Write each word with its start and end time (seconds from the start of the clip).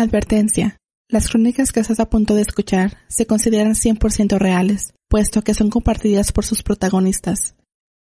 Advertencia. 0.00 0.78
Las 1.08 1.28
crónicas 1.28 1.72
que 1.72 1.80
estás 1.80 2.00
a 2.00 2.08
punto 2.08 2.34
de 2.34 2.42
escuchar 2.42 2.96
se 3.08 3.26
consideran 3.26 3.74
100% 3.74 4.38
reales, 4.38 4.94
puesto 5.08 5.42
que 5.42 5.52
son 5.52 5.68
compartidas 5.68 6.32
por 6.32 6.46
sus 6.46 6.62
protagonistas. 6.62 7.54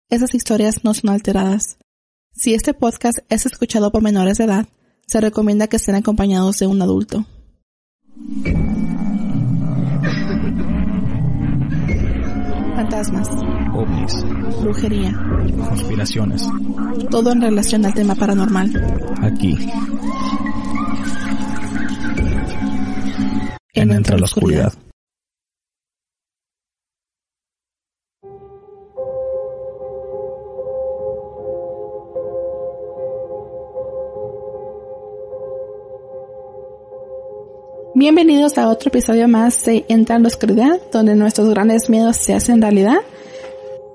Esas 0.08 0.34
historias 0.34 0.84
no 0.84 0.94
son 0.94 1.10
alteradas. 1.10 1.78
Si 2.32 2.54
este 2.54 2.72
podcast 2.72 3.18
es 3.28 3.46
escuchado 3.46 3.90
por 3.90 4.02
menores 4.02 4.38
de 4.38 4.44
edad, 4.44 4.68
se 5.06 5.20
recomienda 5.20 5.66
que 5.66 5.76
estén 5.76 5.96
acompañados 5.96 6.58
de 6.60 6.66
un 6.68 6.80
adulto. 6.80 7.26
Fantasmas, 12.76 13.28
ovnis, 13.74 14.24
brujería, 14.62 15.12
conspiraciones, 15.68 16.48
todo 17.10 17.32
en 17.32 17.40
relación 17.40 17.84
al 17.84 17.94
tema 17.94 18.14
paranormal. 18.14 18.70
aquí, 19.20 19.58
En 23.78 23.92
en 23.92 23.98
Entre 23.98 24.18
la 24.18 24.24
Oscuridad. 24.24 24.72
Bienvenidos 37.94 38.58
a 38.58 38.68
otro 38.68 38.88
episodio 38.88 39.28
más 39.28 39.64
de 39.64 39.84
Entra 39.88 40.16
en 40.16 40.24
la 40.24 40.28
Oscuridad, 40.28 40.80
donde 40.90 41.14
nuestros 41.14 41.48
grandes 41.48 41.88
miedos 41.88 42.16
se 42.16 42.34
hacen 42.34 42.60
realidad. 42.60 42.98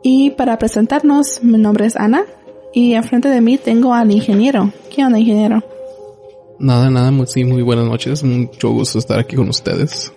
Y 0.02 0.32
para 0.32 0.58
presentarnos, 0.58 1.44
mi 1.44 1.58
nombre 1.58 1.88
es 1.88 1.98
Ana 1.98 2.24
y 2.72 2.94
enfrente 2.94 3.28
de 3.28 3.42
mí 3.42 3.58
tengo 3.58 3.94
al 3.94 4.12
ingeniero. 4.12 4.72
¿Qué 4.90 5.04
onda, 5.04 5.20
ingeniero? 5.20 5.73
Nada, 6.60 6.90
nada, 6.90 7.12
muy, 7.12 7.28
sí, 7.28 7.44
muy 7.44 7.62
buenas 7.62 7.86
noches. 7.86 8.24
Mucho 8.24 8.70
gusto 8.72 9.00
estar 9.00 9.20
aquí 9.20 9.36
con 9.36 9.50
ustedes. 9.50 10.14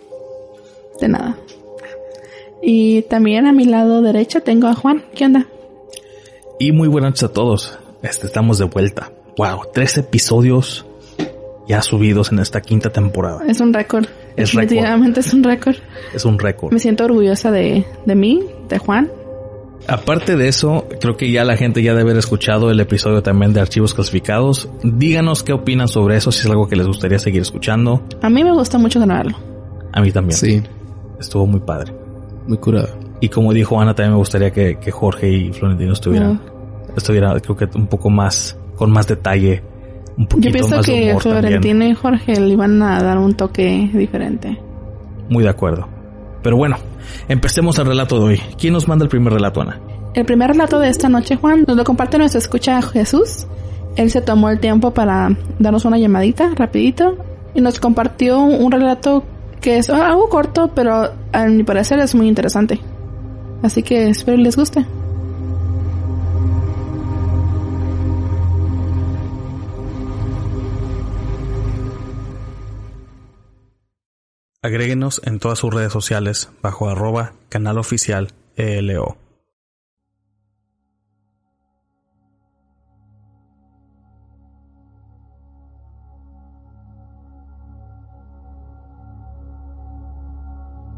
De 1.00 1.08
nada. 1.08 1.36
Y 2.62 3.02
también 3.02 3.46
a 3.46 3.52
mi 3.52 3.64
lado 3.64 4.02
derecho 4.02 4.40
tengo 4.42 4.68
a 4.68 4.74
Juan. 4.74 5.04
¿Qué 5.14 5.24
onda? 5.26 5.46
Y 6.58 6.72
muy 6.72 6.88
buenas 6.88 7.10
noches 7.10 7.24
a 7.24 7.32
todos. 7.32 7.78
Este, 8.02 8.26
estamos 8.26 8.58
de 8.58 8.64
vuelta. 8.64 9.12
Wow, 9.36 9.62
tres 9.72 9.98
episodios 9.98 10.86
ya 11.68 11.82
subidos 11.82 12.32
en 12.32 12.38
esta 12.38 12.60
quinta 12.60 12.90
temporada. 12.90 13.42
Es 13.46 13.60
un 13.60 13.72
récord. 13.72 14.06
Es 14.36 14.52
récord. 14.52 14.68
Definitivamente 14.68 15.20
es 15.20 15.32
un 15.34 15.42
récord. 15.42 15.76
Es 16.14 16.24
un 16.24 16.38
récord. 16.38 16.72
Me 16.72 16.78
siento 16.78 17.04
orgullosa 17.04 17.50
de, 17.50 17.84
de 18.04 18.14
mí, 18.14 18.42
de 18.68 18.78
Juan. 18.78 19.10
Aparte 19.88 20.36
de 20.36 20.48
eso, 20.48 20.86
creo 21.00 21.16
que 21.16 21.30
ya 21.30 21.44
la 21.44 21.56
gente 21.56 21.82
ya 21.82 21.90
debe 21.92 22.02
haber 22.02 22.16
escuchado 22.16 22.70
el 22.70 22.80
episodio 22.80 23.22
también 23.22 23.52
de 23.52 23.60
archivos 23.60 23.94
clasificados. 23.94 24.68
Díganos 24.82 25.42
qué 25.44 25.52
opinan 25.52 25.86
sobre 25.88 26.16
eso, 26.16 26.32
si 26.32 26.40
es 26.40 26.46
algo 26.50 26.66
que 26.68 26.74
les 26.76 26.86
gustaría 26.86 27.18
seguir 27.18 27.42
escuchando. 27.42 28.02
A 28.22 28.28
mí 28.28 28.42
me 28.42 28.52
gusta 28.52 28.78
mucho 28.78 28.98
grabarlo. 29.00 29.36
A 29.92 30.00
mí 30.00 30.10
también. 30.10 30.36
Sí, 30.36 30.62
Estuvo 31.20 31.46
muy 31.46 31.60
padre. 31.60 31.92
muy 32.46 32.58
curado. 32.58 32.88
Y 33.20 33.28
como 33.30 33.52
dijo 33.52 33.80
Ana, 33.80 33.94
también 33.94 34.12
me 34.12 34.18
gustaría 34.18 34.50
que, 34.52 34.76
que 34.78 34.90
Jorge 34.90 35.30
y 35.30 35.52
Florentino 35.52 35.92
estuvieran, 35.94 36.40
Ah. 36.44 36.92
estuviera, 36.96 37.40
creo 37.40 37.56
que 37.56 37.66
un 37.74 37.86
poco 37.86 38.10
más, 38.10 38.58
con 38.76 38.90
más 38.90 39.06
detalle, 39.06 39.62
un 40.18 40.26
poquito 40.26 40.48
Yo 40.48 40.52
pienso 40.52 40.76
más 40.76 40.84
que. 40.86 41.16
Florentino 41.18 41.84
y 41.86 41.94
Jorge 41.94 42.38
le 42.38 42.48
iban 42.50 42.82
a 42.82 43.02
dar 43.02 43.16
un 43.18 43.34
toque 43.34 43.88
diferente. 43.94 44.58
Muy 45.30 45.42
de 45.44 45.48
acuerdo. 45.50 45.88
Pero 46.46 46.58
bueno, 46.58 46.76
empecemos 47.26 47.76
el 47.80 47.86
relato 47.86 48.20
de 48.20 48.24
hoy. 48.24 48.40
¿Quién 48.56 48.72
nos 48.72 48.86
manda 48.86 49.02
el 49.02 49.08
primer 49.08 49.32
relato, 49.32 49.62
Ana? 49.62 49.80
El 50.14 50.24
primer 50.24 50.50
relato 50.50 50.78
de 50.78 50.88
esta 50.88 51.08
noche, 51.08 51.34
Juan, 51.34 51.64
nos 51.66 51.76
lo 51.76 51.82
comparte 51.82 52.18
nuestro 52.18 52.38
escucha 52.38 52.80
Jesús. 52.82 53.48
Él 53.96 54.12
se 54.12 54.20
tomó 54.20 54.48
el 54.48 54.60
tiempo 54.60 54.92
para 54.92 55.36
darnos 55.58 55.84
una 55.86 55.98
llamadita 55.98 56.52
rapidito 56.54 57.16
y 57.52 57.60
nos 57.60 57.80
compartió 57.80 58.38
un 58.38 58.70
relato 58.70 59.24
que 59.60 59.78
es 59.78 59.90
algo 59.90 60.28
corto, 60.28 60.70
pero 60.72 61.10
a 61.32 61.46
mi 61.46 61.64
parecer 61.64 61.98
es 61.98 62.14
muy 62.14 62.28
interesante. 62.28 62.78
Así 63.64 63.82
que 63.82 64.10
espero 64.10 64.36
les 64.36 64.56
guste. 64.56 64.86
Agréguenos 74.66 75.22
en 75.24 75.38
todas 75.38 75.60
sus 75.60 75.72
redes 75.72 75.92
sociales 75.92 76.50
bajo 76.60 76.88
arroba 76.88 77.34
canal 77.48 77.78
oficial 77.78 78.32
ELO. 78.56 79.16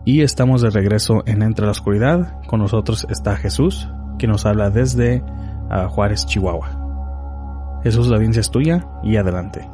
Y 0.06 0.22
estamos 0.22 0.62
de 0.62 0.70
regreso 0.70 1.22
en 1.26 1.42
Entre 1.42 1.66
la 1.66 1.72
Oscuridad. 1.72 2.40
Con 2.46 2.60
nosotros 2.60 3.06
está 3.10 3.36
Jesús, 3.36 3.86
que 4.18 4.26
nos 4.26 4.46
habla 4.46 4.70
desde 4.70 5.22
ah, 5.68 5.88
Juárez, 5.90 6.24
Chihuahua. 6.24 7.80
Jesús, 7.84 8.08
la 8.08 8.16
audiencia 8.16 8.40
es 8.40 8.50
tuya 8.50 8.88
y 9.02 9.18
adelante. 9.18 9.68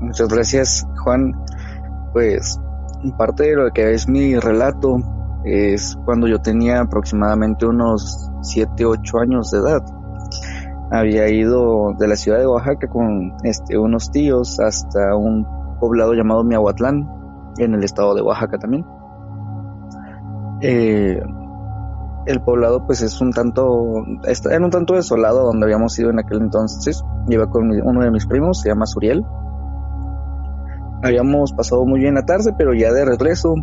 Muchas 0.00 0.28
gracias, 0.28 0.86
Juan. 1.02 1.32
Pues 2.12 2.60
parte 3.16 3.44
de 3.44 3.56
lo 3.56 3.70
que 3.70 3.92
es 3.92 4.08
mi 4.08 4.38
relato 4.38 4.98
es 5.44 5.98
cuando 6.04 6.28
yo 6.28 6.40
tenía 6.40 6.80
aproximadamente 6.80 7.66
unos 7.66 8.30
7, 8.42 8.84
8 8.84 9.18
años 9.18 9.50
de 9.50 9.58
edad. 9.58 9.82
Había 10.90 11.28
ido 11.28 11.94
de 11.98 12.06
la 12.06 12.16
ciudad 12.16 12.38
de 12.38 12.46
Oaxaca 12.46 12.86
con 12.88 13.32
este, 13.44 13.78
unos 13.78 14.10
tíos 14.10 14.60
hasta 14.60 15.16
un 15.16 15.46
poblado 15.80 16.12
llamado 16.12 16.44
Miahuatlán, 16.44 17.08
en 17.58 17.74
el 17.74 17.82
estado 17.82 18.14
de 18.14 18.22
Oaxaca 18.22 18.58
también. 18.58 18.84
Eh, 20.60 21.20
el 22.26 22.40
poblado 22.42 22.86
pues 22.86 23.02
es 23.02 23.20
un 23.20 23.32
tanto, 23.32 24.04
en 24.50 24.64
un 24.64 24.70
tanto 24.70 24.94
desolado 24.94 25.44
donde 25.44 25.64
habíamos 25.66 25.98
ido 25.98 26.10
en 26.10 26.20
aquel 26.20 26.42
entonces. 26.42 27.02
Iba 27.28 27.48
con 27.48 27.70
uno 27.70 28.04
de 28.04 28.10
mis 28.10 28.26
primos, 28.26 28.60
se 28.60 28.68
llama 28.68 28.86
Suriel. 28.86 29.24
Habíamos 31.02 31.52
pasado 31.52 31.84
muy 31.84 32.00
bien 32.00 32.14
la 32.14 32.24
tarde, 32.24 32.54
pero 32.56 32.74
ya 32.74 32.92
de 32.92 33.04
regreso 33.04 33.54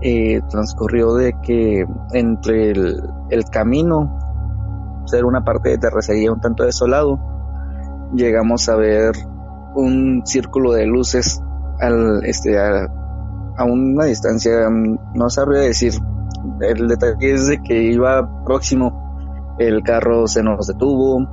eh, 0.00 0.40
transcurrió 0.48 1.14
de 1.14 1.34
que 1.42 1.84
entre 2.12 2.70
el, 2.70 3.44
camino, 3.50 5.02
ser 5.04 5.24
una 5.26 5.44
parte 5.44 5.68
de 5.68 5.78
terracería 5.78 6.32
un 6.32 6.40
tanto 6.40 6.64
desolado, 6.64 7.20
llegamos 8.14 8.68
a 8.68 8.76
ver 8.76 9.12
un 9.74 10.22
círculo 10.24 10.72
de 10.72 10.86
luces 10.86 11.42
al, 11.78 12.24
este, 12.24 12.58
a, 12.58 12.88
a 13.56 13.64
una 13.64 14.06
distancia, 14.06 14.68
no 14.70 15.30
sabría 15.30 15.60
decir. 15.60 15.92
El 16.60 16.88
detalle 16.88 17.34
es 17.34 17.46
de 17.48 17.62
que 17.62 17.82
iba 17.82 18.44
próximo, 18.44 19.54
el 19.58 19.82
carro 19.82 20.26
se 20.26 20.42
nos 20.42 20.66
detuvo 20.66 21.28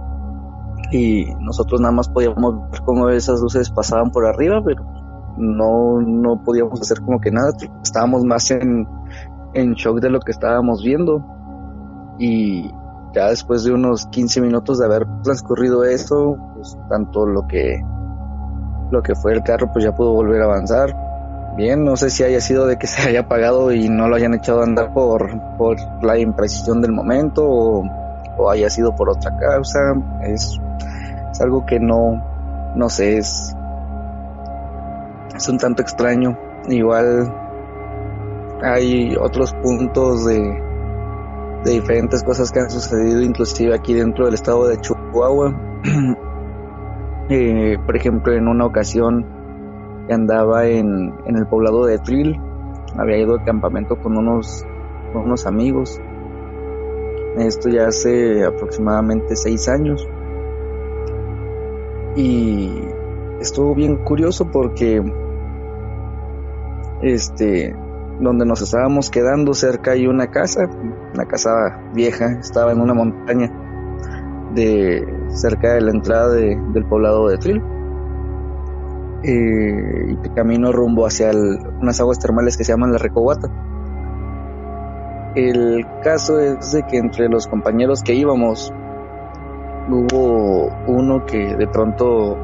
y 0.91 1.25
nosotros 1.39 1.81
nada 1.81 1.94
más 1.94 2.09
podíamos 2.09 2.69
ver 2.69 2.81
cómo 2.81 3.09
esas 3.09 3.39
luces 3.39 3.69
pasaban 3.72 4.11
por 4.11 4.25
arriba, 4.25 4.61
pero 4.63 4.98
no, 5.39 6.01
no 6.01 6.44
podíamos 6.44 6.79
hacer 6.81 7.01
como 7.01 7.19
que 7.19 7.31
nada, 7.31 7.51
estábamos 7.83 8.23
más 8.23 8.51
en, 8.51 8.88
en 9.53 9.73
shock 9.73 10.00
de 10.00 10.09
lo 10.09 10.19
que 10.19 10.31
estábamos 10.31 10.83
viendo 10.83 11.25
y 12.19 12.72
ya 13.13 13.29
después 13.29 13.63
de 13.63 13.72
unos 13.72 14.05
15 14.07 14.41
minutos 14.41 14.79
de 14.79 14.85
haber 14.85 15.07
transcurrido 15.23 15.83
eso, 15.83 16.38
pues 16.53 16.78
tanto 16.89 17.25
lo 17.25 17.47
que 17.47 17.81
lo 18.91 19.03
que 19.03 19.16
fue 19.16 19.33
el 19.33 19.44
carro 19.44 19.72
pues 19.72 19.85
ya 19.85 19.95
pudo 19.95 20.13
volver 20.13 20.41
a 20.41 20.45
avanzar. 20.45 20.95
Bien, 21.55 21.83
no 21.83 21.97
sé 21.97 22.09
si 22.09 22.23
haya 22.23 22.39
sido 22.41 22.67
de 22.67 22.78
que 22.78 22.88
se 22.88 23.07
haya 23.07 23.22
apagado 23.22 23.72
y 23.72 23.89
no 23.89 24.07
lo 24.07 24.16
hayan 24.16 24.33
echado 24.33 24.61
a 24.61 24.63
andar 24.63 24.94
por, 24.94 25.29
por 25.57 25.78
la 26.03 26.17
impresión 26.17 26.81
del 26.81 26.91
momento 26.91 27.44
o, 27.45 27.83
o 28.38 28.49
haya 28.49 28.69
sido 28.69 28.95
por 28.95 29.09
otra 29.09 29.35
causa. 29.38 29.79
Es, 30.23 30.59
es 31.31 31.41
algo 31.41 31.66
que 31.66 31.79
no, 31.79 32.23
no 32.75 32.89
sé, 32.89 33.17
es, 33.17 33.55
es 35.39 35.47
un 35.50 35.57
tanto 35.57 35.81
extraño. 35.81 36.37
Igual 36.67 37.34
hay 38.61 39.16
otros 39.16 39.53
puntos 39.64 40.25
de, 40.25 40.40
de 41.64 41.72
diferentes 41.72 42.23
cosas 42.23 42.52
que 42.52 42.59
han 42.59 42.69
sucedido, 42.69 43.22
inclusive 43.22 43.73
aquí 43.73 43.93
dentro 43.93 44.25
del 44.25 44.34
estado 44.34 44.67
de 44.67 44.78
Chihuahua. 44.78 45.55
Eh, 47.31 47.78
por 47.85 47.96
ejemplo, 47.96 48.34
en 48.34 48.47
una 48.47 48.66
ocasión 48.66 49.23
andaba 50.09 50.66
en, 50.66 51.14
en 51.28 51.35
el 51.37 51.46
poblado 51.46 51.85
de 51.85 51.99
Tril, 51.99 52.41
había 52.97 53.19
ido 53.19 53.37
de 53.37 53.43
campamento 53.43 53.97
con 54.02 54.17
unos, 54.17 54.66
con 55.14 55.25
unos 55.25 55.46
amigos. 55.46 56.02
Esto 57.37 57.69
ya 57.69 57.85
hace 57.85 58.43
aproximadamente 58.43 59.35
seis 59.35 59.69
años. 59.69 60.08
Y 62.16 62.73
estuvo 63.40 63.75
bien 63.75 63.97
curioso 63.97 64.49
porque 64.49 65.03
este 67.01 67.75
donde 68.19 68.46
nos 68.46 68.61
estábamos 68.61 69.09
quedando 69.09 69.53
cerca 69.53 69.91
hay 69.91 70.05
una 70.07 70.28
casa, 70.28 70.69
una 71.13 71.25
casa 71.25 71.79
vieja, 71.93 72.31
estaba 72.40 72.72
en 72.73 72.81
una 72.81 72.93
montaña 72.93 73.49
de 74.53 75.07
cerca 75.29 75.73
de 75.73 75.81
la 75.81 75.91
entrada 75.91 76.29
de- 76.29 76.59
del 76.73 76.85
poblado 76.85 77.28
de 77.29 77.37
Tril. 77.37 77.61
eh, 79.22 80.16
y 80.23 80.29
camino 80.29 80.72
rumbo 80.72 81.05
hacia 81.05 81.31
unas 81.81 81.99
aguas 81.99 82.19
termales 82.19 82.55
que 82.55 82.63
se 82.63 82.72
llaman 82.72 82.93
la 82.93 82.97
Recobata. 82.99 83.49
El 85.35 85.85
caso 86.03 86.40
es 86.40 86.72
de 86.72 86.84
que 86.84 86.97
entre 86.97 87.28
los 87.28 87.45
compañeros 87.47 88.02
que 88.02 88.13
íbamos 88.13 88.73
hubo 89.90 90.69
uno 90.87 91.25
que 91.25 91.53
de 91.55 91.67
pronto 91.67 92.37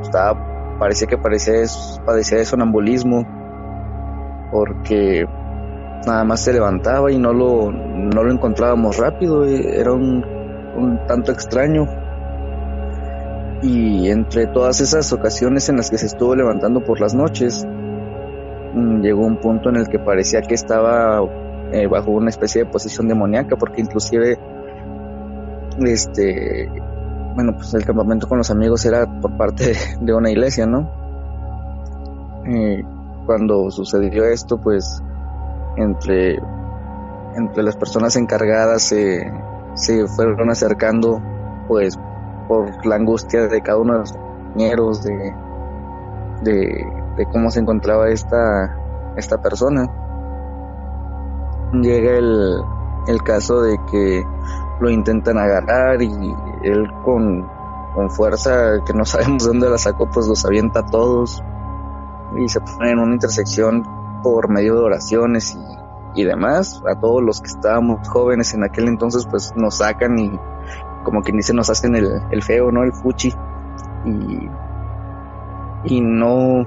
estaba, 0.00 0.76
parecía 0.78 1.06
que 1.06 1.18
parecía, 1.18 1.54
padecía 2.06 2.38
de 2.38 2.46
sonambulismo 2.46 3.26
porque 4.50 5.26
nada 6.06 6.24
más 6.24 6.40
se 6.40 6.52
levantaba 6.52 7.10
y 7.10 7.18
no 7.18 7.32
lo, 7.32 7.70
no 7.72 8.22
lo 8.22 8.32
encontrábamos 8.32 8.96
rápido, 8.96 9.44
era 9.44 9.92
un, 9.92 10.24
un 10.76 11.06
tanto 11.06 11.32
extraño. 11.32 11.86
Y 13.62 14.10
entre 14.10 14.46
todas 14.46 14.80
esas 14.80 15.12
ocasiones 15.12 15.68
en 15.68 15.78
las 15.78 15.90
que 15.90 15.98
se 15.98 16.06
estuvo 16.06 16.34
levantando 16.34 16.84
por 16.84 17.00
las 17.00 17.14
noches, 17.14 17.66
mm, 18.74 19.00
llegó 19.00 19.26
un 19.26 19.38
punto 19.38 19.70
en 19.70 19.76
el 19.76 19.88
que 19.88 19.98
parecía 19.98 20.42
que 20.42 20.54
estaba 20.54 21.22
eh, 21.72 21.86
bajo 21.86 22.10
una 22.12 22.30
especie 22.30 22.64
de 22.64 22.70
posición 22.70 23.08
demoníaca, 23.08 23.56
porque 23.56 23.80
inclusive, 23.80 24.38
este, 25.80 26.70
bueno, 27.34 27.54
pues 27.56 27.74
el 27.74 27.84
campamento 27.84 28.28
con 28.28 28.38
los 28.38 28.50
amigos 28.50 28.84
era 28.84 29.06
por 29.20 29.36
parte 29.36 29.72
de 30.00 30.14
una 30.14 30.30
iglesia, 30.30 30.66
¿no? 30.66 30.90
Eh, 32.46 32.84
cuando 33.26 33.70
sucedió 33.70 34.24
esto, 34.24 34.58
pues 34.58 35.02
entre, 35.76 36.40
entre 37.34 37.62
las 37.62 37.76
personas 37.76 38.16
encargadas 38.16 38.82
se, 38.82 39.30
se 39.74 40.06
fueron 40.06 40.48
acercando, 40.50 41.20
pues 41.68 41.98
por 42.48 42.86
la 42.86 42.96
angustia 42.96 43.48
de 43.48 43.60
cada 43.60 43.78
uno 43.78 43.94
de 43.94 43.98
los 43.98 44.12
compañeros, 44.12 45.02
de, 45.02 45.34
de, 46.42 47.26
cómo 47.32 47.50
se 47.50 47.60
encontraba 47.60 48.08
esta, 48.08 48.76
esta 49.16 49.42
persona. 49.42 49.86
Llega 51.72 52.12
el, 52.12 52.62
el 53.08 53.22
caso 53.22 53.60
de 53.62 53.76
que 53.90 54.24
lo 54.80 54.90
intentan 54.90 55.38
agarrar 55.38 56.00
y 56.00 56.34
él 56.62 56.88
con, 57.04 57.46
con 57.94 58.10
fuerza 58.10 58.78
que 58.86 58.94
no 58.94 59.04
sabemos 59.04 59.44
dónde 59.46 59.68
la 59.68 59.78
sacó, 59.78 60.08
pues 60.08 60.26
los 60.28 60.44
avienta 60.44 60.80
a 60.80 60.86
todos 60.86 61.42
y 62.38 62.48
se 62.48 62.60
pone 62.60 62.90
en 62.90 62.98
una 62.98 63.14
intersección 63.14 63.82
por 64.22 64.48
medio 64.50 64.74
de 64.74 64.80
oraciones 64.80 65.54
y, 65.54 66.20
y 66.20 66.24
demás. 66.24 66.82
A 66.88 66.98
todos 66.98 67.22
los 67.22 67.40
que 67.40 67.48
estábamos 67.48 68.08
jóvenes 68.08 68.54
en 68.54 68.64
aquel 68.64 68.88
entonces, 68.88 69.26
pues 69.30 69.52
nos 69.56 69.78
sacan 69.78 70.18
y 70.18 70.38
como 71.04 71.22
quien 71.22 71.36
dice, 71.36 71.54
nos 71.54 71.70
hacen 71.70 71.94
el, 71.94 72.08
el 72.30 72.42
feo, 72.42 72.72
¿no? 72.72 72.82
El 72.82 72.92
fuchi. 72.92 73.32
Y, 74.04 74.50
y 75.84 76.00
no, 76.00 76.66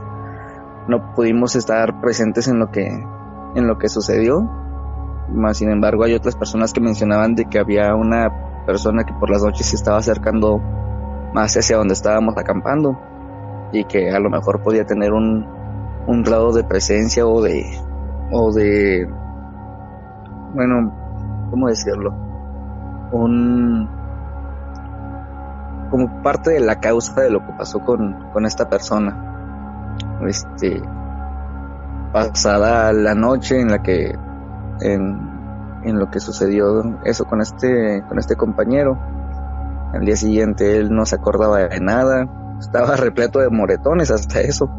no 0.87 1.13
pudimos 1.13 1.55
estar 1.55 1.99
presentes 1.99 2.47
en 2.47 2.59
lo 2.59 2.71
que, 2.71 2.87
en 3.55 3.67
lo 3.67 3.77
que 3.77 3.89
sucedió. 3.89 4.49
Más 5.29 5.57
sin 5.57 5.69
embargo, 5.69 6.03
hay 6.05 6.15
otras 6.15 6.35
personas 6.35 6.73
que 6.73 6.79
mencionaban 6.79 7.35
de 7.35 7.45
que 7.45 7.59
había 7.59 7.93
una 7.95 8.63
persona 8.65 9.03
que 9.03 9.13
por 9.13 9.29
las 9.29 9.43
noches 9.43 9.67
se 9.67 9.75
estaba 9.75 9.97
acercando 9.97 10.61
más 11.33 11.55
hacia 11.55 11.77
donde 11.77 11.93
estábamos 11.93 12.37
acampando 12.37 12.97
y 13.71 13.83
que 13.83 14.09
a 14.09 14.19
lo 14.19 14.29
mejor 14.29 14.61
podía 14.63 14.85
tener 14.85 15.13
un, 15.13 15.45
un 16.09 16.23
grado 16.23 16.51
de 16.53 16.63
presencia 16.63 17.27
o 17.27 17.39
de 17.39 17.63
o 18.31 18.51
de 18.51 19.07
bueno 20.55 20.91
cómo 21.51 21.67
decirlo 21.67 22.11
un 23.11 23.87
como 25.91 26.23
parte 26.23 26.51
de 26.51 26.61
la 26.61 26.79
causa 26.79 27.21
de 27.21 27.29
lo 27.29 27.45
que 27.45 27.53
pasó 27.53 27.79
con, 27.81 28.31
con 28.33 28.45
esta 28.47 28.67
persona 28.69 29.95
este 30.27 30.81
pasada 32.11 32.91
la 32.91 33.13
noche 33.13 33.59
en 33.59 33.69
la 33.69 33.83
que 33.83 34.17
en, 34.81 35.29
en 35.83 35.99
lo 35.99 36.09
que 36.09 36.19
sucedió 36.19 36.99
eso 37.03 37.25
con 37.25 37.39
este 37.39 38.03
con 38.07 38.17
este 38.17 38.35
compañero 38.35 38.97
al 39.93 40.05
día 40.05 40.15
siguiente 40.15 40.79
él 40.79 40.89
no 40.91 41.05
se 41.05 41.17
acordaba 41.17 41.59
de 41.59 41.79
nada 41.79 42.27
estaba 42.59 42.95
repleto 42.97 43.39
de 43.39 43.49
moretones 43.49 44.11
hasta 44.11 44.41
eso. 44.41 44.69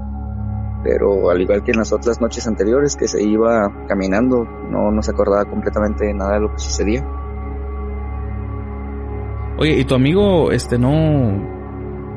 Pero 0.83 1.31
al 1.31 1.41
igual 1.41 1.63
que 1.63 1.73
en 1.73 1.79
las 1.79 1.93
otras 1.93 2.21
noches 2.21 2.47
anteriores 2.47 2.97
que 2.97 3.07
se 3.07 3.23
iba 3.23 3.71
caminando, 3.87 4.45
no, 4.45 4.91
no 4.91 5.03
se 5.03 5.11
acordaba 5.11 5.45
completamente 5.45 6.07
de 6.07 6.15
nada 6.15 6.35
de 6.35 6.41
lo 6.41 6.53
que 6.53 6.59
sucedía. 6.59 7.07
Oye, 9.59 9.79
¿y 9.79 9.85
tu 9.85 9.95
amigo, 9.95 10.51
este, 10.53 10.79
no... 10.79 11.61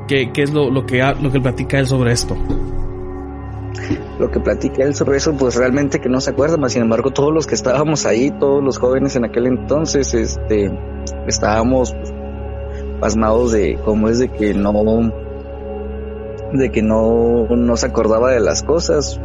¿Qué, 0.08 0.32
qué 0.32 0.44
es 0.44 0.54
lo, 0.54 0.70
lo, 0.70 0.86
que, 0.86 1.02
lo 1.22 1.32
que 1.32 1.40
platica 1.40 1.80
él 1.80 1.88
sobre 1.88 2.14
esto? 2.14 2.38
Lo 4.20 4.30
que 4.30 4.40
platica 4.40 4.84
él 4.84 4.94
sobre 4.94 5.18
eso, 5.18 5.36
pues 5.36 5.56
realmente 5.56 6.00
que 6.00 6.08
no 6.08 6.22
se 6.22 6.32
acuerda, 6.32 6.58
más 6.58 6.74
sin 6.74 6.84
embargo 6.84 7.12
todos 7.12 7.34
los 7.34 7.48
que 7.48 7.56
estábamos 7.56 8.06
ahí, 8.06 8.32
todos 8.32 8.64
los 8.64 8.78
jóvenes 8.78 9.16
en 9.16 9.26
aquel 9.26 9.48
entonces, 9.48 10.14
este, 10.14 10.72
estábamos 11.28 11.96
pasmados 13.00 13.52
de 13.52 13.78
cómo 13.84 14.08
es 14.08 14.20
de 14.20 14.30
que 14.30 14.54
no 14.54 14.72
de 16.54 16.72
que 16.72 16.82
no, 16.82 17.48
no 17.48 17.78
se 17.78 17.88
acordaba 17.88 18.32
de 18.32 18.40
las 18.40 18.64
cosas. 18.64 19.20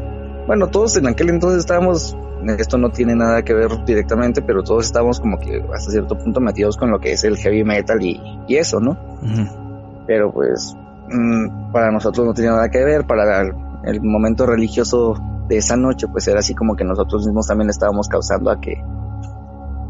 Bueno, 0.46 0.68
todos 0.68 0.96
en 0.96 1.06
aquel 1.06 1.28
entonces 1.28 1.60
estábamos, 1.60 2.16
esto 2.58 2.78
no 2.78 2.90
tiene 2.90 3.14
nada 3.14 3.42
que 3.42 3.52
ver 3.52 3.68
directamente, 3.84 4.40
pero 4.40 4.62
todos 4.62 4.86
estábamos 4.86 5.20
como 5.20 5.38
que 5.38 5.62
hasta 5.74 5.90
cierto 5.90 6.16
punto 6.16 6.40
metidos 6.40 6.76
con 6.76 6.90
lo 6.90 6.98
que 6.98 7.12
es 7.12 7.24
el 7.24 7.36
heavy 7.36 7.64
metal 7.64 8.02
y, 8.02 8.20
y 8.48 8.56
eso, 8.56 8.80
¿no? 8.80 8.96
Pero 10.06 10.32
pues 10.32 10.74
mm, 11.10 11.70
para 11.70 11.90
nosotros 11.92 12.26
no 12.26 12.32
tenía 12.32 12.52
nada 12.52 12.70
que 12.70 12.82
ver, 12.82 13.06
para 13.06 13.42
el, 13.42 14.00
momento 14.02 14.46
religioso 14.46 15.14
de 15.48 15.58
esa 15.58 15.76
noche, 15.76 16.08
pues 16.08 16.26
era 16.28 16.40
así 16.40 16.54
como 16.54 16.76
que 16.76 16.84
nosotros 16.84 17.26
mismos 17.26 17.46
también 17.46 17.68
estábamos 17.68 18.08
causando 18.08 18.50
a 18.50 18.60
que 18.60 18.82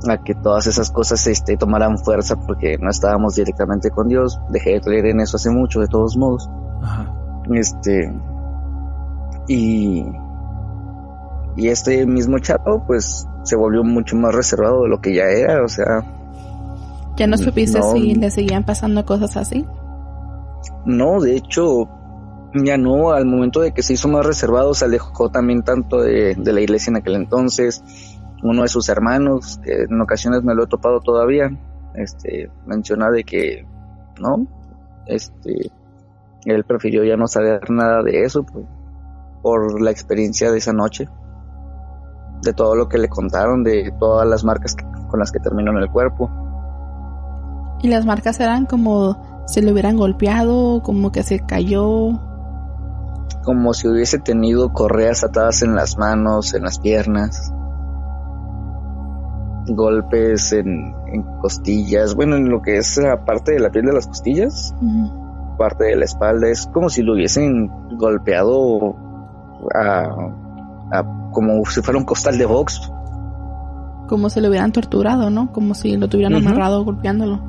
a 0.08 0.16
que 0.22 0.34
todas 0.36 0.66
esas 0.68 0.92
cosas 0.92 1.26
este, 1.26 1.56
tomaran 1.56 1.98
fuerza 1.98 2.36
porque 2.36 2.78
no 2.78 2.88
estábamos 2.88 3.34
directamente 3.34 3.90
con 3.90 4.06
Dios. 4.06 4.40
Dejé 4.48 4.74
de 4.74 4.80
creer 4.80 5.06
en 5.06 5.20
eso 5.20 5.36
hace 5.36 5.50
mucho, 5.50 5.80
de 5.80 5.88
todos 5.88 6.16
modos. 6.16 6.48
Ajá. 6.80 7.17
Este. 7.52 8.12
Y. 9.48 10.04
Y 11.56 11.68
este 11.68 12.06
mismo 12.06 12.38
chavo, 12.38 12.84
pues, 12.86 13.26
se 13.42 13.56
volvió 13.56 13.82
mucho 13.82 14.14
más 14.14 14.32
reservado 14.34 14.84
de 14.84 14.88
lo 14.88 15.00
que 15.00 15.14
ya 15.14 15.24
era, 15.24 15.64
o 15.64 15.68
sea. 15.68 16.04
¿Ya 17.16 17.26
no 17.26 17.36
supiste 17.36 17.82
si 17.82 18.14
le 18.14 18.30
seguían 18.30 18.64
pasando 18.64 19.04
cosas 19.04 19.36
así? 19.36 19.66
No, 20.84 21.20
de 21.20 21.36
hecho, 21.36 21.88
ya 22.54 22.76
no, 22.76 23.10
al 23.10 23.26
momento 23.26 23.60
de 23.60 23.72
que 23.72 23.82
se 23.82 23.94
hizo 23.94 24.06
más 24.08 24.24
reservado, 24.24 24.72
se 24.72 24.84
alejó 24.84 25.30
también 25.30 25.62
tanto 25.62 26.00
de, 26.00 26.36
de, 26.36 26.52
la 26.52 26.60
iglesia 26.60 26.90
en 26.90 26.96
aquel 26.96 27.16
entonces. 27.16 27.82
Uno 28.44 28.62
de 28.62 28.68
sus 28.68 28.88
hermanos, 28.88 29.58
que 29.64 29.82
en 29.82 30.00
ocasiones 30.00 30.44
me 30.44 30.54
lo 30.54 30.64
he 30.64 30.66
topado 30.68 31.00
todavía, 31.00 31.50
este, 31.94 32.50
menciona 32.66 33.10
de 33.10 33.24
que, 33.24 33.66
¿no? 34.20 34.46
Este, 35.06 35.72
él 36.50 36.64
prefirió 36.64 37.04
ya 37.04 37.16
no 37.16 37.26
saber 37.26 37.70
nada 37.70 38.02
de 38.02 38.22
eso 38.24 38.44
pues, 38.44 38.66
por 39.42 39.80
la 39.80 39.90
experiencia 39.90 40.50
de 40.50 40.58
esa 40.58 40.72
noche, 40.72 41.08
de 42.42 42.52
todo 42.52 42.74
lo 42.74 42.88
que 42.88 42.98
le 42.98 43.08
contaron, 43.08 43.64
de 43.64 43.92
todas 43.98 44.26
las 44.26 44.44
marcas 44.44 44.76
con 45.08 45.20
las 45.20 45.32
que 45.32 45.40
terminó 45.40 45.70
en 45.72 45.78
el 45.78 45.90
cuerpo. 45.90 46.30
¿Y 47.80 47.88
las 47.88 48.04
marcas 48.04 48.40
eran 48.40 48.66
como 48.66 49.44
si 49.46 49.62
le 49.62 49.72
hubieran 49.72 49.96
golpeado, 49.96 50.82
como 50.82 51.12
que 51.12 51.22
se 51.22 51.40
cayó? 51.40 52.20
Como 53.44 53.72
si 53.72 53.88
hubiese 53.88 54.18
tenido 54.18 54.72
correas 54.72 55.24
atadas 55.24 55.62
en 55.62 55.74
las 55.74 55.96
manos, 55.96 56.54
en 56.54 56.64
las 56.64 56.78
piernas, 56.78 57.52
golpes 59.68 60.52
en, 60.52 60.94
costillas, 61.40 62.14
bueno, 62.14 62.36
en 62.36 62.48
lo 62.50 62.62
que 62.62 62.78
es 62.78 62.96
la 62.98 63.24
parte 63.24 63.52
de 63.52 63.60
la 63.60 63.70
piel 63.70 63.86
de 63.86 63.92
las 63.92 64.06
costillas 64.06 64.74
parte 65.58 65.84
de 65.84 65.96
la 65.96 66.06
espalda. 66.06 66.48
Es 66.48 66.66
como 66.68 66.88
si 66.88 67.02
lo 67.02 67.12
hubiesen 67.12 67.68
golpeado 67.98 68.96
a, 69.74 70.32
como 71.32 71.64
si 71.66 71.82
fuera 71.82 71.98
un 71.98 72.06
costal 72.06 72.38
de 72.38 72.46
box. 72.46 72.90
Como 74.08 74.30
si 74.30 74.40
lo 74.40 74.48
hubieran 74.48 74.72
torturado, 74.72 75.28
¿no? 75.28 75.52
Como 75.52 75.74
si 75.74 75.96
lo 75.96 76.08
tuvieran 76.08 76.36
amarrado 76.36 76.84
golpeándolo. 76.84 77.40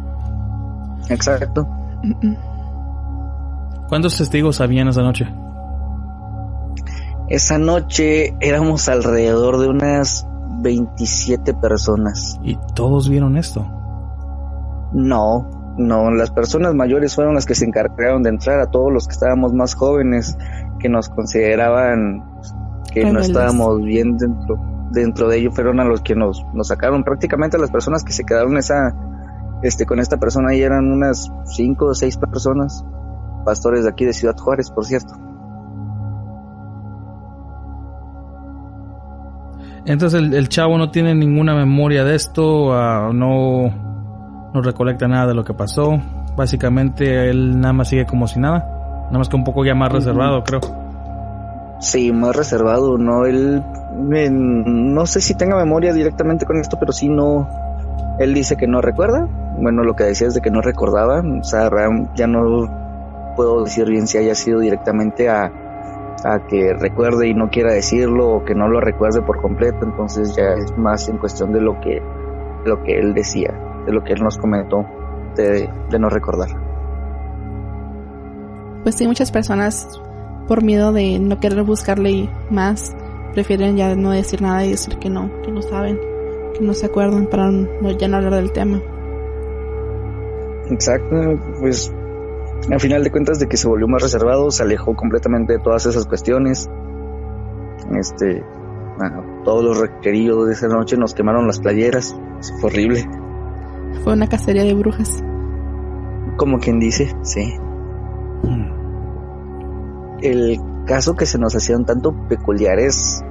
Exacto. 1.07 1.67
¿Cuántos 3.87 4.17
testigos 4.17 4.59
habían 4.59 4.89
esa 4.89 5.01
noche? 5.01 5.27
Esa 7.29 7.57
noche 7.57 8.35
éramos 8.41 8.89
alrededor 8.89 9.59
de 9.59 9.69
unas 9.69 10.27
27 10.61 11.53
personas. 11.53 12.39
¿Y 12.43 12.57
todos 12.73 13.07
vieron 13.07 13.37
esto? 13.37 13.65
No, 14.91 15.47
no, 15.79 16.11
las 16.11 16.29
personas 16.29 16.75
mayores 16.75 17.15
fueron 17.15 17.35
las 17.35 17.45
que 17.45 17.55
se 17.55 17.65
encargaron 17.65 18.21
de 18.21 18.29
entrar 18.29 18.59
a 18.59 18.67
todos 18.67 18.91
los 18.91 19.07
que 19.07 19.13
estábamos 19.13 19.53
más 19.53 19.73
jóvenes, 19.73 20.37
que 20.77 20.89
nos 20.89 21.07
consideraban 21.07 22.23
pues, 22.35 22.53
que 22.91 23.05
no 23.05 23.19
estábamos 23.19 23.81
bien 23.81 24.17
dentro, 24.17 24.59
dentro 24.91 25.29
de 25.29 25.37
ello, 25.37 25.51
fueron 25.51 25.79
a 25.79 25.85
los 25.85 26.01
que 26.01 26.15
nos, 26.15 26.45
nos 26.53 26.67
sacaron. 26.67 27.03
Prácticamente 27.03 27.57
las 27.57 27.71
personas 27.71 28.03
que 28.03 28.11
se 28.11 28.25
quedaron 28.25 28.57
esa, 28.57 28.93
este, 29.63 29.85
con 29.85 29.99
esta 29.99 30.17
persona 30.17 30.49
ahí 30.49 30.61
eran 30.61 30.91
unas 30.91 31.31
cinco 31.45 31.85
o 31.85 31.93
seis 31.95 32.17
personas, 32.17 32.83
pastores 33.45 33.83
de 33.83 33.89
aquí 33.89 34.03
de 34.03 34.11
Ciudad 34.13 34.35
Juárez, 34.37 34.69
por 34.71 34.85
cierto. 34.85 35.13
Entonces 39.85 40.19
el, 40.19 40.33
el 40.33 40.49
chavo 40.49 40.77
no 40.77 40.91
tiene 40.91 41.15
ninguna 41.15 41.55
memoria 41.55 42.03
de 42.03 42.15
esto, 42.15 42.67
uh, 42.67 43.13
no 43.13 43.88
no 44.53 44.61
recolecta 44.61 45.07
nada 45.07 45.27
de 45.27 45.33
lo 45.33 45.43
que 45.43 45.53
pasó. 45.53 45.99
Básicamente 46.35 47.29
él 47.29 47.59
nada 47.59 47.73
más 47.73 47.89
sigue 47.89 48.05
como 48.05 48.27
si 48.27 48.39
nada. 48.39 49.05
Nada 49.05 49.19
más 49.19 49.29
que 49.29 49.35
un 49.35 49.43
poco 49.43 49.65
ya 49.65 49.75
más 49.75 49.91
reservado, 49.91 50.43
creo. 50.43 50.59
Sí, 51.79 52.11
más 52.11 52.35
reservado, 52.35 52.97
¿no? 52.97 53.25
Él, 53.25 53.63
eh, 54.13 54.29
no 54.31 55.05
sé 55.05 55.21
si 55.21 55.35
tenga 55.35 55.55
memoria 55.55 55.93
directamente 55.93 56.45
con 56.45 56.57
esto, 56.57 56.77
pero 56.79 56.91
sí 56.91 57.07
no, 57.09 57.47
él 58.19 58.33
dice 58.33 58.57
que 58.57 58.67
no 58.67 58.81
recuerda. 58.81 59.27
Bueno, 59.57 59.83
lo 59.83 59.95
que 59.95 60.03
decía 60.03 60.27
es 60.27 60.33
de 60.33 60.41
que 60.41 60.51
no 60.51 60.61
recordaba, 60.61 61.21
o 61.21 61.43
sea, 61.43 61.69
ya 62.15 62.27
no 62.27 62.67
puedo 63.35 63.63
decir 63.63 63.89
bien 63.89 64.07
si 64.07 64.17
haya 64.17 64.35
sido 64.35 64.59
directamente 64.59 65.29
a, 65.29 65.51
a 66.25 66.39
que 66.47 66.73
recuerde 66.73 67.27
y 67.27 67.33
no 67.33 67.49
quiera 67.49 67.73
decirlo 67.73 68.27
o 68.29 68.43
que 68.43 68.55
no 68.55 68.67
lo 68.67 68.81
recuerde 68.81 69.21
por 69.21 69.41
completo, 69.41 69.79
entonces 69.83 70.35
ya 70.35 70.53
es 70.53 70.77
más 70.77 71.07
en 71.09 71.17
cuestión 71.17 71.53
de 71.53 71.61
lo 71.61 71.79
que, 71.79 72.01
de 72.63 72.69
lo 72.69 72.83
que 72.83 72.99
él 72.99 73.13
decía, 73.13 73.53
de 73.85 73.93
lo 73.93 74.03
que 74.03 74.13
él 74.13 74.21
nos 74.21 74.37
comentó, 74.37 74.85
de, 75.35 75.69
de 75.89 75.99
no 75.99 76.09
recordar. 76.09 76.49
Pues 78.83 78.95
sí, 78.95 79.07
muchas 79.07 79.31
personas 79.31 80.01
por 80.47 80.63
miedo 80.63 80.91
de 80.91 81.19
no 81.19 81.39
querer 81.39 81.63
buscarle 81.63 82.27
más, 82.49 82.95
prefieren 83.33 83.77
ya 83.77 83.95
no 83.95 84.11
decir 84.11 84.41
nada 84.41 84.65
y 84.65 84.71
decir 84.71 84.97
que 84.97 85.09
no, 85.09 85.29
que 85.43 85.51
no 85.51 85.61
saben, 85.61 85.99
que 86.55 86.61
no 86.61 86.73
se 86.73 86.87
acuerdan 86.87 87.27
para 87.27 87.51
no, 87.51 87.91
ya 87.91 88.07
no 88.07 88.17
hablar 88.17 88.33
del 88.33 88.51
tema. 88.51 88.81
Exacto, 90.71 91.39
pues 91.59 91.93
al 92.71 92.79
final 92.79 93.03
de 93.03 93.11
cuentas 93.11 93.39
de 93.39 93.47
que 93.47 93.57
se 93.57 93.67
volvió 93.67 93.87
más 93.87 94.01
reservado, 94.01 94.49
se 94.49 94.63
alejó 94.63 94.95
completamente 94.95 95.53
de 95.53 95.59
todas 95.59 95.85
esas 95.85 96.05
cuestiones. 96.07 96.67
Este, 97.95 98.43
ah, 98.99 99.21
todos 99.45 99.63
los 99.63 99.79
requeridos 99.79 100.47
de 100.47 100.53
esa 100.53 100.67
noche 100.67 100.97
nos 100.97 101.13
quemaron 101.13 101.47
las 101.47 101.59
playeras, 101.59 102.15
fue 102.59 102.71
horrible. 102.71 103.05
Fue 104.03 104.13
una 104.13 104.27
cacería 104.27 104.63
de 104.63 104.73
brujas. 104.73 105.23
Como 106.37 106.59
quien 106.59 106.79
dice, 106.79 107.13
sí. 107.21 107.53
El 110.21 110.59
caso 110.85 111.15
que 111.15 111.25
se 111.25 111.37
nos 111.37 111.55
hacía 111.55 111.77
un 111.77 111.85
tanto 111.85 112.13
peculiar 112.27 112.79
es, 112.79 113.23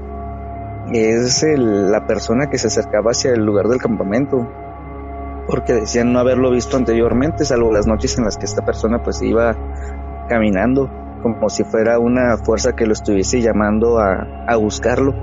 es 0.92 1.42
el- 1.42 1.90
la 1.90 2.06
persona 2.06 2.48
que 2.50 2.58
se 2.58 2.68
acercaba 2.68 3.10
hacia 3.10 3.32
el 3.32 3.44
lugar 3.44 3.68
del 3.68 3.78
campamento. 3.78 4.46
Porque 5.48 5.72
decían 5.72 6.12
no 6.12 6.18
haberlo 6.18 6.50
visto 6.50 6.76
anteriormente, 6.76 7.44
salvo 7.44 7.72
las 7.72 7.86
noches 7.86 8.18
en 8.18 8.24
las 8.24 8.36
que 8.36 8.44
esta 8.44 8.64
persona 8.64 9.02
pues 9.02 9.22
iba 9.22 9.56
caminando, 10.28 10.90
como 11.22 11.48
si 11.48 11.64
fuera 11.64 11.98
una 11.98 12.36
fuerza 12.36 12.76
que 12.76 12.84
lo 12.86 12.92
estuviese 12.92 13.40
llamando 13.40 13.98
a, 13.98 14.44
a 14.46 14.56
buscarlo. 14.56 15.14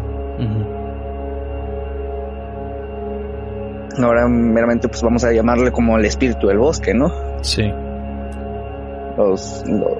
Ahora 4.01 4.27
meramente 4.27 4.87
pues 4.89 5.01
vamos 5.01 5.23
a 5.23 5.31
llamarle 5.31 5.71
como 5.71 5.97
el 5.97 6.05
espíritu 6.05 6.47
del 6.47 6.57
bosque, 6.57 6.93
¿no? 6.93 7.11
Sí. 7.41 7.71
Los, 9.17 9.63
lo- 9.67 9.97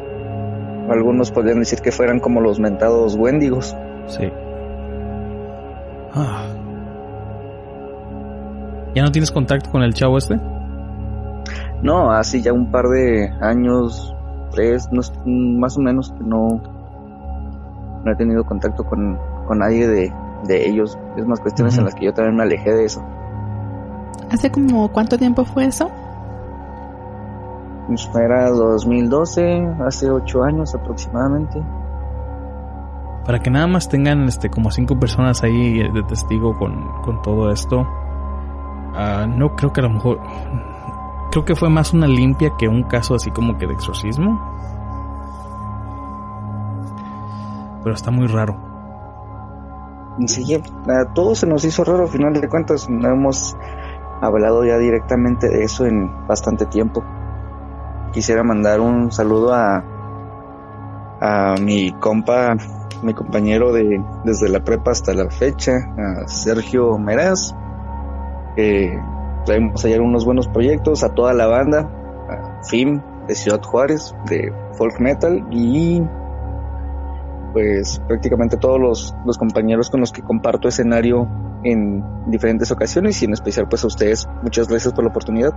algunos 0.92 1.32
podrían 1.32 1.60
decir 1.60 1.80
que 1.82 1.92
fueran 1.92 2.20
como 2.20 2.42
los 2.42 2.60
mentados 2.60 3.16
wendigos. 3.16 3.76
Sí. 4.08 4.32
Ah. 6.14 6.46
¿Ya 8.94 9.04
no 9.04 9.12
tienes 9.12 9.32
contacto 9.32 9.72
con 9.72 9.82
el 9.84 9.94
chavo 9.94 10.18
este? 10.18 10.40
No, 11.82 12.12
hace 12.12 12.42
ya 12.42 12.54
un 12.54 12.72
par 12.72 12.88
de 12.88 13.30
años, 13.42 14.16
tres, 14.52 14.88
no, 14.92 15.02
más 15.26 15.78
o 15.78 15.82
menos 15.82 16.12
que 16.12 16.24
no, 16.24 16.62
no 18.04 18.12
he 18.12 18.16
tenido 18.16 18.44
contacto 18.46 18.84
con, 18.86 19.18
con 19.48 19.60
nadie 19.60 19.88
de, 19.88 20.14
de 20.48 20.70
ellos. 20.70 20.98
Es 21.18 21.26
más 21.26 21.40
cuestiones 21.42 21.78
en 21.78 21.84
las 21.86 21.96
que 21.96 22.06
yo 22.06 22.14
también 22.14 22.36
me 22.38 22.44
alejé 22.44 22.72
de 22.74 22.86
eso. 22.86 23.04
¿Hace 24.32 24.52
como 24.52 24.88
cuánto 24.90 25.18
tiempo 25.18 25.46
fue 25.46 25.66
eso? 25.66 25.90
Pues 27.88 28.10
Era 28.16 28.50
2012, 28.50 29.76
hace 29.86 30.10
ocho 30.10 30.44
años 30.44 30.74
aproximadamente. 30.74 31.62
Para 33.26 33.40
que 33.40 33.50
nada 33.50 33.68
más 33.68 33.90
tengan 33.90 34.28
este 34.28 34.50
como 34.50 34.72
cinco 34.72 35.00
personas 35.00 35.44
ahí 35.44 35.80
de 35.92 36.04
testigo 36.04 36.58
con, 36.58 37.02
con 37.02 37.22
todo 37.22 37.52
esto. 37.52 37.88
Ah, 38.96 39.26
no 39.28 39.56
creo 39.56 39.74
que 39.74 39.82
a 39.82 39.84
lo 39.84 39.90
mejor. 39.90 40.22
Creo 41.32 41.44
que 41.44 41.56
fue 41.56 41.70
más 41.70 41.94
una 41.94 42.08
limpia 42.08 42.54
que 42.58 42.68
un 42.68 42.84
caso 42.84 43.16
así 43.16 43.32
como 43.32 43.58
que 43.58 43.68
de 43.68 43.74
exorcismo. 43.74 44.40
Pero 47.84 47.96
está 47.96 48.10
muy 48.10 48.28
raro. 48.28 48.56
Sí, 50.28 50.56
a 50.56 51.14
todos 51.14 51.40
se 51.40 51.48
nos 51.48 51.66
hizo 51.66 51.84
raro, 51.84 52.04
al 52.04 52.10
final 52.10 52.34
de 52.34 52.48
cuentas 52.48 52.90
no 52.90 53.10
hemos 53.10 53.56
hablado 54.26 54.66
ya 54.66 54.78
directamente 54.78 55.50
de 55.50 55.64
eso 55.64 55.86
en 55.86 56.28
bastante 56.28 56.66
tiempo. 56.66 57.04
Quisiera 58.12 58.44
mandar 58.44 58.80
un 58.80 59.12
saludo 59.12 59.54
a, 59.54 59.84
a 61.22 61.56
mi 61.62 61.92
compa, 61.92 62.56
mi 63.04 63.14
compañero 63.14 63.74
de 63.74 64.02
desde 64.24 64.50
la 64.50 64.64
prepa 64.64 64.92
hasta 64.92 65.14
la 65.14 65.30
fecha, 65.30 65.74
a 65.98 66.28
Sergio 66.28 66.98
Meraz, 66.98 67.54
que 68.56 68.98
traemos 69.46 69.84
ayer 69.86 70.02
unos 70.02 70.26
buenos 70.26 70.48
proyectos, 70.48 71.04
a 71.04 71.10
toda 71.10 71.34
la 71.34 71.48
banda, 71.48 71.90
a 72.30 72.64
FIM 72.64 73.02
de 73.28 73.36
Ciudad 73.36 73.62
Juárez, 73.62 74.16
de 74.30 74.54
folk 74.78 75.00
metal 75.00 75.46
y 75.52 76.02
pues 77.54 78.02
prácticamente 78.08 78.58
todos 78.58 78.80
los, 78.80 79.16
los 79.26 79.38
compañeros 79.38 79.90
con 79.90 80.02
los 80.02 80.12
que 80.12 80.22
comparto 80.22 80.68
escenario 80.68 81.28
en 81.64 82.04
diferentes 82.30 82.72
ocasiones 82.72 83.22
y 83.22 83.26
en 83.26 83.34
especial 83.34 83.68
pues 83.70 83.84
a 83.84 83.88
ustedes. 83.88 84.28
Muchas 84.44 84.68
gracias 84.68 84.94
por 84.94 85.04
la 85.04 85.10
oportunidad. 85.10 85.54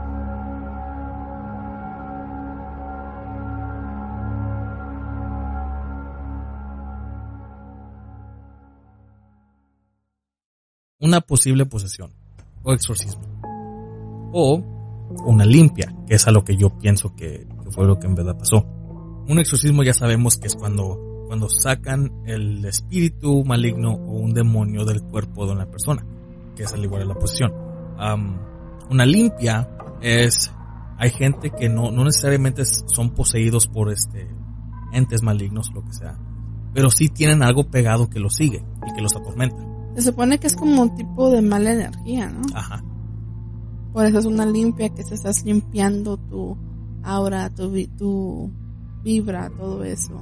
Una 11.00 11.21
posible 11.21 11.64
posesión 11.64 12.12
o 12.62 12.73
exorcismo. 12.73 13.23
O 14.33 14.62
una 15.25 15.45
limpia, 15.45 15.95
que 16.07 16.14
es 16.14 16.26
a 16.26 16.33
lo 16.33 16.45
que 16.45 16.57
yo 16.57 16.76
pienso 16.78 17.14
que, 17.14 17.47
fue 17.71 17.87
lo 17.87 17.99
que 17.99 18.07
en 18.07 18.14
verdad 18.14 18.37
pasó. 18.37 18.67
Un 19.28 19.38
exorcismo 19.38 19.83
ya 19.83 19.95
sabemos 19.95 20.37
que 20.37 20.49
es 20.49 20.57
cuando, 20.57 21.08
cuando 21.28 21.49
sacan 21.49 22.11
el 22.26 22.64
espíritu 22.64 23.44
maligno 23.44 23.92
o 23.92 24.12
un 24.18 24.32
demonio 24.35 24.85
del 24.85 25.02
cuerpo 25.02 25.47
de 25.47 25.52
una 25.52 25.66
persona, 25.66 26.04
que 26.56 26.64
es 26.64 26.73
al 26.73 26.82
igual 26.82 27.02
de 27.02 27.08
la 27.08 27.14
posesión. 27.14 27.52
Am, 27.99 28.38
una 28.90 29.04
limpia 29.06 29.68
es, 30.00 30.50
hay 30.99 31.11
gente 31.11 31.50
que 31.50 31.68
no, 31.68 31.90
no 31.90 32.04
necesariamente 32.04 32.62
es- 32.62 32.85
son 32.88 33.11
poseídos 33.11 33.66
por 33.66 33.92
este 33.92 34.26
entes 34.92 35.23
malignos 35.23 35.70
lo 35.75 35.85
que 35.85 35.92
sea, 35.92 36.18
pero 36.73 36.90
sí 36.90 37.08
tienen 37.08 37.42
algo 37.42 37.64
pegado 37.70 38.08
que 38.08 38.18
los 38.20 38.35
sigue 38.35 38.64
y 38.88 38.92
que 38.94 39.02
los 39.02 39.14
atormenta. 39.14 39.56
Se 39.97 40.02
supone 40.02 40.38
que 40.38 40.47
es 40.47 40.56
como 40.56 40.80
un 40.82 40.94
tipo 40.97 41.30
de 41.30 41.42
mala 41.42 41.73
energía, 41.73 42.30
¿no? 42.30 42.40
Ajá. 42.54 42.82
Por 43.92 44.06
eso 44.06 44.18
es 44.20 44.25
una 44.26 44.47
limpia 44.47 44.88
que 44.90 45.02
se 45.02 45.14
estás 45.14 45.44
limpiando 45.44 46.16
tu 46.16 46.56
aura, 47.02 47.50
tu, 47.50 47.70
tu 47.99 48.50
vibra, 49.02 49.50
todo 49.50 49.82
eso. 49.85 50.20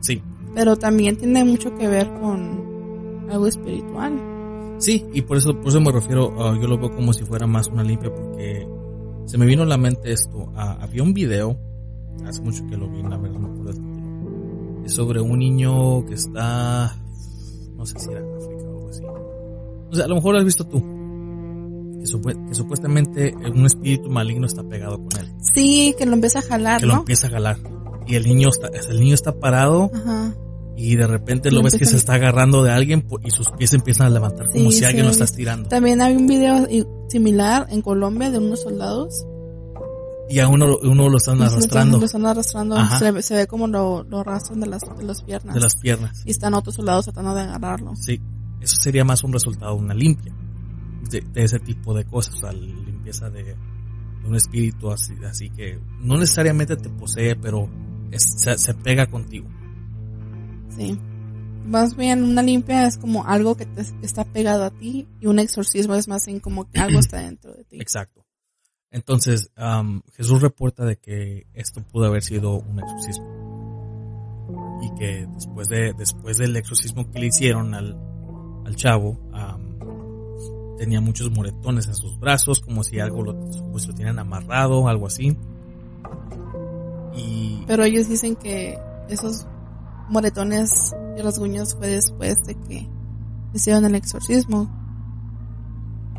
Sí, 0.00 0.22
Pero 0.56 0.76
también 0.76 1.16
tiene 1.16 1.44
mucho 1.44 1.72
que 1.76 1.86
ver 1.86 2.08
con 2.14 3.28
algo 3.30 3.46
espiritual. 3.46 4.18
sí, 4.78 5.04
y 5.12 5.20
por 5.22 5.36
eso, 5.36 5.54
por 5.60 5.68
eso 5.68 5.80
me 5.80 5.92
refiero, 5.92 6.34
ah, 6.38 6.56
yo 6.60 6.66
lo 6.66 6.78
veo 6.78 6.90
como 6.96 7.12
si 7.12 7.24
fuera 7.24 7.46
más 7.46 7.68
una 7.68 7.82
limpia 7.84 8.12
porque 8.12 8.66
se 9.26 9.36
me 9.38 9.44
vino 9.46 9.62
a 9.62 9.66
la 9.66 9.76
mente 9.76 10.12
esto. 10.12 10.50
Ah, 10.56 10.78
había 10.80 11.02
un 11.02 11.12
video, 11.14 11.56
hace 12.26 12.40
mucho 12.42 12.66
que 12.66 12.76
lo 12.76 12.88
vi, 12.88 13.02
la 13.02 13.16
verdad 13.18 13.38
no 13.38 13.64
del 13.64 13.74
título. 13.74 14.82
Es 14.86 14.92
sobre 14.94 15.20
un 15.20 15.38
niño 15.38 16.04
que 16.06 16.14
está, 16.14 16.96
no 17.76 17.84
sé 17.86 17.98
si 17.98 18.10
era 18.10 18.20
en 18.20 18.34
África 18.36 18.62
o 18.64 18.70
algo 18.76 18.88
así. 18.88 19.02
O 19.90 19.94
sea, 19.94 20.04
a 20.06 20.08
lo 20.08 20.14
mejor 20.16 20.32
lo 20.34 20.38
has 20.38 20.44
visto 20.46 20.64
tú. 20.66 20.78
Que, 20.78 22.04
supue- 22.12 22.48
que 22.48 22.54
supuestamente 22.54 23.34
un 23.54 23.66
espíritu 23.66 24.08
maligno 24.08 24.46
está 24.46 24.62
pegado 24.62 24.96
con 24.98 25.08
él. 25.20 25.32
Sí, 25.54 25.94
que 25.98 26.06
lo 26.06 26.14
empieza 26.14 26.38
a 26.38 26.42
jalar, 26.42 26.80
Que 26.80 26.86
lo 26.86 26.94
¿no? 26.94 26.98
empieza 27.00 27.26
a 27.26 27.30
jalar. 27.30 27.56
Y 28.06 28.14
el 28.14 28.24
niño 28.24 28.48
está, 28.48 28.68
el 28.68 29.00
niño 29.00 29.14
está 29.14 29.32
parado 29.40 29.90
Ajá. 29.92 30.32
Y 30.76 30.94
de 30.96 31.06
repente 31.06 31.50
Lo 31.50 31.62
ves 31.62 31.74
que 31.76 31.86
se 31.86 31.96
está 31.96 32.14
agarrando 32.14 32.62
de 32.62 32.70
alguien 32.70 33.06
y 33.24 33.30
sus 33.30 33.48
pies 33.50 33.72
empiezan 33.72 34.08
a 34.08 34.10
levantar 34.10 34.46
como 34.50 34.70
Sí, 34.70 34.78
si 34.78 34.84
alguien 34.84 35.04
sí, 35.04 35.06
lo 35.06 35.12
está 35.12 35.24
estirando. 35.24 35.68
También 35.68 36.02
hay 36.02 36.14
un 36.14 36.26
video 36.26 36.66
similar 37.08 37.66
en 37.70 37.80
Colombia 37.82 38.30
de 38.30 38.38
unos 38.38 38.62
soldados. 38.62 39.26
Y 40.28 40.40
a 40.40 40.48
uno, 40.48 40.76
uno 40.82 41.08
lo 41.08 41.18
están 41.18 41.40
arrastrando 41.40 41.98
Lo 41.98 42.04
están 42.04 42.26
arrastrando. 42.26 42.76
Se, 42.98 43.12
ve- 43.12 43.22
se 43.22 43.36
ve 43.36 43.46
como 43.46 43.68
lo, 43.68 44.02
lo 44.02 44.20
arrastran 44.20 44.58
de 44.60 44.66
las, 44.66 44.82
de 44.82 45.04
las 45.04 45.22
piernas. 45.22 45.54
de 45.54 45.60
las 45.60 45.76
piernas. 45.76 46.22
Y 46.26 46.32
están 46.32 46.52
otros 46.54 46.74
soldados 46.74 47.04
tratando 47.04 47.32
de 47.34 47.42
agarrarlo. 47.42 47.94
Sí, 47.94 48.20
eso 48.60 48.76
sería 48.82 49.04
más 49.04 49.22
un 49.22 49.32
resultado 49.32 49.76
de 49.76 49.80
una 49.82 49.94
limpia. 49.94 50.34
De, 51.10 51.20
de 51.20 51.44
ese 51.44 51.60
tipo 51.60 51.94
de 51.94 52.04
cosas, 52.04 52.34
o 52.34 52.38
sea, 52.38 52.52
limpieza 52.52 53.30
de, 53.30 53.44
de 53.44 53.54
un 54.28 54.34
espíritu 54.34 54.90
así, 54.90 55.14
así 55.30 55.48
que 55.50 55.78
no 56.00 56.16
necesariamente 56.18 56.76
te 56.76 56.88
posee, 56.90 57.36
pero 57.36 57.68
es- 58.10 58.26
se, 58.42 58.58
se 58.58 58.74
pega 58.74 59.06
contigo. 59.06 59.46
Sí. 60.76 60.98
más 61.64 61.96
bien 61.96 62.22
una 62.22 62.42
limpia 62.42 62.86
es 62.86 62.96
como 62.98 63.26
algo 63.26 63.56
que 63.56 63.66
te 63.66 63.82
está 64.02 64.24
pegado 64.24 64.64
a 64.64 64.70
ti 64.70 65.08
y 65.20 65.26
un 65.26 65.38
exorcismo 65.38 65.94
es 65.94 66.06
más 66.06 66.26
bien 66.26 66.38
como 66.40 66.70
que 66.70 66.78
algo 66.78 67.00
está 67.00 67.18
dentro 67.20 67.52
de 67.54 67.64
ti. 67.64 67.80
Exacto. 67.80 68.24
Entonces, 68.90 69.50
Jesús 70.14 70.40
reporta 70.40 70.84
de 70.84 70.96
que 70.96 71.46
esto 71.54 71.82
pudo 71.82 72.06
haber 72.06 72.22
sido 72.22 72.54
un 72.54 72.78
exorcismo. 72.78 73.26
Y 74.82 74.98
que 74.98 75.26
después 75.34 75.68
de, 75.68 75.92
después 75.92 76.38
del 76.38 76.56
exorcismo 76.56 77.10
que 77.10 77.18
le 77.18 77.26
hicieron 77.26 77.74
al, 77.74 77.98
al 78.64 78.76
chavo, 78.76 79.18
tenía 80.78 81.00
muchos 81.00 81.30
moretones 81.30 81.88
en 81.88 81.94
sus 81.94 82.18
brazos, 82.18 82.60
como 82.60 82.84
si 82.84 83.00
algo 83.00 83.22
lo, 83.22 83.38
pues, 83.72 83.86
lo 83.86 83.94
tenían 83.94 84.18
amarrado, 84.18 84.88
algo 84.88 85.06
así. 85.06 85.36
Y... 87.16 87.64
Pero 87.66 87.84
ellos 87.84 88.08
dicen 88.08 88.36
que 88.36 88.78
esos 89.08 89.46
moretones 90.08 90.94
y 91.16 91.22
rasguños 91.22 91.74
fue 91.74 91.88
después 91.88 92.36
de 92.46 92.54
que 92.54 92.88
hicieron 93.52 93.84
el 93.84 93.94
exorcismo. 93.94 94.70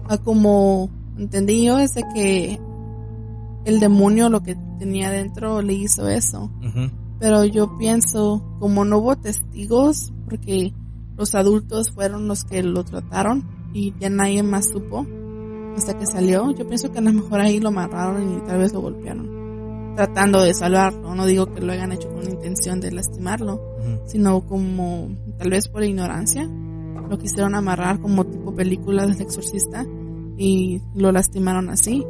A 0.09 0.17
como 0.17 0.89
entendí 1.17 1.65
yo 1.65 1.79
es 1.79 1.93
de 1.93 2.03
que 2.13 2.59
el 3.65 3.79
demonio 3.79 4.29
lo 4.29 4.41
que 4.41 4.55
tenía 4.79 5.09
dentro 5.09 5.61
le 5.61 5.73
hizo 5.73 6.07
eso. 6.07 6.51
Pero 7.19 7.45
yo 7.45 7.77
pienso, 7.77 8.43
como 8.59 8.85
no 8.85 8.99
hubo 8.99 9.15
testigos, 9.15 10.13
porque 10.25 10.73
los 11.17 11.33
adultos 11.35 11.91
fueron 11.91 12.27
los 12.27 12.43
que 12.43 12.61
lo 12.63 12.83
trataron 12.83 13.43
y 13.73 13.93
ya 13.99 14.09
nadie 14.09 14.43
más 14.43 14.67
supo 14.69 15.05
hasta 15.75 15.97
que 15.97 16.05
salió, 16.05 16.51
yo 16.51 16.67
pienso 16.67 16.91
que 16.91 16.99
a 16.99 17.01
lo 17.01 17.13
mejor 17.13 17.39
ahí 17.39 17.59
lo 17.59 17.69
amarraron 17.69 18.37
y 18.37 18.41
tal 18.41 18.59
vez 18.59 18.73
lo 18.73 18.81
golpearon 18.81 19.36
tratando 19.97 20.43
de 20.43 20.53
salvarlo. 20.53 21.15
No 21.15 21.25
digo 21.25 21.51
que 21.53 21.59
lo 21.59 21.73
hayan 21.73 21.91
hecho 21.91 22.07
con 22.09 22.23
intención 22.23 22.79
de 22.79 22.91
lastimarlo, 22.91 23.59
sino 24.05 24.45
como 24.45 25.09
tal 25.39 25.49
vez 25.49 25.67
por 25.67 25.83
ignorancia. 25.83 26.47
Lo 27.09 27.17
quisieron 27.17 27.55
amarrar 27.55 27.99
como 27.99 28.25
tipo 28.25 28.53
película 28.53 29.07
del 29.07 29.19
exorcista 29.19 29.85
y 30.37 30.81
lo 30.93 31.11
lastimaron 31.11 31.69
así. 31.69 32.05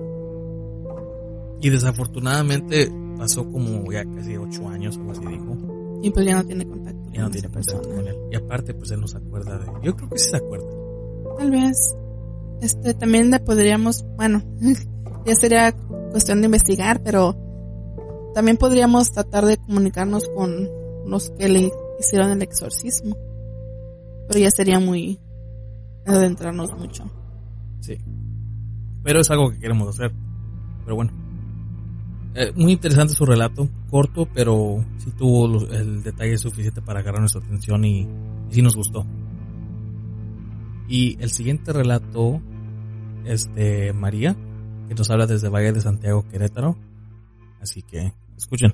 Y 1.62 1.70
desafortunadamente 1.70 2.91
pasó 3.17 3.50
como 3.50 3.89
ya 3.91 4.03
casi 4.03 4.36
ocho 4.36 4.67
años, 4.67 4.98
o 4.98 5.12
así 5.12 5.25
dijo. 5.25 5.58
Y 6.03 6.12
pues 6.12 6.25
ya 6.25 6.36
no 6.36 6.46
tiene 6.46 6.67
contacto. 6.67 7.10
Ya 7.13 7.22
no 7.22 7.32
tiene 7.32 7.50
contacto 7.50 7.89
con 7.89 8.08
él. 8.08 8.15
Y 8.32 8.36
aparte 8.36 8.74
pues 8.74 8.91
él 8.91 9.00
no 9.00 9.08
se 9.08 9.17
acuerda 9.17 9.58
de... 9.58 9.65
Yo 9.82 9.96
creo 9.96 10.10
que 10.10 10.20
sí 10.20 10.29
se 10.29 10.38
acuerda. 10.38 10.67
Tal 11.38 11.51
vez. 11.51 11.96
Este, 12.62 12.94
también 12.96 13.32
le 13.32 13.39
podríamos, 13.39 14.06
bueno, 14.17 14.44
ya 15.25 15.36
sería 15.36 15.72
cuestión 16.12 16.41
de 16.41 16.46
investigar, 16.46 17.01
pero 17.01 17.47
también 18.38 18.58
podríamos 18.58 19.12
tratar 19.12 19.46
de 19.46 19.58
comunicarnos 19.58 20.29
con 20.29 20.70
los 21.08 21.32
que 21.32 21.50
le 21.50 21.72
hicieron 22.00 22.29
el 22.29 22.44
exorcismo. 22.44 23.17
Pero 24.27 24.39
ya 24.39 24.51
sería 24.51 24.79
muy 24.79 25.20
adentrarnos 26.06 26.72
mucho. 26.77 27.10
Sí. 27.79 27.98
Pero 29.01 29.22
es 29.22 29.32
algo 29.32 29.50
que 29.50 29.58
queremos 29.58 29.89
hacer. 29.89 30.13
Pero 30.84 30.96
bueno. 30.96 31.12
Eh, 32.36 32.51
muy 32.56 32.74
interesante 32.74 33.15
su 33.15 33.25
relato, 33.25 33.67
corto, 33.89 34.27
pero 34.32 34.86
sí 35.00 35.10
tuvo 35.17 35.65
el 35.72 36.03
detalle 36.03 36.38
suficiente 36.38 36.84
para 36.84 37.00
agarrar 37.00 37.22
nuestra 37.22 37.41
atención 37.41 37.84
y, 37.86 38.01
y 38.01 38.08
sí 38.51 38.62
nos 38.62 38.75
gustó. 38.75 39.03
Y 40.88 41.17
el 41.24 41.32
siguiente 41.32 41.74
relato 41.74 42.39
es 43.25 43.51
de 43.56 43.94
María, 43.94 44.38
que 44.88 44.94
nos 44.94 45.10
habla 45.10 45.25
desde 45.25 45.50
Valle 45.50 45.74
de 45.74 45.82
Santiago, 45.82 46.24
Querétaro. 46.29 46.77
Así 47.60 47.82
que 47.82 48.13
Escuchen. 48.38 48.74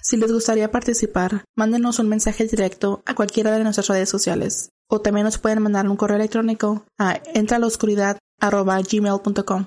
Si 0.00 0.16
les 0.16 0.32
gustaría 0.32 0.70
participar, 0.70 1.44
mándenos 1.56 1.98
un 1.98 2.08
mensaje 2.08 2.46
directo 2.46 3.02
a 3.06 3.16
cualquiera 3.16 3.50
de 3.50 3.64
nuestras 3.64 3.88
redes 3.88 4.08
sociales. 4.08 4.70
O 4.88 5.00
también 5.00 5.24
nos 5.24 5.38
pueden 5.38 5.60
mandar 5.60 5.88
un 5.88 5.96
correo 5.96 6.16
electrónico 6.16 6.84
a 6.96 7.20
entraloscuridad.gmail.com. 7.34 9.66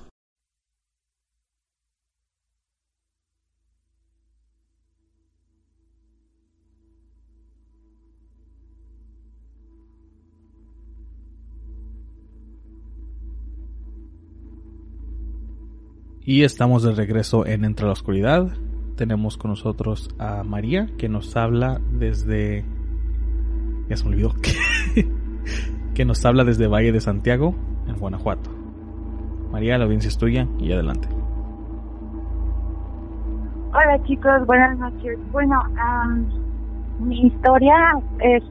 Y 16.32 16.44
estamos 16.44 16.84
de 16.84 16.94
regreso 16.94 17.48
en 17.48 17.66
Entre 17.66 17.88
la 17.88 17.94
Oscuridad. 17.94 18.50
Tenemos 18.96 19.36
con 19.36 19.50
nosotros 19.50 20.14
a 20.20 20.44
María, 20.44 20.88
que 20.96 21.10
nos 21.10 21.36
habla 21.36 21.82
desde... 21.92 22.64
Ya 23.88 23.98
se 23.98 24.04
me 24.04 24.12
olvidó. 24.12 24.34
que 25.96 26.06
nos 26.06 26.24
habla 26.28 26.44
desde 26.44 26.68
Valle 26.68 26.92
de 26.92 27.02
Santiago, 27.02 27.56
en 27.88 27.96
Guanajuato. 27.96 28.52
María, 29.52 29.80
la 29.80 29.86
audiencia 29.86 30.10
es 30.10 30.20
tuya 30.20 30.48
y 30.60 30.72
adelante. 30.72 31.08
Hola 33.74 34.00
chicos, 34.04 34.46
buenas 34.46 34.78
noches. 34.78 35.18
Bueno, 35.32 35.60
mi 37.00 37.26
historia 37.26 37.76
es 38.20 38.44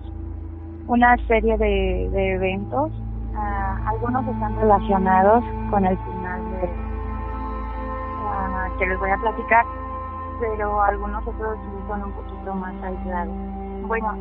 una 0.88 1.16
serie 1.28 1.56
de, 1.56 2.32
eventos. 2.32 2.90
Ah, 3.36 3.78
algunos 3.86 4.26
están 4.26 4.56
relacionados 4.56 5.44
con 5.70 5.86
el 5.86 5.96
final 5.96 6.40
de 6.60 6.87
que 8.78 8.86
les 8.86 8.98
voy 8.98 9.10
a 9.10 9.16
platicar, 9.16 9.64
pero 10.40 10.80
algunos 10.82 11.26
otros 11.26 11.58
son 11.86 12.04
un 12.04 12.12
poquito 12.12 12.54
más 12.54 12.74
aislados. 12.82 13.34
Bueno, 13.86 14.14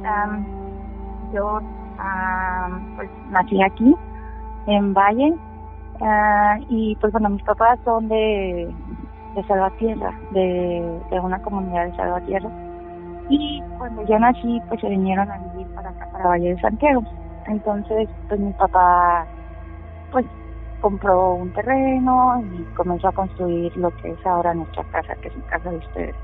yo 1.33 1.59
pues 2.95 3.09
nací 3.29 3.61
aquí, 3.61 3.95
en 4.67 4.93
Valle, 4.93 5.33
ah, 6.01 6.57
y 6.69 6.95
pues 6.97 7.11
bueno, 7.11 7.29
mis 7.29 7.43
papás 7.43 7.79
son 7.83 8.07
de, 8.07 8.73
de 9.35 9.43
Salvatierra, 9.43 10.13
de, 10.31 11.01
de 11.09 11.19
una 11.19 11.41
comunidad 11.41 11.85
de 11.85 11.95
Salvatierra. 11.95 12.49
Y 13.29 13.61
cuando 13.77 14.05
yo 14.05 14.19
nací, 14.19 14.61
pues 14.69 14.79
se 14.79 14.89
vinieron 14.89 15.29
a 15.29 15.37
vivir 15.37 15.67
para 15.75 15.91
para 15.91 16.27
Valle 16.27 16.55
de 16.55 16.61
Santiago. 16.61 17.03
Entonces, 17.47 18.09
pues 18.27 18.39
mi 18.39 18.51
papá, 18.53 19.25
pues 20.11 20.25
compró 20.81 21.33
un 21.33 21.51
terreno 21.53 22.41
y 22.41 22.63
comenzó 22.75 23.09
a 23.09 23.11
construir 23.11 23.75
lo 23.77 23.89
que 23.97 24.11
es 24.11 24.25
ahora 24.25 24.53
nuestra 24.53 24.83
casa, 24.85 25.15
que 25.15 25.29
es 25.29 25.37
la 25.37 25.47
casa 25.47 25.71
de 25.71 25.77
ustedes. 25.77 26.15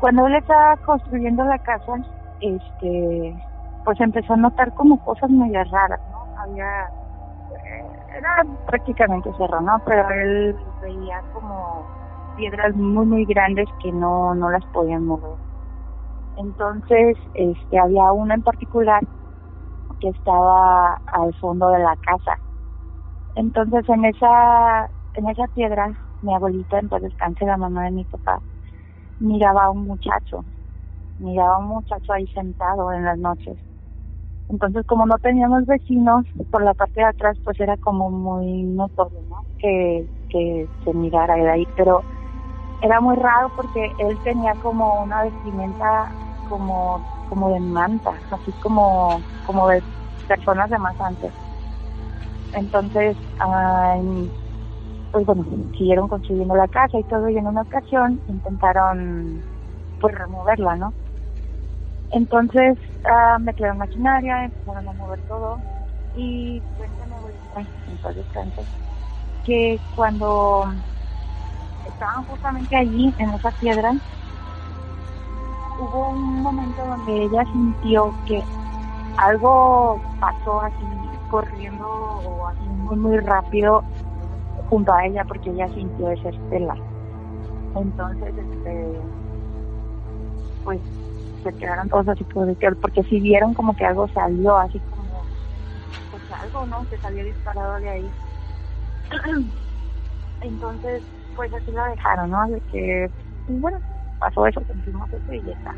Cuando 0.00 0.26
él 0.26 0.34
estaba 0.34 0.76
construyendo 0.78 1.44
la 1.44 1.58
casa, 1.58 1.92
este, 2.40 3.36
pues 3.84 4.00
empezó 4.00 4.34
a 4.34 4.36
notar 4.36 4.72
como 4.74 5.02
cosas 5.04 5.30
muy 5.30 5.52
raras, 5.52 6.00
¿no? 6.10 6.40
Había, 6.40 6.84
eh, 7.64 7.86
era 8.18 8.44
prácticamente 8.66 9.30
cerro, 9.38 9.60
¿no? 9.60 9.80
Pero 9.86 10.10
él 10.10 10.56
veía 10.82 11.22
como 11.32 11.86
piedras 12.36 12.74
muy, 12.74 13.06
muy 13.06 13.24
grandes 13.24 13.68
que 13.82 13.92
no, 13.92 14.34
no 14.34 14.50
las 14.50 14.64
podían 14.66 15.06
mover. 15.06 15.36
Entonces, 16.36 17.16
este, 17.34 17.78
había 17.78 18.10
una 18.12 18.34
en 18.34 18.42
particular 18.42 19.02
que 20.00 20.08
estaba 20.08 21.00
al 21.06 21.32
fondo 21.34 21.68
de 21.70 21.78
la 21.78 21.96
casa 21.96 22.36
entonces 23.34 23.88
en 23.88 24.04
esa, 24.04 24.90
en 25.14 25.28
esa 25.28 25.48
piedra, 25.48 25.92
mi 26.20 26.34
abuelita, 26.34 26.78
entonces 26.78 27.10
descanse 27.10 27.44
la 27.46 27.56
mamá 27.56 27.84
de 27.84 27.92
mi 27.92 28.04
papá, 28.06 28.40
miraba 29.18 29.64
a 29.66 29.70
un 29.70 29.86
muchacho, 29.86 30.44
miraba 31.18 31.56
a 31.56 31.58
un 31.58 31.68
muchacho 31.68 32.12
ahí 32.12 32.26
sentado 32.28 32.92
en 32.92 33.04
las 33.04 33.18
noches. 33.18 33.58
Entonces 34.48 34.84
como 34.86 35.06
no 35.06 35.18
teníamos 35.18 35.64
vecinos, 35.66 36.24
por 36.50 36.62
la 36.64 36.74
parte 36.74 37.00
de 37.00 37.06
atrás 37.06 37.38
pues 37.44 37.58
era 37.60 37.76
como 37.78 38.10
muy 38.10 38.62
notorio, 38.64 39.20
¿no? 39.28 39.36
Que, 39.58 40.08
que 40.28 40.68
se 40.84 40.94
mirara 40.94 41.36
de 41.36 41.50
ahí, 41.50 41.68
pero 41.74 42.04
era 42.80 43.00
muy 43.00 43.16
raro 43.16 43.50
porque 43.50 43.92
él 43.98 44.20
tenía 44.22 44.56
como 44.56 45.02
una 45.02 45.22
vestimenta 45.24 46.14
como, 46.44 47.04
como 47.26 47.50
de 47.54 47.60
manta, 47.60 48.22
así 48.30 48.54
como, 48.54 49.24
como 49.42 49.68
de 49.68 49.84
personas 50.26 50.70
de 50.70 50.78
más 50.78 51.00
antes. 51.00 51.34
Entonces, 52.54 53.16
pues 55.10 55.26
bueno, 55.26 55.44
siguieron 55.76 56.08
construyendo 56.08 56.54
la 56.54 56.68
casa 56.68 56.98
y 56.98 57.04
todo, 57.04 57.28
y 57.28 57.36
en 57.36 57.46
una 57.46 57.62
ocasión 57.62 58.20
intentaron 58.26 59.44
pues 60.00 60.14
removerla, 60.16 60.76
¿no? 60.76 60.94
Entonces 62.10 62.78
uh, 63.04 63.40
metieron 63.40 63.78
maquinaria, 63.78 64.44
empezaron 64.44 64.88
a 64.88 64.92
mover 64.92 65.20
todo 65.26 65.58
y 66.14 66.62
cuéntame 66.76 67.16
entonces 67.86 68.26
que 69.44 69.80
cuando 69.94 70.64
estaban 71.84 72.24
justamente 72.26 72.76
allí 72.76 73.14
en 73.18 73.30
esa 73.34 73.52
piedra 73.52 73.92
hubo 75.78 76.10
un 76.10 76.42
momento 76.42 76.86
donde 76.86 77.24
ella 77.24 77.44
sintió 77.52 78.14
que 78.26 78.40
algo 79.16 80.00
pasó 80.18 80.60
así 80.62 81.13
corriendo 81.30 81.86
o 81.86 82.46
así 82.46 82.60
muy, 82.62 83.18
rápido 83.18 83.82
junto 84.68 84.92
a 84.92 85.06
ella 85.06 85.24
porque 85.24 85.50
ella 85.50 85.68
sintió 85.74 86.10
esa 86.10 86.28
estela. 86.30 86.74
Entonces, 87.76 88.34
este, 88.36 89.00
pues 90.64 90.80
se 91.42 91.52
quedaron 91.54 91.88
todos 91.88 92.08
así 92.08 92.24
porque 92.80 93.02
si 93.04 93.20
vieron 93.20 93.54
como 93.54 93.74
que 93.74 93.84
algo 93.84 94.08
salió, 94.08 94.56
así 94.56 94.80
como, 94.90 95.24
pues 96.10 96.22
algo, 96.42 96.66
¿no? 96.66 96.86
Que 96.88 96.96
salió 96.98 97.24
disparado 97.24 97.80
de 97.80 97.88
ahí. 97.90 98.10
Entonces, 100.40 101.02
pues 101.34 101.52
así 101.52 101.70
lo 101.72 101.84
dejaron, 101.84 102.30
¿no? 102.30 102.48
De 102.48 102.60
que, 102.70 103.10
pues, 103.46 103.60
bueno, 103.60 103.78
pasó 104.18 104.46
eso, 104.46 104.62
sentimos 104.66 105.12
eso 105.12 105.32
y 105.32 105.42
ya 105.42 105.52
está. 105.52 105.76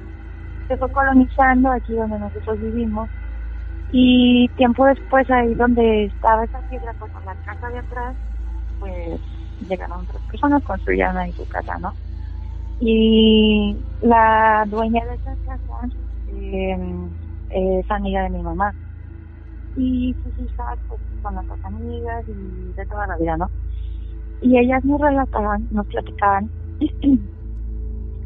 Se 0.69 0.77
fue 0.77 0.91
colonizando 0.93 1.71
aquí 1.71 1.95
donde 1.95 2.19
nosotros 2.19 2.61
vivimos 2.61 3.11
y 3.91 4.49
tiempo 4.57 4.85
después 4.87 5.29
ahí 5.31 5.55
donde 5.55 6.07
estaba 6.07 6.45
esa 6.45 6.63
piedra, 6.63 6.93
pues 6.99 7.13
en 7.19 7.25
la 7.25 7.37
casa 7.37 7.69
de 7.71 7.79
atrás, 7.79 8.17
pues 8.79 9.21
llegaron 9.61 10.03
otras 10.03 10.23
personas, 10.25 10.63
construyeron 10.65 11.17
ahí 11.19 11.33
su 11.33 11.47
casa, 11.47 11.79
¿no? 11.79 11.93
Y 12.81 13.77
la 14.01 14.65
dueña 14.69 15.05
de 15.07 15.15
esa 15.15 15.37
casa 15.45 15.89
eh, 16.27 16.77
es 17.51 17.91
amiga 17.91 18.23
de 18.25 18.31
mi 18.31 18.43
mamá. 18.43 18.75
Y 19.77 20.17
sus 20.23 20.39
hijas 20.39 20.79
pues, 20.89 21.01
son 21.23 21.35
las 21.37 21.47
amigas 21.65 22.25
y 22.29 22.73
de 22.75 22.87
toda 22.87 23.07
la 23.07 23.17
vida, 23.19 23.37
¿no? 23.37 23.51
Y 24.41 24.59
ellas 24.59 24.85
nos 24.85 25.01
relataban, 25.01 25.69
nos 25.71 25.87
platicaban 25.87 26.51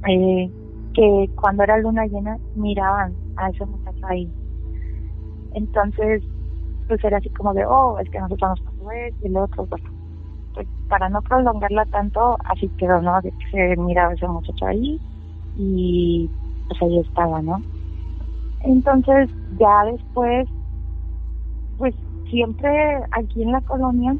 eh, 0.08 0.52
que 0.94 1.30
cuando 1.36 1.62
era 1.64 1.78
luna 1.78 2.06
llena 2.06 2.38
miraban 2.54 3.14
a 3.36 3.50
ese 3.50 3.64
muchacho 3.66 4.06
ahí. 4.06 4.32
Entonces, 5.52 6.24
pues 6.86 7.02
era 7.04 7.18
así 7.18 7.30
como 7.30 7.54
de, 7.54 7.64
oh, 7.66 7.98
es 8.00 8.10
que 8.10 8.20
nosotros 8.20 8.50
nos 8.50 8.60
pasó 8.62 8.90
esto 8.92 9.26
y 9.26 9.30
lo 9.30 9.44
otro, 9.44 9.66
pues 9.66 9.82
pues 10.54 10.68
para 10.88 11.08
no 11.10 11.22
prolongarla 11.22 11.86
tanto, 11.86 12.36
así 12.44 12.70
quedó, 12.78 13.00
¿no? 13.02 13.20
Que 13.22 13.32
se 13.52 13.76
miraba 13.76 14.14
ese 14.14 14.28
muchacho 14.28 14.66
ahí 14.66 15.00
y 15.54 16.32
pues 16.68 16.82
ahí 16.82 16.98
estaba, 17.00 17.42
¿no? 17.42 17.64
Entonces 18.60 19.30
ya 19.48 19.84
después, 19.86 20.48
pues 21.76 21.94
siempre 22.28 22.68
aquí 23.10 23.42
en 23.42 23.52
la 23.52 23.60
colonia 23.62 24.14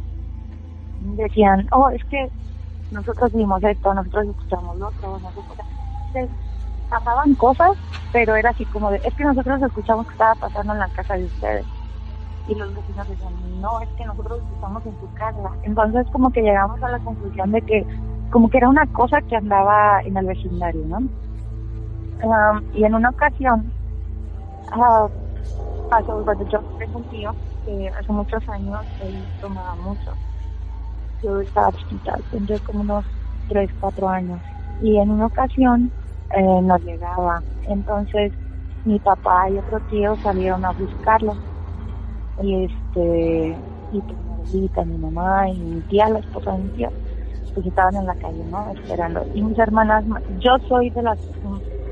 decían, 0.98 1.66
oh, 1.72 1.90
es 1.90 2.02
que 2.08 2.28
nosotros 2.90 3.32
vimos 3.32 3.62
esto, 3.64 3.94
nosotros 3.94 4.28
escuchamos 4.28 4.78
lo 4.78 4.88
otro, 4.90 5.20
nosotros... 5.20 5.56
pasaban 6.90 7.34
cosas, 7.36 7.70
pero 8.12 8.36
era 8.36 8.50
así 8.50 8.66
como 8.66 8.90
de, 8.90 9.00
es 9.04 9.14
que 9.14 9.24
nosotros 9.24 9.62
escuchamos 9.62 10.06
que 10.06 10.12
estaba 10.12 10.34
pasando 10.34 10.74
en 10.74 10.80
la 10.80 10.88
casa 10.90 11.14
de 11.14 11.26
ustedes 11.26 11.66
y 12.50 12.54
los 12.56 12.74
vecinos 12.74 13.08
decían, 13.08 13.60
no, 13.60 13.80
es 13.80 13.88
que 13.96 14.04
nosotros 14.04 14.42
estamos 14.54 14.84
en 14.86 14.96
tu 14.98 15.12
casa. 15.14 15.50
Entonces 15.62 16.06
como 16.12 16.32
que 16.32 16.42
llegamos 16.42 16.82
a 16.82 16.90
la 16.90 16.98
conclusión 17.00 17.52
de 17.52 17.62
que 17.62 17.86
como 18.32 18.48
que 18.50 18.58
era 18.58 18.68
una 18.68 18.86
cosa 18.88 19.20
que 19.22 19.36
andaba 19.36 20.00
en 20.02 20.16
el 20.16 20.26
vecindario, 20.26 20.84
¿no? 20.86 21.00
y 22.74 22.84
en 22.84 22.94
una 22.94 23.10
ocasión 23.10 23.72
uh, 24.76 25.08
pasó, 25.88 26.22
yo 26.50 26.60
tengo 26.78 26.98
un 26.98 27.08
tío 27.08 27.34
que 27.64 27.88
hace 27.98 28.12
muchos 28.12 28.46
años 28.48 28.80
él 28.98 29.26
tomaba 29.40 29.74
mucho. 29.76 30.12
Yo 31.22 31.40
estaba 31.40 31.72
chiquita, 31.72 32.18
tendría 32.30 32.58
como 32.60 32.80
unos 32.80 33.06
3, 33.48 33.70
4 33.80 34.08
años. 34.08 34.42
Y 34.82 34.98
en 34.98 35.10
una 35.10 35.26
ocasión 35.26 35.92
eh, 36.30 36.62
nos 36.62 36.82
llegaba. 36.82 37.44
Entonces 37.64 38.32
mi 38.84 39.00
papá 39.00 39.50
y 39.50 39.58
otro 39.58 39.80
tío 39.80 40.16
salieron 40.22 40.64
a 40.64 40.72
buscarlo 40.72 41.38
y 42.36 42.64
este 42.66 43.64
y 43.90 44.04
mi 44.22 44.30
abuelita, 44.32 44.84
mi 44.84 44.98
mamá 44.98 45.48
y 45.50 45.60
mi 45.60 45.82
tía, 45.84 46.08
la 46.08 46.20
esposa 46.20 46.52
de 46.52 46.58
mi 46.60 46.70
tía, 46.70 46.90
pues 47.54 47.66
estaban 47.66 47.96
en 47.96 48.06
la 48.06 48.16
calle, 48.16 48.44
¿no? 48.46 48.70
Esperando. 48.72 49.26
Y 49.32 49.42
mis 49.42 49.58
hermanas, 49.58 50.04
yo 50.28 50.52
soy 50.68 50.90
de 50.90 51.02
las, 51.02 51.18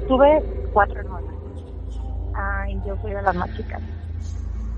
tuve 0.06 0.42
cuatro 0.72 1.00
hermanas, 1.00 1.36
ah, 2.34 2.66
y 2.70 2.80
yo 2.82 2.96
soy 2.98 3.12
de 3.12 3.22
las 3.22 3.34
más 3.34 3.50
chicas. 3.52 3.82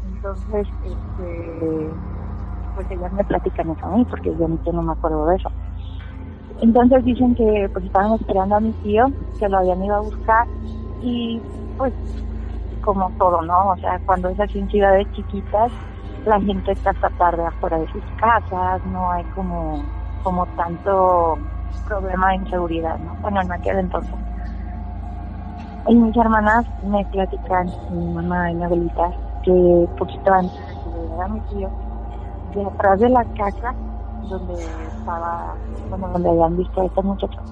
Entonces, 0.02 0.68
este, 0.82 1.94
pues 2.74 2.90
ellas 2.90 3.12
me 3.12 3.24
platican 3.24 3.70
eso 3.70 3.86
a 3.86 3.90
mí, 3.96 4.04
porque 4.06 4.30
yo 4.36 4.48
no 4.72 4.82
me 4.82 4.92
acuerdo 4.92 5.26
de 5.26 5.36
eso. 5.36 5.50
Entonces 6.60 7.04
dicen 7.04 7.34
que 7.34 7.68
pues 7.72 7.84
estaban 7.86 8.14
esperando 8.14 8.56
a 8.56 8.60
mi 8.60 8.72
tío, 8.74 9.06
que 9.38 9.48
lo 9.48 9.58
habían 9.58 9.82
ido 9.82 9.96
a 9.96 10.00
buscar, 10.00 10.46
y 11.00 11.42
pues 11.76 11.94
como 12.82 13.10
todo, 13.18 13.42
¿no? 13.42 13.70
O 13.70 13.76
sea, 13.78 13.98
cuando 14.04 14.28
es 14.28 14.38
así 14.40 14.58
en 14.58 14.68
ciudades 14.68 15.06
chiquitas, 15.12 15.72
la 16.24 16.40
gente 16.40 16.72
está 16.72 16.90
hasta 16.90 17.10
tarde 17.10 17.46
afuera 17.46 17.78
de 17.78 17.86
sus 17.88 18.04
casas, 18.16 18.84
no 18.84 19.10
hay 19.10 19.24
como, 19.26 19.82
como 20.22 20.46
tanto 20.48 21.38
problema 21.86 22.30
de 22.30 22.36
inseguridad, 22.36 22.98
¿no? 22.98 23.16
Bueno, 23.22 23.40
en 23.42 23.52
aquel 23.52 23.78
entonces. 23.78 24.18
Y 25.86 25.94
mis 25.94 26.16
hermanas 26.16 26.66
me 26.82 27.04
platican, 27.06 27.74
mi 27.88 28.12
mamá 28.12 28.50
y 28.52 28.54
mi 28.54 28.64
abuelita, 28.64 29.10
que 29.42 29.88
poquito 29.96 30.32
antes 30.32 30.60
de 30.68 30.76
que 30.82 30.90
llegara 30.90 31.28
mi 31.28 31.40
tío, 31.42 31.72
de 32.54 32.64
atrás 32.66 33.00
de 33.00 33.08
la 33.08 33.24
casa 33.34 33.74
donde 34.28 34.88
estaba, 34.88 35.60
bueno, 35.88 36.08
donde 36.12 36.30
habían 36.30 36.56
visto 36.56 36.80
a 36.80 36.86
este 36.86 37.02
muchacho, 37.02 37.42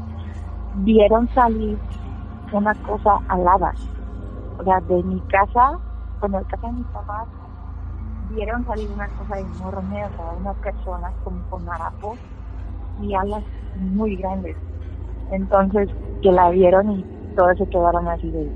vieron 0.72 1.28
salir 1.34 1.80
una 2.50 2.74
cosa 2.76 3.20
alada 3.28 3.78
o 4.58 4.64
sea, 4.64 4.80
de 4.82 5.02
mi 5.04 5.22
casa, 5.22 5.78
cuando 6.18 6.38
el 6.38 6.46
casa 6.46 6.68
de 6.68 6.74
mis 6.74 6.88
papás, 6.88 7.28
vieron 8.18 8.64
salir 8.64 8.90
una 8.90 9.08
cosa 9.10 9.38
enorme, 9.40 10.06
o 10.06 10.12
sea, 10.12 10.32
unas 10.34 10.56
personas 10.58 11.14
como 11.22 11.44
con 11.44 11.68
harapos 11.70 12.20
y 12.96 13.14
alas 13.14 13.44
muy 13.74 14.16
grandes. 14.16 14.58
Entonces, 15.28 15.90
que 16.22 16.32
la 16.32 16.50
vieron 16.50 16.90
y 16.92 17.08
todos 17.34 17.56
se 17.58 17.68
quedaron 17.68 18.08
así 18.08 18.30
de, 18.32 18.52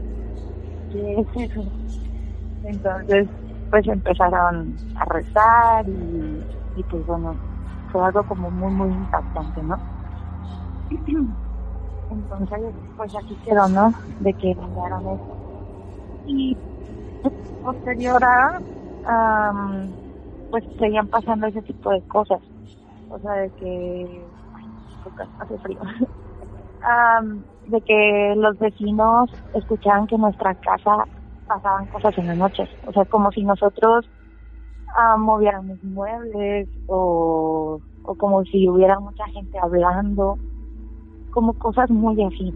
¿qué 0.90 1.14
es 1.20 1.28
eso? 1.50 1.72
Entonces, 2.62 3.30
pues 3.70 3.86
empezaron 3.88 4.80
a 4.94 5.04
rezar 5.06 5.86
y, 5.88 6.46
y 6.74 6.84
pues 6.84 7.04
bueno, 7.06 7.40
fue 7.92 8.04
algo 8.06 8.24
como 8.24 8.50
muy, 8.50 8.72
muy 8.72 8.92
impactante, 8.94 9.62
¿no? 9.62 9.76
Entonces, 12.10 12.74
pues 12.96 13.14
aquí 13.14 13.38
quedó, 13.42 13.68
¿no? 13.68 13.92
De 14.18 14.34
que 14.34 14.54
miraron 14.56 15.08
eso 15.08 15.38
y 16.26 16.56
posterior 17.60 18.22
a 18.24 18.60
pues 20.50 20.64
seguían 20.78 21.08
pasando 21.08 21.46
ese 21.46 21.62
tipo 21.62 21.90
de 21.90 22.02
cosas 22.04 22.40
o 23.08 23.18
sea 23.20 23.32
de 23.34 23.50
que 23.52 24.32
hace 25.38 25.58
frío 25.58 25.80
de 27.64 27.82
que 27.82 28.34
los 28.36 28.58
vecinos 28.58 29.30
escuchaban 29.52 30.06
que 30.06 30.16
en 30.16 30.22
nuestra 30.22 30.54
casa 30.56 31.06
pasaban 31.46 31.86
cosas 31.88 32.16
en 32.18 32.26
las 32.26 32.36
noches 32.36 32.68
o 32.82 32.92
sea 32.92 33.04
como 33.06 33.30
si 33.32 33.44
nosotros 33.44 34.10
moviéramos 35.18 35.82
muebles 35.84 36.68
o, 36.86 37.80
o 38.04 38.14
como 38.14 38.44
si 38.44 38.68
hubiera 38.68 38.98
mucha 39.00 39.24
gente 39.26 39.58
hablando 39.58 40.38
como 41.30 41.54
cosas 41.54 41.90
muy 41.90 42.22
así 42.22 42.54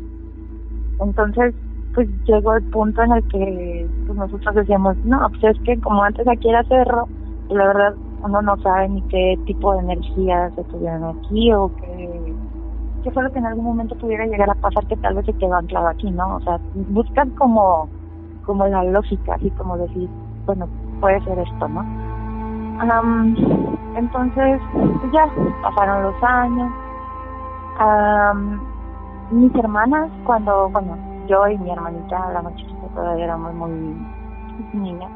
entonces 1.00 1.54
pues 1.96 2.08
llegó 2.26 2.54
el 2.54 2.62
punto 2.64 3.02
en 3.02 3.12
el 3.12 3.26
que 3.28 3.88
pues 4.06 4.18
nosotros 4.18 4.54
decíamos, 4.54 4.96
no, 4.98 5.18
pues 5.30 5.56
es 5.56 5.62
que 5.62 5.80
como 5.80 6.02
antes 6.02 6.28
aquí 6.28 6.50
era 6.50 6.62
cerro, 6.64 7.08
pues 7.48 7.58
la 7.58 7.66
verdad 7.68 7.94
uno 8.22 8.42
no 8.42 8.56
sabe 8.58 8.90
ni 8.90 9.00
qué 9.08 9.38
tipo 9.46 9.72
de 9.72 9.80
energías 9.80 10.56
estuvieron 10.58 11.04
aquí 11.04 11.52
o 11.54 11.74
qué, 11.76 12.34
qué 13.02 13.10
fue 13.10 13.22
lo 13.22 13.32
que 13.32 13.38
en 13.38 13.46
algún 13.46 13.64
momento 13.64 13.96
pudiera 13.96 14.26
llegar 14.26 14.50
a 14.50 14.54
pasar 14.54 14.86
que 14.88 14.96
tal 14.96 15.14
vez 15.14 15.24
se 15.24 15.32
quedó 15.32 15.54
anclado 15.54 15.88
aquí, 15.88 16.10
¿no? 16.10 16.36
O 16.36 16.40
sea, 16.40 16.60
buscan 16.74 17.30
como, 17.30 17.88
como 18.44 18.66
la 18.66 18.84
lógica, 18.84 19.34
así 19.34 19.48
como 19.52 19.78
decir, 19.78 20.06
bueno, 20.44 20.68
puede 21.00 21.24
ser 21.24 21.38
esto, 21.38 21.66
¿no? 21.66 21.82
Entonces, 23.96 24.60
pues 24.72 25.12
ya 25.12 25.28
pasaron 25.62 26.02
los 26.02 26.22
años. 26.22 26.72
mis 29.30 29.54
hermanas, 29.54 30.10
cuando, 30.24 30.68
bueno, 30.70 30.96
yo 31.26 31.48
y 31.48 31.58
mi 31.58 31.70
hermanita, 31.70 32.30
la 32.32 32.42
más 32.42 32.54
chiquita, 32.56 32.86
todavía 32.94 33.24
éramos 33.24 33.54
muy 33.54 33.96
niñas, 34.72 35.10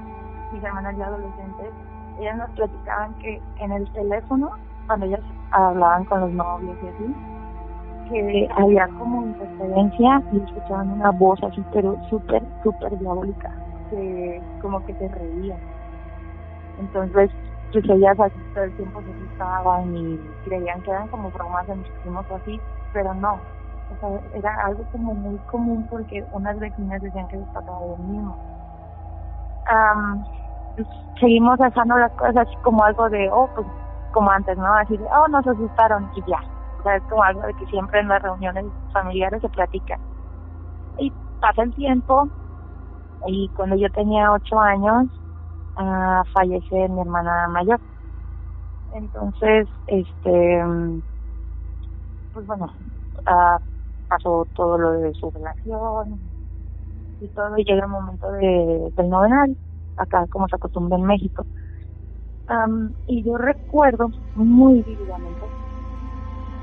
mis 0.52 0.62
hermanas 0.62 0.96
ya 0.96 1.06
adolescentes, 1.06 1.72
ellas 2.18 2.36
nos 2.36 2.50
platicaban 2.50 3.14
que 3.14 3.40
en 3.58 3.72
el 3.72 3.90
teléfono, 3.92 4.50
cuando 4.86 5.06
ellas 5.06 5.20
hablaban 5.52 6.04
con 6.06 6.20
los 6.20 6.30
novios 6.32 6.76
y 6.82 6.88
así, 6.88 7.14
que 8.10 8.48
había 8.56 8.88
como 8.98 9.24
interferencia 9.24 10.22
y 10.32 10.38
escuchaban 10.38 10.90
una 10.90 11.10
voz 11.12 11.42
así, 11.44 11.64
pero 11.72 11.96
súper, 12.08 12.42
súper 12.62 12.98
diabólica, 12.98 13.52
que 13.90 14.42
como 14.60 14.84
que 14.84 14.94
se 14.94 15.08
reía. 15.08 15.56
Entonces, 16.80 17.30
pues 17.72 17.84
ellas 17.88 18.18
así 18.18 18.38
todo 18.54 18.64
el 18.64 18.76
tiempo 18.76 19.00
se 19.02 19.10
asustaban 19.10 19.96
y 19.96 20.18
creían 20.44 20.82
que 20.82 20.90
eran 20.90 21.08
como 21.08 21.30
bromas 21.30 21.66
de 21.66 21.76
mis 21.76 21.88
o 22.06 22.36
así, 22.36 22.60
pero 22.92 23.14
no, 23.14 23.34
o 23.34 24.00
sea, 24.00 24.20
era 24.34 24.66
algo 24.66 24.84
como 24.92 25.14
muy 25.14 25.38
común 25.50 25.86
porque 25.90 26.24
unas 26.32 26.58
vecinas 26.58 27.02
decían 27.02 27.28
que 27.28 27.36
les 27.36 27.46
pasaba 27.48 27.80
lo 27.80 27.96
mismo. 27.98 28.36
Pues, 30.76 30.88
seguimos 31.18 31.58
dejando 31.58 31.96
las 31.96 32.12
cosas 32.12 32.36
así 32.38 32.56
como 32.62 32.82
algo 32.84 33.08
de, 33.10 33.28
oh, 33.30 33.48
pues 33.54 33.66
como 34.12 34.30
antes, 34.30 34.56
¿no? 34.56 34.72
Así 34.74 34.96
de, 34.96 35.04
oh, 35.04 35.28
nos 35.28 35.46
asustaron 35.46 36.10
y 36.16 36.22
ya. 36.30 36.40
O 36.78 36.82
sea, 36.82 36.96
es 36.96 37.02
como 37.04 37.22
algo 37.22 37.42
de 37.42 37.54
que 37.54 37.66
siempre 37.66 38.00
en 38.00 38.08
las 38.08 38.22
reuniones 38.22 38.64
familiares 38.92 39.40
se 39.42 39.48
platica. 39.48 39.98
Y 40.98 41.12
pasa 41.40 41.62
el 41.62 41.74
tiempo 41.74 42.28
y 43.26 43.48
cuando 43.50 43.76
yo 43.76 43.90
tenía 43.90 44.32
ocho 44.32 44.58
años 44.58 45.06
fallece 46.32 46.88
mi 46.88 47.00
hermana 47.00 47.48
mayor. 47.48 47.80
Entonces, 48.92 49.68
este, 49.86 50.62
pues 52.32 52.46
bueno, 52.46 52.72
uh, 53.26 53.58
pasó 54.08 54.46
todo 54.54 54.78
lo 54.78 54.92
de 54.92 55.12
su 55.14 55.30
relación 55.30 56.32
y 57.20 57.28
todo 57.30 57.56
y 57.58 57.64
llega 57.64 57.84
el 57.84 57.90
momento 57.90 58.30
de, 58.32 58.92
del 58.96 59.08
novenal, 59.08 59.56
acá 59.96 60.26
como 60.28 60.48
se 60.48 60.56
acostumbra 60.56 60.98
en 60.98 61.04
México. 61.04 61.46
Um, 62.48 62.92
y 63.06 63.24
yo 63.24 63.36
recuerdo 63.38 64.08
muy 64.34 64.82
vividamente 64.82 65.46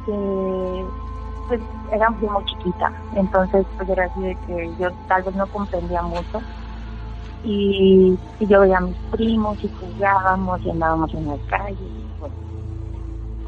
que 0.06 0.90
pues 1.48 1.62
era 1.92 2.10
muy 2.12 2.44
chiquita, 2.46 2.92
entonces 3.12 3.68
pues 3.78 3.90
era 3.90 4.06
así 4.06 4.22
de 4.22 4.38
que 4.38 4.76
yo 4.78 4.90
tal 5.08 5.24
vez 5.24 5.34
no 5.36 5.48
comprendía 5.48 6.02
mucho 6.04 6.40
y, 7.44 8.18
y 8.40 8.48
yo 8.48 8.62
veía 8.62 8.78
a 8.78 8.82
mis 8.82 8.98
primos 9.12 9.58
y 9.64 9.70
jugábamos 9.70 10.62
y 10.64 10.70
andábamos 10.72 11.14
en 11.14 11.28
la 11.28 11.38
calle. 11.50 11.78
Pues. 12.20 12.32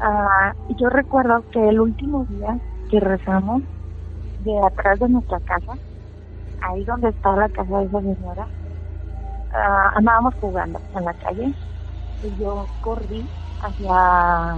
Uh, 0.00 0.72
y 0.72 0.74
yo 0.76 0.88
recuerdo 0.88 1.44
que 1.50 1.68
el 1.68 1.80
último 1.80 2.24
día 2.24 2.58
que 2.90 3.00
rezamos 3.00 3.62
de 4.44 4.58
atrás 4.64 4.98
de 4.98 5.08
nuestra 5.08 5.40
casa, 5.40 5.72
ahí 6.62 6.84
donde 6.84 7.10
está 7.10 7.36
la 7.36 7.48
casa 7.48 7.78
de 7.78 7.84
esa 7.86 8.00
señora, 8.00 8.46
uh, 9.52 9.98
andábamos 9.98 10.34
jugando 10.40 10.80
en 10.94 11.04
la 11.04 11.14
calle 11.14 11.54
y 12.22 12.36
yo 12.36 12.66
corrí 12.80 13.28
hacia 13.60 14.54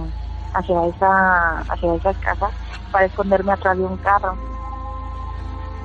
hacia 0.53 0.85
esa 0.85 1.59
hacia 1.59 1.95
esa 1.95 2.13
casa 2.13 2.47
para 2.91 3.05
esconderme 3.05 3.51
atrás 3.51 3.77
de 3.77 3.83
un 3.83 3.97
carro 3.97 4.37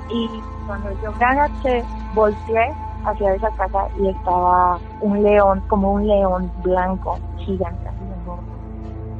y 0.09 0.29
cuando 0.65 0.91
yo 1.01 1.11
me 1.13 1.25
agaché 1.25 1.83
volteé 2.13 2.75
hacia 3.05 3.33
esa 3.35 3.51
casa 3.51 3.87
y 3.97 4.09
estaba 4.09 4.79
un 5.01 5.23
león 5.23 5.63
como 5.67 5.93
un 5.93 6.07
león 6.07 6.51
blanco 6.63 7.17
gigante 7.37 7.89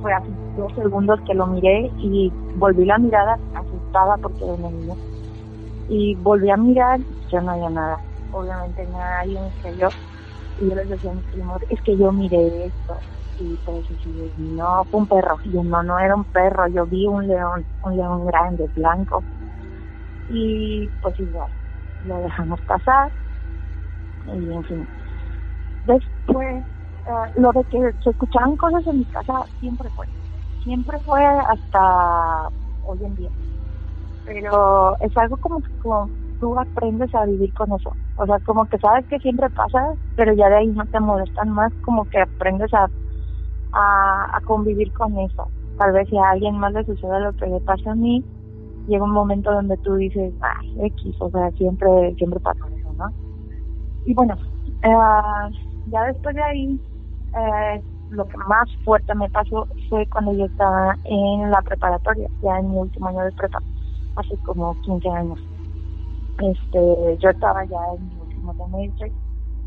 fue 0.01 0.13
así 0.13 0.31
dos 0.55 0.73
segundos 0.75 1.19
que 1.25 1.33
lo 1.33 1.47
miré 1.47 1.91
y 1.97 2.31
volví 2.55 2.85
la 2.85 2.97
mirada 2.97 3.37
asustada 3.53 4.17
porque 4.21 4.45
era 4.45 4.69
y 5.87 6.15
volví 6.15 6.49
a 6.49 6.57
mirar 6.57 6.99
ya 7.31 7.41
no 7.41 7.51
había 7.51 7.69
nada 7.69 7.99
obviamente 8.31 8.85
nadie 8.87 9.39
me 9.39 9.51
creyó 9.61 9.89
y 10.59 10.69
yo 10.69 10.75
les 10.75 10.89
decía 10.89 11.11
a 11.11 11.13
mis 11.13 11.25
primos, 11.27 11.57
es 11.69 11.81
que 11.81 11.97
yo 11.97 12.11
miré 12.11 12.67
esto. 12.67 13.03
Y 13.37 13.57
todos 13.59 13.87
decían, 13.87 14.31
no, 14.37 14.85
fue 14.91 14.99
un 15.01 15.07
perro. 15.07 15.37
Y 15.43 15.53
yo, 15.53 15.63
no, 15.63 15.81
no 15.83 15.97
era 15.99 16.15
un 16.15 16.25
perro, 16.25 16.67
yo 16.67 16.85
vi 16.85 17.07
un 17.07 17.27
león, 17.27 17.65
un 17.83 17.95
león 17.97 18.25
grande, 18.25 18.69
blanco. 18.75 19.23
Y 20.27 20.91
pues 21.01 21.17
igual, 21.19 21.49
lo 22.03 22.21
dejamos 22.21 22.61
pasar. 22.61 23.11
Y 24.35 24.53
en 24.53 24.63
fin. 24.63 24.87
Después, 25.85 26.65
uh, 27.07 27.41
lo 27.41 27.51
de 27.51 27.63
que 27.65 27.79
se 28.03 28.09
escuchaban 28.09 28.55
cosas 28.57 28.85
en 28.87 28.99
mi 28.99 29.05
casa 29.05 29.45
siempre 29.59 29.89
fue. 29.91 30.07
Siempre 30.63 30.99
fue 31.05 31.23
hasta 31.25 32.49
hoy 32.85 33.03
en 33.03 33.15
día. 33.15 33.31
Pero 34.25 34.97
es 34.99 35.15
algo 35.17 35.37
como 35.37 35.61
que 35.61 35.77
como 35.79 36.09
tú 36.39 36.57
aprendes 36.57 37.13
a 37.13 37.25
vivir 37.25 37.53
con 37.53 37.71
eso. 37.73 37.91
O 38.17 38.25
sea, 38.25 38.39
como 38.39 38.65
que 38.65 38.77
sabes 38.79 39.05
que 39.07 39.19
siempre 39.19 39.49
pasa, 39.49 39.93
pero 40.15 40.33
ya 40.33 40.49
de 40.49 40.57
ahí 40.57 40.67
no 40.67 40.85
te 40.85 40.99
molestan 40.99 41.49
más, 41.49 41.71
como 41.85 42.05
que 42.05 42.19
aprendes 42.19 42.73
a, 42.73 42.89
a, 43.73 44.39
convivir 44.45 44.91
con 44.93 45.17
eso. 45.19 45.47
Tal 45.77 45.93
vez 45.93 46.07
si 46.09 46.17
a 46.17 46.31
alguien 46.31 46.57
más 46.57 46.73
le 46.73 46.83
sucede 46.85 47.19
lo 47.21 47.33
que 47.33 47.47
le 47.47 47.59
pasa 47.61 47.91
a 47.91 47.95
mí, 47.95 48.23
llega 48.87 49.03
un 49.03 49.11
momento 49.11 49.51
donde 49.51 49.77
tú 49.77 49.95
dices, 49.95 50.33
ah, 50.41 50.59
X, 50.81 51.15
o 51.19 51.29
sea, 51.29 51.51
siempre, 51.51 52.13
siempre 52.15 52.39
pasa 52.39 52.59
eso, 52.77 52.93
¿no? 52.93 53.28
Y 54.05 54.13
bueno, 54.13 54.35
eh, 54.83 54.89
ya 55.85 56.03
después 56.05 56.35
de 56.35 56.43
ahí, 56.43 56.81
eh, 57.35 57.83
lo 58.09 58.27
que 58.27 58.37
más 58.37 58.69
fuerte 58.83 59.15
me 59.15 59.29
pasó 59.29 59.67
fue 59.89 60.07
cuando 60.07 60.33
yo 60.33 60.45
estaba 60.45 60.97
en 61.03 61.51
la 61.51 61.61
preparatoria, 61.61 62.29
ya 62.41 62.57
en 62.59 62.69
mi 62.71 62.77
último 62.77 63.07
año 63.09 63.23
de 63.25 63.31
prepa, 63.33 63.63
hace 64.15 64.37
como 64.39 64.75
15 64.81 65.09
años. 65.09 65.39
Este 66.37 67.17
yo 67.21 67.29
estaba 67.29 67.65
ya 67.65 67.77
en 67.97 68.07
mi 68.09 68.17
último 68.19 68.53
semestre 68.55 69.13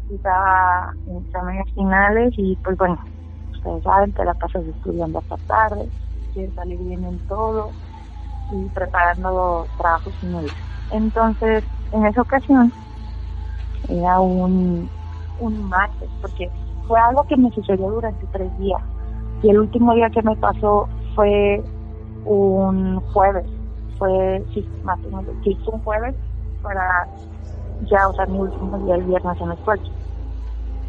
estaba 0.09 0.95
en 1.07 1.19
exámenes 1.19 1.67
finales 1.75 2.33
y 2.37 2.57
pues 2.65 2.77
bueno 2.79 2.99
ustedes 3.53 3.83
saben 3.85 4.13
te 4.13 4.25
la 4.25 4.35
pasas 4.35 4.67
estudiando 4.67 5.21
hasta 5.21 5.39
tarde 5.47 5.93
quieres 6.33 6.55
salir 6.55 6.79
bien 6.81 7.05
en 7.05 7.21
todo 7.23 7.77
y 8.49 8.71
preparando 8.71 9.71
trabajos 9.77 10.17
finales 10.21 10.55
entonces 10.91 11.65
en 11.93 12.07
esa 12.07 12.23
ocasión 12.23 12.75
era 13.89 14.21
un 14.21 14.91
un 15.37 15.63
martes 15.69 16.11
porque 16.21 16.53
fue 16.87 17.01
algo 17.01 17.25
que 17.27 17.37
me 17.37 17.51
sucedió 17.51 17.91
durante 17.91 18.27
tres 18.29 18.57
días. 18.57 18.81
Y 19.43 19.51
el 19.51 19.59
último 19.61 19.95
día 19.95 20.11
que 20.11 20.23
me 20.23 20.37
pasó 20.37 20.93
fue 21.15 21.65
un 22.25 23.01
jueves 23.03 23.47
fue 23.99 24.45
sí 24.55 24.69
más 24.83 24.99
o 25.05 25.11
menos 25.11 25.37
sí, 25.45 25.59
un 25.67 25.81
jueves 25.83 26.17
para 26.63 26.83
ya, 27.81 28.09
o 28.09 28.15
sea, 28.15 28.27
mi 28.27 28.39
último 28.41 28.79
día 28.81 28.97
el 28.97 29.05
viernes 29.05 29.41
en 29.41 29.49
la 29.51 29.55
escuela. 29.55 29.83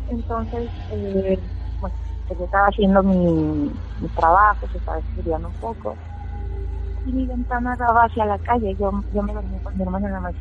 Entonces, 0.08 0.71
eh, 0.89 1.38
bueno, 1.79 1.95
pues 2.27 2.39
yo 2.39 2.45
estaba 2.45 2.67
haciendo 2.67 3.03
mi, 3.03 3.73
mi 3.95 4.10
trabajo, 4.10 4.67
se 4.69 4.77
estaba 4.77 4.99
estudiando 4.99 5.49
un 5.49 5.56
poco, 5.56 5.99
y 7.03 7.13
mi 7.13 7.27
ventana 7.27 7.75
daba 7.77 8.03
hacia 8.06 8.25
la 8.25 8.39
calle, 8.39 8.75
yo, 8.77 8.91
yo 9.12 9.23
me 9.23 9.34
dormí 9.34 9.60
con 9.62 9.75
mi 9.77 9.84
hermana 9.84 10.08
en 10.08 10.13
la 10.13 10.19
más 10.21 10.36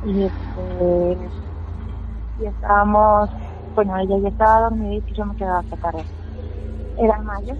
Y 0.00 0.26
este, 0.26 1.32
estábamos, 2.38 3.30
bueno, 3.74 3.96
ella 3.98 4.16
ya 4.22 4.28
estaba 4.28 4.60
dormida 4.70 4.94
y 5.06 5.14
yo 5.14 5.24
me 5.26 5.34
quedaba 5.34 5.60
hasta 5.60 5.76
tarde. 5.76 6.04
Era 6.96 7.22
mayo 7.22 7.54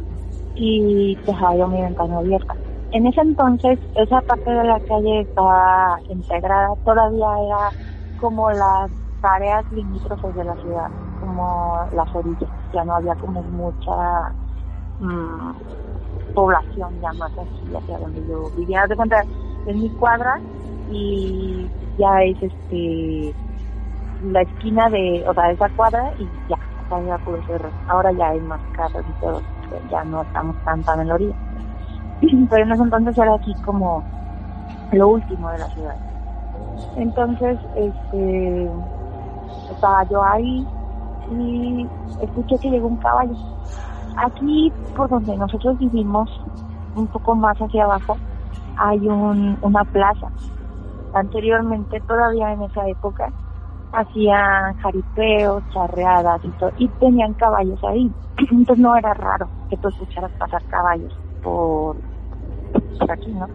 y 0.54 1.18
dejaba 1.24 1.56
yo 1.56 1.68
mi 1.68 1.82
ventana 1.82 2.18
abierta 2.18 2.54
en 2.92 3.06
ese 3.06 3.20
entonces, 3.22 3.80
esa 3.94 4.22
parte 4.22 4.50
de 4.50 4.64
la 4.64 4.80
calle 4.82 5.22
estaba 5.22 5.98
integrada, 6.08 6.70
todavía 6.84 7.26
era 7.46 7.72
como 8.16 8.50
las 8.50 8.90
áreas 9.22 9.66
limítrofes 9.70 10.34
de 10.34 10.44
la 10.44 10.56
ciudad, 10.56 10.88
como 11.18 11.88
las 11.92 12.08
orillas, 12.14 12.50
ya 12.72 12.84
no 12.84 12.94
había 12.96 13.16
como 13.16 13.42
mucha 13.44 13.92
mmm, 14.98 15.52
población 16.32 17.00
ya 17.00 17.12
más 17.14 17.36
así 17.38 17.74
hacia 17.76 17.98
donde 17.98 18.24
yo 18.26 18.50
vivía. 18.52 18.86
De 18.88 18.96
cuenta, 18.96 19.24
en 19.64 19.80
mi 19.80 19.92
cuadra 19.92 20.34
y 20.90 21.70
ya 21.96 22.22
es 22.24 22.36
este 22.42 23.34
la 24.22 24.42
esquina 24.42 24.88
de, 24.90 25.24
o 25.28 25.34
sea, 25.34 25.50
esa 25.50 25.68
cuadra 25.70 26.12
y 26.18 26.24
ya, 26.48 26.56
acá 26.78 27.00
ya 27.06 27.18
pudo 27.18 27.42
ser, 27.44 27.62
ahora 27.88 28.10
ya 28.12 28.30
hay 28.30 28.40
más 28.40 28.60
casas 28.72 29.04
y 29.08 29.12
todo, 29.20 29.42
ya 29.90 30.04
no 30.04 30.22
estamos 30.22 30.56
tan 30.64 30.82
tan 30.84 31.00
en 31.00 31.08
la 31.08 31.14
orilla 31.14 31.34
pero 32.50 32.64
en 32.64 32.72
ese 32.72 32.82
entonces 32.82 33.16
era 33.18 33.34
aquí 33.34 33.54
como 33.64 34.02
lo 34.92 35.08
último 35.08 35.50
de 35.50 35.58
la 35.58 35.68
ciudad. 35.68 35.94
Entonces, 36.96 37.58
este, 37.76 38.70
estaba 39.70 40.04
yo 40.10 40.22
ahí 40.24 40.66
y 41.30 41.86
escuché 42.22 42.58
que 42.60 42.70
llegó 42.70 42.88
un 42.88 42.96
caballo. 42.96 43.34
Aquí, 44.16 44.72
por 44.96 45.08
donde 45.08 45.36
nosotros 45.36 45.78
vivimos, 45.78 46.28
un 46.94 47.06
poco 47.08 47.36
más 47.36 47.56
hacia 47.58 47.84
abajo, 47.84 48.16
hay 48.76 48.98
un, 49.08 49.58
una 49.60 49.84
plaza. 49.84 50.28
Anteriormente, 51.12 52.00
todavía 52.02 52.52
en 52.52 52.62
esa 52.62 52.88
época, 52.88 53.32
hacían 53.92 54.74
jaripeos, 54.76 55.64
charreadas 55.68 56.44
y 56.44 56.52
todo, 56.54 56.72
y 56.76 56.90
tenían 56.90 57.34
caballos 57.34 57.80
ahí. 57.84 58.14
Entonces 58.52 58.78
no 58.78 58.96
era 58.96 59.14
raro 59.14 59.52
que 59.68 59.78
tú 59.78 59.88
escucharas 59.88 60.32
pasar 60.38 60.64
caballos 60.66 61.20
por, 61.40 62.00
por 62.98 63.12
aquí, 63.12 63.32
¿no? 63.32 63.48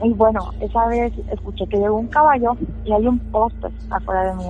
y 0.00 0.14
bueno, 0.14 0.52
esa 0.58 0.86
vez 0.88 1.12
escuché 1.30 1.66
que 1.68 1.78
llegó 1.78 1.96
un 1.98 2.08
caballo 2.08 2.54
y 2.82 2.92
hay 2.92 3.06
un 3.06 3.20
poste 3.30 3.68
afuera 3.88 4.24
de 4.24 4.34
mi 4.34 4.44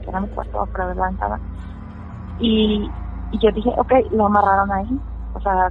que 0.00 0.10
era 0.10 0.20
mi 0.20 0.28
cuarto 0.28 0.60
afuera 0.60 0.88
de 0.90 0.94
la 0.96 1.06
ventana. 1.06 1.40
Y, 2.36 2.94
y 3.30 3.38
yo 3.40 3.50
dije, 3.52 3.70
ok, 3.76 3.92
lo 4.12 4.26
amarraron 4.26 4.72
ahí. 4.72 5.02
O 5.32 5.40
sea, 5.40 5.70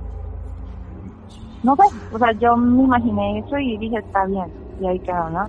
no 1.62 1.76
sé, 1.76 1.84
o 2.10 2.18
sea, 2.20 2.34
yo 2.34 2.58
me 2.58 2.84
imaginé 2.84 3.40
eso 3.40 3.58
y 3.60 3.78
dije, 3.78 3.98
está 4.00 4.26
bien, 4.28 4.54
y 4.78 4.88
ahí 4.88 5.00
quedó, 5.02 5.30
¿no? 5.30 5.48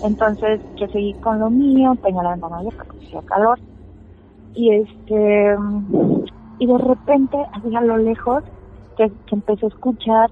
Entonces 0.00 0.62
yo 0.76 0.88
seguí 0.88 1.14
con 1.16 1.40
lo 1.40 1.50
mío, 1.50 1.94
tenía 2.02 2.22
la 2.22 2.30
ventana 2.32 2.58
abierta 2.58 2.84
porque 2.86 3.04
hacía 3.06 3.22
calor. 3.24 3.60
Y 4.54 4.72
este, 4.74 5.56
y 6.58 6.66
de 6.66 6.78
repente, 6.78 7.36
así 7.52 7.74
a 7.74 7.80
lo 7.80 7.98
lejos, 7.98 8.42
que, 8.96 9.08
que 9.26 9.34
empecé 9.36 9.66
a 9.66 9.68
escuchar 9.68 10.30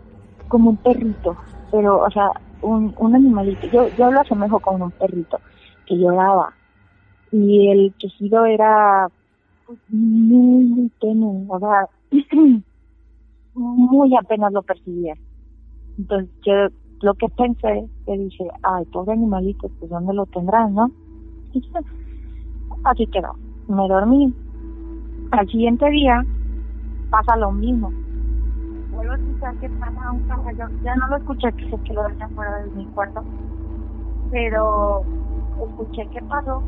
como 0.49 0.71
un 0.71 0.79
perrito, 0.79 1.37
pero, 1.71 2.01
o 2.03 2.11
sea, 2.11 2.31
un, 2.61 2.93
un 2.97 3.15
animalito. 3.15 3.67
Yo, 3.69 3.89
yo 3.91 4.11
lo 4.11 4.21
asemejo 4.21 4.61
con 4.61 4.83
un 4.83 4.93
perrito 4.93 5.41
que 5.87 5.97
lloraba. 5.99 6.57
Y 7.33 7.71
el 7.71 7.95
quejido 7.99 8.47
era 8.47 9.09
pues, 9.67 9.81
muy, 9.89 10.65
muy 10.67 10.91
tenue, 11.01 11.47
o 11.51 11.61
sea, 11.61 11.87
muy 13.57 14.14
apenas 14.16 14.53
lo 14.53 14.62
percibía. 14.62 15.14
Entonces 15.99 16.31
yo 16.45 16.53
lo 17.01 17.14
que 17.14 17.29
pensé, 17.29 17.88
que 18.07 18.19
dije, 18.19 18.49
ay, 18.62 18.85
pobre 18.87 19.12
animalito, 19.12 19.69
pues 19.79 19.90
¿dónde 19.90 20.14
lo 20.14 20.27
tendrán, 20.27 20.75
no? 20.75 20.90
Y 21.53 21.62
así 22.85 23.07
quedó. 23.09 23.35
Me 23.69 23.88
dormí. 23.88 24.33
Al 25.33 25.49
siguiente 25.49 25.88
día 25.90 26.25
pasa 27.11 27.37
lo 27.37 27.53
mismo. 27.53 27.90
Vuelvo 28.92 29.12
a 29.12 29.16
escuchar 29.16 29.55
que 29.57 29.69
pasa 29.71 30.12
un 30.12 30.21
caballo. 30.29 30.69
Ya 30.83 30.95
no 30.97 31.09
lo 31.09 31.16
escuché, 31.16 31.53
que 31.53 31.71
se 31.71 31.83
quedó 31.83 32.03
allá 32.03 32.27
afuera 32.27 32.59
de 32.62 32.71
mi 32.71 32.85
cuarto. 32.87 33.23
Pero 34.31 35.03
escuché 35.69 36.09
qué 36.12 36.23
pasó 36.23 36.62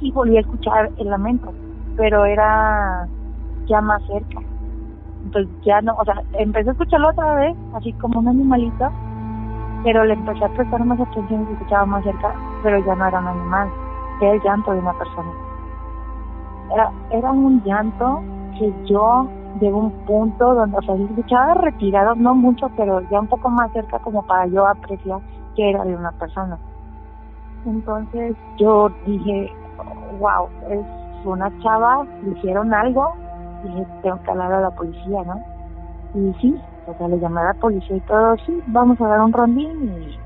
y 0.00 0.12
volví 0.12 0.36
a 0.36 0.40
escuchar 0.40 0.92
el 0.98 1.08
lamento. 1.08 1.52
Pero 1.96 2.24
era 2.24 3.08
ya 3.66 3.80
más 3.80 4.02
cerca. 4.06 4.40
Entonces 5.26 5.52
ya 5.64 5.80
no, 5.82 5.92
o 5.94 6.04
sea, 6.04 6.22
empecé 6.38 6.68
a 6.68 6.72
escucharlo 6.72 7.08
otra 7.08 7.34
vez, 7.34 7.56
así 7.74 7.92
como 7.94 8.20
un 8.20 8.28
animalito, 8.28 8.90
pero 9.82 10.04
le 10.04 10.14
empecé 10.14 10.44
a 10.44 10.48
prestar 10.50 10.84
más 10.84 11.00
atención 11.00 11.42
y 11.42 11.46
se 11.46 11.52
escuchaba 11.54 11.84
más 11.84 12.04
cerca, 12.04 12.32
pero 12.62 12.78
ya 12.86 12.94
no 12.94 13.06
era 13.08 13.18
un 13.18 13.26
animal, 13.26 13.68
era 14.20 14.32
el 14.34 14.42
llanto 14.42 14.70
de 14.70 14.78
una 14.78 14.92
persona. 14.92 15.30
Era, 16.72 16.92
era 17.10 17.32
un 17.32 17.60
llanto 17.64 18.22
que 18.56 18.72
yo 18.84 19.28
de 19.58 19.72
un 19.72 19.90
punto 20.06 20.54
donde, 20.54 20.78
o 20.78 20.82
sea, 20.82 20.96
se 20.96 21.02
escuchaba 21.02 21.54
retirado, 21.54 22.14
no 22.14 22.36
mucho, 22.36 22.70
pero 22.76 23.00
ya 23.10 23.18
un 23.18 23.26
poco 23.26 23.50
más 23.50 23.72
cerca 23.72 23.98
como 23.98 24.22
para 24.22 24.46
yo 24.46 24.64
apreciar 24.64 25.20
que 25.56 25.70
era 25.70 25.84
de 25.84 25.96
una 25.96 26.12
persona. 26.12 26.56
Entonces 27.64 28.36
yo 28.58 28.90
dije, 29.04 29.52
wow, 30.20 30.48
es 30.70 30.86
una 31.24 31.50
chava, 31.62 32.06
le 32.22 32.38
hicieron 32.38 32.72
algo, 32.72 33.12
dije, 33.66 33.86
tengo 34.02 34.20
que 34.22 34.30
hablar 34.30 34.52
a 34.52 34.60
la 34.60 34.70
policía, 34.70 35.22
¿no? 35.24 35.40
Y 36.14 36.34
sí, 36.40 36.62
o 36.86 36.94
sea, 36.94 37.08
le 37.08 37.18
llamé 37.18 37.40
a 37.40 37.44
la 37.44 37.54
policía 37.54 37.96
y 37.96 38.00
todo, 38.00 38.36
sí, 38.46 38.62
vamos 38.68 39.00
a 39.00 39.08
dar 39.08 39.20
un 39.20 39.32
rondín 39.32 40.02
y 40.02 40.18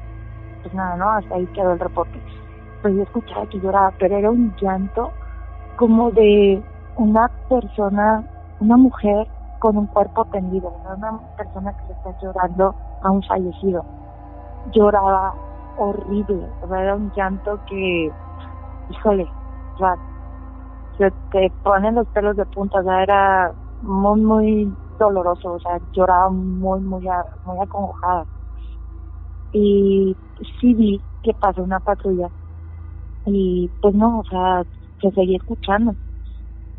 pues 0.63 0.75
nada, 0.75 0.97
¿no? 0.97 1.11
Hasta 1.11 1.35
ahí 1.35 1.47
quedó 1.55 1.73
el 1.73 1.79
reporte. 1.79 2.21
Pues 2.83 2.95
yo 2.95 3.03
escuchaba 3.03 3.47
que 3.47 3.61
lloraba, 3.61 3.93
pero 3.99 4.17
era 4.17 4.31
un 4.31 4.55
llanto 4.61 5.11
como 5.77 6.11
de 6.11 6.63
una 6.97 7.29
persona, 7.49 8.25
una 8.61 8.77
mujer 8.77 9.27
con 9.59 9.77
un 9.77 9.87
cuerpo 9.87 10.25
tendido, 10.27 10.73
¿no? 10.85 10.95
una 10.95 11.21
persona 11.37 11.73
que 11.73 11.87
se 11.87 11.93
está 11.93 12.15
llorando 12.21 12.75
a 13.03 13.11
un 13.11 13.23
fallecido. 13.23 13.85
Lloraba 14.73 15.35
horrible, 15.79 16.47
era 16.65 16.95
un 16.95 17.11
llanto 17.17 17.59
que, 17.67 18.11
híjole, 18.91 19.27
o 19.75 19.79
se 20.97 21.13
te 21.31 21.53
ponen 21.63 21.95
los 21.97 22.09
pelos 22.09 22.37
de 22.37 22.47
punta, 22.47 22.81
o 22.81 22.85
sea, 22.85 23.03
era 23.03 23.53
muy, 23.81 24.21
muy 24.21 24.79
doloroso, 24.99 25.55
o 25.55 25.61
sea, 25.61 25.79
lloraba 25.93 26.31
muy, 26.31 26.81
muy, 26.81 27.07
muy 27.45 27.59
acongojada. 27.61 28.27
Y 29.53 30.17
sí 30.61 30.75
vi 30.75 31.05
que 31.23 31.35
pasó 31.35 31.63
una 31.63 31.81
patrulla 31.81 32.31
y 33.27 33.73
pues 33.81 33.95
no, 33.95 34.21
o 34.21 34.25
sea, 34.25 34.65
se 35.01 35.11
seguía 35.13 35.37
escuchando. 35.37 35.97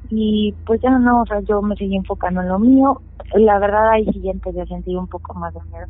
Y 0.09 0.57
pues 0.65 0.81
ya 0.81 0.91
no, 0.97 1.21
o 1.21 1.25
sea, 1.25 1.41
yo 1.41 1.61
me 1.61 1.75
seguí 1.75 1.95
enfocando 1.95 2.41
en 2.41 2.49
lo 2.49 2.59
mío. 2.59 3.03
La 3.33 3.59
verdad, 3.59 3.91
ahí 3.91 4.05
siguiente 4.05 4.51
ya 4.53 4.65
sentí 4.65 4.95
un 4.95 5.07
poco 5.07 5.33
más 5.35 5.53
de 5.53 5.61
miedo. 5.71 5.87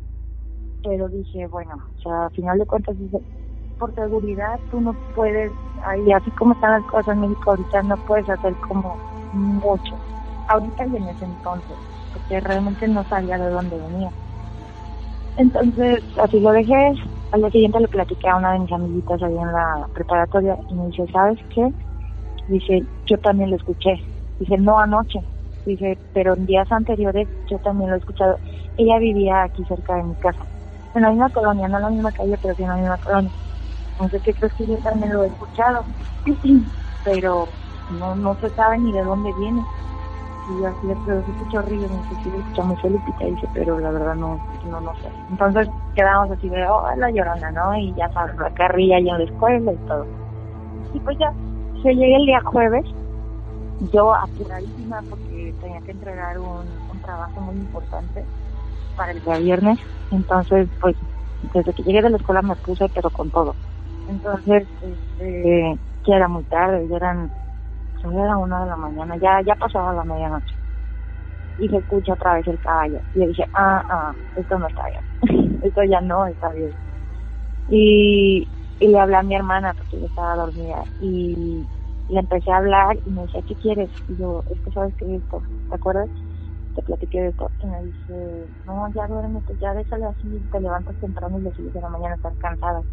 Pero 0.82 1.08
dije, 1.08 1.46
bueno, 1.48 1.76
o 1.76 2.00
sea, 2.02 2.24
al 2.26 2.30
final 2.32 2.58
de 2.58 2.66
cuentas, 2.66 2.96
por 3.82 3.92
seguridad, 3.94 4.60
tú 4.70 4.80
no 4.80 4.96
puedes, 5.12 5.50
ahí 5.84 6.12
así 6.12 6.30
como 6.30 6.52
están 6.54 6.70
las 6.70 6.84
cosas 6.86 7.14
en 7.16 7.22
México 7.22 7.50
ahorita, 7.50 7.82
no 7.82 7.96
puedes 8.06 8.28
hacer 8.28 8.54
como 8.68 8.96
mucho. 9.32 9.96
Ahorita 10.46 10.86
y 10.86 10.96
en 10.98 11.08
ese 11.08 11.24
entonces, 11.24 11.76
porque 12.12 12.38
realmente 12.38 12.86
no 12.86 13.02
sabía 13.06 13.38
de 13.38 13.50
dónde 13.50 13.76
venía. 13.76 14.10
Entonces, 15.36 15.98
así 16.22 16.38
lo 16.38 16.52
dejé. 16.52 16.92
Al 17.32 17.40
día 17.40 17.50
siguiente 17.50 17.80
le 17.80 17.88
platiqué 17.88 18.28
a 18.28 18.36
una 18.36 18.52
de 18.52 18.60
mis 18.60 18.70
amiguitas 18.70 19.20
ahí 19.20 19.36
en 19.36 19.52
la 19.52 19.88
preparatoria 19.92 20.56
y 20.68 20.74
me 20.76 20.86
dice, 20.86 21.04
¿sabes 21.12 21.40
qué? 21.52 21.68
Dice, 22.46 22.82
yo 23.06 23.18
también 23.18 23.50
lo 23.50 23.56
escuché. 23.56 24.00
Dice, 24.38 24.58
no 24.58 24.78
anoche. 24.78 25.18
Dice, 25.64 25.98
pero 26.12 26.34
en 26.34 26.46
días 26.46 26.70
anteriores 26.70 27.28
yo 27.50 27.58
también 27.58 27.90
lo 27.90 27.96
he 27.96 27.98
escuchado. 27.98 28.38
Ella 28.76 28.98
vivía 29.00 29.42
aquí 29.42 29.64
cerca 29.64 29.96
de 29.96 30.04
mi 30.04 30.14
casa. 30.16 30.46
En 30.94 31.02
la 31.02 31.10
misma 31.10 31.30
colonia, 31.30 31.66
no 31.66 31.78
en 31.78 31.82
la 31.82 31.90
misma 31.90 32.12
calle, 32.12 32.38
pero 32.40 32.54
sí 32.54 32.62
en 32.62 32.68
la 32.68 32.76
misma 32.76 32.98
colonia. 32.98 33.32
Entonces, 34.02 34.22
¿qué 34.24 34.34
crees 34.34 34.52
que 34.54 34.66
yo 34.66 34.78
también 34.78 35.12
lo 35.12 35.22
he 35.22 35.28
escuchado? 35.28 35.84
pero 37.04 37.48
no, 37.88 38.16
no 38.16 38.34
se 38.40 38.50
sabe 38.50 38.78
ni 38.78 38.92
de 38.92 39.04
dónde 39.04 39.32
viene. 39.32 39.64
Y 40.48 40.60
yo 40.60 40.66
así, 40.66 40.88
pero 41.04 41.22
se 41.22 41.30
escucha 41.30 41.60
horrible, 41.60 41.88
me 41.88 41.98
dice, 41.98 42.16
sí, 42.24 42.30
lo 42.30 42.38
escucha 42.38 42.64
muy 42.64 42.76
Lupita, 42.82 43.24
dice, 43.26 43.48
pero 43.54 43.78
la 43.78 43.92
verdad 43.92 44.16
no, 44.16 44.40
no, 44.64 44.80
no 44.80 44.92
sé. 44.96 45.08
Entonces 45.30 45.68
quedamos 45.94 46.32
así 46.32 46.48
de, 46.48 46.66
oh, 46.66 46.82
la 46.96 47.10
llorona, 47.12 47.52
¿no? 47.52 47.76
Y 47.76 47.94
ya 47.94 48.08
sabes, 48.12 48.36
la 48.38 48.50
carrilla 48.50 48.98
ya 48.98 49.12
en 49.12 49.18
la 49.18 49.24
escuela 49.24 49.72
y 49.72 49.78
todo. 49.86 50.04
Y 50.92 50.98
pues 51.00 51.16
ya, 51.20 51.32
se 51.80 51.94
llegué 51.94 52.16
el 52.16 52.26
día 52.26 52.40
jueves, 52.44 52.84
yo 53.92 54.14
apuradísima 54.14 55.00
porque 55.08 55.54
tenía 55.60 55.80
que 55.82 55.92
entregar 55.92 56.40
un, 56.40 56.66
un 56.90 57.00
trabajo 57.00 57.40
muy 57.40 57.54
importante 57.54 58.24
para 58.96 59.12
el 59.12 59.20
día 59.20 59.38
viernes. 59.38 59.78
Entonces, 60.10 60.68
pues, 60.80 60.96
desde 61.42 61.72
que 61.72 61.82
llegué 61.84 62.02
de 62.02 62.10
la 62.10 62.16
escuela 62.16 62.42
me 62.42 62.56
puse, 62.56 62.88
pero 62.94 63.10
con 63.10 63.30
todo. 63.30 63.56
Entonces, 64.06 64.68
este, 64.80 65.80
ya 66.06 66.16
era 66.16 66.28
muy 66.28 66.44
tarde, 66.44 66.86
ya 66.88 66.96
eran 66.96 67.32
ya 68.02 68.10
era 68.24 68.38
una 68.38 68.62
de 68.64 68.66
la 68.70 68.76
mañana, 68.76 69.16
ya, 69.18 69.42
ya 69.44 69.56
pasaba 69.56 69.92
la 69.94 70.04
medianoche. 70.04 70.54
Y 71.56 71.68
se 71.68 71.78
escucha 71.78 72.14
otra 72.14 72.34
vez 72.34 72.46
el 72.46 72.60
caballo. 72.60 73.02
Y 73.12 73.18
le 73.20 73.26
dije, 73.28 73.44
ah, 73.54 73.82
ah, 73.88 74.14
esto 74.34 74.58
no 74.58 74.66
está 74.68 74.82
bien. 74.86 75.60
esto 75.62 75.82
ya 75.84 76.00
no 76.00 76.26
está 76.26 76.50
bien. 76.52 76.72
Y, 77.68 78.50
y 78.80 78.88
le 78.88 78.98
hablé 79.00 79.16
a 79.16 79.22
mi 79.22 79.34
hermana 79.36 79.74
porque 79.74 80.00
yo 80.00 80.06
estaba 80.06 80.36
dormida. 80.36 80.86
Y 80.98 81.68
le 82.08 82.20
empecé 82.20 82.50
a 82.52 82.58
hablar 82.58 82.98
y 83.04 83.10
me 83.12 83.22
decía, 83.22 83.42
¿qué 83.46 83.56
quieres? 83.56 83.92
Y 84.08 84.16
yo, 84.18 84.44
es 84.50 84.60
que 84.62 84.72
sabes 84.72 84.94
que 84.96 85.16
esto, 85.16 85.44
¿te 85.70 85.76
acuerdas? 85.76 86.10
Te 86.74 86.82
platiqué 86.82 87.20
de 87.22 87.28
esto. 87.30 87.52
Y 87.60 87.66
me 87.68 87.82
dice, 87.84 88.12
no, 88.64 88.92
ya 88.94 89.06
duérmete, 89.08 89.56
ya 89.60 89.74
déjale 89.74 90.06
así, 90.06 90.46
te 90.52 90.60
levantas 90.60 90.98
temprano 90.98 91.38
y 91.38 91.42
le 91.42 91.52
sigues 91.52 91.72
de 91.74 91.80
la 91.82 91.90
mañana, 91.90 92.16
estás 92.16 92.36
cansada. 92.38 92.84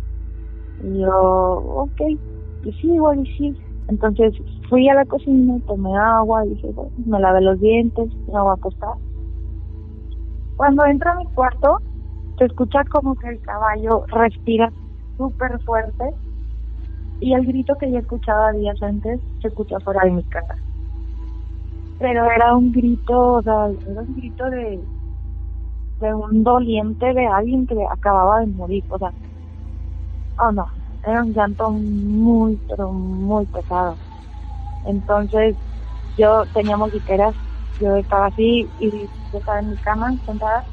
Y 0.79 0.99
yo, 1.01 1.09
ok, 1.11 2.01
y 2.63 2.73
sí, 2.73 2.87
igual 2.93 3.19
y 3.19 3.25
sí. 3.37 3.57
Entonces 3.87 4.33
fui 4.69 4.87
a 4.89 4.93
la 4.95 5.05
cocina, 5.05 5.59
tomé 5.67 5.97
agua, 5.97 6.43
dije, 6.43 6.67
me 7.05 7.19
lavé 7.19 7.41
los 7.41 7.59
dientes, 7.59 8.09
me 8.27 8.39
voy 8.39 8.51
a 8.51 8.53
acostar. 8.53 8.95
Cuando 10.55 10.85
entro 10.85 11.09
a 11.11 11.15
mi 11.15 11.25
cuarto, 11.25 11.81
se 12.37 12.45
escucha 12.45 12.83
como 12.85 13.15
que 13.15 13.29
el 13.29 13.41
caballo 13.41 14.05
respira 14.11 14.73
súper 15.17 15.59
fuerte 15.63 16.05
y 17.19 17.33
el 17.33 17.45
grito 17.45 17.77
que 17.77 17.89
ya 17.91 17.99
escuchaba 17.99 18.51
días 18.51 18.81
antes 18.81 19.21
se 19.41 19.47
escucha 19.47 19.79
fuera 19.79 20.01
de 20.03 20.11
mi 20.11 20.23
casa. 20.25 20.55
Pero 21.97 22.25
era 22.31 22.55
un 22.55 22.71
grito, 22.71 23.33
o 23.35 23.41
sea, 23.43 23.67
era 23.85 24.01
un 24.01 24.13
grito 24.15 24.49
de, 24.49 24.87
de 25.99 26.13
un 26.13 26.43
doliente 26.43 27.13
de 27.13 27.27
alguien 27.27 27.67
que 27.67 27.75
acababa 27.89 28.39
de 28.41 28.47
morir, 28.47 28.85
o 28.89 28.97
sea, 28.97 29.13
oh 30.39 30.51
no, 30.51 30.67
era 31.03 31.23
un 31.23 31.33
llanto 31.33 31.69
muy, 31.71 32.59
pero 32.67 32.91
muy 32.91 33.45
pesado. 33.47 33.97
Entonces, 34.85 35.57
yo 36.17 36.45
tenía 36.53 36.77
mosquiteras, 36.77 37.35
yo 37.79 37.95
estaba 37.95 38.27
así 38.27 38.69
y 38.79 39.07
yo 39.31 39.39
estaba 39.39 39.59
en 39.59 39.71
mi 39.71 39.77
cama 39.77 40.13
sentada 40.25 40.65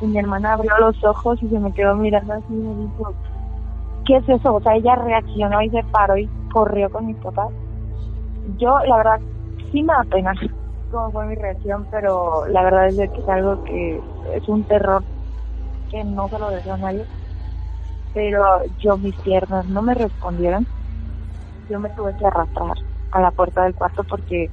y 0.00 0.06
mi 0.06 0.18
hermana 0.18 0.54
abrió 0.54 0.72
los 0.80 1.02
ojos 1.04 1.42
y 1.42 1.48
se 1.48 1.58
me 1.58 1.72
quedó 1.72 1.94
mirando 1.96 2.34
así 2.34 2.52
y 2.52 2.56
me 2.56 2.74
dijo, 2.86 3.14
¿qué 4.06 4.16
es 4.16 4.28
eso? 4.28 4.54
O 4.54 4.60
sea, 4.60 4.74
ella 4.74 4.96
reaccionó 4.96 5.62
y 5.62 5.70
se 5.70 5.82
paró 5.84 6.16
y 6.16 6.28
corrió 6.52 6.90
con 6.90 7.06
mis 7.06 7.16
papás. 7.16 7.48
Yo, 8.58 8.78
la 8.86 8.96
verdad, 8.96 9.20
sí 9.70 9.82
me 9.82 9.92
da 9.92 10.04
pena 10.04 10.32
cómo 10.90 11.10
fue 11.12 11.26
mi 11.26 11.34
reacción, 11.36 11.86
pero 11.90 12.46
la 12.48 12.62
verdad 12.64 12.88
es 12.88 12.96
que 12.96 13.20
es 13.20 13.28
algo 13.28 13.62
que 13.64 14.00
es 14.34 14.48
un 14.48 14.64
terror 14.64 15.02
que 15.88 16.04
no 16.04 16.28
se 16.28 16.38
lo 16.38 16.50
deseo 16.50 16.74
a 16.74 16.78
nadie 16.78 17.06
pero 18.12 18.44
yo 18.78 18.98
mis 18.98 19.18
piernas 19.20 19.66
no 19.66 19.82
me 19.82 19.94
respondieron. 19.94 20.66
Yo 21.68 21.80
me 21.80 21.90
tuve 21.90 22.14
que 22.16 22.26
arrastrar 22.26 22.74
a 23.12 23.20
la 23.20 23.30
puerta 23.32 23.64
del 23.64 23.74
cuarto 23.74 24.04
porque 24.04 24.48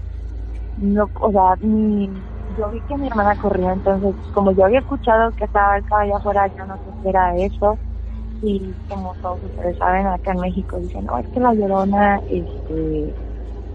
no, 0.75 1.09
o 1.15 1.31
sea, 1.31 1.55
ni, 1.61 2.25
yo 2.47 2.69
vi 2.71 2.83
que 2.83 2.97
mi 2.97 3.07
hermana 3.07 3.37
corría, 3.37 3.73
entonces 3.73 4.15
como 4.31 4.51
yo 4.53 4.65
había 4.65 4.79
escuchado 4.79 5.33
que 5.33 5.45
estaba 5.45 5.77
el 5.77 5.85
caballo 5.85 6.17
afuera, 6.17 6.47
yo 6.57 6.65
no 6.65 6.77
sé 6.79 6.91
si 7.01 7.09
era 7.09 7.35
eso. 7.37 7.79
Y 8.41 8.77
como 8.87 9.15
todos 9.21 9.43
ustedes 9.43 9.77
saben, 9.77 10.07
acá 10.07 10.31
en 10.33 10.39
México 10.41 10.79
dicen, 10.79 11.05
no, 11.05 11.17
es 11.19 11.27
que 11.29 11.39
la 11.41 11.53
llorona 11.55 12.21
este, 12.27 13.15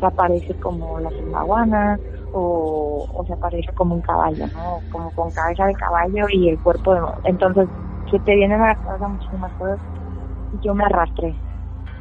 se 0.00 0.06
aparece 0.06 0.54
como 0.56 1.00
la 1.00 1.10
zumbaguana 1.12 1.98
o, 2.30 3.06
o 3.12 3.24
se 3.26 3.32
aparece 3.34 3.72
como 3.74 3.94
un 3.94 4.02
caballo, 4.02 4.46
¿no? 4.54 4.84
Como 4.90 5.12
con 5.12 5.32
cabeza 5.32 5.66
de 5.66 5.74
caballo 5.76 6.26
y 6.30 6.48
el 6.50 6.60
cuerpo 6.60 6.94
de... 6.94 7.00
Entonces 7.24 7.70
que 8.14 8.20
te 8.20 8.36
vienen 8.36 8.60
a 8.60 8.68
la 8.68 8.74
cabeza 8.76 9.08
muchísimas 9.08 9.52
cosas. 9.54 9.80
Y 10.52 10.64
yo 10.64 10.72
me 10.72 10.84
arrastré. 10.84 11.34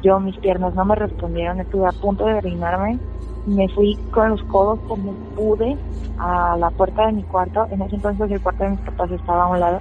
Yo, 0.04 0.20
mis 0.20 0.36
piernas 0.38 0.72
no 0.74 0.84
me 0.84 0.94
respondieron, 0.94 1.58
estuve 1.58 1.88
a 1.88 2.00
punto 2.00 2.24
de 2.24 2.34
orinarme. 2.34 3.00
Me 3.46 3.68
fui 3.70 3.96
con 4.12 4.30
los 4.30 4.42
codos 4.44 4.78
como 4.86 5.12
pude 5.34 5.76
a 6.20 6.56
la 6.56 6.70
puerta 6.70 7.06
de 7.06 7.14
mi 7.14 7.24
cuarto. 7.24 7.66
En 7.72 7.82
ese 7.82 7.96
entonces 7.96 8.30
el 8.30 8.40
cuarto 8.40 8.62
de 8.62 8.70
mis 8.70 8.80
papás 8.80 9.10
estaba 9.10 9.44
a 9.44 9.48
un 9.48 9.58
lado. 9.58 9.80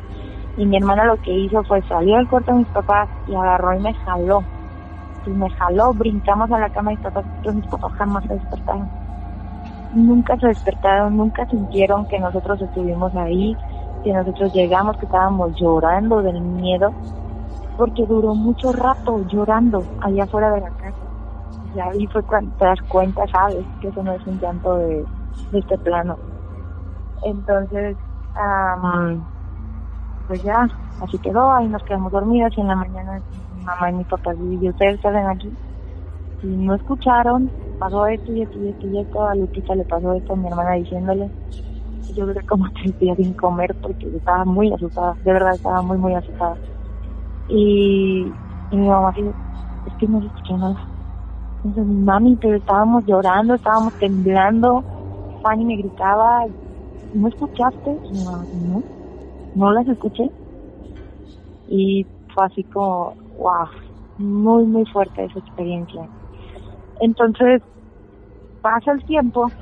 Y 0.58 0.66
mi 0.66 0.78
hermana 0.78 1.06
lo 1.06 1.18
que 1.18 1.32
hizo 1.32 1.64
fue 1.66 1.84
salir 1.84 2.16
al 2.16 2.28
cuarto 2.28 2.52
de 2.52 2.58
mis 2.60 2.68
papás 2.70 3.10
y 3.28 3.36
agarró 3.36 3.78
y 3.78 3.80
me 3.82 3.94
jaló. 3.94 4.44
Y 5.28 5.30
me 5.30 5.50
jaló, 5.52 5.94
brincamos 5.94 6.52
a 6.52 6.58
la 6.58 6.70
cama 6.70 6.92
de 6.92 6.98
mis 6.98 7.06
papás, 7.06 7.26
pero 7.44 7.54
mis 7.54 7.68
papás 7.68 7.94
jamás 7.94 8.24
se 8.26 8.34
despertaron. 8.34 8.90
Nunca 9.94 10.36
se 10.38 10.48
despertaron, 10.48 11.16
nunca 11.16 11.46
sintieron 11.46 12.08
que 12.08 12.18
nosotros 12.18 12.60
estuvimos 12.60 13.16
ahí, 13.16 13.56
que 14.04 14.14
nosotros 14.14 14.54
llegamos, 14.54 14.98
que 14.98 15.06
estábamos 15.06 15.56
llorando 15.56 16.22
del 16.22 16.42
miedo, 16.42 16.94
porque 17.78 18.06
duró 18.06 18.36
mucho 18.36 18.72
rato 18.72 19.26
llorando 19.28 19.84
allá 20.02 20.24
afuera 20.24 20.52
de 20.52 20.62
la 20.62 20.70
casa. 20.70 20.98
Y 21.76 21.80
ahí 21.80 22.08
fue 22.08 22.22
cuando 22.24 22.56
te 22.58 22.66
das 22.66 22.82
cuenta, 22.84 23.26
sabes, 23.28 23.66
que 23.82 23.88
eso 23.88 24.04
no 24.04 24.14
es 24.14 24.26
un 24.28 24.40
llanto 24.40 24.76
de, 24.78 25.06
de 25.52 25.60
este 25.60 25.78
plano. 25.80 26.18
Entonces, 27.24 27.98
am, 28.36 29.24
pues 30.28 30.44
ya, 30.44 30.68
así 31.02 31.18
quedó, 31.20 31.52
ahí 31.52 31.68
nos 31.68 31.84
quedamos 31.84 32.12
dormidas 32.12 32.52
y 32.58 32.62
en 32.62 32.68
la 32.68 32.76
mañana 32.76 33.22
mi 33.56 33.64
mamá 33.64 33.90
y 33.90 33.94
mi 33.94 34.04
papá 34.04 34.34
y 34.36 34.70
ustedes 34.70 35.02
salen 35.02 35.28
aquí. 35.28 35.52
Y 36.44 36.48
no 36.48 36.76
escucharon, 36.76 37.50
pasó 37.80 38.06
esto 38.08 38.32
y 38.34 38.42
esto 38.42 38.60
y 38.60 38.70
esto 38.70 38.88
y 38.88 39.00
esto, 39.00 39.26
a 39.26 39.36
Lupita 39.36 39.76
le 39.76 39.86
pasó 39.86 40.14
esto, 40.14 40.34
a 40.34 40.36
mi 40.36 40.48
hermana 40.48 40.74
diciéndole. 40.74 41.30
Yo 42.10 42.26
duré 42.26 42.42
como 42.44 42.66
tres 42.74 42.98
días 42.98 43.18
sin 43.18 43.34
comer 43.34 43.76
porque 43.82 44.12
yo 44.12 44.18
estaba 44.18 44.46
muy 44.46 44.72
asustada, 44.74 45.18
de 45.22 45.34
verdad 45.34 45.56
estaba 45.56 45.82
muy, 45.82 45.98
muy 45.98 46.14
asustada. 46.16 46.60
Y, 47.48 48.38
mi 48.72 48.88
mamá 48.88 49.12
dijo, 49.16 49.36
es 49.86 49.96
que 49.98 50.08
no 50.08 50.22
se 50.22 50.28
escuchó 50.28 50.58
nada. 50.58 50.90
Entonces, 51.64 51.86
mami, 51.94 52.38
pero 52.38 52.58
estábamos 52.58 53.06
llorando, 53.06 53.56
estábamos 53.56 53.94
temblando. 54.00 54.86
Fanny 55.42 55.66
me 55.66 55.78
gritaba, 55.78 56.46
¿no 57.12 57.28
escuchaste? 57.30 58.00
No, 58.10 58.48
no 59.54 59.72
las 59.74 59.88
escuché. 59.88 60.30
Y 61.68 62.08
fue 62.34 62.46
así 62.46 62.64
como, 62.66 63.16
wow, 63.38 63.68
muy, 64.18 64.66
muy 64.66 64.86
fuerte 64.88 65.26
esa 65.26 65.40
experiencia. 65.40 66.10
Entonces, 67.02 67.62
pasa 68.62 68.92
el 68.94 69.04
tiempo 69.06 69.54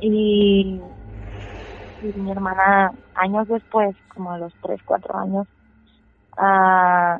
y, 0.00 0.93
y 2.04 2.20
mi 2.20 2.30
hermana, 2.30 2.92
años 3.14 3.48
después, 3.48 3.96
como 4.14 4.32
a 4.32 4.38
los 4.38 4.52
3, 4.62 4.80
4 4.84 5.16
años, 5.16 5.46
ah, 6.36 7.18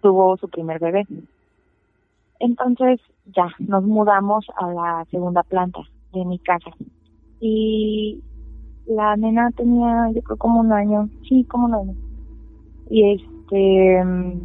tuvo 0.00 0.36
su 0.36 0.48
primer 0.48 0.78
bebé. 0.78 1.06
Entonces 2.38 3.00
ya 3.34 3.48
nos 3.58 3.84
mudamos 3.84 4.46
a 4.56 4.66
la 4.68 5.04
segunda 5.10 5.42
planta 5.42 5.80
de 6.12 6.24
mi 6.24 6.38
casa. 6.38 6.70
Y 7.40 8.22
la 8.86 9.16
nena 9.16 9.50
tenía, 9.50 10.10
yo 10.14 10.22
creo, 10.22 10.36
como 10.36 10.60
un 10.60 10.72
año, 10.72 11.08
sí, 11.28 11.44
como 11.44 11.66
un 11.66 11.74
año. 11.74 11.94
Y 12.88 13.12
este, 13.12 14.04
mm, 14.04 14.40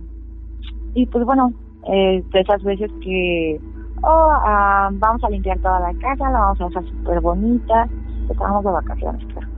y 0.96 1.06
pues 1.06 1.26
bueno, 1.26 1.54
eh, 1.88 2.24
de 2.32 2.40
esas 2.40 2.62
veces 2.64 2.92
que, 3.02 3.60
oh, 4.04 4.30
ah, 4.32 4.90
vamos 4.94 5.24
a 5.24 5.30
limpiar 5.30 5.60
toda 5.60 5.80
la 5.80 5.94
casa, 6.00 6.30
la 6.32 6.40
vamos 6.40 6.62
a 6.62 6.66
hacer 6.66 6.84
súper 6.90 7.22
bonita, 7.22 7.88
estábamos 8.30 8.64
de 8.64 8.72
vacaciones, 8.72 9.26
claro. 9.34 9.51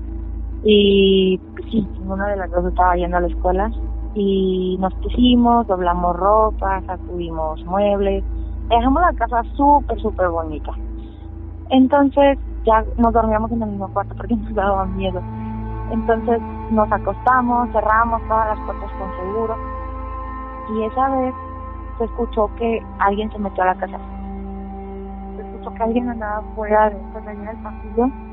Y 0.64 1.40
sí, 1.70 1.88
ninguna 2.00 2.28
de 2.28 2.38
las 2.38 2.52
dos 2.52 2.66
estaba 2.66 2.96
yendo 2.96 3.18
a 3.18 3.22
la 3.22 3.28
escuela 3.28 3.72
y 4.16 4.78
nos 4.80 4.94
pusimos, 4.96 5.68
doblamos 5.68 6.16
ropa, 6.16 6.82
sacudimos 6.86 7.64
muebles, 7.66 8.24
dejamos 8.70 9.02
la 9.02 9.14
casa 9.14 9.44
súper, 9.56 10.00
súper 10.00 10.30
bonita. 10.30 10.72
Entonces 11.70 12.38
ya 12.66 12.86
nos 12.98 13.14
dormíamos 13.14 13.52
en 13.52 13.64
el 13.64 13.70
mismo 13.70 13.92
cuarto 13.92 14.16
porque 14.16 14.36
nos 14.36 14.54
daba 14.54 14.86
miedo. 14.86 15.22
Entonces 15.92 16.40
nos 16.72 16.92
acostamos, 16.92 17.70
cerramos 17.72 18.22
todas 18.28 18.56
las 18.56 18.66
puertas 18.66 18.92
con 18.98 19.12
seguro 19.18 19.58
y 20.70 20.84
esa 20.84 21.10
vez 21.10 21.34
se 21.98 22.06
escuchó 22.06 22.50
que 22.58 22.82
alguien 23.00 23.30
se 23.32 23.40
metió 23.40 23.64
a 23.64 23.68
la 23.68 23.76
casa. 23.76 24.00
Se 25.36 25.42
escuchó 25.42 25.74
que 25.74 25.84
alguien 25.84 26.10
andaba 26.10 26.42
fuera 26.56 26.90
de 26.90 26.98
esta 27.02 27.20
del 27.20 27.58
pasillo 27.58 28.33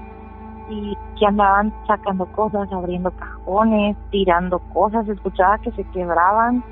y 0.71 0.97
que 1.19 1.27
andaban 1.27 1.73
sacando 1.87 2.27
cosas, 2.33 2.73
abriendo 2.73 3.11
cajones, 3.11 3.97
tirando 4.11 4.59
cosas, 4.73 5.05
se 5.07 5.13
escuchaba 5.13 5.59
que 5.59 5.73
se 5.73 5.85
quebraban 5.91 6.63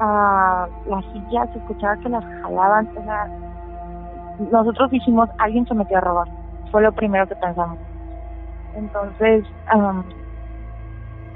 ah, 0.00 0.66
las 0.88 1.04
sillas, 1.12 1.50
se 1.52 1.58
escuchaba 1.58 1.96
que 1.98 2.08
las 2.08 2.24
jalaban, 2.42 2.88
o 2.96 3.04
sea, 3.04 3.28
nosotros 4.50 4.90
dijimos, 4.90 5.28
alguien 5.38 5.66
se 5.66 5.74
metió 5.74 5.98
a 5.98 6.00
robar, 6.00 6.28
fue 6.72 6.82
lo 6.82 6.92
primero 6.92 7.26
que 7.28 7.36
pensamos. 7.36 7.78
Entonces, 8.74 9.44
am, 9.68 10.04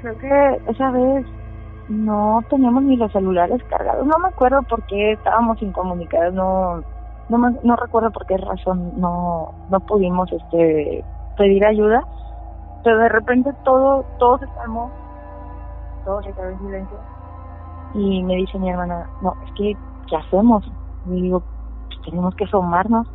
creo 0.01 0.17
que 0.17 0.61
esa 0.67 0.91
vez 0.91 1.25
no 1.89 2.41
teníamos 2.49 2.83
ni 2.83 2.97
los 2.97 3.11
celulares 3.11 3.63
cargados, 3.69 4.05
no 4.05 4.17
me 4.19 4.29
acuerdo 4.29 4.63
por 4.63 4.83
qué 4.87 5.13
estábamos 5.13 5.61
incomunicados, 5.61 6.33
no 6.33 6.83
no, 7.29 7.37
no 7.63 7.75
recuerdo 7.77 8.11
por 8.11 8.25
qué 8.25 8.37
razón 8.37 8.91
no 8.97 9.53
no 9.69 9.79
pudimos 9.81 10.29
este 10.33 11.03
pedir 11.37 11.65
ayuda, 11.65 12.03
pero 12.83 12.97
de 12.97 13.09
repente 13.09 13.51
todo 13.63 14.05
todo 14.19 14.37
se 14.39 14.45
calmó, 14.59 14.91
todo 16.05 16.21
se 16.23 16.33
quedó 16.33 16.49
en 16.49 16.59
silencio 16.59 16.97
y 17.93 18.23
me 18.23 18.35
dice 18.35 18.57
mi 18.57 18.69
hermana, 18.69 19.09
no, 19.21 19.35
es 19.45 19.51
que 19.55 19.73
¿qué 20.09 20.15
hacemos? 20.15 20.63
Y 21.05 21.21
digo, 21.21 21.41
pues 21.87 22.01
tenemos 22.05 22.35
que 22.35 22.45
asomarnos 22.45 23.07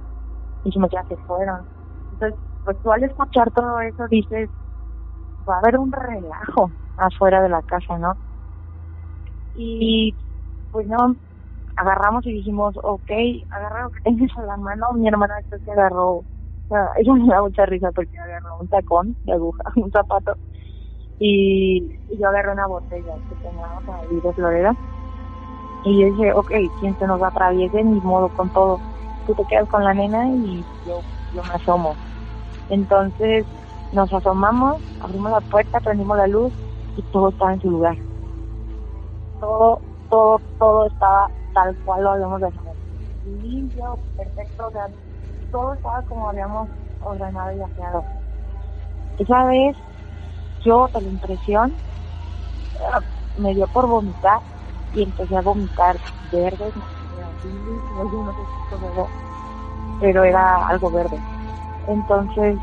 y 0.65 0.73
se 0.73 0.79
me 0.79 0.89
ya 0.89 1.03
se 1.05 1.17
fueron. 1.19 1.67
Entonces, 2.13 2.39
pues 2.65 2.77
tú 2.83 2.93
al 2.93 3.05
escuchar 3.05 3.51
todo 3.53 3.81
eso 3.81 4.07
dices, 4.09 4.51
va 5.49 5.57
a 5.57 5.59
haber 5.59 5.79
un 5.79 5.93
relajo 5.93 6.71
afuera 6.97 7.43
de 7.43 7.49
la 7.49 7.63
casa, 7.63 7.99
¿no? 7.99 8.15
Y 9.55 10.15
pues 10.71 10.87
no, 10.87 11.17
agarramos 11.77 12.27
y 12.27 12.33
dijimos, 12.33 12.75
ok, 12.83 13.11
agarra 13.51 13.85
lo 13.85 13.91
que 13.91 14.01
tengas 14.03 14.37
a 14.37 14.43
la 14.43 14.57
mano. 14.57 14.93
Mi 14.95 15.09
hermana 15.09 15.35
creo 15.49 15.61
que 15.65 15.73
agarró, 15.73 16.25
sea, 16.69 16.91
ella 16.97 17.15
me 17.15 17.27
da 17.27 17.43
mucha 17.43 17.67
risa 17.67 17.91
porque 17.93 18.19
agarró 18.19 18.59
un 18.61 18.69
tacón 18.69 19.17
de 19.25 19.33
aguja, 19.33 19.63
un 19.77 19.91
zapato, 19.91 20.37
y, 21.19 21.99
yo 22.19 22.29
agarré 22.29 22.53
una 22.53 22.67
botella 22.67 23.15
que 23.29 23.37
teníamos 23.37 23.89
ahí 23.89 24.21
de 24.21 24.33
florera. 24.35 24.75
Y 25.85 26.01
yo 26.01 26.07
dije, 26.07 26.33
ok, 26.33 26.51
quien 26.81 26.97
se 26.99 27.07
nos 27.07 27.23
atraviese, 27.23 27.83
ni 27.85 28.01
modo 28.01 28.29
con 28.31 28.51
todo. 28.51 28.81
Tú 29.27 29.35
te 29.35 29.45
quedas 29.49 29.69
con 29.69 29.85
la 29.85 29.95
nena 29.95 30.29
y 30.29 30.65
yo, 30.85 31.01
yo 31.33 31.43
me 31.43 31.55
asomo. 31.55 31.95
Entonces 32.69 33.47
nos 33.93 34.13
asomamos, 34.13 34.83
abrimos 35.01 35.31
la 35.31 35.41
puerta, 35.41 35.81
prendimos 35.81 36.17
la 36.17 36.27
luz 36.27 36.53
y 36.97 37.03
todo 37.13 37.29
estaba 37.29 37.55
en 37.55 37.61
su 37.61 37.71
lugar. 37.71 37.97
Todo, 39.41 39.81
todo, 40.11 40.41
todo 40.59 40.87
estaba 40.87 41.31
tal 41.55 41.77
cual 41.85 42.03
lo 42.03 42.11
habíamos 42.11 42.41
dejado. 42.41 42.75
Limpio, 43.25 43.99
perfecto, 44.17 44.67
o 44.67 44.71
todo 45.51 45.75
estaba 45.75 46.03
como 46.03 46.29
habíamos 46.29 46.69
ordenado 47.01 47.57
y 47.57 47.63
aseado. 47.63 48.05
Esa 49.19 49.45
vez 49.47 49.77
yo, 50.65 50.89
de 50.93 51.01
la 51.01 51.09
impresión, 51.09 51.75
eh, 52.75 53.39
me 53.39 53.55
dio 53.55 53.67
por 53.69 53.87
vomitar 53.87 54.41
y 54.93 55.03
empecé 55.03 55.37
a 55.37 55.43
vomitar 55.43 55.97
verdes, 56.31 56.75
no 56.77 56.83
sé, 56.83 56.97
luego, 58.81 59.09
pero 60.01 60.25
era 60.25 60.67
algo 60.69 60.91
verde. 60.91 61.19
Entonces 61.89 62.57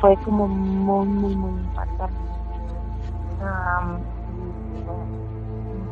fue 0.00 0.16
como 0.24 0.48
muy, 0.48 1.06
muy, 1.06 1.34
muy 1.34 1.60
impactante. 1.62 2.14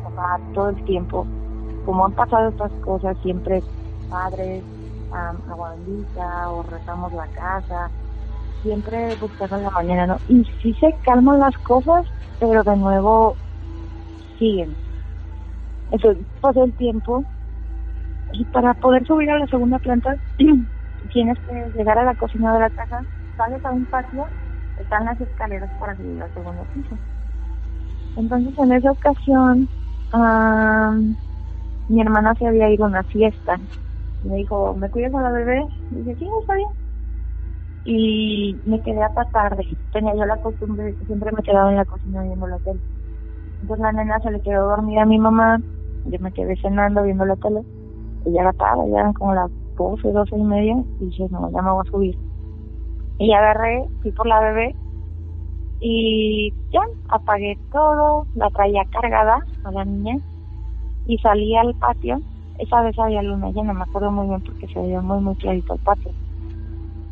Papá 0.03 0.39
todo 0.53 0.69
el 0.69 0.85
tiempo, 0.85 1.25
como 1.85 2.05
han 2.05 2.13
pasado 2.13 2.49
estas 2.49 2.71
cosas, 2.83 3.17
siempre 3.23 3.63
padres, 4.09 4.63
um, 5.11 5.51
abuelita 5.51 6.49
o 6.49 6.63
rezamos 6.63 7.13
la 7.13 7.27
casa, 7.27 7.89
siempre 8.61 9.15
buscando 9.15 9.57
la 9.57 9.69
manera, 9.71 10.07
¿no? 10.07 10.17
Y 10.27 10.43
sí 10.61 10.73
se 10.79 10.93
calman 11.03 11.39
las 11.39 11.57
cosas, 11.59 12.05
pero 12.39 12.63
de 12.63 12.75
nuevo 12.77 13.35
siguen. 14.37 14.75
Entonces 15.91 16.23
pasó 16.41 16.63
el 16.63 16.73
tiempo 16.73 17.23
y 18.33 18.43
para 18.45 18.73
poder 18.75 19.05
subir 19.05 19.29
a 19.31 19.39
la 19.39 19.47
segunda 19.47 19.79
planta 19.79 20.15
tienes 21.13 21.37
que 21.39 21.71
llegar 21.77 21.97
a 21.97 22.03
la 22.03 22.15
cocina 22.15 22.53
de 22.53 22.59
la 22.59 22.69
casa, 22.69 23.03
sales 23.37 23.63
a 23.65 23.71
un 23.71 23.85
patio, 23.85 24.25
están 24.79 25.05
las 25.05 25.19
escaleras 25.19 25.69
para 25.79 25.95
subir 25.95 26.21
al 26.21 26.33
segundo 26.33 26.63
piso. 26.73 26.95
Entonces 28.17 28.57
en 28.57 28.71
esa 28.71 28.91
ocasión 28.91 29.67
ah, 30.13 30.95
mi 31.87 32.01
hermana 32.01 32.35
se 32.35 32.47
había 32.47 32.69
ido 32.69 32.85
a 32.85 32.89
una 32.89 33.03
fiesta 33.03 33.59
me 34.21 34.35
dijo, 34.37 34.75
¿me 34.75 34.89
cuidas 34.89 35.13
a 35.15 35.21
la 35.21 35.31
bebé? 35.31 35.63
Y 35.89 35.97
dije, 35.97 36.15
sí, 36.17 36.29
está 36.41 36.55
bien. 36.55 36.69
Y 37.83 38.61
me 38.65 38.81
quedé 38.81 39.01
hasta 39.03 39.25
tarde. 39.25 39.65
Tenía 39.91 40.13
yo 40.15 40.25
la 40.25 40.37
costumbre 40.37 40.95
siempre 41.05 41.31
me 41.31 41.41
quedaba 41.43 41.69
en 41.71 41.77
la 41.77 41.85
cocina 41.85 42.21
viendo 42.23 42.47
la 42.47 42.59
tele. 42.59 42.81
Entonces 43.61 43.83
la 43.83 43.93
nena 43.93 44.19
se 44.21 44.31
le 44.31 44.41
quedó 44.41 44.67
dormida 44.69 45.03
a 45.03 45.05
mi 45.05 45.19
mamá, 45.19 45.59
yo 46.03 46.19
me 46.21 46.33
quedé 46.33 46.55
cenando 46.61 47.03
viendo 47.03 47.25
la 47.25 47.37
tele. 47.37 47.61
Y 48.25 48.33
ya 48.33 48.41
era 48.41 48.53
tarde, 48.53 48.89
ya 48.91 48.99
eran 49.01 49.13
como 49.13 49.33
las 49.35 49.51
12, 49.77 50.09
12 50.11 50.37
y 50.37 50.43
media, 50.43 50.75
y 50.99 51.05
dije, 51.07 51.27
no, 51.31 51.51
ya 51.51 51.61
me 51.61 51.71
voy 51.71 51.83
a 51.87 51.91
subir. 51.91 52.15
Y 53.19 53.33
agarré, 53.33 53.85
fui 54.01 54.11
por 54.13 54.25
la 54.27 54.39
bebé, 54.39 54.75
Y 55.79 56.53
ya, 56.71 56.81
apagué 57.09 57.59
todo, 57.71 58.27
la 58.33 58.49
traía 58.51 58.83
cargada 58.91 59.39
a 59.63 59.71
la 59.71 59.85
niña 59.85 60.17
y 61.05 61.17
salí 61.19 61.55
al 61.57 61.75
patio. 61.75 62.21
Esa 62.59 62.81
vez 62.81 62.99
había 62.99 63.23
luna 63.23 63.51
no 63.53 63.73
me 63.73 63.83
acuerdo 63.83 64.11
muy 64.11 64.27
bien 64.27 64.41
porque 64.41 64.67
se 64.67 64.79
veía 64.81 65.01
muy, 65.01 65.21
muy 65.21 65.35
clarito 65.37 65.73
el 65.73 65.79
patio. 65.79 66.13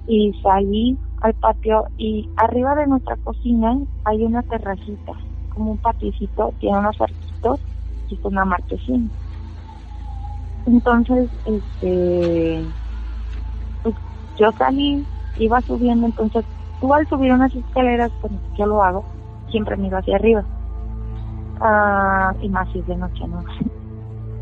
Y 0.06 0.34
salí 0.44 1.00
al 1.22 1.34
patio 1.36 1.86
y 1.98 2.30
arriba 2.36 2.76
de 2.76 2.86
nuestra 2.88 3.16
cocina 3.18 3.78
hay 4.04 4.24
una 4.26 4.44
terracita, 4.44 5.14
como 5.50 5.72
un 5.72 5.78
paticito, 5.80 6.54
tiene 6.60 6.80
unos 6.80 7.00
arquitos 7.00 7.62
y 8.10 8.16
es 8.16 8.26
una 8.26 8.44
marquesina. 8.44 9.10
Entonces, 10.66 11.32
este, 11.46 12.74
pues 13.82 13.96
yo 14.38 14.52
salí, 14.58 15.08
iba 15.36 15.62
subiendo, 15.62 16.08
entonces 16.08 16.46
tú 16.80 16.94
al 16.94 17.08
subir 17.08 17.32
unas 17.32 17.56
escaleras, 17.56 18.12
pues 18.20 18.34
yo 18.58 18.66
lo 18.66 18.84
hago, 18.84 19.06
siempre 19.50 19.78
miro 19.78 19.98
hacia 19.98 20.18
arriba. 20.18 20.46
Ah, 21.62 22.34
y 22.42 22.50
más 22.50 22.70
si 22.72 22.80
es 22.80 22.86
de 22.86 22.98
noche, 22.98 23.28
¿no? 23.28 23.44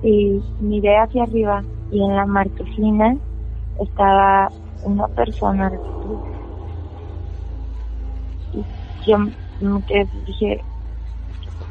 Y 0.02 0.44
miré 0.60 0.98
hacia 0.98 1.24
arriba 1.24 1.64
y 1.90 2.04
en 2.04 2.16
la 2.16 2.26
marquesina 2.26 3.18
estaba 3.80 4.50
una 4.82 5.08
persona 5.10 5.72
y 8.52 8.62
yo 9.06 9.18
dije 10.26 10.66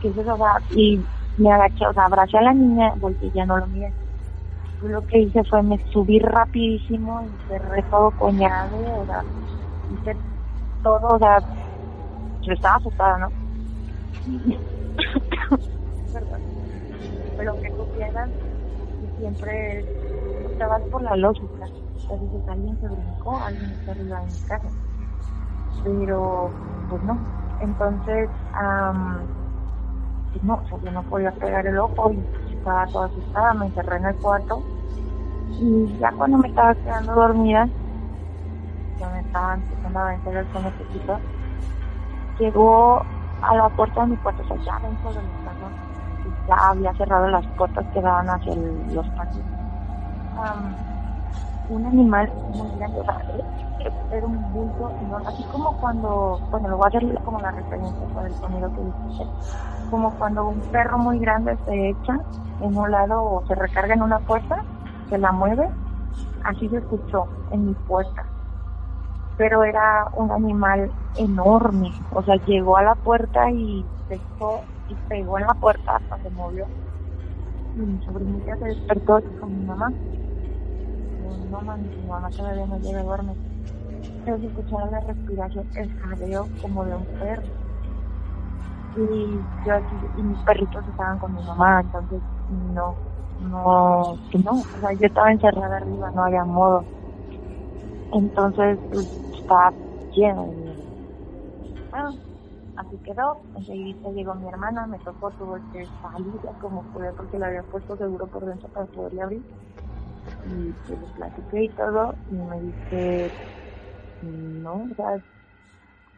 ¿qué 0.01 0.09
es 0.09 0.16
eso? 0.16 0.37
y 0.70 1.07
me 1.37 1.53
agaché, 1.53 1.87
o 1.87 1.93
sea, 1.93 2.05
abracé 2.07 2.39
a 2.39 2.43
la 2.43 2.55
niña, 2.55 2.93
volví 2.97 3.31
ya 3.35 3.45
no 3.47 3.57
lo 3.59 3.66
miré. 3.66 3.95
lo 4.81 5.03
que 5.07 5.18
hice 5.20 5.43
fue 5.49 5.62
me 5.62 5.79
subí 5.93 6.18
rapidísimo 6.20 7.22
y 7.22 7.39
cerré 7.47 7.83
todo 7.91 8.12
coñado, 8.12 8.77
o 8.79 9.07
sea, 9.07 9.25
hice 9.89 10.16
todo, 10.83 11.09
o 11.16 11.18
sea, 11.18 11.41
yo 12.43 12.53
estaba 12.53 12.77
asustada, 12.77 13.18
¿no? 13.18 13.29
Perdón. 16.12 16.53
Pero 17.37 17.55
que 17.61 17.70
tú 17.70 17.87
que 17.95 18.07
siempre 19.16 19.85
te 20.59 20.64
vas 20.66 20.82
por 20.91 21.03
la 21.03 21.16
lógica. 21.16 21.66
Sea, 22.07 22.16
dices, 22.18 22.49
alguien 22.49 22.78
se 22.80 22.89
brincó, 22.89 23.39
alguien 23.39 23.70
está 23.70 23.93
arriba 23.93 24.20
de 24.20 24.26
mi 24.26 24.39
casa. 24.47 24.68
Pero, 25.82 26.51
pues 26.89 27.03
no. 27.03 27.18
Entonces, 27.61 28.28
um, 28.61 29.26
pues 30.32 30.45
no, 30.45 30.55
o 30.55 30.68
sea, 30.68 30.78
yo 30.82 30.91
no 30.91 31.03
podía 31.05 31.30
pegar 31.32 31.66
el 31.66 31.78
ojo 31.78 32.12
y 32.12 32.53
estaba 32.53 32.87
toda 32.89 33.07
asustada, 33.07 33.55
me 33.55 33.66
encerré 33.66 33.97
en 33.97 34.07
el 34.07 34.16
cuarto. 34.16 34.62
Y 35.61 35.99
ya 35.99 36.12
cuando 36.12 36.39
me 36.39 36.49
estaba 36.49 36.74
quedando 36.74 37.14
dormida, 37.14 37.68
ya 38.99 39.09
me 39.11 39.20
estaba 39.20 39.55
empezando 39.55 39.99
a 39.99 40.09
vencer 40.09 40.37
el 40.37 40.49
sueño 40.51 40.70
poquito, 40.72 41.20
llegó 42.39 43.05
a 43.41 43.57
la 43.57 43.68
puerta 43.70 44.03
de 44.03 44.09
mi 44.09 44.16
cuarto, 44.16 44.43
o 44.43 44.47
sea, 44.47 44.57
ya 44.80 44.89
dentro 44.89 45.12
de 45.12 45.22
mi 45.22 45.28
y 45.28 45.43
ya 46.47 46.55
había 46.68 46.92
cerrado 46.95 47.28
las 47.28 47.47
puertas 47.49 47.86
que 47.92 48.01
daban 48.01 48.28
hacia 48.28 48.55
los 48.55 49.07
patios. 49.11 49.45
un 51.68 51.86
animal 51.86 52.30
muy 52.55 52.70
grande, 52.76 53.01
o 53.01 54.14
era 54.14 54.26
un 54.26 54.53
bulto 54.53 54.90
así 55.26 55.42
como 55.45 55.72
cuando, 55.80 56.38
bueno, 56.51 56.68
lo 56.68 56.76
voy 56.76 56.84
a 56.86 56.88
hacer 56.88 57.22
como 57.24 57.40
la 57.40 57.51
referencia 57.51 58.07
por 58.12 58.26
el 58.26 58.34
sonido 58.34 58.70
que 58.74 58.82
dice, 58.82 59.26
como 59.90 60.11
cuando 60.18 60.49
un 60.49 60.61
perro 60.61 60.99
muy 60.99 61.18
grande 61.18 61.57
se 61.66 61.90
echa 61.90 62.18
en 62.61 62.76
un 62.76 62.90
lado 62.90 63.22
o 63.22 63.45
se 63.47 63.55
recarga 63.55 63.95
en 63.95 64.03
una 64.03 64.18
puerta, 64.20 64.62
se 65.09 65.18
la 65.18 65.32
mueve, 65.32 65.68
así 66.45 66.68
se 66.68 66.76
escuchó 66.78 67.26
en 67.51 67.66
mi 67.66 67.74
puerta 67.74 68.24
pero 69.36 69.64
era 69.64 70.07
un 70.16 70.30
animal 70.30 70.90
enorme, 71.16 71.92
o 72.11 72.22
sea, 72.22 72.36
llegó 72.47 72.76
a 72.76 72.82
la 72.82 72.95
puerta 72.95 73.51
y 73.51 73.84
dejó 74.09 74.62
y 74.89 74.97
pegó 75.09 75.39
en 75.39 75.47
la 75.47 75.55
puerta 75.55 75.97
hasta 75.97 76.18
se 76.20 76.30
movió. 76.30 76.70
Y 77.74 77.80
mi 77.80 78.01
sobrinita 78.01 78.57
se 78.57 78.66
despertó 78.68 79.20
dijo, 79.20 79.47
mi 79.49 79.61
mamá, 79.64 79.93
no 81.51 81.61
mami, 81.62 81.89
mi 81.97 82.07
mamá 82.07 82.30
todavía 82.30 82.66
no 82.66 82.78
llega 82.78 83.01
a 83.01 83.05
dormir. 83.05 83.37
Pero 84.24 84.39
se 84.41 84.47
escuchaba 84.49 84.87
la 84.91 85.01
respiración, 85.01 85.68
el 85.74 85.93
jadeo 85.95 86.51
como 86.61 86.85
de 86.85 86.97
un 86.97 87.07
perro. 87.18 87.45
Y 88.95 89.47
yo 89.64 89.74
aquí, 89.74 90.01
y 90.14 90.22
mis 90.22 90.43
perritos 90.43 90.87
estaban 90.89 91.18
con 91.18 91.35
mi 91.35 91.43
mamá, 91.43 91.80
entonces 91.82 92.22
no, 92.49 92.99
no, 93.39 94.18
no, 94.45 94.66
o 94.72 94.78
sea, 94.80 94.91
yo 94.99 95.07
estaba 95.07 95.32
encerrada 95.32 95.76
arriba, 95.78 96.11
no 96.14 96.24
había 96.24 96.45
modo. 96.45 96.87
Entonces, 98.12 98.80
pues, 98.89 99.07
estaba 99.39 99.74
lleno 100.14 100.47
de 100.47 100.55
miedo. 100.55 100.85
Bueno, 101.91 102.18
así 102.77 102.99
quedó. 103.05 103.39
Enseguida 103.55 104.11
llegó 104.12 104.35
mi 104.35 104.49
hermana, 104.49 104.87
me 104.87 104.99
tocó, 105.01 105.31
tuve 105.33 105.61
que 105.72 105.89
salir 106.01 106.41
como 106.61 106.85
pude 106.93 107.12
porque 107.14 107.39
le 107.39 107.47
había 107.47 107.62
puesto 107.64 107.97
seguro 107.97 108.29
por 108.29 108.45
dentro 108.47 108.68
para 108.70 108.87
poderle 108.87 109.22
abrir. 109.22 109.45
Y 110.45 110.72
pues 110.87 111.01
le 111.01 111.09
platiqué 111.14 111.64
y 111.64 111.75
todo, 111.75 112.18
y 112.29 112.35
me 112.35 112.61
dice, 112.61 113.33
no, 114.20 114.89
o 114.91 114.95
sea, 114.97 115.18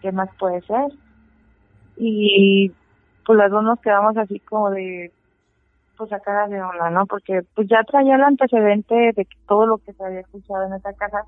¿qué 0.01 0.13
más 0.13 0.29
puede 0.39 0.63
ser? 0.63 0.87
Y 1.97 2.75
pues 3.25 3.39
las 3.39 3.51
dos 3.51 3.63
nos 3.65 3.81
quedamos 3.81 4.17
así 4.17 4.41
como 4.41 4.71
de, 4.71 5.13
pues 5.97 6.13
a 6.13 6.21
cara 6.21 6.49
de 6.49 6.63
onda, 6.63 6.91
¿no? 6.91 7.07
Porque 7.07 7.43
pues 7.55 7.69
ya 7.69 7.85
traía 7.85 8.17
el 8.17 8.23
antecedente 8.25 8.95
de 9.17 9.29
todo 9.47 9.67
lo 9.67 9.79
que 9.79 9.93
se 9.95 10.05
había 10.05 10.21
escuchado 10.21 10.65
en 10.67 10.75
esa 10.75 10.93
casa 10.95 11.25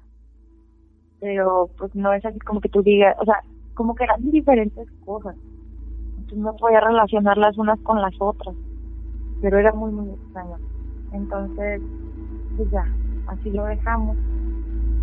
pero 1.21 1.71
pues 1.77 1.95
no 1.95 2.13
es 2.13 2.25
así 2.25 2.39
como 2.41 2.61
que 2.61 2.69
tú 2.69 2.83
digas, 2.83 3.17
o 3.21 3.25
sea, 3.25 3.43
como 3.79 3.95
que 3.95 4.03
eran 4.03 4.29
diferentes 4.29 4.89
cosas. 5.07 5.37
Entonces 6.17 6.39
no 6.39 6.53
podía 6.57 6.81
relacionar 6.81 7.39
las 7.39 7.57
unas 7.59 7.79
con 7.83 8.03
las 8.03 8.13
otras, 8.19 8.57
pero 9.41 9.57
era 9.57 9.73
muy, 9.73 9.93
muy 9.93 10.11
extraño. 10.11 10.57
Entonces, 11.13 11.81
pues 12.57 12.69
ya, 12.73 12.85
así 13.29 13.53
lo 13.53 13.65
dejamos. 13.67 14.17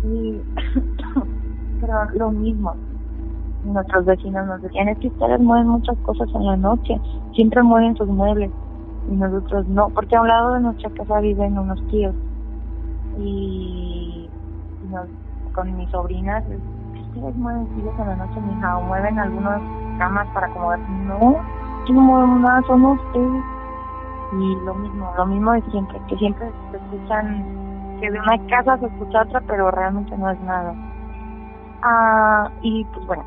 Y, 0.04 0.42
pero 1.80 2.04
lo 2.16 2.30
mismo, 2.32 2.74
nuestros 3.64 4.04
vecinos 4.04 4.46
nos 4.46 4.60
decían, 4.60 4.90
es 4.90 4.98
que 4.98 5.08
ustedes 5.08 5.40
mueven 5.40 5.68
muchas 5.68 5.96
cosas 6.00 6.28
en 6.34 6.44
la 6.44 6.58
noche, 6.58 7.00
siempre 7.34 7.62
mueven 7.62 7.96
sus 7.96 8.08
muebles, 8.08 8.50
y 9.10 9.14
nosotros 9.14 9.66
no, 9.68 9.88
porque 9.88 10.16
a 10.16 10.20
un 10.20 10.28
lado 10.28 10.52
de 10.52 10.60
nuestra 10.60 10.90
casa 10.90 11.20
viven 11.20 11.58
unos 11.58 11.80
tíos, 11.88 12.14
y, 13.18 14.28
nos 14.90 15.08
con 15.54 15.74
mis 15.78 15.88
sobrinas, 15.88 16.44
mueven 17.16 17.68
sillas 17.74 17.98
en 17.98 18.08
la 18.08 18.16
noche, 18.16 18.40
mija, 18.40 18.78
o 18.78 18.82
mueven 18.82 19.18
algunas 19.18 19.60
camas 19.98 20.26
para 20.34 20.46
acomodar. 20.46 20.78
No, 20.78 21.36
no 21.88 22.00
mueven 22.00 22.42
nada, 22.42 22.62
son 22.66 22.84
ustedes. 22.84 23.44
Y 24.32 24.56
lo 24.64 24.74
mismo, 24.74 25.12
lo 25.16 25.26
mismo 25.26 25.52
de 25.52 25.62
siempre, 25.70 26.00
que 26.08 26.16
siempre 26.16 26.50
se 26.70 26.76
escuchan, 26.76 27.44
que 28.00 28.10
de 28.10 28.18
una 28.18 28.38
casa 28.48 28.76
se 28.78 28.86
escucha 28.86 29.22
otra, 29.22 29.40
pero 29.46 29.70
realmente 29.70 30.16
no 30.16 30.30
es 30.30 30.40
nada. 30.40 30.74
Ah, 31.82 32.50
y 32.62 32.84
pues 32.84 33.06
bueno, 33.06 33.24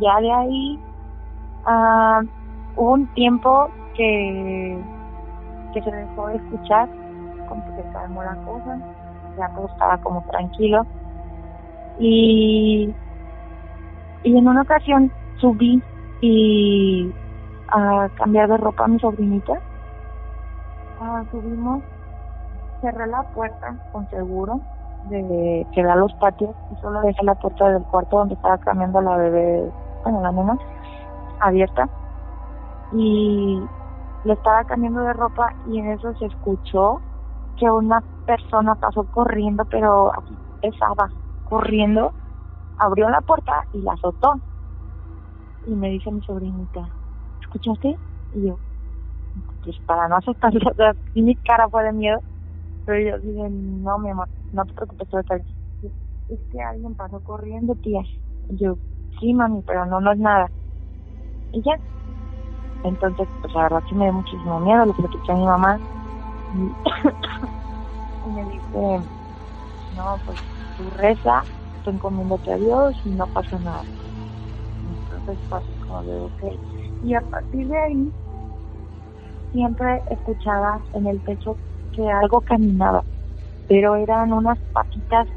ya 0.00 0.20
de 0.20 0.32
ahí 0.32 0.80
ah, 1.66 2.22
hubo 2.76 2.92
un 2.92 3.06
tiempo 3.14 3.68
que, 3.94 4.80
que 5.74 5.82
se 5.82 5.90
dejó 5.90 6.28
de 6.28 6.36
escuchar, 6.36 6.88
como 7.48 7.64
que 7.64 7.82
se 7.82 7.90
calmó 7.92 8.22
la 8.22 8.36
cosa, 8.36 8.78
ya 9.36 9.48
todo 9.54 9.66
estaba 9.66 9.98
como 9.98 10.22
tranquilo 10.30 10.86
y, 12.00 12.92
y 14.24 14.36
en 14.36 14.48
una 14.48 14.62
ocasión 14.62 15.12
subí 15.36 15.82
y 16.20 17.12
a 17.68 18.08
cambiar 18.16 18.48
de 18.48 18.56
ropa 18.56 18.84
a 18.84 18.88
mi 18.88 18.98
sobrinita. 18.98 19.60
Subimos, 21.30 21.82
cerré 22.80 23.06
la 23.06 23.22
puerta 23.34 23.74
con 23.92 24.08
seguro 24.10 24.60
de 25.08 25.66
que 25.72 25.82
da 25.82 25.94
a 25.94 25.96
los 25.96 26.12
patios 26.14 26.54
y 26.72 26.80
solo 26.80 27.00
dejé 27.00 27.24
la 27.24 27.34
puerta 27.34 27.70
del 27.70 27.82
cuarto 27.84 28.18
donde 28.18 28.34
estaba 28.34 28.58
cambiando 28.58 29.00
la 29.00 29.16
bebé, 29.16 29.70
bueno, 30.02 30.20
la 30.20 30.32
nena, 30.32 30.58
abierta. 31.40 31.88
Y 32.92 33.62
le 34.24 34.32
estaba 34.32 34.64
cambiando 34.64 35.00
de 35.00 35.12
ropa 35.14 35.54
y 35.68 35.78
en 35.78 35.92
eso 35.92 36.14
se 36.18 36.26
escuchó 36.26 37.00
que 37.56 37.70
una 37.70 38.02
persona 38.26 38.74
pasó 38.74 39.04
corriendo, 39.04 39.64
pero 39.66 40.12
así 40.12 40.36
pesaba, 40.60 41.08
corriendo, 41.50 42.14
abrió 42.78 43.10
la 43.10 43.20
puerta 43.22 43.52
y 43.72 43.82
la 43.82 43.92
azotó. 43.94 44.34
Y 45.66 45.74
me 45.74 45.90
dice 45.90 46.10
mi 46.12 46.22
sobrinita, 46.22 46.80
¿escuchaste? 47.42 47.96
Y 48.32 48.46
yo, 48.46 48.60
pues 49.62 49.76
para 49.84 50.08
no 50.08 50.16
asustarla, 50.16 50.70
o 50.70 50.74
sea, 50.74 50.94
mi 51.14 51.36
cara 51.36 51.68
fue 51.68 51.84
de 51.84 51.92
miedo, 51.92 52.22
pero 52.84 53.00
yo 53.00 53.18
dije, 53.18 53.48
no, 53.50 53.98
mi 53.98 54.10
amor, 54.10 54.28
no 54.52 54.64
te 54.64 54.74
preocupes, 54.74 55.08
Es 56.28 56.40
que 56.50 56.62
alguien 56.62 56.94
pasó 56.94 57.20
corriendo, 57.20 57.74
tía. 57.76 58.02
Y 58.48 58.56
yo, 58.58 58.78
sí, 59.18 59.34
mami, 59.34 59.62
pero 59.66 59.86
no, 59.86 60.00
no 60.00 60.12
es 60.12 60.18
nada. 60.18 60.50
Y 61.52 61.62
ya. 61.62 61.76
Entonces, 62.84 63.28
pues 63.40 63.54
la 63.54 63.62
verdad 63.64 63.82
sí 63.88 63.94
me 63.94 64.04
dio 64.04 64.12
muchísimo 64.14 64.60
miedo, 64.60 64.86
lo 64.86 64.94
platicé 64.94 65.32
a 65.32 65.34
mi 65.34 65.44
mamá. 65.44 65.80
y 68.26 68.28
me 68.30 68.44
dice, 68.46 69.10
no, 69.90 70.22
pues 70.24 70.38
tú 70.80 70.90
reza, 70.90 71.44
tú 71.82 71.90
encomiéndate 71.90 72.52
a 72.52 72.56
Dios 72.56 72.96
y 73.04 73.10
no 73.10 73.26
pasa 73.26 73.58
nada. 73.58 73.84
entonces 74.82 75.38
fue 75.48 75.60
como 75.86 76.02
de 76.04 76.18
ok. 76.18 76.42
Y 77.02 77.14
a 77.14 77.20
partir 77.20 77.68
de 77.68 77.78
ahí, 77.78 78.12
siempre 79.52 80.02
escuchaba 80.10 80.82
en 80.94 81.06
el 81.06 81.22
techo 81.22 81.58
que 81.92 82.08
algo 82.08 82.40
caminaba, 82.40 83.04
pero 83.66 83.96
eran 83.96 84.32
unas 84.32 84.58
patitas. 84.72 85.28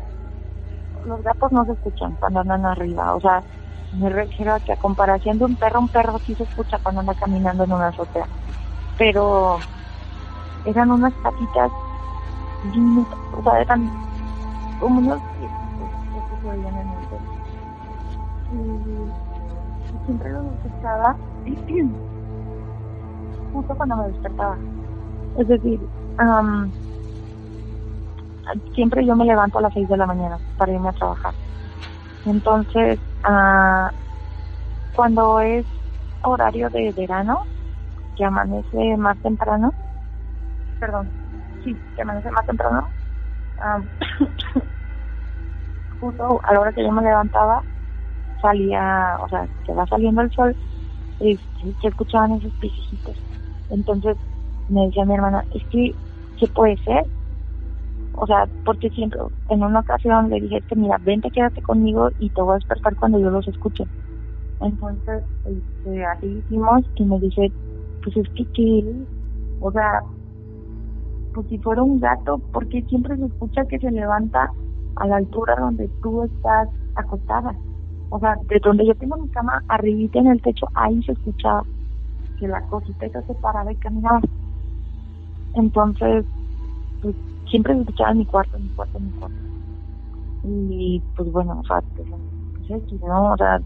Los 1.05 1.21
gatos 1.23 1.51
no 1.51 1.65
se 1.65 1.73
escuchan 1.73 2.15
cuando 2.15 2.39
andan 2.39 2.65
arriba, 2.65 3.15
o 3.15 3.19
sea, 3.19 3.43
me 3.91 4.09
refiero 4.09 4.55
a 4.55 4.59
que 4.61 4.71
a 4.71 4.77
comparación 4.77 5.37
de 5.37 5.45
un 5.45 5.57
perro, 5.57 5.81
un 5.81 5.89
perro 5.89 6.19
sí 6.25 6.35
se 6.35 6.43
escucha 6.43 6.79
cuando 6.79 7.01
anda 7.01 7.15
caminando 7.15 7.65
en 7.65 7.73
una 7.73 7.89
azotea, 7.89 8.29
pero 8.97 9.59
eran 10.63 10.91
unas 10.91 11.13
patitas 11.15 11.69
o 13.33 13.43
sea, 13.43 13.61
eran 13.61 13.89
como 14.79 14.99
unos 14.99 15.32
Y, 16.43 16.49
siempre 20.05 20.29
los 20.31 20.45
escuchaba 20.53 21.15
justo 23.53 23.75
cuando 23.75 23.95
me 23.97 24.07
despertaba. 24.09 24.57
Es 25.37 25.47
decir, 25.47 25.79
am, 26.17 26.73
siempre 28.75 29.05
yo 29.05 29.15
me 29.15 29.23
levanto 29.25 29.59
a 29.59 29.61
las 29.61 29.73
6 29.73 29.87
de 29.87 29.97
la 29.97 30.05
mañana 30.05 30.37
para 30.57 30.73
irme 30.73 30.89
a 30.89 30.93
trabajar. 30.93 31.33
Entonces, 32.25 32.99
ah, 33.23 33.89
cuando 34.93 35.39
es 35.39 35.65
horario 36.23 36.69
de 36.69 36.93
verano, 36.95 37.39
que 38.15 38.25
amanece 38.25 38.97
más 38.97 39.17
temprano, 39.21 39.73
perdón, 40.79 41.09
sí, 41.63 41.79
que 41.95 42.01
amanece 42.01 42.29
más 42.31 42.45
temprano, 42.45 42.89
am, 43.61 43.87
a 46.43 46.53
la 46.53 46.59
hora 46.59 46.73
que 46.73 46.83
yo 46.83 46.91
me 46.91 47.01
levantaba, 47.01 47.63
salía, 48.41 49.17
o 49.21 49.29
sea, 49.29 49.47
que 49.65 49.73
va 49.73 49.85
saliendo 49.87 50.21
el 50.21 50.31
sol, 50.31 50.55
este, 51.19 51.75
se 51.81 51.87
escuchaban 51.87 52.33
esos 52.33 52.53
pisijitos. 52.59 53.17
Entonces 53.69 54.17
me 54.69 54.85
decía 54.85 55.05
mi 55.05 55.15
hermana, 55.15 55.45
es 55.51 55.63
que, 55.69 55.95
¿qué 56.37 56.47
puede 56.47 56.77
ser? 56.83 57.05
O 58.13 58.27
sea, 58.27 58.47
porque 58.65 58.89
siempre, 58.89 59.19
en 59.49 59.63
una 59.63 59.79
ocasión 59.79 60.29
le 60.29 60.39
dije, 60.39 60.63
mira, 60.75 60.97
vente, 61.01 61.31
quédate 61.31 61.61
conmigo 61.61 62.09
y 62.19 62.29
te 62.29 62.41
voy 62.41 62.53
a 62.53 62.55
despertar 62.55 62.95
cuando 62.95 63.19
yo 63.19 63.29
los 63.29 63.47
escuche. 63.47 63.85
Entonces, 64.61 65.23
este, 65.45 66.05
así 66.05 66.27
hicimos 66.45 66.81
y 66.95 67.05
me 67.05 67.19
dice, 67.19 67.51
pues 68.03 68.17
es 68.17 68.27
que. 68.53 68.83
O 69.59 69.71
sea, 69.71 70.01
pues 71.33 71.47
si 71.47 71.57
fuera 71.59 71.83
un 71.83 71.99
gato, 71.99 72.39
porque 72.51 72.83
siempre 72.83 73.17
se 73.17 73.25
escucha 73.25 73.65
que 73.65 73.79
se 73.79 73.91
levanta 73.91 74.51
a 74.95 75.07
la 75.07 75.17
altura 75.17 75.55
donde 75.59 75.89
tú 76.01 76.23
estás 76.23 76.69
acostada. 76.95 77.57
O 78.09 78.19
sea, 78.19 78.35
de 78.47 78.59
donde 78.63 78.85
yo 78.85 78.95
tengo 78.95 79.17
mi 79.17 79.29
cama, 79.29 79.63
arribita 79.67 80.19
en 80.19 80.27
el 80.27 80.41
techo, 80.41 80.67
ahí 80.73 81.01
se 81.03 81.13
escuchaba 81.13 81.65
que 82.37 82.47
la 82.47 82.61
cosita 82.67 83.05
esa 83.07 83.23
se 83.23 83.35
paraba 83.35 83.71
y 83.71 83.77
caminaba. 83.77 84.21
Entonces, 85.53 86.25
pues 87.01 87.15
siempre 87.49 87.73
se 87.75 87.81
escuchaba 87.81 88.11
en 88.11 88.19
mi 88.19 88.25
cuarto, 88.25 88.57
en 88.57 88.65
mi 88.65 88.71
cuarto, 88.71 88.97
en 88.99 89.05
mi 89.07 89.13
cuarto. 89.13 89.37
Y 90.43 91.03
pues 91.15 91.31
bueno, 91.31 91.59
o 91.59 91.63
sea, 91.65 91.81
pues, 91.95 92.07
pues 92.67 93.01
¿no? 93.01 93.33
O 93.33 93.37
sea, 93.37 93.57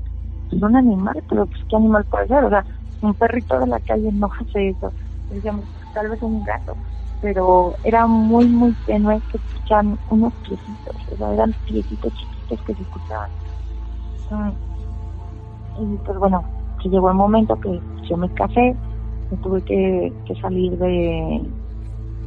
es 0.51 0.61
un 0.61 0.75
animal, 0.75 1.23
pero 1.27 1.47
pues 1.47 1.61
qué 1.69 1.75
animal 1.75 2.05
puede 2.05 2.27
ser, 2.27 2.43
o 2.45 2.49
sea, 2.49 2.65
un 3.01 3.15
perrito 3.15 3.59
de 3.59 3.67
la 3.67 3.79
calle 3.81 4.11
no 4.13 4.29
hace 4.39 4.69
eso. 4.69 4.93
Decíamos, 5.29 5.69
tal 5.93 6.09
vez 6.09 6.21
un 6.21 6.43
gato, 6.43 6.77
pero 7.21 7.75
era 7.83 8.05
muy, 8.05 8.47
muy 8.47 8.73
tenue 8.85 9.21
que 9.29 9.37
escuchaban 9.37 9.99
unos 10.09 10.33
piecitos, 10.47 10.95
o 11.11 11.17
sea, 11.17 11.33
eran 11.33 11.53
piecitos 11.65 12.13
chiquitos 12.13 12.61
que 12.63 12.75
se 12.75 12.83
escuchaban. 12.83 13.31
Y 15.79 15.97
pues 16.05 16.17
bueno, 16.17 16.43
que 16.81 16.89
llegó 16.89 17.09
el 17.09 17.15
momento 17.15 17.59
que 17.59 17.81
yo 18.09 18.17
me 18.17 18.29
casé, 18.33 18.75
me 19.31 19.37
tuve 19.37 19.61
que, 19.63 20.13
que 20.25 20.35
salir 20.41 20.77
de, 20.77 21.41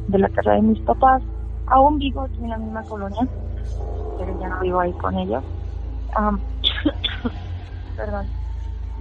de 0.07 0.19
la 0.19 0.29
casa 0.29 0.51
de 0.51 0.61
mis 0.61 0.79
papás. 0.81 1.21
Aún 1.67 1.99
vivo 1.99 2.21
aquí 2.21 2.37
en 2.43 2.49
la 2.49 2.57
misma 2.57 2.83
colonia, 2.83 3.27
pero 4.17 4.39
ya 4.39 4.49
no 4.49 4.59
vivo 4.59 4.79
ahí 4.79 4.93
con 4.93 5.17
ellos. 5.17 5.43
Am, 6.15 6.41
perdón. 7.95 8.27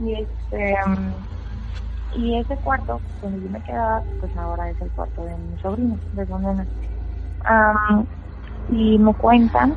Y 0.01 0.13
este 0.15 0.75
y 2.11 2.39
ese 2.41 2.59
cuarto 2.59 3.03
donde 3.21 3.43
yo 3.43 3.51
me 3.51 3.63
quedaba, 3.63 4.05
pues 4.19 4.35
ahora 4.37 4.71
es 4.71 4.81
el 4.81 4.93
cuarto 4.93 5.25
de 5.25 5.37
mi 5.39 5.59
sobrino, 5.59 6.01
de 6.11 6.27
su 6.27 6.39
nena. 6.39 6.69
Am, 7.45 8.07
y 8.69 8.99
me 9.01 9.15
cuentan 9.15 9.77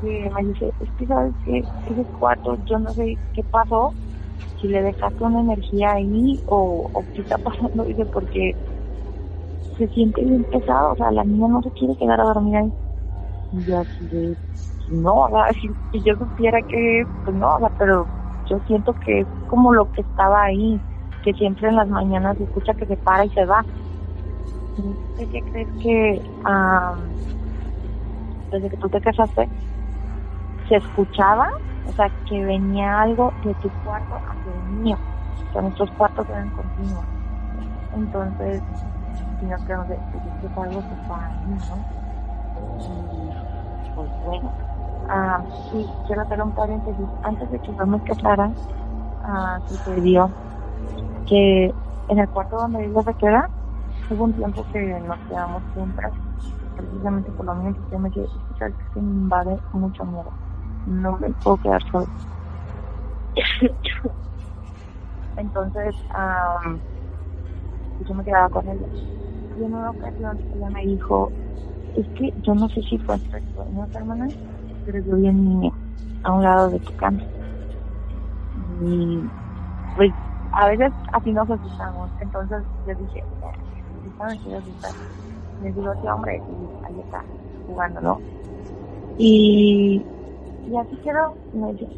que 0.00 0.30
me 0.34 0.44
dice, 0.48 0.74
es 0.78 0.90
que 0.96 1.06
sabes 1.06 1.34
que 1.42 1.68
ese 1.86 2.06
cuarto, 2.18 2.56
yo 2.64 2.78
no 2.78 2.92
sé 2.94 3.20
qué 3.32 3.42
pasó, 3.44 3.96
si 4.60 4.68
le 4.68 4.82
dejaste 4.82 5.24
una 5.24 5.40
energía 5.42 5.92
ahí 5.94 6.40
o, 6.46 6.90
o 6.92 7.06
qué 7.12 7.22
está 7.22 7.38
pasando, 7.38 7.84
dice, 7.84 8.06
porque 8.06 8.54
se 9.76 9.88
siente 9.88 10.22
bien 10.24 10.44
pesado, 10.44 10.92
o 10.92 10.96
sea, 10.96 11.10
la 11.10 11.24
niña 11.24 11.48
no 11.48 11.62
se 11.62 11.70
quiere 11.72 11.96
quedar 11.96 12.20
a 12.20 12.24
dormir 12.24 12.56
ahí. 12.56 12.74
Y 13.52 13.64
yo 13.66 13.80
así 13.80 14.08
de, 14.08 14.38
no, 14.88 15.24
o 15.26 15.30
sea, 15.30 15.48
si, 15.60 15.76
yo 16.04 16.16
supiera 16.16 16.62
que, 16.68 17.04
pues 17.24 17.36
no, 17.36 17.48
o 17.56 17.70
pero 17.78 18.10
yo 18.46 18.60
siento 18.60 18.94
que 18.94 19.20
es 19.22 19.28
como 19.46 19.74
lo 19.74 19.88
que 19.88 20.02
estaba 20.02 20.44
ahí, 20.44 20.82
que 21.22 21.32
siempre 21.34 21.68
en 21.68 21.76
las 21.76 21.88
mañanas 21.88 22.36
se 22.36 22.44
escucha 22.44 22.74
que 22.74 22.86
se 22.86 22.96
para 22.96 23.24
y 23.24 23.30
se 23.30 23.44
va. 23.44 23.64
¿Qué 25.18 25.42
crees 25.42 25.68
que 25.82 26.22
desde 28.50 28.70
que 28.70 28.76
tú 28.76 28.88
te 28.88 29.00
casaste 29.00 29.48
se 30.68 30.76
escuchaba? 30.76 31.50
O 31.88 31.92
sea, 31.92 32.08
que 32.28 32.44
venía 32.44 33.02
algo 33.02 33.32
de 33.44 33.54
tu 33.54 33.68
cuarto 33.84 34.14
hacia 34.14 34.52
el 34.52 34.82
mío. 34.82 34.96
O 35.48 35.52
sea, 35.52 35.62
nuestros 35.62 35.90
cuartos 35.92 36.28
eran 36.28 36.48
continuos. 36.50 37.04
Entonces, 37.94 38.62
si 39.40 39.46
nos 39.46 39.60
quedamos 39.62 39.88
de, 39.88 39.96
pues 39.96 40.52
es 40.52 40.58
algo 40.58 40.80
que 40.80 40.94
está 41.02 41.26
ahí, 41.26 41.34
¿no? 41.68 41.76
Y, 42.80 43.90
pues 43.94 44.10
bueno. 44.26 44.52
Y 45.74 45.86
quiero 46.06 46.22
hacer 46.22 46.42
un 46.42 46.52
paréntesis. 46.52 47.06
Antes 47.22 47.50
de 47.50 47.58
que 47.58 47.74
yo 47.74 47.86
me 47.86 48.00
casara, 48.00 48.50
ah, 49.24 49.60
sucedió 49.66 50.30
que 51.26 51.74
en 52.08 52.18
el 52.18 52.28
cuarto 52.30 52.56
donde 52.56 52.86
ella 52.86 53.02
se 53.04 53.14
queda, 53.14 53.48
hubo 54.10 54.24
un 54.24 54.34
tiempo 54.34 54.66
que 54.72 54.80
nos 54.80 55.20
quedamos 55.28 55.64
juntas, 55.74 56.12
precisamente 56.76 57.32
por 57.32 57.46
lo 57.46 57.54
mismo 57.56 57.76
que 57.90 57.98
me 57.98 58.10
que 58.10 58.26
me 58.96 59.02
invade 59.02 59.58
mucho 59.72 60.04
miedo. 60.04 60.34
No 60.86 61.18
me 61.18 61.30
puedo 61.42 61.58
quedar 61.58 61.82
sola. 61.90 62.06
Entonces, 65.36 65.94
pues 67.96 68.08
yo 68.08 68.14
me 68.14 68.24
quedaba 68.24 68.50
con 68.50 68.68
ella. 68.68 68.86
Y 69.54 69.64
en 69.64 69.74
una 69.74 69.90
ocasión 69.90 70.40
ella 70.52 70.70
me 70.70 70.82
dijo, 70.86 71.32
es 71.94 72.06
que 72.14 72.32
yo 72.36 72.54
no 72.54 72.68
sé 72.70 72.82
si 72.82 72.98
fue 73.00 73.16
entre 73.16 73.42
sueños, 73.54 73.90
hermana, 73.94 74.30
pero 74.84 75.00
yo 75.00 75.16
vi 75.16 75.28
a 76.22 76.32
un 76.32 76.42
lado 76.42 76.70
de 76.70 76.80
tu 76.80 76.92
cama. 76.94 77.20
Y 78.80 79.30
pues 79.94 80.14
a 80.52 80.68
veces 80.68 80.92
así 81.12 81.32
nos 81.32 81.50
asustamos. 81.50 82.10
Entonces 82.20 82.66
yo 82.84 82.94
dije, 82.94 83.24
me 84.30 84.38
quiero 84.40 84.58
asustar. 84.58 84.94
Le 85.58 85.72
digo, 85.72 85.94
sí, 86.00 86.06
hombre, 86.08 86.42
y 86.48 86.70
ahí 86.82 87.00
está, 87.00 87.24
jugando, 87.66 88.00
¿no? 88.00 88.22
Y, 89.16 90.06
y 90.66 90.76
así 90.76 90.98
quedó. 90.98 91.38
Me 91.52 91.72
dice, 91.72 91.88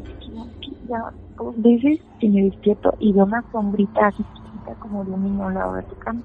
ya 0.83 1.15
veces 1.55 1.99
me 2.21 2.43
despierto 2.43 2.93
y 2.99 3.13
veo 3.13 3.25
una 3.25 3.45
sombrita 3.51 4.07
así 4.07 4.25
chiquita 4.33 4.75
como 4.77 5.03
de 5.05 5.11
un 5.11 5.23
niño 5.23 5.47
al 5.47 5.53
lado 5.55 5.73
de 5.75 5.83
tu 5.83 5.95
cama. 5.97 6.21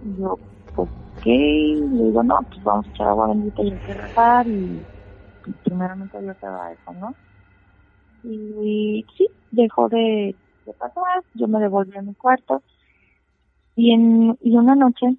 Y 0.00 0.16
yo, 0.16 0.38
ok, 0.76 0.90
le 1.24 2.04
digo, 2.04 2.22
no, 2.22 2.38
pues 2.50 2.62
vamos 2.62 2.86
a 2.86 2.90
echar 2.90 3.08
agua 3.08 3.28
bendita 3.28 3.62
y 3.62 3.78
rezar 3.78 4.46
y, 4.48 4.86
y 5.46 5.52
primeramente 5.64 6.20
Dios 6.20 6.38
te 6.40 6.48
va 6.48 6.66
a 6.68 6.72
eso, 6.72 6.92
¿no? 6.94 7.16
Y 8.22 9.06
sí, 9.16 9.28
dejó 9.50 9.88
de, 9.88 10.36
de 10.66 10.72
pasar, 10.74 11.22
yo 11.34 11.48
me 11.48 11.60
devolví 11.60 11.96
a 11.96 12.02
mi 12.02 12.14
cuarto 12.14 12.62
y 13.74 13.92
en 13.92 14.36
y 14.40 14.56
una 14.56 14.74
noche 14.74 15.16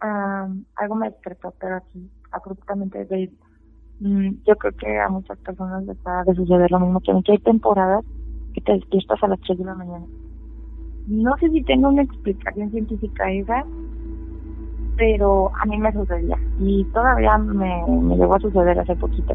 am, 0.00 0.64
algo 0.76 0.94
me 0.94 1.10
despertó, 1.10 1.52
pero 1.58 1.76
así 1.76 2.10
abruptamente 2.32 3.04
de 3.04 3.30
mm, 4.00 4.30
yo 4.46 4.56
creo 4.56 4.72
que 4.76 4.98
a 4.98 5.08
muchas 5.08 5.38
personas 5.38 5.84
les 5.84 5.96
va 5.98 6.24
de 6.24 6.34
suceder 6.34 6.70
lo 6.70 6.80
mismo 6.80 7.00
que 7.00 7.12
a 7.12 7.14
hay 7.14 7.38
temporadas 7.38 8.04
que 8.54 8.60
te 8.60 8.72
despiertas 8.72 9.22
a 9.22 9.28
las 9.28 9.40
3 9.40 9.58
de 9.58 9.64
la 9.64 9.74
mañana. 9.74 10.06
No 11.06 11.36
sé 11.38 11.48
si 11.50 11.62
tengo 11.64 11.88
una 11.88 12.02
explicación 12.02 12.70
científica 12.70 13.30
esa, 13.30 13.64
pero 14.96 15.50
a 15.60 15.66
mí 15.66 15.78
me 15.78 15.92
sucedía 15.92 16.36
y 16.58 16.84
todavía 16.92 17.38
me, 17.38 17.84
me 17.86 18.16
llegó 18.16 18.34
a 18.34 18.40
suceder 18.40 18.78
hace 18.78 18.94
poquito, 18.96 19.34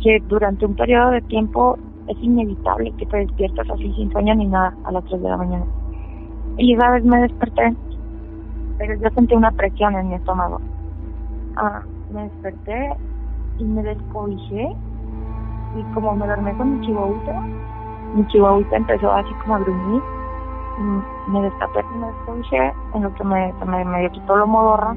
que 0.00 0.18
durante 0.28 0.64
un 0.64 0.74
periodo 0.74 1.10
de 1.10 1.20
tiempo 1.22 1.78
es 2.08 2.16
inevitable 2.22 2.92
que 2.98 3.06
te 3.06 3.16
despiertas 3.18 3.68
así 3.70 3.92
sin 3.94 4.10
sueño 4.12 4.34
ni 4.34 4.46
nada 4.46 4.74
a 4.84 4.92
las 4.92 5.04
3 5.04 5.22
de 5.22 5.28
la 5.28 5.36
mañana. 5.36 5.64
Y 6.58 6.74
esa 6.74 6.90
vez 6.90 7.04
me 7.04 7.20
desperté, 7.20 7.74
pero 8.78 8.94
yo 8.94 9.08
sentí 9.10 9.34
una 9.34 9.50
presión 9.52 9.94
en 9.94 10.08
mi 10.08 10.14
estómago. 10.14 10.60
Ah, 11.56 11.82
me 12.12 12.24
desperté 12.24 12.94
y 13.58 13.64
me 13.64 13.82
descobijé 13.82 14.76
y 15.76 15.82
como 15.94 16.14
me 16.14 16.26
dormí 16.26 16.52
con 16.52 16.78
mi 16.78 16.86
chihuahuita, 16.86 17.40
mi 18.14 18.26
chihuahuita 18.26 18.76
empezó 18.76 19.12
así 19.12 19.32
como 19.42 19.56
a 19.56 19.58
gruñir. 19.60 20.02
Mm, 20.78 21.32
Me 21.32 21.42
destapé 21.42 21.82
me 21.98 22.06
desconché, 22.06 22.72
en 22.94 23.02
lo 23.02 23.14
que 23.14 23.24
me, 23.24 23.52
me, 23.66 23.84
me 23.84 24.10
quitó 24.10 24.36
lo 24.36 24.46
modorra. 24.46 24.94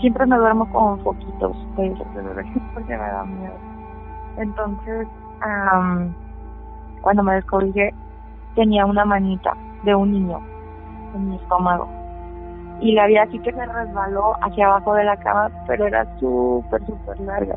Siempre 0.00 0.26
me 0.26 0.36
duermo 0.36 0.70
con 0.70 1.00
foquitos 1.00 1.56
de 1.76 1.94
porque 2.74 2.96
me 2.96 2.98
da 2.98 3.24
miedo. 3.24 3.54
Entonces, 4.36 5.08
am, 5.40 6.14
cuando 7.00 7.22
me 7.22 7.34
descobrijé, 7.34 7.94
tenía 8.54 8.86
una 8.86 9.04
manita 9.04 9.54
de 9.84 9.94
un 9.94 10.12
niño 10.12 10.40
en 11.14 11.30
mi 11.30 11.36
estómago. 11.36 11.88
Y 12.80 12.92
la 12.92 13.06
vi 13.06 13.16
así 13.16 13.38
que 13.40 13.52
se 13.52 13.66
resbaló 13.66 14.34
hacia 14.42 14.66
abajo 14.66 14.94
de 14.94 15.04
la 15.04 15.16
cama, 15.16 15.50
pero 15.66 15.86
era 15.86 16.06
súper, 16.18 16.84
súper 16.86 17.20
larga. 17.20 17.56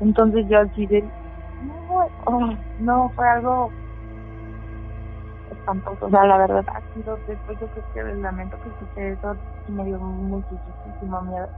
Entonces 0.00 0.46
yo 0.48 0.60
así 0.60 0.86
de, 0.86 1.02
no, 1.02 2.06
oh, 2.26 2.50
no, 2.80 3.08
fue 3.16 3.28
algo 3.28 3.70
espantoso. 5.50 6.06
O 6.06 6.10
sea, 6.10 6.24
la 6.24 6.38
verdad 6.38 6.64
ha 6.68 6.94
sido, 6.94 7.18
después 7.26 7.58
yo 7.60 7.66
creo 7.66 7.84
que 7.92 8.00
el 8.12 8.22
lamento 8.22 8.56
que 8.62 8.68
escuché 8.68 9.12
eso, 9.12 9.34
sí 9.66 9.72
me 9.72 9.84
dio 9.84 9.98
muchísimo 9.98 11.20
miedo. 11.22 11.48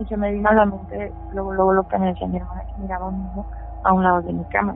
Y 0.00 0.04
se 0.06 0.16
me 0.16 0.32
vino 0.32 0.48
a 0.48 0.54
la 0.54 0.66
mente 0.66 1.12
luego, 1.32 1.52
luego 1.52 1.72
lo 1.72 1.88
que 1.88 1.98
me 1.98 2.08
decía 2.08 2.26
mi 2.26 2.36
hermana, 2.36 2.62
que 2.62 2.82
miraba 2.82 3.06
un 3.06 3.44
a 3.84 3.92
un 3.92 4.02
lado 4.02 4.22
de 4.22 4.32
mi 4.32 4.44
cama. 4.46 4.74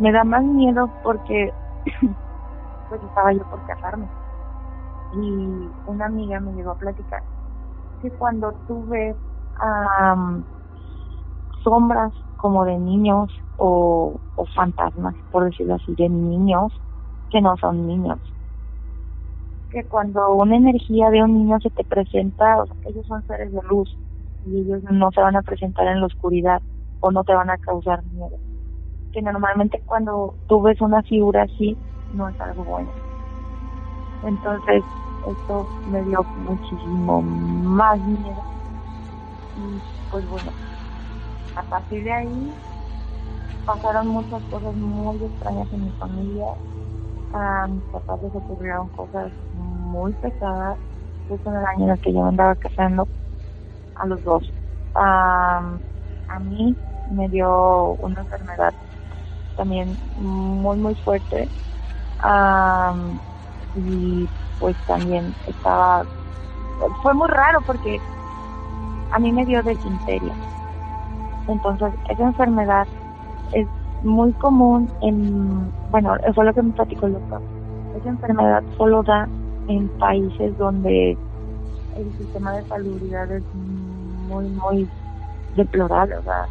Me 0.00 0.12
da 0.12 0.24
más 0.24 0.44
miedo 0.44 0.90
porque 1.02 1.52
pues 2.88 3.02
estaba 3.02 3.32
yo 3.32 3.44
por 3.50 3.64
casarme. 3.66 4.06
Y 5.22 5.68
una 5.86 6.06
amiga 6.06 6.40
me 6.40 6.52
llegó 6.52 6.72
a 6.72 6.78
platicar 6.78 7.22
que 8.02 8.10
cuando 8.10 8.52
tú 8.66 8.86
ves 8.86 9.16
am, 9.60 10.44
sombras 11.64 12.12
como 12.36 12.64
de 12.64 12.76
niños 12.78 13.30
o, 13.56 14.20
o 14.34 14.46
fantasmas, 14.54 15.14
por 15.30 15.44
decirlo 15.44 15.74
así, 15.74 15.94
de 15.94 16.08
niños 16.08 16.72
que 17.30 17.40
no 17.40 17.56
son 17.56 17.86
niños. 17.86 18.20
Que 19.70 19.84
cuando 19.84 20.34
una 20.34 20.56
energía 20.56 21.10
de 21.10 21.22
un 21.22 21.34
niño 21.34 21.58
se 21.60 21.70
te 21.70 21.84
presenta, 21.84 22.62
o 22.62 22.66
sea, 22.66 22.76
ellos 22.84 23.06
son 23.06 23.22
seres 23.26 23.52
de 23.52 23.62
luz 23.68 23.98
y 24.44 24.60
ellos 24.60 24.82
no 24.90 25.10
se 25.12 25.20
van 25.20 25.36
a 25.36 25.42
presentar 25.42 25.86
en 25.88 26.00
la 26.00 26.06
oscuridad 26.06 26.62
o 27.00 27.10
no 27.10 27.24
te 27.24 27.34
van 27.34 27.50
a 27.50 27.58
causar 27.58 28.04
miedo. 28.04 28.38
Que 29.12 29.22
normalmente 29.22 29.82
cuando 29.86 30.34
tú 30.46 30.62
ves 30.62 30.80
una 30.80 31.02
figura 31.02 31.42
así, 31.42 31.78
no 32.12 32.28
es 32.28 32.40
algo 32.40 32.64
bueno. 32.64 32.92
Entonces, 34.22 34.82
esto 35.26 35.66
me 35.86 36.02
dio 36.04 36.26
muchísimo 36.34 37.22
más 37.22 37.98
miedo. 38.00 38.42
Y 39.56 39.82
pues 40.10 40.26
bueno, 40.26 40.52
a 41.54 41.62
partir 41.64 42.04
de 42.04 42.12
ahí 42.12 42.54
pasaron 43.64 44.08
muchas 44.08 44.42
cosas 44.44 44.74
muy 44.76 45.24
extrañas 45.24 45.72
en 45.72 45.84
mi 45.86 45.92
familia. 45.92 46.46
A 47.32 47.66
mis 47.66 47.82
papás 47.84 48.22
les 48.22 48.34
ocurrieron 48.34 48.88
cosas 48.90 49.32
muy 49.52 50.12
pesadas, 50.14 50.78
justo 51.28 51.50
en 51.50 51.56
el 51.56 51.64
año 51.66 51.84
en 51.84 51.90
el 51.90 52.00
que 52.00 52.12
yo 52.12 52.24
andaba 52.24 52.54
casando, 52.56 53.08
a 53.96 54.06
los 54.06 54.22
dos. 54.22 54.52
Am, 54.94 55.80
a 56.28 56.38
mí 56.40 56.76
me 57.06 57.28
dio 57.28 57.94
una 57.94 58.20
enfermedad 58.20 58.74
también 59.56 59.96
muy, 60.16 60.76
muy 60.78 60.94
fuerte. 60.96 61.48
Y 63.76 64.28
pues 64.58 64.76
también 64.86 65.34
estaba, 65.46 66.04
fue 67.02 67.14
muy 67.14 67.28
raro 67.28 67.60
porque 67.66 68.00
a 69.12 69.18
mí 69.18 69.32
me 69.32 69.44
dio 69.44 69.62
desinteria. 69.62 70.32
Entonces, 71.48 71.92
esa 72.08 72.22
enfermedad 72.22 72.86
es 73.52 73.66
muy 74.02 74.32
común 74.34 74.90
en, 75.02 75.70
bueno, 75.90 76.16
es 76.16 76.36
lo 76.36 76.54
que 76.54 76.62
me 76.62 76.72
platicó 76.72 77.06
el 77.06 77.14
doctor. 77.14 77.40
Esa 78.00 78.08
enfermedad 78.08 78.62
solo 78.76 79.02
da 79.02 79.28
en 79.68 79.88
países 79.98 80.56
donde 80.58 81.16
el 81.96 82.18
sistema 82.18 82.52
de 82.52 82.64
salubridad 82.68 83.30
es 83.30 83.42
muy, 83.54 84.44
muy 84.48 84.88
deplorable, 85.56 86.16
o 86.16 86.22
sea, 86.22 86.46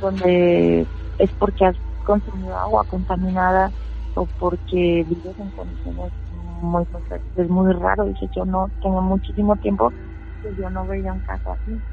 donde 0.00 0.86
es 1.18 1.30
porque 1.38 1.66
has 1.66 1.76
consumido 2.02 2.56
agua 2.56 2.84
contaminada 2.86 3.72
o 4.14 4.26
porque 4.38 5.04
vives 5.06 5.38
en 5.38 5.50
condiciones 5.52 6.12
muy 6.28 6.84
fuertes. 6.86 7.22
Es 7.34 7.48
muy 7.48 7.72
raro, 7.74 8.04
dice, 8.06 8.28
yo 8.34 8.44
no 8.44 8.72
tengo 8.80 9.00
muchísimo 9.02 9.56
tiempo 9.56 9.94
que 10.42 10.54
yo 10.56 10.70
no 10.70 10.86
veía 10.86 11.12
un 11.12 11.20
caso 11.22 11.52
así. 11.52 11.84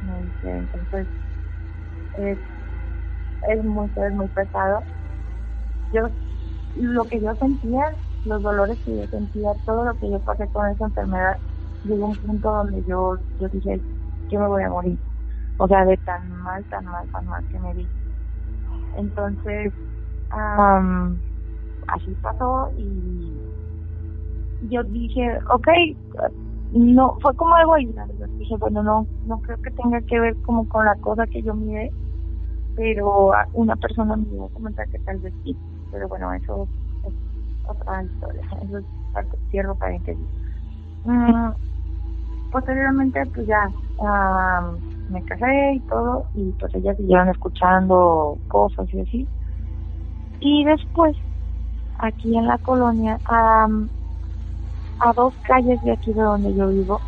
Me 0.00 0.20
dice, 0.24 0.48
entonces, 0.50 1.08
es, 2.14 2.40
es 3.48 3.64
muy, 3.64 3.90
es 3.96 4.12
muy 4.12 4.28
pesado. 4.28 4.84
Yo, 5.90 6.02
lo 6.74 7.06
que 7.08 7.20
yo 7.22 7.34
sentía, 7.36 7.84
los 8.24 8.42
dolores 8.42 8.80
que 8.84 8.96
yo 8.96 9.06
sentía, 9.08 9.54
todo 9.66 9.84
lo 9.84 9.96
que 9.98 10.10
yo 10.10 10.20
pasé 10.22 10.48
con 10.50 10.68
esa 10.70 10.86
enfermedad, 10.86 11.38
llegó 11.82 12.06
un 12.08 12.18
punto 12.18 12.50
donde 12.52 12.84
yo, 12.84 13.18
yo 13.38 13.48
dije, 13.50 13.84
yo 14.30 14.40
me 14.40 14.48
voy 14.48 14.62
a 14.64 14.70
morir. 14.70 15.00
O 15.58 15.68
sea, 15.68 15.84
de 15.86 15.98
tan 15.98 16.30
mal, 16.30 16.66
tan 16.66 16.84
mal, 16.86 17.08
tan 17.10 17.26
mal 17.26 17.46
que 17.50 17.60
me 17.60 17.74
vi. 17.74 17.90
Entonces, 18.96 19.74
am, 20.30 21.22
así 21.88 22.14
pasó 22.16 22.72
y 22.76 23.40
yo 24.60 24.82
dije, 24.84 25.38
ok, 25.50 25.68
no, 26.70 27.16
fue 27.20 27.34
como 27.36 27.54
algo 27.54 27.74
ahí. 27.74 27.94
Dije, 28.38 28.56
bueno, 28.58 28.82
no, 28.82 29.08
no 29.24 29.40
creo 29.40 29.58
que 29.58 29.70
tenga 29.70 30.00
que 30.02 30.20
ver 30.20 30.36
como 30.42 30.66
con 30.66 30.84
la 30.84 30.96
cosa 30.96 31.26
que 31.26 31.42
yo 31.42 31.54
miré, 31.54 31.92
pero 32.74 33.32
una 33.52 33.76
persona 33.76 34.16
me 34.16 34.28
iba 34.34 34.46
a 34.46 34.50
comentar 34.50 34.88
que 34.88 34.98
tal 35.00 35.18
vez 35.18 35.34
sí. 35.42 35.58
Pero 35.90 36.08
bueno, 36.08 36.32
eso 36.34 36.68
es 37.04 37.14
otra 37.64 38.02
historia. 38.04 38.42
Eso 38.62 38.78
es 38.78 38.86
parte, 39.12 39.38
cierro 39.50 39.76
paréntesis. 39.76 40.28
Mm, 41.04 41.52
posteriormente, 42.50 43.26
pues 43.34 43.46
ya, 43.46 43.70
ah, 44.00 44.76
me 45.08 45.22
casé 45.24 45.74
y 45.74 45.80
todo, 45.80 46.26
y 46.34 46.52
pues 46.52 46.74
ellas 46.74 46.96
siguieron 46.96 47.28
escuchando 47.28 48.38
cosas 48.48 48.92
y 48.92 49.00
así. 49.00 49.28
Y 50.40 50.64
después, 50.64 51.16
aquí 51.98 52.36
en 52.36 52.46
la 52.46 52.58
colonia, 52.58 53.20
am, 53.24 53.88
a 54.98 55.12
dos 55.14 55.34
calles 55.42 55.80
de 55.82 55.92
aquí 55.92 56.12
de 56.12 56.22
donde 56.22 56.54
yo 56.54 56.68
vivo, 56.68 57.00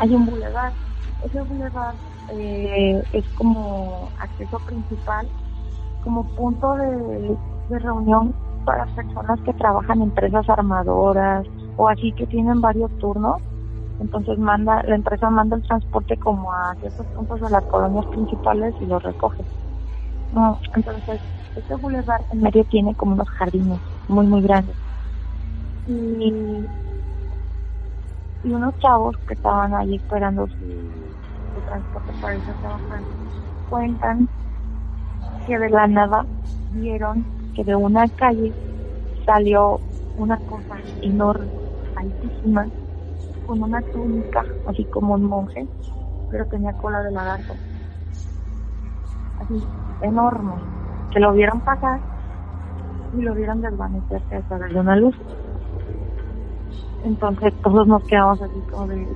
hay 0.00 0.14
un 0.14 0.26
bulevar. 0.26 0.74
Ese 1.24 1.40
bulevar 1.42 1.94
eh, 2.28 3.02
es 3.12 3.24
como 3.34 4.12
acceso 4.18 4.58
principal, 4.60 5.28
como 6.02 6.24
punto 6.34 6.74
de, 6.74 7.36
de 7.68 7.78
reunión 7.78 8.34
para 8.64 8.86
personas 8.86 9.40
que 9.42 9.52
trabajan 9.54 9.98
en 9.98 10.08
empresas 10.08 10.48
armadoras 10.48 11.46
o 11.76 11.88
así 11.88 12.12
que 12.12 12.26
tienen 12.26 12.60
varios 12.60 12.90
turnos. 12.98 13.42
Entonces 13.98 14.38
manda, 14.38 14.82
la 14.84 14.96
empresa 14.96 15.30
manda 15.30 15.56
el 15.56 15.62
transporte 15.64 16.16
como 16.18 16.52
a 16.52 16.76
ciertos 16.80 17.06
puntos 17.08 17.40
de 17.40 17.50
las 17.50 17.66
colonias 17.66 18.06
principales 18.08 18.74
y 18.80 18.86
los 18.86 19.02
recoge. 19.02 19.44
No, 20.30 20.60
entonces, 20.74 21.22
este 21.54 21.76
bulevar 21.76 22.26
en 22.30 22.40
medio 22.42 22.64
tiene 22.66 22.94
como 22.96 23.14
unos 23.14 23.28
jardines 23.30 23.82
muy, 24.08 24.26
muy 24.26 24.42
grandes. 24.42 24.76
Y, 25.86 26.68
y 28.42 28.52
unos 28.52 28.76
chavos 28.78 29.16
que 29.26 29.34
estaban 29.34 29.74
ahí 29.74 29.96
esperando 29.96 30.46
su, 30.48 31.16
su 31.52 31.62
transporte 31.62 32.12
para 32.14 32.36
irse 32.36 32.50
a 32.52 32.54
trabajar 32.54 33.04
cuentan 33.66 34.30
que 35.44 35.58
de 35.58 35.70
la 35.70 35.86
nada 35.86 36.26
vieron 36.68 37.26
que 37.54 37.64
de 37.64 37.76
una 37.76 38.08
calle 38.10 38.56
salió 39.26 39.82
una 40.16 40.38
cosa 40.40 40.84
enorme, 41.00 41.52
altísima, 41.94 42.68
con 43.46 43.62
una 43.62 43.82
túnica, 43.82 44.44
así 44.66 44.84
como 44.86 45.14
un 45.14 45.24
monje, 45.24 45.66
pero 46.30 46.44
tenía 46.46 46.72
cola 46.74 47.02
de 47.02 47.12
lagarto. 47.12 47.54
Así, 49.40 49.62
enorme. 50.02 50.54
Que 51.12 51.20
lo 51.20 51.32
vieron 51.32 51.60
pasar 51.60 52.00
y 53.16 53.22
lo 53.22 53.34
vieron 53.34 53.60
desvanecerse 53.60 54.36
a 54.36 54.42
través 54.42 54.72
de 54.74 54.80
una 54.80 54.96
luz. 54.96 55.16
Entonces 57.04 57.52
todos 57.62 57.86
nos 57.86 58.02
quedamos 58.04 58.40
así 58.40 58.60
como 58.70 58.86
de... 58.88 59.06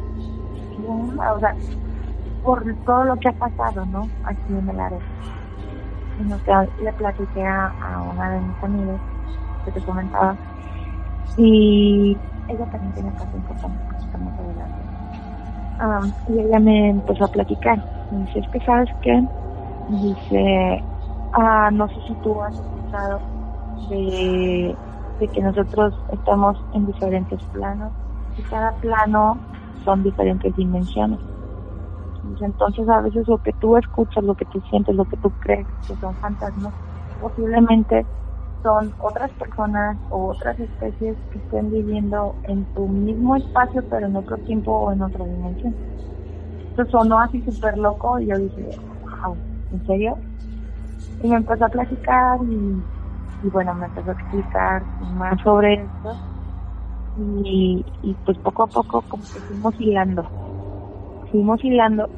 O 1.34 1.40
sea, 1.40 1.54
por 2.42 2.62
todo 2.84 3.04
lo 3.04 3.16
que 3.16 3.28
ha 3.28 3.32
pasado, 3.32 3.84
¿no? 3.86 4.08
Aquí 4.24 4.40
en 4.48 4.68
el 4.68 4.80
área. 4.80 4.98
Y 6.20 6.24
nos 6.24 6.40
quedamos- 6.42 6.70
le 6.80 6.92
platiqué 6.92 7.46
a, 7.46 7.72
una 8.14 8.30
de 8.30 8.40
mis 8.40 8.64
amigas 8.64 9.00
que 9.64 9.72
te 9.72 9.80
comentaba 9.82 10.36
y 11.36 12.16
ella 12.48 12.66
también 12.70 12.92
tiene 12.94 13.08
importante 13.08 13.78
que 13.90 13.97
estamos 14.08 14.38
adelante. 14.38 14.88
Am, 15.78 16.14
y 16.26 16.40
ella 16.40 16.60
me 16.60 16.90
empezó 16.90 17.24
a 17.24 17.28
platicar. 17.28 17.78
Me 18.10 18.20
dice, 18.20 18.40
es 18.40 18.48
que 18.50 18.60
sabes 18.60 18.90
qué? 19.02 19.22
Dice, 19.88 20.86
ah, 21.32 21.70
no 21.72 21.88
sé 21.88 22.00
si 22.02 22.16
tú 22.16 22.42
has 22.42 22.58
escuchado 22.60 23.24
de, 23.80 24.78
de 25.18 25.30
que 25.30 25.42
nosotros 25.42 26.04
estamos 26.08 26.58
en 26.72 26.86
diferentes 26.86 27.42
planos 27.52 27.94
y 28.36 28.44
cada 28.44 28.78
plano 28.80 29.42
son 29.84 30.02
diferentes 30.04 30.54
dimensiones. 30.54 31.20
Entonces 32.40 32.88
a 32.88 33.00
veces 33.00 33.26
lo 33.28 33.38
que 33.38 33.52
tú 33.52 33.76
escuchas, 33.76 34.24
lo 34.24 34.34
que 34.34 34.46
tú 34.46 34.60
sientes, 34.60 34.94
lo 34.94 35.06
que 35.06 35.16
tú 35.16 35.32
crees 35.38 35.68
que 35.86 35.96
son 35.96 36.16
fantasmas, 36.18 36.74
posiblemente 37.18 38.08
son 38.62 38.94
otras 38.98 39.32
personas 39.34 40.00
o 40.08 40.28
otras 40.30 40.58
especies 40.60 41.18
que 41.30 41.38
estén 41.40 41.70
viviendo 41.70 42.38
en 42.44 42.66
tu 42.66 42.88
mismo 42.88 43.36
espacio 43.36 43.84
pero 43.88 44.06
en 44.06 44.16
otro 44.16 44.38
tiempo 44.38 44.72
o 44.72 44.92
en 44.92 45.02
otra 45.02 45.24
dimensión. 45.26 45.78
Entonces 46.70 46.92
sonó 46.92 47.20
así 47.20 47.42
súper 47.42 47.78
loco 47.78 48.18
y 48.20 48.28
yo 48.28 48.38
dije, 48.38 48.76
wow, 49.24 49.42
¿en 49.70 49.82
serio? 49.84 50.24
Y 51.20 51.28
me 51.28 51.36
empezó 51.36 51.64
a 51.66 51.68
platicar 51.70 52.38
y, 52.48 52.88
y 53.42 53.50
bueno, 53.50 53.74
me 53.74 53.86
empezó 53.86 54.10
a 54.10 54.14
explicar 54.14 54.86
más 54.98 55.40
sobre 55.42 55.84
esto 55.84 56.20
y, 57.14 57.84
y 58.02 58.16
pues 58.24 58.38
poco 58.40 58.64
a 58.64 58.68
poco 58.72 59.02
como 59.08 59.28
que 59.30 59.42
fuimos 59.42 59.74
hilando, 59.78 60.32
fuimos 61.30 61.62
hilando 61.64 62.10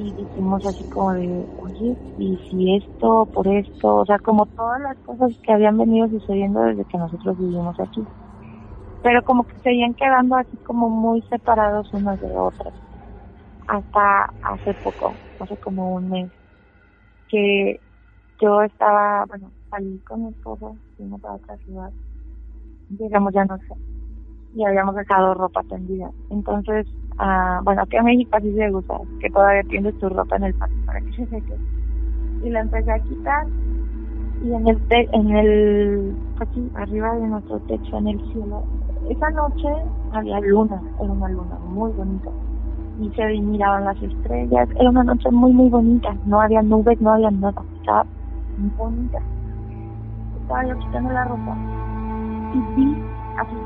y 0.00 0.14
dijimos 0.14 0.64
así 0.64 0.84
como 0.86 1.12
de, 1.14 1.48
oye, 1.56 1.98
y 2.16 2.38
si 2.48 2.76
esto, 2.76 3.26
por 3.32 3.48
esto, 3.48 3.96
o 3.96 4.06
sea, 4.06 4.18
como 4.20 4.46
todas 4.46 4.80
las 4.80 4.96
cosas 5.00 5.32
que 5.42 5.52
habían 5.52 5.76
venido 5.76 6.08
sucediendo 6.08 6.60
desde 6.62 6.84
que 6.86 6.98
nosotros 6.98 7.36
vivimos 7.36 7.78
aquí. 7.80 8.08
Pero 9.02 9.22
como 9.24 9.44
que 9.44 9.60
seguían 9.60 9.94
quedando 9.94 10.36
así 10.36 10.58
como 10.58 10.88
muy 10.90 11.22
separados 11.22 11.92
unos 11.92 12.20
de 12.20 12.28
otros. 12.38 12.74
Hasta 13.68 14.30
hace 14.42 14.74
poco, 14.74 15.20
hace 15.40 15.56
como 15.58 15.94
un 15.94 16.10
mes, 16.10 16.32
que 17.28 17.80
yo 18.40 18.62
estaba, 18.62 19.26
bueno, 19.26 19.52
salí 19.70 20.00
con 20.02 20.24
mi 20.24 20.30
esposo, 20.30 20.78
fuimos 20.96 21.24
a 21.24 21.34
otra 21.34 21.56
ciudad, 21.58 21.92
llegamos 22.88 23.32
ya 23.34 23.44
no 23.46 23.58
sé, 23.68 23.74
y 24.52 24.64
habíamos 24.66 24.96
dejado 24.96 25.34
ropa 25.34 25.62
tendida. 25.64 26.10
Entonces, 26.30 26.86
ah, 27.18 27.60
bueno, 27.64 27.82
aquí 27.82 27.96
en 27.96 28.04
México 28.04 28.36
así 28.36 28.52
se 28.54 28.70
gusta, 28.70 28.98
que 29.20 29.30
todavía 29.30 29.62
tienes 29.64 29.98
tu 29.98 30.08
ropa 30.08 30.36
en 30.36 30.44
el 30.44 30.54
patio 30.54 30.76
para 30.86 31.00
que 31.00 31.12
se 31.12 31.26
seque. 31.26 31.54
Y 32.44 32.50
la 32.50 32.60
empecé 32.60 32.92
a 32.92 32.98
quitar 33.00 33.46
y 34.42 34.52
en 34.52 34.68
el, 34.68 34.78
te 34.88 35.08
en 35.12 35.30
el, 35.30 36.16
aquí 36.38 36.70
arriba 36.76 37.14
de 37.16 37.26
nuestro 37.26 37.58
techo, 37.60 37.98
en 37.98 38.08
el 38.08 38.32
cielo, 38.32 38.62
esa 39.08 39.30
noche 39.30 39.68
había 40.12 40.38
luna, 40.40 40.80
era 41.00 41.10
una 41.10 41.28
luna 41.28 41.58
muy 41.68 41.90
bonita. 41.92 42.30
Y 43.00 43.10
se 43.10 43.26
miraban 43.40 43.84
las 43.84 44.00
estrellas, 44.00 44.68
era 44.78 44.90
una 44.90 45.04
noche 45.04 45.30
muy, 45.30 45.52
muy 45.52 45.68
bonita, 45.68 46.16
no 46.24 46.40
había 46.40 46.62
nubes, 46.62 47.00
no 47.00 47.12
había 47.12 47.30
nada, 47.30 47.62
estaba 47.80 48.06
muy 48.56 48.70
bonita. 48.76 49.18
Estaba 50.40 50.66
yo 50.66 50.78
quitando 50.78 51.10
la 51.10 51.24
ropa 51.24 51.56
y 52.54 52.76
vi 52.76 52.96
así 53.38 53.56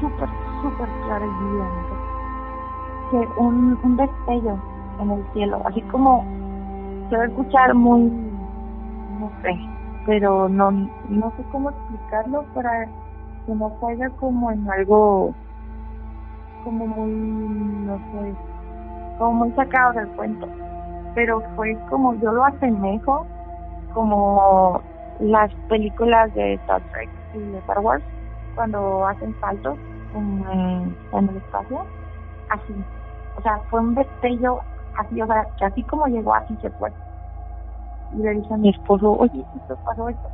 súper, 0.00 0.28
súper 0.62 0.88
claro 1.04 1.26
y 1.26 1.44
vividamente 1.44 2.01
un, 3.16 3.96
destello 3.96 4.58
en 5.00 5.10
el 5.10 5.24
cielo, 5.32 5.60
así 5.64 5.80
como 5.82 6.24
se 7.08 7.16
va 7.16 7.22
a 7.22 7.26
escuchar 7.26 7.74
muy, 7.74 8.02
no 9.20 9.30
sé, 9.42 9.58
pero 10.06 10.48
no, 10.48 10.70
no 10.70 11.32
sé 11.36 11.44
cómo 11.52 11.70
explicarlo 11.70 12.44
para 12.54 12.86
que 13.46 13.54
no 13.54 13.72
caiga 13.80 14.08
como 14.10 14.50
en 14.50 14.70
algo 14.70 15.34
como 16.64 16.86
muy, 16.86 17.10
no 17.10 17.96
sé, 17.96 18.34
como 19.18 19.32
muy 19.44 19.52
sacado 19.52 19.92
del 19.94 20.08
cuento. 20.08 20.46
Pero 21.14 21.42
fue 21.56 21.76
como, 21.90 22.14
yo 22.14 22.32
lo 22.32 22.44
asemejo 22.44 23.26
como 23.92 24.80
las 25.20 25.52
películas 25.68 26.32
de 26.34 26.54
Star 26.54 26.80
Trek 26.92 27.10
y 27.34 27.38
de 27.38 27.58
Star 27.58 27.80
Wars, 27.80 28.02
cuando 28.54 29.06
hacen 29.06 29.34
saltos 29.40 29.76
en 30.14 30.94
el 31.12 31.36
espacio, 31.36 31.84
así. 32.48 32.74
O 33.36 33.42
sea, 33.42 33.58
fue 33.70 33.80
un 33.80 33.94
destello 33.94 34.60
así, 34.98 35.20
o 35.20 35.26
sea, 35.26 35.46
que 35.58 35.64
así 35.64 35.82
como 35.84 36.06
llegó, 36.06 36.34
así 36.34 36.56
se 36.60 36.70
fue. 36.70 36.92
Y 38.14 38.22
le 38.22 38.34
dije 38.34 38.52
a 38.52 38.58
mi 38.58 38.70
esposo, 38.70 39.12
oye, 39.12 39.44
¿esto 39.56 39.76
pasó 39.84 40.08
esto? 40.08 40.28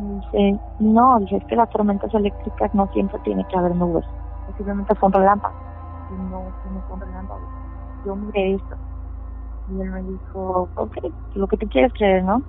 Y 0.00 0.14
dice, 0.14 0.60
no, 0.80 1.18
dice, 1.20 1.36
es 1.36 1.44
que 1.44 1.56
las 1.56 1.70
tormentas 1.70 2.12
eléctricas 2.14 2.74
no 2.74 2.88
siempre 2.88 3.18
tiene 3.20 3.46
que 3.48 3.56
haber 3.56 3.74
nubes, 3.76 4.04
simplemente 4.56 4.94
son 4.98 5.12
relámpagos. 5.12 5.56
Y 6.10 6.14
no, 6.14 6.42
no 6.42 6.88
son 6.88 7.00
relámpagos. 7.00 7.48
Yo 8.04 8.16
miré 8.16 8.54
esto. 8.54 8.76
Y 9.68 9.80
él 9.80 9.90
me 9.90 10.02
dijo, 10.02 10.68
ok, 10.74 10.96
lo 11.34 11.46
que 11.46 11.56
tú 11.56 11.68
quieres 11.68 11.92
creer, 11.92 12.24
¿no? 12.24 12.42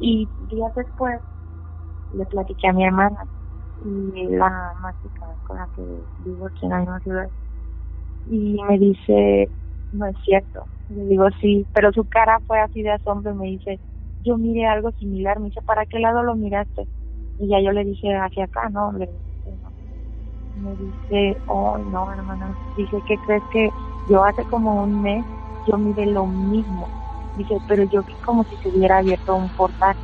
Y 0.00 0.28
días 0.48 0.74
después 0.74 1.20
le 2.14 2.26
platiqué 2.26 2.68
a 2.68 2.72
mi 2.72 2.84
hermana 2.84 3.24
y 3.84 4.26
la 4.28 4.74
mágica 4.80 5.26
con 5.46 5.56
la 5.56 5.68
que 5.74 5.82
vivo 6.24 6.46
aquí 6.46 6.66
en 6.66 6.70
la 6.70 6.78
misma 6.78 7.00
ciudad. 7.00 7.28
Y 8.24 8.56
me 8.62 8.78
dice, 8.78 9.50
no 9.90 10.06
es 10.06 10.16
cierto. 10.24 10.68
Le 10.88 11.04
digo, 11.04 11.26
sí, 11.40 11.66
pero 11.72 11.92
su 11.92 12.06
cara 12.06 12.40
fue 12.46 12.60
así 12.60 12.82
de 12.82 12.90
asombro 12.92 13.32
y 13.32 13.36
me 13.36 13.46
dice, 13.48 13.80
yo 14.20 14.36
miré 14.38 14.66
algo 14.66 14.92
similar. 14.92 15.38
Me 15.40 15.46
dice, 15.46 15.62
¿para 15.62 15.86
qué 15.86 15.98
lado 15.98 16.22
lo 16.22 16.34
miraste? 16.36 16.88
Y 17.38 17.48
ya 17.48 17.60
yo 17.60 17.72
le 17.72 17.84
dije, 17.84 18.14
hacia 18.14 18.44
acá, 18.44 18.68
¿no? 18.70 18.92
Le 18.92 19.08
no. 19.46 19.72
Me 20.54 20.76
dice, 20.76 21.42
oh, 21.46 21.78
no, 21.78 22.12
hermana. 22.12 22.56
Dice, 22.76 23.02
¿qué 23.06 23.18
crees 23.18 23.44
que 23.50 23.70
yo 24.06 24.24
hace 24.24 24.44
como 24.46 24.82
un 24.82 25.00
mes 25.02 25.26
yo 25.64 25.78
miré 25.78 26.06
lo 26.06 26.26
mismo? 26.26 26.90
Dice, 27.34 27.58
pero 27.66 27.84
yo 27.84 28.02
vi 28.04 28.16
como 28.18 28.44
si 28.44 28.56
se 28.58 28.68
hubiera 28.68 28.98
abierto 28.98 29.34
un 29.34 29.50
portal 29.50 29.96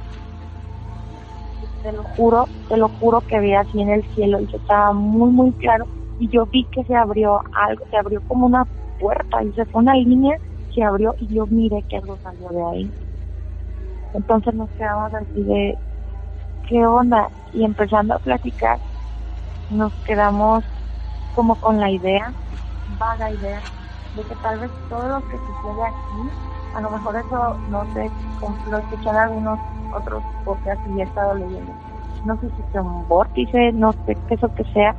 te 1.83 1.93
lo 1.93 2.03
juro, 2.05 2.51
te 2.69 2.77
lo 2.77 2.89
juro 2.89 3.23
que 3.27 3.41
vi 3.41 3.55
así 3.55 3.81
en 3.81 3.91
el 3.91 4.05
cielo 4.15 4.41
y 4.41 4.47
que 4.47 4.57
estaba 4.59 4.93
muy, 4.93 5.31
muy 5.31 5.55
claro. 5.55 5.89
Y 6.19 6.29
yo 6.31 6.47
vi 6.47 6.67
que 6.73 6.85
se 6.85 6.95
abrió 6.95 7.41
algo, 7.53 7.85
se 7.91 7.97
abrió 7.97 8.21
como 8.23 8.47
una 8.47 8.65
puerta 8.99 9.43
y 9.45 9.53
se 9.53 9.67
fue 9.67 9.83
una 9.83 9.95
línea, 9.95 10.37
se 10.75 10.83
abrió 10.83 11.15
y 11.19 11.35
yo 11.35 11.47
miré 11.47 11.85
que 11.89 11.97
algo 11.97 12.19
salió 12.23 12.49
de 12.49 12.65
ahí. 12.65 12.93
Entonces 14.13 14.55
nos 14.55 14.71
quedamos 14.73 15.13
así 15.15 15.45
de, 15.45 15.79
¿qué 16.69 16.85
onda? 16.87 17.29
Y 17.53 17.65
empezando 17.65 18.15
a 18.15 18.19
platicar, 18.19 18.81
nos 19.69 19.93
quedamos 20.05 20.65
como 21.33 21.57
con 21.57 21.79
la 21.79 21.91
idea, 21.91 22.35
vaga 22.87 23.31
idea, 23.33 23.63
de 24.15 24.25
que 24.25 24.37
tal 24.37 24.59
vez 24.61 24.73
todo 24.89 25.09
lo 25.09 25.23
que 25.23 25.39
sucede 25.39 25.85
aquí, 25.87 26.31
a 26.73 26.81
lo 26.81 26.91
mejor 26.91 27.17
eso, 27.17 27.59
no 27.67 27.85
sé, 27.93 28.11
lo 28.67 28.79
escuchan 28.79 29.17
algunos 29.17 29.61
otros 29.91 30.25
podcasts 30.45 30.87
y 30.87 31.01
he 31.01 31.05
estado 31.05 31.35
leyendo. 31.35 31.73
No 32.25 32.37
sé 32.39 32.51
si 32.51 32.63
es 32.63 32.75
un 32.75 33.07
vórtice, 33.07 33.73
no 33.73 33.93
sé 34.05 34.17
qué 34.27 34.35
eso 34.35 34.49
que 34.51 34.65
sea, 34.73 34.97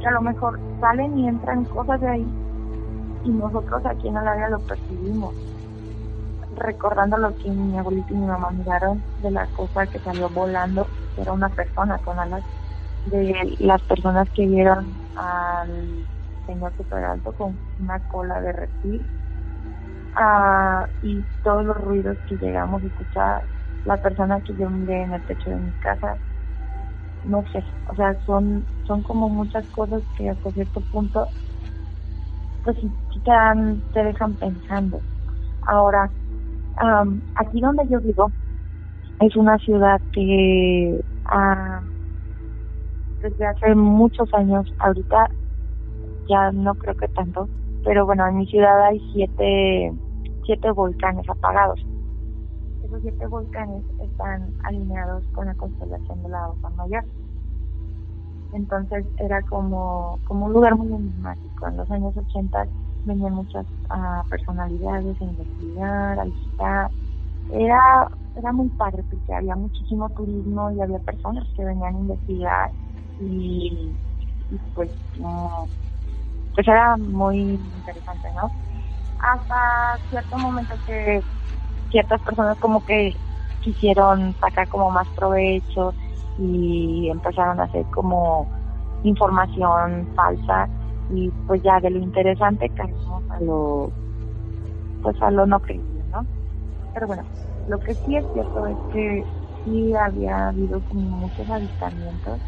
que 0.00 0.06
a 0.06 0.12
lo 0.12 0.20
mejor 0.22 0.58
salen 0.80 1.18
y 1.18 1.28
entran 1.28 1.64
cosas 1.64 2.00
de 2.00 2.08
ahí 2.08 2.26
y 3.26 3.30
nosotros 3.30 3.84
aquí 3.84 4.08
en 4.08 4.16
el 4.16 4.28
área 4.28 4.48
lo 4.48 4.60
percibimos. 4.60 5.34
Recordando 6.56 7.18
lo 7.18 7.36
que 7.36 7.50
mi 7.50 7.76
abuelito 7.76 8.14
y 8.14 8.16
mi 8.16 8.26
mamá 8.26 8.50
miraron 8.50 9.02
de 9.22 9.30
la 9.30 9.46
cosa 9.48 9.86
que 9.86 9.98
salió 9.98 10.28
volando, 10.30 10.86
que 11.14 11.22
era 11.22 11.32
una 11.32 11.48
persona 11.48 11.98
con 11.98 12.18
alas, 12.18 12.42
de 13.06 13.56
las 13.60 13.82
personas 13.82 14.28
que 14.30 14.46
vieron 14.46 14.86
al 15.16 16.06
señor 16.46 16.72
super 16.76 17.04
alto 17.04 17.32
con 17.32 17.58
una 17.80 17.98
cola 18.08 18.40
de 18.40 18.52
reptil. 18.52 19.06
Ah, 20.14 20.86
y 21.02 21.22
todos 21.42 21.64
los 21.64 21.76
ruidos 21.76 22.16
que 22.28 22.36
llegamos 22.36 22.82
a 22.82 22.86
escuchar 22.86 23.42
la 23.84 23.96
persona 23.98 24.40
que 24.40 24.54
yo 24.54 24.70
miré 24.70 25.02
en 25.02 25.12
el 25.12 25.22
techo 25.26 25.50
de 25.50 25.56
mi 25.56 25.72
casa, 25.72 26.16
no 27.26 27.44
sé, 27.52 27.64
o 27.90 27.94
sea, 27.94 28.16
son, 28.24 28.66
son 28.84 29.02
como 29.02 29.28
muchas 29.28 29.68
cosas 29.70 30.02
que 30.16 30.28
hasta 30.28 30.52
cierto 30.52 30.80
punto, 30.80 31.28
pues 32.62 32.76
sí, 32.80 32.92
te, 33.24 33.30
dan, 33.30 33.82
te 33.92 34.02
dejan 34.04 34.36
pensando. 34.36 35.02
Ahora, 35.62 36.10
aquí 37.34 37.60
donde 37.60 37.84
yo 37.88 38.00
vivo, 38.00 38.32
es 39.20 39.36
una 39.36 39.58
ciudad 39.58 40.00
que 40.12 41.00
desde 43.22 43.46
hace 43.46 43.74
muchos 43.74 44.28
años, 44.34 44.72
ahorita 44.78 45.28
ya 46.28 46.52
no 46.52 46.74
creo 46.74 46.94
que 46.94 47.08
tanto, 47.08 47.48
pero 47.84 48.06
bueno, 48.06 48.26
en 48.26 48.36
mi 48.38 48.46
ciudad 48.46 48.84
hay 48.84 49.00
siete, 49.12 49.92
siete 50.44 50.70
volcanes 50.70 51.28
apagados 51.28 51.80
esos 52.86 53.02
siete 53.02 53.26
volcanes 53.26 53.84
están 54.16 54.50
alineados 54.64 55.22
con 55.34 55.46
la 55.46 55.54
constelación 55.54 56.22
de 56.22 56.28
la 56.30 56.48
Osa 56.48 56.70
Mayor. 56.70 57.04
Entonces 58.52 59.04
era 59.18 59.42
como, 59.42 60.18
como 60.26 60.46
un 60.46 60.52
lugar 60.54 60.74
muy 60.74 60.88
enigmático. 60.88 61.68
En 61.68 61.76
los 61.76 61.90
años 61.90 62.16
80 62.16 62.66
venían 63.04 63.34
muchas 63.34 63.66
uh, 63.90 64.26
personalidades 64.30 65.20
a 65.20 65.24
investigar, 65.24 66.18
a 66.20 66.24
visitar. 66.24 66.90
Era, 67.50 68.10
era 68.34 68.52
muy 68.52 68.70
padre 68.70 69.04
porque 69.10 69.34
había 69.34 69.54
muchísimo 69.54 70.08
turismo 70.10 70.70
y 70.72 70.80
había 70.80 70.98
personas 71.00 71.44
que 71.54 71.64
venían 71.64 71.94
a 71.94 71.98
investigar 71.98 72.70
y, 73.18 73.94
pues, 74.74 74.90
pues 76.54 76.68
era 76.68 76.96
muy 76.96 77.38
interesante, 77.38 78.28
¿no? 78.34 78.50
Hasta 79.18 80.00
cierto 80.08 80.38
momento 80.38 80.74
que 80.86 81.20
ciertas 81.90 82.20
personas 82.22 82.58
como 82.58 82.84
que 82.84 83.14
quisieron 83.66 84.36
sacar 84.38 84.68
como 84.68 84.92
más 84.92 85.08
provecho 85.16 85.92
y 86.38 87.08
empezaron 87.10 87.58
a 87.58 87.64
hacer 87.64 87.84
como 87.92 88.46
información 89.02 90.08
falsa 90.14 90.68
y 91.10 91.30
pues 91.48 91.60
ya 91.64 91.80
de 91.80 91.90
lo 91.90 91.98
interesante 91.98 92.70
caímos 92.70 93.28
a 93.30 93.40
lo 93.40 93.90
pues 95.02 95.20
a 95.20 95.32
lo 95.32 95.46
no 95.46 95.58
creíble, 95.60 96.04
¿no? 96.12 96.24
Pero 96.94 97.08
bueno, 97.08 97.24
lo 97.66 97.80
que 97.80 97.94
sí 97.96 98.16
es 98.16 98.24
cierto 98.32 98.66
es 98.66 98.78
que 98.92 99.24
sí 99.64 99.92
había 99.94 100.48
habido 100.48 100.80
como 100.84 101.18
muchos 101.18 101.50
avistamientos 101.50 102.40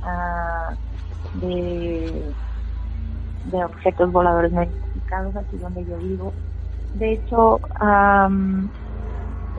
ah, 0.00 0.74
de, 1.34 2.34
objetos 3.62 4.10
voladores 4.10 4.52
no 4.52 4.62
identificados 4.62 5.36
aquí 5.36 5.58
donde 5.58 5.84
yo 5.84 5.98
vivo. 5.98 6.32
De 6.94 7.12
hecho, 7.12 7.60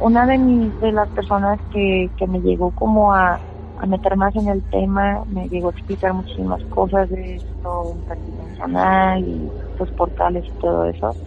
una 0.04 0.26
de, 0.28 0.38
mis, 0.39 0.78
de 0.80 0.91
las 0.91 1.10
personas 1.12 1.60
que, 1.72 2.12
que 2.18 2.28
me 2.28 2.41
llegó 2.41 2.72
como 2.74 3.14
a, 3.14 3.41
a 3.78 3.88
meter 3.88 4.18
más 4.18 4.36
en 4.36 4.49
el 4.49 4.66
tema, 4.66 5.24
me 5.28 5.47
llegó 5.49 5.70
a 5.70 5.72
explicar 5.72 6.14
muchísimas 6.14 6.64
cosas 6.70 7.10
de 7.10 7.38
esto 7.38 7.93
interdimensional 7.95 9.24
y 9.28 9.54
los 9.80 9.91
portales 9.93 10.45
y 10.49 10.54
todo 10.56 10.86
eso. 10.86 11.18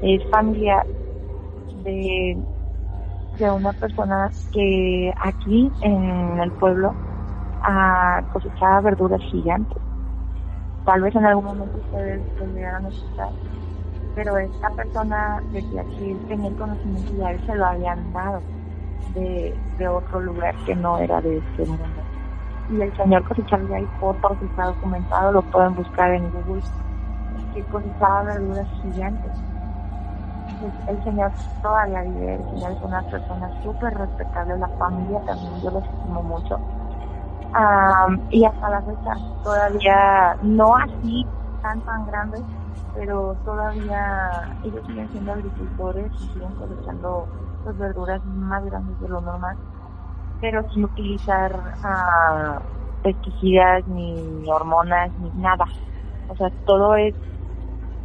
Es 0.00 0.26
familia 0.30 0.86
de, 1.72 2.44
de 3.32 3.50
una 3.50 3.72
persona 3.74 4.32
que 4.52 5.12
aquí 5.22 5.74
en 5.80 6.40
el 6.40 6.52
pueblo 6.52 6.98
a 7.62 8.22
cosechaba 8.28 8.80
verduras 8.82 9.22
gigantes. 9.30 9.82
Tal 10.84 11.00
vez 11.02 11.14
en 11.14 11.24
algún 11.24 11.44
momento 11.46 11.78
ustedes 11.78 12.26
a 12.84 12.88
escuchar, 12.88 13.30
pero 14.14 14.36
esta 14.38 14.70
persona 14.70 15.42
decía 15.52 15.84
que 15.84 16.12
él 16.12 16.18
tenía 16.28 16.48
el 16.48 16.56
conocimiento 16.56 17.12
y 17.14 17.22
a 17.22 17.30
él 17.32 17.46
se 17.46 17.54
lo 17.54 17.66
habían 17.66 18.12
dado 18.12 18.40
de, 19.14 19.54
de 19.78 19.88
otro 19.88 20.20
lugar 20.20 20.54
que 20.66 20.74
no 20.74 20.98
era 20.98 21.20
de 21.20 21.38
este 21.38 21.66
mundo. 21.66 21.84
Y 22.70 22.80
el 22.80 22.96
señor 22.96 23.24
cosechaba, 23.24 23.76
hay 23.76 23.86
fotos, 23.98 24.36
está 24.42 24.66
documentado, 24.66 25.32
lo 25.32 25.42
pueden 25.42 25.74
buscar 25.74 26.12
en 26.14 26.30
Google, 26.30 26.62
que 27.54 27.62
cosechaba 27.64 28.22
verduras 28.22 28.66
gigantes. 28.82 29.32
el 30.88 31.04
señor 31.04 31.32
todavía 31.62 32.02
vive, 32.02 32.34
el 32.34 32.44
señor 32.50 32.72
es 32.72 32.82
una 32.82 33.02
persona 33.02 33.62
súper 33.62 33.94
respetable, 33.94 34.58
la 34.58 34.68
familia 34.68 35.20
también, 35.26 35.60
yo 35.62 35.70
lo 35.70 35.78
estimo 35.80 36.22
mucho 36.22 36.58
y 38.30 38.44
hasta 38.44 38.70
la 38.70 38.80
fecha 38.82 39.14
todavía 39.42 40.36
no 40.42 40.76
así 40.76 41.26
tan 41.62 41.80
tan 41.80 42.06
grandes, 42.06 42.42
pero 42.92 43.38
todavía 43.44 43.98
ellos 44.62 44.84
siguen 44.86 45.10
siendo 45.10 45.32
agricultores 45.32 46.12
y 46.20 46.28
siguen 46.28 46.54
cosechando 46.54 47.30
las 47.64 47.76
verduras 47.76 48.24
más 48.24 48.64
grandes 48.64 48.98
de 48.98 49.08
lo 49.08 49.20
normal, 49.20 49.58
pero 50.40 50.64
sin 50.70 50.84
utilizar 50.84 51.52
uh, 51.84 52.60
pesticidas 53.02 53.86
ni 53.86 54.44
hormonas 54.50 55.12
ni 55.18 55.30
nada. 55.32 55.66
O 56.26 56.36
sea, 56.36 56.50
todo 56.64 56.96
es 56.96 57.16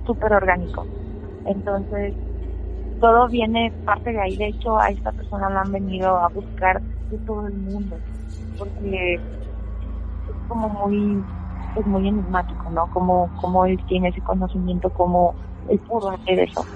súper 0.05 0.33
orgánico. 0.33 0.89
Entonces, 1.43 2.17
todo 2.99 3.29
viene 3.29 3.75
parte 3.85 4.11
de 4.11 4.21
ahí. 4.21 4.37
De 4.37 4.47
hecho, 4.49 4.79
a 4.79 4.89
esta 4.89 5.13
persona 5.13 5.49
la 5.49 5.61
han 5.61 5.71
venido 5.71 6.17
a 6.17 6.29
buscar 6.29 6.83
de 7.09 7.19
todo 7.19 7.47
el 7.47 7.55
mundo 7.55 8.03
porque 8.57 9.23
es 10.27 10.37
como 10.47 10.69
muy 10.69 11.27
es 11.75 11.85
muy 11.87 12.07
enigmático, 12.07 12.69
¿no? 12.71 12.87
Como, 12.89 13.31
como 13.35 13.65
él 13.65 13.79
tiene 13.87 14.09
ese 14.09 14.21
conocimiento, 14.21 14.91
como 14.91 15.37
él 15.67 15.81
pudo 15.87 16.09
hacer 16.11 16.39
eso. 16.39 16.69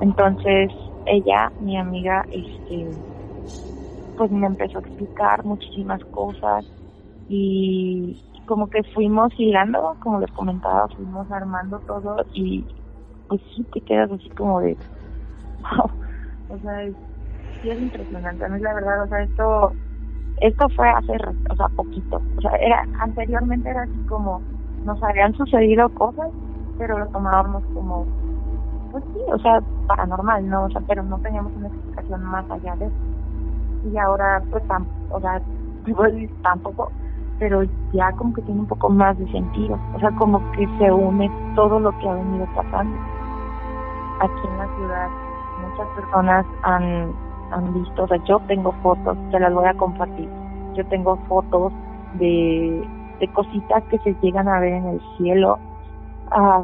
Entonces, 0.00 0.72
ella, 1.06 1.52
mi 1.58 1.78
amiga, 1.78 2.26
este, 2.30 3.02
pues 4.16 4.30
me 4.30 4.46
empezó 4.46 4.78
a 4.78 4.80
explicar 4.82 5.44
muchísimas 5.44 6.02
cosas 6.10 6.66
y 7.28 8.20
como 8.46 8.68
que 8.68 8.82
fuimos 8.94 9.32
hilando, 9.38 9.96
como 10.00 10.20
les 10.20 10.30
comentaba, 10.32 10.88
fuimos 10.96 11.30
armando 11.30 11.80
todo 11.86 12.16
y 12.32 12.68
pues 13.28 13.42
sí 13.54 13.66
te 13.72 13.82
quedas 13.82 14.10
así 14.12 14.30
como 14.30 14.60
de, 14.60 14.78
wow, 15.58 15.92
o 16.48 16.58
sea, 16.60 16.88
sí 17.60 17.70
es 17.70 17.80
impresionante, 17.80 18.44
a 18.46 18.48
mí 18.50 18.60
la 18.60 18.74
verdad, 18.74 19.04
o 19.04 19.08
sea, 19.08 19.22
esto 19.24 19.76
esto 20.40 20.68
fue 20.70 20.88
hace, 20.88 21.12
o 21.50 21.56
sea, 21.56 21.68
poquito. 21.76 22.20
O 22.38 22.40
sea, 22.40 22.52
era, 22.52 22.84
anteriormente 22.98 23.68
era 23.68 23.82
así 23.82 24.06
como, 24.08 24.40
nos 24.84 25.02
habían 25.02 25.34
sucedido 25.34 25.88
cosas, 25.90 26.30
pero 26.78 26.98
lo 26.98 27.06
tomábamos 27.08 27.62
como, 27.74 28.06
pues 28.90 29.04
sí, 29.12 29.20
o 29.28 29.38
sea, 29.38 29.60
paranormal, 29.86 30.48
¿no? 30.48 30.64
O 30.64 30.70
sea, 30.70 30.80
pero 30.86 31.02
no 31.02 31.18
teníamos 31.18 31.52
una 31.56 31.68
explicación 31.68 32.24
más 32.24 32.50
allá 32.50 32.74
de 32.76 32.86
eso. 32.86 32.94
Y 33.92 33.98
ahora, 33.98 34.42
pues, 34.50 34.64
o 35.10 35.20
sea, 35.20 35.42
pues, 35.94 36.30
tampoco, 36.42 36.90
pero 37.38 37.62
ya 37.92 38.12
como 38.12 38.32
que 38.32 38.42
tiene 38.42 38.60
un 38.60 38.66
poco 38.66 38.88
más 38.88 39.18
de 39.18 39.30
sentido. 39.30 39.78
O 39.94 40.00
sea, 40.00 40.10
como 40.12 40.38
que 40.52 40.66
se 40.78 40.90
une 40.90 41.30
todo 41.54 41.78
lo 41.80 41.90
que 41.98 42.08
ha 42.08 42.14
venido 42.14 42.46
pasando. 42.54 42.96
Aquí 44.20 44.48
en 44.48 44.58
la 44.58 44.76
ciudad, 44.76 45.08
muchas 45.62 45.88
personas 45.96 46.46
han 46.62 47.12
han 47.50 47.74
visto, 47.74 48.04
o 48.04 48.08
sea, 48.08 48.18
yo 48.24 48.38
tengo 48.46 48.72
fotos, 48.82 49.16
te 49.30 49.40
las 49.40 49.52
voy 49.52 49.66
a 49.66 49.74
compartir. 49.74 50.28
Yo 50.74 50.86
tengo 50.86 51.16
fotos 51.28 51.72
de, 52.14 52.86
de 53.18 53.28
cositas 53.28 53.82
que 53.84 53.98
se 53.98 54.14
llegan 54.22 54.48
a 54.48 54.60
ver 54.60 54.74
en 54.74 54.86
el 54.86 55.00
cielo. 55.16 55.58
Ah, 56.30 56.62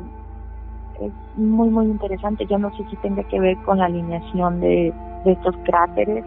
es 1.00 1.12
muy, 1.36 1.68
muy 1.68 1.86
interesante. 1.86 2.46
Yo 2.46 2.58
no 2.58 2.70
sé 2.76 2.84
si 2.88 2.96
tenga 2.96 3.22
que 3.24 3.40
ver 3.40 3.56
con 3.64 3.78
la 3.78 3.86
alineación 3.86 4.60
de, 4.60 4.92
de 5.24 5.32
estos 5.32 5.56
cráteres, 5.64 6.24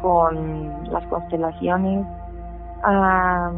con 0.00 0.90
las 0.90 1.04
constelaciones. 1.06 2.06
Ah, 2.82 3.50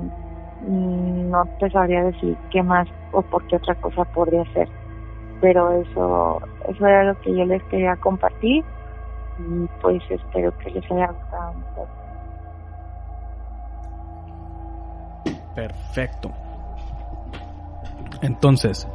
no 0.66 1.44
te 1.60 1.70
sabría 1.70 2.04
decir 2.04 2.36
qué 2.50 2.62
más 2.62 2.88
o 3.12 3.22
por 3.22 3.46
qué 3.46 3.56
otra 3.56 3.74
cosa 3.76 4.04
podría 4.04 4.44
ser. 4.52 4.68
Pero 5.40 5.70
eso, 5.72 6.40
eso 6.68 6.86
era 6.86 7.04
lo 7.04 7.20
que 7.20 7.36
yo 7.36 7.44
les 7.44 7.62
quería 7.64 7.94
compartir 7.96 8.64
y 9.38 9.68
pues 9.80 10.02
espero 10.10 10.56
que 10.58 10.70
les 10.70 10.90
haya 10.90 11.06
gustado 11.12 11.54
Perfecto. 15.54 16.30
Entonces, 18.22 18.86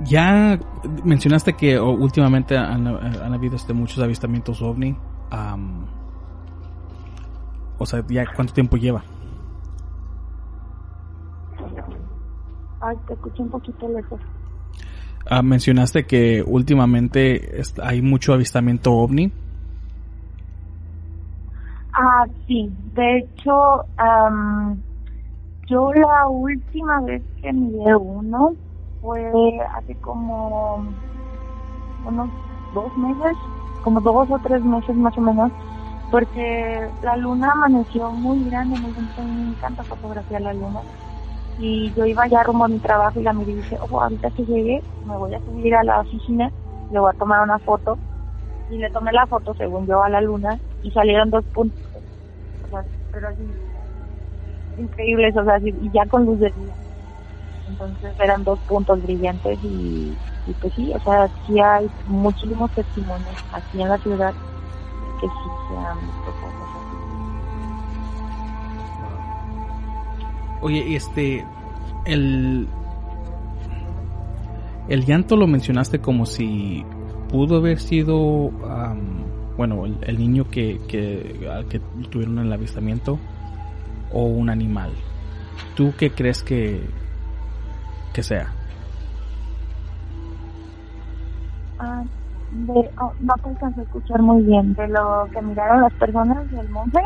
ya 0.00 0.58
mencionaste 1.04 1.52
que 1.52 1.78
últimamente 1.78 2.56
han, 2.56 2.86
habido 2.86 3.56
este, 3.56 3.74
muchos 3.74 4.02
avistamientos 4.02 4.62
ovni. 4.62 4.96
o 7.78 7.86
sea, 7.86 8.02
¿ya 8.08 8.24
cuánto 8.34 8.54
tiempo 8.54 8.78
lleva? 8.78 9.02
Ay, 12.80 12.96
te 13.06 13.14
escucho 13.14 13.42
un 13.42 13.50
poquito 13.50 13.88
lejos. 13.88 14.20
Ah, 15.26 15.42
mencionaste 15.42 16.04
que 16.04 16.42
últimamente 16.46 17.62
hay 17.82 18.02
mucho 18.02 18.34
avistamiento 18.34 18.92
ovni. 18.92 19.32
Ah, 21.94 22.26
sí. 22.46 22.68
De 22.94 23.18
hecho, 23.18 23.86
yo 25.68 25.92
la 25.92 26.26
última 26.28 27.00
vez 27.02 27.22
que 27.40 27.52
miré 27.52 27.96
uno 27.96 28.56
fue 29.00 29.30
hace 29.74 29.96
como 29.96 30.94
unos 32.04 32.30
dos 32.72 32.96
meses, 32.96 33.36
como 33.82 34.00
dos 34.00 34.30
o 34.30 34.38
tres 34.40 34.62
meses 34.62 34.94
más 34.96 35.16
o 35.16 35.20
menos, 35.22 35.52
porque 36.10 36.90
la 37.00 37.16
luna 37.16 37.50
amaneció 37.52 38.10
muy 38.12 38.44
grande, 38.44 38.76
me 38.78 38.88
encanta 39.52 39.84
fotografiar 39.84 40.42
la 40.42 40.52
luna 40.52 40.80
y 41.56 41.92
yo 41.94 42.04
iba 42.06 42.28
ya 42.28 42.42
rumbo 42.42 42.64
a 42.64 42.68
mi 42.68 42.80
trabajo 42.80 43.20
y 43.20 43.24
la 43.24 43.32
miré 43.32 43.52
y 43.52 43.56
dije, 43.56 43.76
oh, 43.80 44.00
ahorita 44.00 44.30
que 44.32 44.44
llegue 44.44 44.84
me 45.04 45.16
voy 45.16 45.34
a 45.34 45.40
subir 45.40 45.74
a 45.74 45.84
la 45.84 46.00
oficina, 46.00 46.50
le 46.90 46.98
voy 47.00 47.10
a 47.10 47.14
tomar 47.18 47.42
una 47.42 47.58
foto 47.60 47.98
y 48.68 48.78
le 48.78 48.90
tomé 48.90 49.12
la 49.12 49.26
foto 49.26 49.54
según 49.54 49.86
yo 49.86 50.02
a 50.02 50.08
la 50.08 50.20
luna 50.20 50.58
y 50.82 50.90
salieron 50.92 51.30
dos 51.30 51.44
puntos, 51.52 51.80
o 52.62 52.68
sea, 52.68 52.84
pero 53.12 53.28
así 53.28 53.42
increíbles, 54.76 55.36
o 55.36 55.44
sea, 55.44 55.58
y 55.62 55.90
ya 55.92 56.06
con 56.06 56.24
luz 56.24 56.40
de 56.40 56.50
día. 56.52 56.74
Entonces 57.66 58.14
eran 58.18 58.44
dos 58.44 58.60
puntos 58.66 59.00
brillantes 59.02 59.58
y, 59.62 60.20
y 60.44 60.54
pues 60.54 60.72
sí, 60.74 60.92
o 60.94 61.00
sea, 61.00 61.28
sí 61.46 61.58
hay 61.60 61.90
muchísimos 62.04 62.72
testimonios 62.72 63.38
aquí 63.52 63.80
en 63.82 63.88
la 63.88 63.98
ciudad 63.98 64.34
que 65.18 65.28
sí 65.28 65.50
se 65.68 65.76
han 65.76 66.06
visto 66.06 66.34
cosas 66.34 66.73
Oye, 70.64 70.96
este, 70.96 71.44
el, 72.06 72.66
el 74.88 75.04
llanto 75.04 75.36
lo 75.36 75.46
mencionaste 75.46 75.98
como 75.98 76.24
si 76.24 76.82
pudo 77.28 77.58
haber 77.58 77.78
sido, 77.78 78.50
bueno, 79.58 79.84
el, 79.84 80.18
niño 80.18 80.48
que, 80.48 80.80
que, 80.88 81.38
que 81.68 81.80
tuvieron 82.08 82.38
el 82.38 82.50
avistamiento 82.50 83.18
o 84.10 84.24
un 84.24 84.48
animal. 84.48 84.92
¿Tú 85.76 85.92
qué 85.98 86.12
crees 86.12 86.42
que, 86.42 86.80
que 88.14 88.22
sea? 88.22 88.50
Ah, 91.78 92.02
oh, 92.68 93.12
no 93.20 93.34
te 93.34 93.48
alcanzo 93.50 93.80
a 93.82 93.84
escuchar 93.84 94.22
muy 94.22 94.42
bien. 94.44 94.72
¿De 94.72 94.88
lo 94.88 95.28
que 95.30 95.42
miraron 95.42 95.82
las 95.82 95.92
personas 95.92 96.50
del 96.50 96.70
monje? 96.70 97.00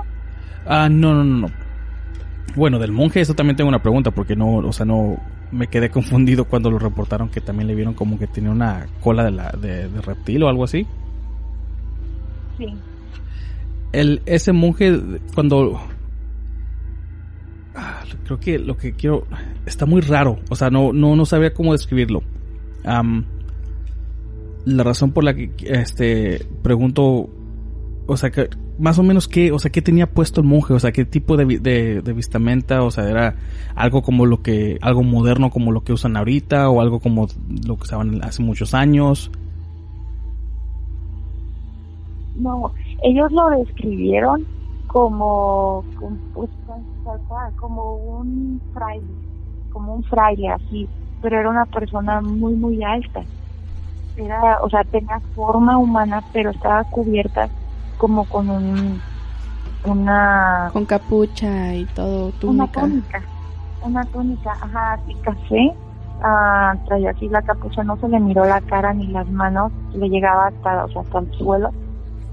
Ah, 0.64 0.88
no, 0.88 1.12
no, 1.12 1.24
no, 1.24 1.48
no. 1.48 1.67
Bueno, 2.56 2.78
del 2.78 2.92
monje, 2.92 3.20
eso 3.20 3.34
también 3.34 3.56
tengo 3.56 3.68
una 3.68 3.82
pregunta, 3.82 4.10
porque 4.10 4.34
no, 4.36 4.56
o 4.56 4.72
sea, 4.72 4.86
no 4.86 5.16
me 5.50 5.68
quedé 5.68 5.90
confundido 5.98 6.44
cuando 6.46 6.70
lo 6.70 6.78
reportaron 6.78 7.28
que 7.28 7.40
también 7.40 7.68
le 7.68 7.74
vieron 7.74 7.94
como 7.94 8.18
que 8.18 8.26
tenía 8.26 8.50
una 8.50 8.86
cola 9.00 9.24
de, 9.24 9.30
la, 9.30 9.50
de, 9.52 9.88
reptil 10.00 10.42
o 10.42 10.48
algo 10.48 10.64
así. 10.64 10.86
Sí. 12.58 12.66
el, 13.92 14.22
ese 14.26 14.52
monje, 14.52 15.00
cuando... 15.34 15.80
Ah, 17.74 18.02
creo 18.24 18.40
que 18.40 18.58
lo 18.58 18.76
que 18.76 18.92
quiero... 18.92 19.26
Está 19.64 19.86
muy 19.86 20.00
raro. 20.00 20.40
O 20.50 20.56
sea, 20.56 20.70
no, 20.70 20.92
no, 20.92 21.14
no 21.14 21.24
sabía 21.24 21.54
cómo 21.54 21.72
describirlo. 21.72 22.22
la 24.64 24.82
razón 24.82 25.12
por 25.12 25.22
la 25.22 25.34
que 25.34 25.52
este 25.60 26.44
pregunto 26.62 27.30
o 28.08 28.16
sea, 28.16 28.30
que 28.30 28.48
más 28.78 28.98
o 28.98 29.02
menos 29.02 29.28
qué, 29.28 29.52
o 29.52 29.58
sea, 29.58 29.70
qué 29.70 29.82
tenía 29.82 30.06
puesto 30.06 30.40
el 30.40 30.46
monje, 30.46 30.72
o 30.72 30.78
sea, 30.78 30.92
qué 30.92 31.04
tipo 31.04 31.36
de, 31.36 31.58
de, 31.58 32.00
de, 32.00 32.12
vistamenta, 32.12 32.82
o 32.82 32.90
sea, 32.90 33.08
era 33.08 33.34
algo 33.74 34.02
como 34.02 34.24
lo 34.24 34.42
que, 34.42 34.78
algo 34.80 35.02
moderno 35.02 35.50
como 35.50 35.72
lo 35.72 35.82
que 35.82 35.92
usan 35.92 36.16
ahorita, 36.16 36.70
o 36.70 36.80
algo 36.80 37.00
como 37.00 37.26
lo 37.66 37.76
que 37.76 37.82
usaban 37.82 38.22
hace 38.22 38.42
muchos 38.42 38.74
años. 38.74 39.30
No, 42.36 42.72
ellos 43.02 43.32
lo 43.32 43.50
describieron 43.50 44.46
como, 44.86 45.84
como, 45.98 46.16
pues, 46.34 46.50
como 47.56 47.96
un 47.96 48.60
fraile, 48.72 49.06
como 49.72 49.94
un 49.94 50.04
fraile 50.04 50.48
así, 50.50 50.88
pero 51.20 51.40
era 51.40 51.50
una 51.50 51.66
persona 51.66 52.20
muy, 52.20 52.54
muy 52.54 52.82
alta. 52.84 53.22
Era, 54.16 54.58
o 54.62 54.70
sea, 54.70 54.82
tenía 54.84 55.20
forma 55.34 55.78
humana, 55.78 56.22
pero 56.32 56.50
estaba 56.50 56.84
cubierta 56.84 57.48
como 57.98 58.24
con 58.24 58.48
un 58.48 59.00
una 59.84 60.70
con 60.72 60.86
capucha 60.86 61.74
y 61.74 61.84
todo 61.86 62.30
túnica. 62.32 62.80
una 62.80 62.88
túnica 62.88 63.22
una 63.82 64.04
túnica 64.06 64.52
ajá 64.60 64.92
así 64.94 65.14
café 65.22 65.74
ah, 66.22 66.74
traía 66.86 67.10
así 67.10 67.28
la 67.28 67.42
capucha 67.42 67.84
no 67.84 67.96
se 67.98 68.08
le 68.08 68.18
miró 68.20 68.44
la 68.44 68.60
cara 68.62 68.92
ni 68.94 69.08
las 69.08 69.28
manos 69.28 69.72
le 69.92 70.08
llegaba 70.08 70.48
hasta 70.48 70.84
o 70.84 70.88
sea 70.88 71.02
hasta 71.02 71.18
el 71.20 71.32
suelo 71.34 71.70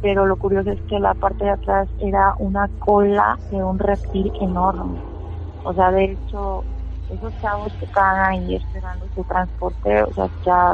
pero 0.01 0.25
lo 0.25 0.35
curioso 0.37 0.71
es 0.71 0.81
que 0.83 0.99
la 0.99 1.13
parte 1.13 1.45
de 1.45 1.51
atrás 1.51 1.87
era 1.99 2.35
una 2.39 2.67
cola 2.79 3.37
de 3.49 3.63
un 3.63 3.79
reptil 3.79 4.31
enorme 4.41 4.99
o 5.63 5.73
sea 5.73 5.91
de 5.91 6.05
hecho 6.05 6.63
esos 7.09 7.33
chavos 7.41 7.71
que 7.79 7.85
estaban 7.85 8.19
ahí 8.31 8.55
esperando 8.55 9.05
su 9.15 9.23
transporte 9.23 10.03
o 10.03 10.13
sea 10.13 10.29
ya 10.45 10.73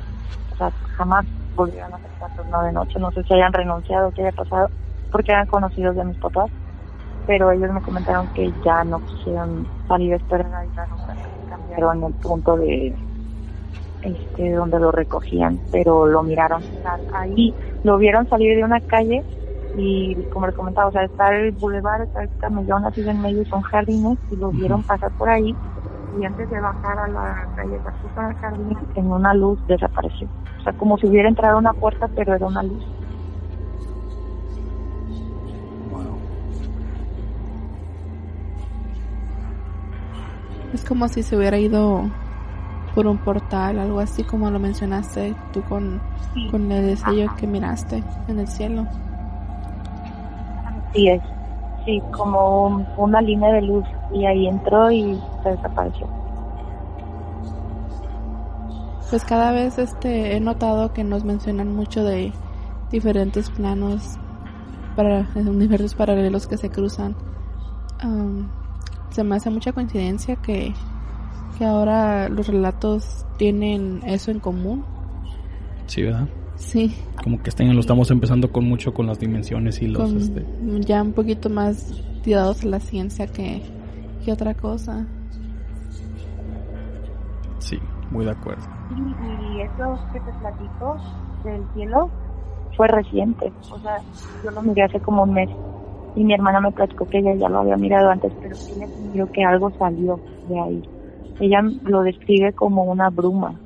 o 0.51 0.55
sea 0.55 0.71
jamás 0.97 1.25
volvieron 1.55 1.93
a 1.93 2.10
hacer 2.41 2.51
no 2.51 2.63
de 2.63 2.71
noche. 2.73 2.99
No 2.99 3.11
sé 3.11 3.23
si 3.23 3.33
hayan 3.33 3.53
renunciado 3.53 4.09
o 4.09 4.11
qué 4.11 4.21
haya 4.23 4.31
pasado 4.31 4.69
porque 5.09 5.31
eran 5.31 5.47
conocidos 5.47 5.95
de 5.95 6.05
mis 6.05 6.17
papás, 6.17 6.51
pero 7.25 7.51
ellos 7.51 7.71
me 7.71 7.81
comentaron 7.81 8.29
que 8.29 8.53
ya 8.63 8.83
no 8.85 9.01
quisieron 9.01 9.67
salir 9.87 10.13
a 10.13 10.17
esperar 10.17 10.53
a 10.53 11.15
que 11.17 11.43
cambiaron 11.45 12.03
el 12.03 12.13
punto 12.15 12.57
de 12.57 12.95
este 14.01 14.51
donde 14.51 14.79
lo 14.79 14.91
recogían, 14.91 15.61
pero 15.69 16.07
lo 16.07 16.23
miraron 16.23 16.65
ahí, 17.13 17.55
lo 17.83 17.97
vieron 17.97 18.27
salir 18.27 18.55
de 18.55 18.63
una 18.63 18.81
calle 18.81 19.25
y 19.73 20.25
como 20.25 20.47
les 20.47 20.55
comentaba, 20.55 20.87
o 20.87 20.91
sea, 20.91 21.03
está 21.03 21.35
el 21.35 21.51
bulevar, 21.51 22.01
está 22.01 22.23
el 22.23 22.29
camellón 22.37 22.85
así 22.85 23.01
en 23.01 23.21
medio, 23.21 23.45
son 23.45 23.61
jardines 23.61 24.19
y 24.29 24.37
lo 24.37 24.51
vieron 24.51 24.83
pasar 24.83 25.11
por 25.13 25.29
ahí 25.29 25.57
y 26.19 26.25
antes 26.25 26.49
de 26.49 26.59
bajar 26.59 26.99
a 26.99 27.07
la 27.07 27.47
calle, 27.55 27.79
en 28.17 28.25
el 28.25 28.35
jardín, 28.35 28.77
en 28.95 29.11
una 29.11 29.33
luz 29.33 29.59
desapareció. 29.67 30.27
O 30.59 30.63
sea, 30.63 30.73
como 30.73 30.97
si 30.97 31.07
hubiera 31.07 31.29
entrado 31.29 31.55
a 31.55 31.59
una 31.59 31.73
puerta, 31.73 32.07
pero 32.15 32.35
era 32.35 32.45
una 32.45 32.63
luz. 32.63 32.83
Es 40.73 40.85
como 40.85 41.07
si 41.07 41.23
se 41.23 41.35
hubiera 41.35 41.57
ido 41.57 42.03
por 42.95 43.07
un 43.07 43.17
portal, 43.17 43.79
algo 43.79 43.99
así 43.99 44.23
como 44.23 44.49
lo 44.49 44.59
mencionaste 44.59 45.33
tú 45.53 45.61
con, 45.63 45.99
con 46.49 46.71
el 46.71 46.97
sello 46.97 47.29
que 47.37 47.47
miraste 47.47 48.03
en 48.27 48.39
el 48.39 48.47
cielo. 48.47 48.85
Sí 50.93 51.09
es, 51.09 51.21
sí, 51.85 52.01
como 52.11 52.85
una 52.97 53.21
línea 53.21 53.53
de 53.53 53.61
luz 53.61 53.85
y 54.13 54.25
ahí 54.25 54.47
entró 54.47 54.91
y 54.91 55.19
se 55.43 55.49
desapareció. 55.49 56.07
Pues 59.09 59.25
cada 59.25 59.51
vez 59.51 59.77
este 59.77 60.35
he 60.35 60.39
notado 60.39 60.93
que 60.93 61.03
nos 61.03 61.25
mencionan 61.25 61.75
mucho 61.75 62.03
de 62.03 62.31
diferentes 62.91 63.49
planos 63.49 64.17
para 64.95 65.27
universos 65.35 65.95
paralelos 65.95 66.47
que 66.47 66.57
se 66.57 66.69
cruzan 66.69 67.15
se 69.11 69.23
me 69.23 69.35
hace 69.35 69.49
mucha 69.49 69.73
coincidencia 69.73 70.35
que, 70.37 70.73
que 71.57 71.65
ahora 71.65 72.29
los 72.29 72.47
relatos 72.47 73.25
tienen 73.37 74.01
eso 74.05 74.31
en 74.31 74.39
común. 74.39 74.83
Sí, 75.87 76.03
¿verdad? 76.03 76.27
Sí. 76.55 76.93
Como 77.23 77.41
que 77.41 77.49
este 77.49 77.63
año 77.63 77.73
lo 77.73 77.81
estamos 77.81 78.09
empezando 78.11 78.51
con 78.51 78.67
mucho 78.67 78.93
con 78.93 79.07
las 79.07 79.19
dimensiones 79.19 79.81
y 79.81 79.87
los... 79.87 80.11
este... 80.13 80.45
Ya 80.81 81.01
un 81.01 81.13
poquito 81.13 81.49
más 81.49 81.91
tirados 82.23 82.63
a 82.63 82.67
la 82.67 82.79
ciencia 82.79 83.27
que, 83.27 83.61
que 84.21 84.31
otra 84.31 84.55
cosa. 84.55 85.07
Sí, 87.59 87.79
muy 88.09 88.25
de 88.25 88.31
acuerdo. 88.31 88.67
Y, 88.89 89.15
y 89.19 89.61
eso 89.61 90.01
que 90.11 90.21
te 90.21 90.33
platico 90.33 91.03
del 91.43 91.69
cielo 91.71 92.13
fue 92.75 92.87
reciente. 92.87 93.55
O 93.69 93.79
sea, 93.79 94.03
yo 94.43 94.51
lo 94.51 94.61
miré 94.63 94.83
hace 94.83 95.01
como 95.01 95.23
un 95.23 95.33
mes 95.33 95.51
y 96.15 96.25
mi 96.25 96.33
hermana 96.33 96.61
me 96.61 96.71
platicó 96.73 97.07
que 97.07 97.19
ella 97.19 97.35
ya 97.35 97.49
lo 97.49 97.59
había 97.59 97.77
mirado 97.77 98.09
antes, 98.09 98.33
pero 98.41 98.57
sí 98.65 98.75
me 98.75 98.85
entendió 98.85 99.27
que 99.29 99.43
algo 99.43 99.71
salió 99.73 100.23
de 100.43 100.59
ahí. 100.59 100.83
Ella 101.39 101.61
lo 101.83 102.03
describe 102.03 102.53
como 102.53 102.83
una 102.85 103.09
bruma. 103.09 103.63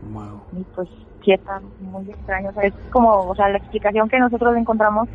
Wow. 0.00 0.46
Y 0.50 0.64
pues 0.66 0.88
muy 1.80 2.10
extraño. 2.10 2.50
O 2.50 2.52
sea, 2.52 2.64
es 2.64 2.74
como, 2.90 3.28
o 3.28 3.34
sea, 3.34 3.48
la 3.48 3.58
explicación 3.58 4.08
que 4.08 4.18
nosotros 4.18 4.56
encontramos 4.56 5.08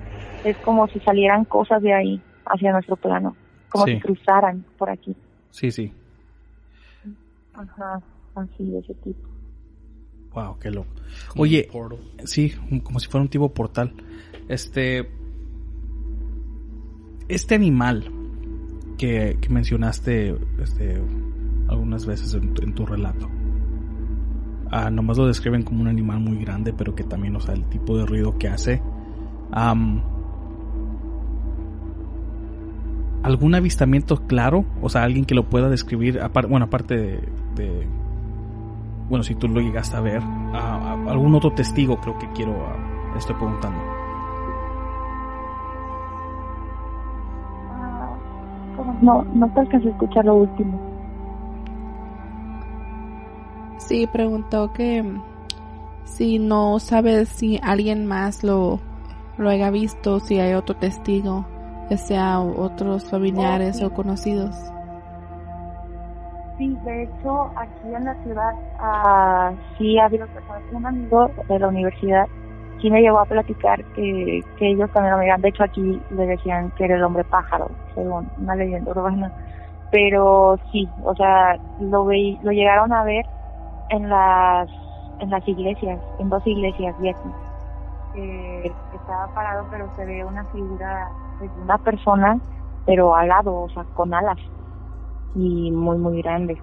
es 0.43 0.57
como 0.57 0.87
si 0.87 0.99
salieran 0.99 1.45
cosas 1.45 1.81
de 1.81 1.93
ahí 1.93 2.21
hacia 2.45 2.71
nuestro 2.71 2.95
plano, 2.95 3.35
como 3.69 3.85
si 3.85 3.99
cruzaran 3.99 4.65
por 4.77 4.89
aquí. 4.89 5.15
Sí, 5.51 5.71
sí. 5.71 5.93
Ajá, 7.53 8.01
así, 8.35 8.65
de 8.65 8.79
ese 8.79 8.93
tipo. 8.95 9.27
Wow, 10.33 10.57
qué 10.59 10.71
loco. 10.71 10.89
Oye, 11.35 11.69
sí, 12.23 12.53
como 12.83 12.99
si 12.99 13.07
fuera 13.07 13.23
un 13.23 13.29
tipo 13.29 13.53
portal. 13.53 13.93
Este. 14.47 15.09
Este 17.27 17.55
animal 17.55 18.11
que, 18.97 19.37
mencionaste 19.49 20.35
este, 20.61 21.01
algunas 21.67 22.05
veces 22.05 22.33
en, 22.33 22.75
tu 22.75 22.85
relato. 22.85 23.29
Ah, 24.71 24.89
nomás 24.89 25.17
lo 25.17 25.27
describen 25.27 25.63
como 25.63 25.81
un 25.81 25.87
animal 25.87 26.19
muy 26.19 26.37
grande, 26.37 26.73
pero 26.73 26.95
que 26.95 27.03
también, 27.03 27.35
o 27.35 27.39
sea, 27.39 27.53
el 27.53 27.65
tipo 27.65 27.97
de 27.97 28.05
ruido 28.05 28.37
que 28.37 28.47
hace. 28.47 28.81
¿Algún 33.23 33.53
avistamiento 33.53 34.25
claro? 34.27 34.65
O 34.81 34.89
sea, 34.89 35.03
alguien 35.03 35.25
que 35.25 35.35
lo 35.35 35.49
pueda 35.49 35.69
describir, 35.69 36.19
bueno, 36.47 36.65
aparte 36.65 36.95
de 37.55 37.87
bueno, 39.11 39.25
si 39.25 39.35
tú 39.35 39.49
lo 39.49 39.59
llegaste 39.59 39.97
a 39.97 39.99
ver, 39.99 40.21
a, 40.53 40.93
algún 41.09 41.35
otro 41.35 41.51
testigo 41.51 41.99
creo 41.99 42.17
que 42.17 42.31
quiero, 42.31 42.55
estoy 43.17 43.35
preguntando. 43.35 43.77
Ah, 47.73 48.15
no, 49.01 49.25
no 49.35 49.49
te 49.49 49.59
alcancé 49.59 49.89
a 49.89 49.91
escuchar 49.91 50.23
lo 50.23 50.35
último. 50.35 50.90
Sí, 53.87 54.07
preguntó 54.07 54.71
que 54.73 55.03
si 56.05 56.39
no 56.39 56.79
sabes 56.79 57.29
si 57.29 57.59
alguien 57.63 58.05
más 58.05 58.43
lo, 58.43 58.79
lo 59.37 59.49
haya 59.49 59.71
visto, 59.71 60.19
si 60.19 60.39
hay 60.39 60.53
otro 60.53 60.75
testigo, 60.75 61.45
ya 61.89 61.97
sea 61.97 62.39
otros 62.39 63.09
familiares 63.09 63.81
o 63.81 63.91
conocidos. 63.91 64.55
Sí, 66.57 66.77
de 66.85 67.03
hecho, 67.03 67.51
aquí 67.55 67.93
en 67.95 68.05
la 68.05 68.15
ciudad 68.23 68.53
uh, 68.79 69.57
sí 69.77 69.97
ha 69.97 70.05
habido 70.05 70.27
personas. 70.27 70.61
Un 70.71 70.85
amigo 70.85 71.31
de 71.49 71.59
la 71.59 71.67
universidad 71.67 72.27
sí 72.81 72.89
me 72.91 73.01
llegó 73.01 73.19
a 73.19 73.25
platicar 73.25 73.83
que, 73.95 74.43
que 74.57 74.69
ellos 74.69 74.91
también 74.91 75.15
lo 75.15 75.19
miran. 75.21 75.41
De 75.41 75.49
hecho, 75.49 75.63
aquí 75.63 75.99
le 76.11 76.27
decían 76.27 76.71
que 76.77 76.85
era 76.85 76.95
el 76.95 77.03
hombre 77.03 77.23
pájaro, 77.23 77.71
según 77.95 78.29
una 78.37 78.55
leyenda 78.55 78.91
urbana. 78.91 79.31
Pero 79.91 80.57
sí, 80.71 80.87
o 81.03 81.15
sea, 81.15 81.57
lo, 81.79 82.05
ve, 82.05 82.37
lo 82.43 82.51
llegaron 82.51 82.93
a 82.93 83.03
ver 83.03 83.25
en 83.91 84.09
las, 84.09 84.69
en 85.19 85.29
las 85.29 85.47
iglesias, 85.47 86.01
en 86.19 86.29
dos 86.29 86.45
iglesias 86.47 86.99
de 86.99 87.09
aquí. 87.09 87.29
Que 88.13 88.73
estaba 88.93 89.27
parado, 89.33 89.67
pero 89.69 89.89
se 89.95 90.05
ve 90.05 90.25
una 90.25 90.43
figura 90.45 91.09
de 91.39 91.49
una 91.63 91.77
persona, 91.77 92.39
pero 92.85 93.15
alado, 93.15 93.61
o 93.61 93.69
sea, 93.69 93.83
con 93.95 94.13
alas 94.13 94.37
y 95.35 95.71
muy, 95.71 95.97
muy 95.97 96.21
grande. 96.21 96.61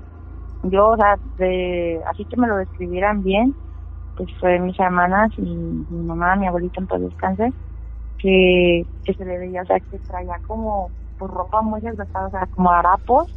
Yo, 0.64 0.88
o 0.88 0.96
sea, 0.96 1.16
de, 1.38 2.02
así 2.06 2.24
que 2.24 2.36
me 2.36 2.48
lo 2.48 2.56
describieran 2.56 3.22
bien, 3.22 3.55
pues 4.16 4.28
fue 4.40 4.59
mis 4.59 4.78
hermanas 4.78 5.30
y 5.38 5.42
mi 5.42 6.05
mamá, 6.05 6.36
mi 6.36 6.46
abuelita 6.46 6.80
en 6.80 6.86
todo 6.86 6.98
descanse, 6.98 7.52
que, 8.18 8.84
que 9.05 9.14
se 9.14 9.24
le 9.24 9.38
veía, 9.38 9.62
o 9.62 9.66
sea, 9.66 9.78
que 9.78 9.98
traía 10.00 10.38
como 10.46 10.90
pues, 11.18 11.30
ropa 11.30 11.62
muy 11.62 11.80
desgastada, 11.80 12.26
o 12.26 12.30
sea, 12.30 12.46
como 12.46 12.70
harapos, 12.70 13.32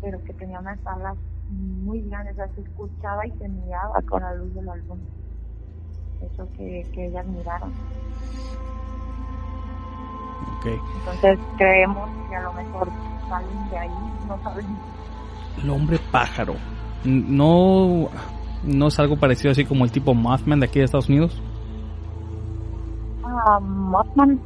pero 0.00 0.18
que 0.24 0.32
tenía 0.32 0.58
unas 0.58 0.84
alas 0.86 1.16
muy 1.52 2.00
grandes, 2.02 2.34
o 2.34 2.36
sea, 2.36 2.48
se 2.54 2.60
escuchaba 2.62 3.26
y 3.26 3.30
se 3.32 3.48
miraba 3.48 4.00
con 4.08 4.22
la 4.22 4.34
luz 4.34 4.54
de 4.54 4.62
la 4.62 4.76
luna. 4.76 5.02
eso 6.20 6.48
que, 6.56 6.86
que 6.92 7.06
ellas 7.06 7.26
miraron. 7.26 7.72
Ok. 10.58 10.66
Entonces 10.98 11.38
creemos 11.58 12.08
que 12.28 12.36
a 12.36 12.42
lo 12.42 12.52
mejor 12.52 12.88
salen 13.28 13.70
de 13.70 13.78
ahí, 13.78 13.90
no 14.28 14.42
saben. 14.42 14.66
El 15.62 15.70
hombre 15.70 15.98
pájaro. 16.10 16.54
No, 17.04 18.08
no 18.62 18.86
es 18.86 18.98
algo 19.00 19.16
parecido 19.16 19.50
así 19.50 19.64
como 19.64 19.84
el 19.84 19.92
tipo 19.92 20.14
Mothman 20.14 20.60
de 20.60 20.66
aquí 20.66 20.78
de 20.78 20.84
Estados 20.84 21.08
Unidos. 21.08 21.42
Ah, 23.24 23.58
Mothman, 23.60 24.40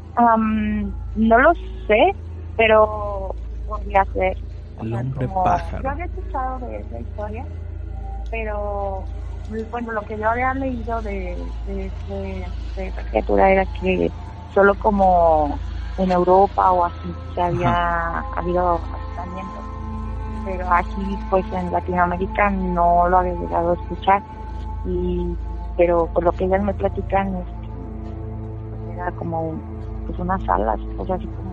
no 1.17 1.39
lo 1.39 1.53
sé, 1.87 2.15
pero 2.57 3.35
podría 3.69 4.05
ser. 4.15 4.39
O 4.77 4.83
El 4.85 4.91
sea, 4.91 5.01
hombre 5.01 5.27
como- 5.27 5.45
pájaro. 5.45 5.83
Yo 5.83 5.91
había 5.91 6.05
escuchado 6.07 6.59
de 6.61 6.81
esa 6.81 7.01
historia, 7.01 7.47
pero 8.31 9.07
bueno, 9.71 9.93
lo 9.93 10.03
que 10.03 10.19
yo 10.19 10.29
había 10.29 10.53
leído 10.55 11.01
de, 11.03 11.53
de, 11.65 11.93
de- 12.07 12.53
de 12.75 12.87
esa 12.89 13.05
criatura 13.05 13.51
era 13.53 13.67
que 13.67 14.13
solo 14.53 14.75
como 14.77 15.61
en 15.99 16.11
Europa 16.11 16.73
o 16.73 16.85
así 16.85 17.15
se 17.35 17.41
había 17.41 18.25
habido 18.37 18.81
avistamientos, 18.93 19.65
pero 20.45 20.67
aquí 20.73 21.19
pues 21.31 21.45
en 21.53 21.71
Latinoamérica 21.73 22.51
no 22.51 23.09
lo 23.09 23.19
había 23.19 23.35
llegado 23.35 23.71
a 23.71 23.75
escuchar 23.75 24.23
y 24.85 25.37
pero 25.77 26.07
por 26.13 26.25
lo 26.25 26.33
que 26.33 26.45
ellas 26.45 26.63
me 26.63 26.75
platican 26.75 27.35
es 27.37 27.47
que 27.47 28.93
era 28.93 29.11
como 29.13 29.55
pues 30.07 30.19
unas 30.19 30.47
alas, 30.49 30.81
o 30.99 31.07
sea 31.07 31.17
así 31.17 31.27
como 31.29 31.46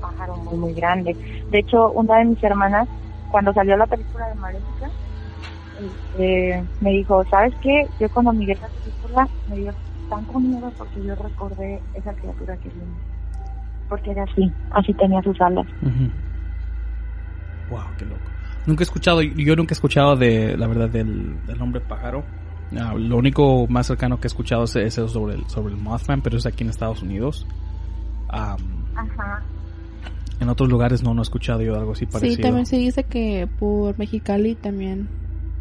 pájaro 0.00 0.36
muy 0.36 0.56
muy 0.56 0.74
grande. 0.74 1.16
De 1.50 1.58
hecho, 1.58 1.90
una 1.92 2.18
de 2.18 2.26
mis 2.26 2.42
hermanas 2.42 2.88
cuando 3.30 3.52
salió 3.52 3.76
la 3.76 3.86
película 3.86 4.28
de 4.28 4.34
Maléfica 4.36 4.90
este, 5.78 6.64
me 6.80 6.90
dijo, 6.90 7.24
¿sabes 7.30 7.54
qué? 7.62 7.86
Yo 8.00 8.08
cuando 8.10 8.32
miré 8.32 8.56
la 8.56 8.68
película 8.68 9.28
me 9.48 9.56
dio 9.56 9.72
tanto 10.10 10.40
miedo 10.40 10.72
porque 10.76 11.04
yo 11.04 11.14
recordé 11.14 11.80
esa 11.94 12.12
criatura 12.14 12.56
que 12.56 12.68
vi. 12.68 12.80
Porque 13.88 14.10
era 14.10 14.24
así, 14.24 14.52
así 14.72 14.92
tenía 14.94 15.22
sus 15.22 15.40
alas. 15.40 15.66
Wow, 17.70 17.80
qué 17.96 18.04
loco. 18.04 18.20
Nunca 18.66 18.82
he 18.82 18.84
escuchado, 18.84 19.22
yo 19.22 19.56
nunca 19.56 19.72
he 19.72 19.76
escuchado 19.76 20.16
de, 20.16 20.56
la 20.56 20.66
verdad, 20.66 20.90
del, 20.90 21.44
del 21.46 21.62
hombre 21.62 21.80
pájaro. 21.80 22.24
Ah, 22.78 22.92
lo 22.94 23.16
único 23.16 23.66
más 23.68 23.86
cercano 23.86 24.20
que 24.20 24.26
he 24.26 24.28
escuchado 24.28 24.64
es, 24.64 24.76
es 24.76 24.98
eso 24.98 25.08
sobre 25.08 25.36
el, 25.36 25.48
sobre 25.48 25.72
el 25.72 25.80
Mothman, 25.80 26.20
pero 26.20 26.36
es 26.36 26.44
aquí 26.44 26.64
en 26.64 26.70
Estados 26.70 27.02
Unidos. 27.02 27.46
Am, 28.28 28.58
Ajá. 28.94 29.42
En 30.40 30.48
otros 30.48 30.68
lugares 30.68 31.02
no, 31.02 31.14
no 31.14 31.22
he 31.22 31.24
escuchado 31.24 31.62
yo 31.62 31.76
algo 31.76 31.92
así 31.92 32.06
parecido. 32.06 32.36
Sí, 32.36 32.42
también 32.42 32.66
se 32.66 32.76
dice 32.76 33.04
que 33.04 33.48
por 33.58 33.98
Mexicali 33.98 34.54
también 34.54 35.08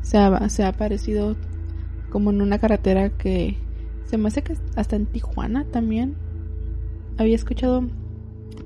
se 0.01 0.17
ha, 0.17 0.49
se 0.49 0.63
ha 0.63 0.69
aparecido 0.69 1.35
como 2.09 2.29
en 2.29 2.41
una 2.41 2.59
carretera 2.59 3.09
que 3.09 3.57
se 4.05 4.17
me 4.17 4.27
hace 4.29 4.41
que 4.41 4.55
hasta 4.75 4.95
en 4.95 5.05
Tijuana 5.05 5.65
también 5.65 6.15
había 7.17 7.35
escuchado, 7.35 7.83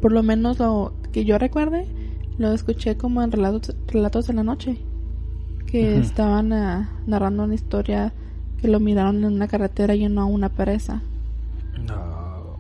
por 0.01 0.11
lo 0.11 0.23
menos 0.23 0.59
lo 0.59 0.93
que 1.11 1.25
yo 1.25 1.38
recuerde, 1.38 1.88
lo 2.38 2.51
escuché 2.53 2.97
como 2.97 3.23
en 3.23 3.31
relatos, 3.31 3.75
relatos 3.88 4.27
de 4.27 4.33
la 4.33 4.43
noche, 4.43 4.77
que 5.65 5.97
estaban 5.97 6.51
ah, 6.53 7.01
narrando 7.07 7.43
una 7.43 7.55
historia 7.55 8.13
que 8.57 8.67
lo 8.67 8.79
miraron 8.79 9.23
en 9.23 9.33
una 9.33 9.47
carretera 9.47 9.95
y 9.95 10.07
no 10.07 10.21
a 10.21 10.25
una 10.25 10.49
presa. 10.49 11.01
No, 11.79 12.57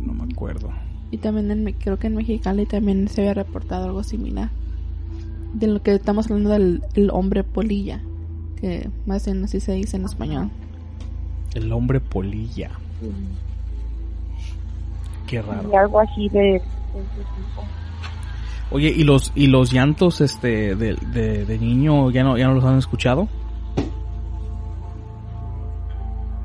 no 0.00 0.12
me 0.12 0.24
acuerdo. 0.32 0.70
Y 1.14 1.18
también 1.18 1.48
en, 1.52 1.62
Me- 1.62 1.74
creo 1.74 1.96
que 1.96 2.08
en 2.08 2.16
Mexicali 2.16 2.66
también 2.66 3.06
se 3.08 3.20
había 3.20 3.34
reportado 3.34 3.84
algo 3.84 4.02
similar. 4.02 4.50
De 5.52 5.68
lo 5.68 5.80
que 5.80 5.94
estamos 5.94 6.26
hablando 6.26 6.50
del 6.50 6.82
el 6.94 7.10
hombre 7.10 7.44
polilla, 7.44 8.00
que 8.60 8.90
más 9.06 9.24
bien 9.24 9.44
así 9.44 9.60
se 9.60 9.72
dice 9.74 9.96
en 9.96 10.06
español. 10.06 10.50
El 11.54 11.72
hombre 11.72 12.00
polilla. 12.00 12.70
Qué 15.28 15.40
raro. 15.40 15.70
Y 15.70 15.76
algo 15.76 16.00
así 16.00 16.28
de, 16.30 16.38
de 16.40 16.56
ese 16.56 16.62
tipo. 17.36 17.62
Oye, 18.72 18.88
¿y 18.88 19.04
los 19.04 19.30
y 19.36 19.46
los 19.46 19.70
llantos 19.72 20.20
este 20.20 20.74
de, 20.74 20.96
de, 21.12 21.44
de 21.44 21.58
niño 21.60 22.10
ya 22.10 22.24
no 22.24 22.36
ya 22.36 22.48
no 22.48 22.54
los 22.54 22.64
han 22.64 22.78
escuchado? 22.78 23.28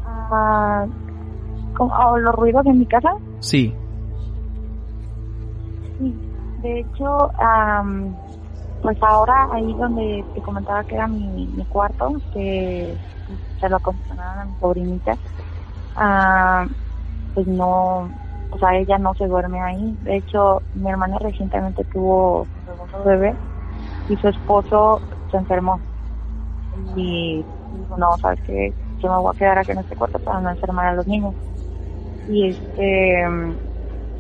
Ah, 0.06 0.86
¿cómo- 1.76 1.94
ah, 1.96 2.18
los 2.20 2.36
ruidos 2.36 2.66
en 2.68 2.78
mi 2.80 2.86
casa. 2.86 3.10
Sí. 3.40 3.74
De 6.62 6.80
hecho, 6.82 7.32
am, 7.40 8.16
pues 8.82 8.98
ahora 9.02 9.48
ahí 9.52 9.74
donde 9.76 10.26
te 10.34 10.42
comentaba 10.42 10.84
que 10.84 10.96
era 10.96 11.08
mi, 11.08 11.48
mi 11.48 11.66
cuarto, 11.66 12.14
que 12.34 12.98
se 13.60 13.70
lo 13.70 13.78
acondicionaron 13.78 14.40
a 14.42 14.46
mi 14.46 14.56
sobrinita, 14.60 15.18
ah, 15.96 16.68
pues 17.34 17.48
no, 17.48 18.12
o 18.52 18.58
sea, 18.60 18.76
ella 18.78 18.98
no 18.98 19.14
se 19.16 19.28
duerme 19.28 19.62
ahí. 19.62 19.98
De 20.02 20.18
hecho, 20.18 20.62
mi 20.74 20.90
hermana 20.90 21.18
recientemente 21.20 21.86
tuvo 21.86 22.48
su 22.54 22.62
segundo 22.62 23.04
bebé 23.04 23.38
y 24.08 24.18
su 24.18 24.28
esposo 24.28 25.02
se 25.32 25.38
enfermó. 25.38 25.82
Y 26.96 27.46
dijo, 27.70 27.98
no, 27.98 28.18
sabes 28.22 28.42
que 28.44 28.76
yo 29.02 29.12
me 29.12 29.18
voy 29.20 29.32
a 29.34 29.38
quedar 29.38 29.60
aquí 29.60 29.72
en 29.72 29.80
este 29.80 29.96
cuarto 29.96 30.20
para 30.20 30.42
no 30.42 30.50
enfermar 30.50 30.88
a 30.88 30.96
los 30.96 31.08
niños. 31.08 31.36
Y 32.26 32.50
este, 32.52 33.26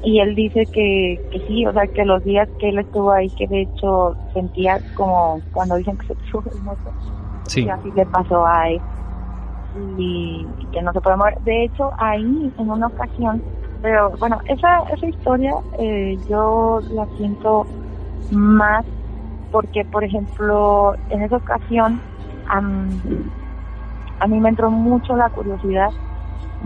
y 0.03 0.19
él 0.19 0.35
dice 0.35 0.65
que, 0.67 1.19
que 1.31 1.39
sí, 1.47 1.65
o 1.65 1.73
sea, 1.73 1.85
que 1.87 2.05
los 2.05 2.23
días 2.23 2.47
que 2.59 2.69
él 2.69 2.79
estuvo 2.79 3.11
ahí, 3.11 3.29
que 3.31 3.47
de 3.47 3.61
hecho 3.63 4.15
sentía 4.33 4.79
como 4.95 5.41
cuando 5.53 5.75
dicen 5.75 5.97
que 5.97 6.07
se 6.07 6.15
te 6.15 6.25
sube 6.31 6.49
el 6.55 6.61
moco, 6.63 6.91
Sí. 7.47 7.65
y 7.65 7.69
así 7.69 7.91
le 7.95 8.05
pasó 8.05 8.45
a 8.45 8.69
él. 8.69 8.81
Y, 9.97 10.45
y 10.59 10.65
que 10.67 10.81
no 10.81 10.91
se 10.93 11.01
puede 11.01 11.15
mover. 11.17 11.39
De 11.41 11.65
hecho, 11.65 11.91
ahí 11.97 12.51
en 12.57 12.69
una 12.69 12.87
ocasión, 12.87 13.41
pero 13.81 14.11
bueno, 14.19 14.39
esa, 14.47 14.79
esa 14.93 15.05
historia 15.07 15.53
eh, 15.79 16.17
yo 16.29 16.79
la 16.91 17.05
siento 17.17 17.65
más 18.31 18.85
porque, 19.51 19.83
por 19.85 20.03
ejemplo, 20.03 20.95
en 21.09 21.21
esa 21.23 21.37
ocasión 21.37 21.99
am, 22.47 22.89
a 24.19 24.27
mí 24.27 24.39
me 24.39 24.49
entró 24.49 24.69
mucho 24.69 25.15
la 25.15 25.29
curiosidad 25.29 25.89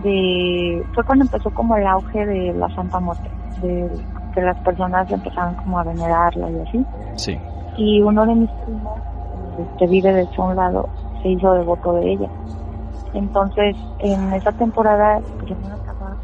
de 0.02 0.86
fue 0.94 1.03
cuando 1.03 1.26
empezó 1.26 1.52
como 1.52 1.76
el 1.76 1.86
auge 1.86 2.26
de 2.26 2.53
la 2.53 2.70
Santa 2.70 2.99
Muerte, 2.99 3.30
de 3.61 3.90
que 4.34 4.41
las 4.41 4.57
personas 4.60 5.10
empezaron 5.11 5.56
como 5.56 5.80
a 5.80 5.84
venerarla 5.84 6.49
y 6.49 6.60
así. 6.60 6.86
Sí. 7.15 7.40
Y 7.78 8.02
uno 8.02 8.26
de 8.26 8.36
mis 8.36 8.49
primos, 8.65 8.99
que 9.78 9.88
vive 9.88 10.14
de 10.14 10.24
hecho 10.24 10.44
a 10.44 10.48
un 10.48 10.56
lado, 10.56 10.90
se 11.22 11.30
hizo 11.30 11.53
devoto 11.53 11.94
de 11.94 12.14
ella. 12.14 12.30
Entonces, 13.14 13.76
en 13.99 14.34
esa 14.34 14.52
temporada, 14.53 15.20
pues 15.38 15.49
yo 15.49 15.56
me 15.56 15.70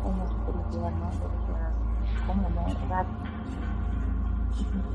con 0.04 0.16
mucha 0.16 0.34
curiosidad, 0.46 0.92
¿no? 0.92 1.10
¿cómo 2.28 2.50
no? 2.50 2.70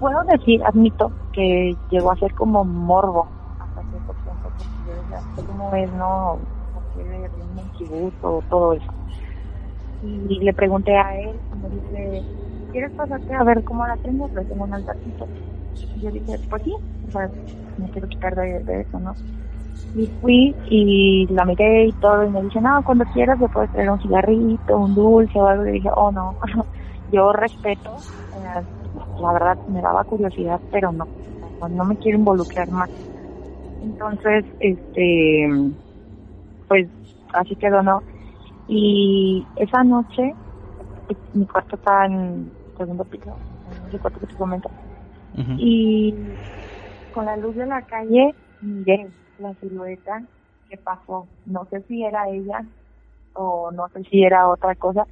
Puedo 0.00 0.24
decir, 0.24 0.62
admito, 0.64 1.12
que 1.32 1.76
llegó 1.90 2.10
a 2.10 2.16
ser 2.16 2.34
como 2.34 2.64
morbo 2.64 3.26
hasta 3.60 3.80
cierto 3.90 4.12
punto, 4.12 4.50
porque 4.58 4.74
yo 4.86 4.94
decía, 5.02 5.20
¿cómo 5.46 5.74
es, 5.74 5.92
no? 5.92 6.38
¿Por 6.74 6.82
qué 6.96 7.08
le 7.08 7.28
rinden 7.28 7.63
tributo? 7.74 8.44
Todo 8.48 8.74
eso. 8.74 8.92
Y 10.00 10.38
le 10.44 10.52
pregunté 10.54 10.96
a 10.96 11.18
él, 11.18 11.42
me 11.56 11.70
dice, 11.70 12.26
¿quieres 12.70 12.92
pasarte 12.94 13.34
a 13.34 13.44
ver 13.44 13.64
cómo 13.64 13.86
la 13.86 13.96
tengo? 13.98 14.28
Le 14.34 14.44
tengo 14.44 14.64
un 14.64 14.74
altarcito. 14.74 15.30
Y 15.94 16.02
yo 16.02 16.10
dije, 16.12 16.38
pues 16.50 16.62
sí, 16.64 16.74
o 17.02 17.10
sea, 17.10 17.30
me 17.76 17.90
quiero 17.90 18.08
quitar 18.08 18.34
de, 18.36 18.64
de 18.64 18.82
eso, 18.82 19.00
¿no? 19.00 19.18
Y 19.94 20.08
fui 20.20 20.56
y 20.64 21.26
la 21.32 21.44
miré 21.46 21.86
y 21.88 21.94
todo, 21.94 22.24
y 22.24 22.30
me 22.30 22.42
dice, 22.42 22.60
no, 22.60 22.82
cuando 22.84 23.06
quieras 23.06 23.38
le 23.40 23.48
puedes 23.48 23.70
traer 23.72 23.90
un 23.90 24.00
cigarrito, 24.00 24.78
un 24.78 24.94
dulce 24.94 25.38
o 25.40 25.46
algo. 25.48 25.66
Y 25.66 25.72
dije, 25.72 25.90
oh, 25.96 26.12
no, 26.12 26.38
yo 27.08 27.32
respeto, 27.32 28.06
eh, 28.32 28.62
la 29.18 29.32
verdad 29.32 29.58
me 29.66 29.82
daba 29.82 30.04
curiosidad, 30.04 30.60
pero 30.70 30.92
no, 30.92 31.08
no 31.70 31.84
me 31.86 31.98
quiero 31.98 32.18
involucrar 32.18 32.68
más. 32.70 32.90
Entonces, 33.80 34.46
este, 34.60 35.48
pues 36.68 36.90
así 37.34 37.56
quedó, 37.56 37.82
¿no? 37.82 38.02
Y 38.66 39.46
esa 39.56 39.84
noche, 39.84 40.34
mi 41.32 41.46
cuarto 41.46 41.76
estaba 41.76 42.06
en 42.06 42.52
segundo 42.76 43.04
piso, 43.04 43.38
en 43.66 43.92
el 43.92 44.00
cuarto 44.00 44.20
que 44.20 44.26
te 44.26 44.34
comento. 44.34 44.70
Y 45.58 46.38
con 47.12 47.26
la 47.26 47.36
luz 47.36 47.54
de 47.56 47.66
la 47.66 47.82
calle 47.82 48.34
miré 48.60 49.10
la 49.38 49.54
silueta 49.54 50.22
que 50.68 50.76
pasó. 50.78 51.28
No 51.44 51.66
sé 51.70 51.82
si 51.82 52.02
era 52.04 52.28
ella 52.28 52.64
o 53.34 53.70
no 53.72 53.88
sé 53.88 54.02
si 54.04 54.22
era 54.22 54.48
otra 54.48 54.74
cosa, 54.74 55.06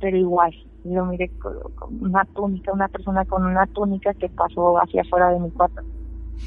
pero 0.00 0.16
igual. 0.16 0.54
Yo 0.84 1.04
miré 1.06 1.30
con, 1.38 1.54
con 1.74 2.02
una 2.02 2.24
túnica, 2.26 2.72
una 2.72 2.88
persona 2.88 3.24
con 3.24 3.44
una 3.44 3.66
túnica 3.66 4.14
que 4.14 4.28
pasó 4.28 4.78
hacia 4.78 5.02
afuera 5.02 5.30
de 5.30 5.40
mi 5.40 5.50
cuarto. 5.50 5.82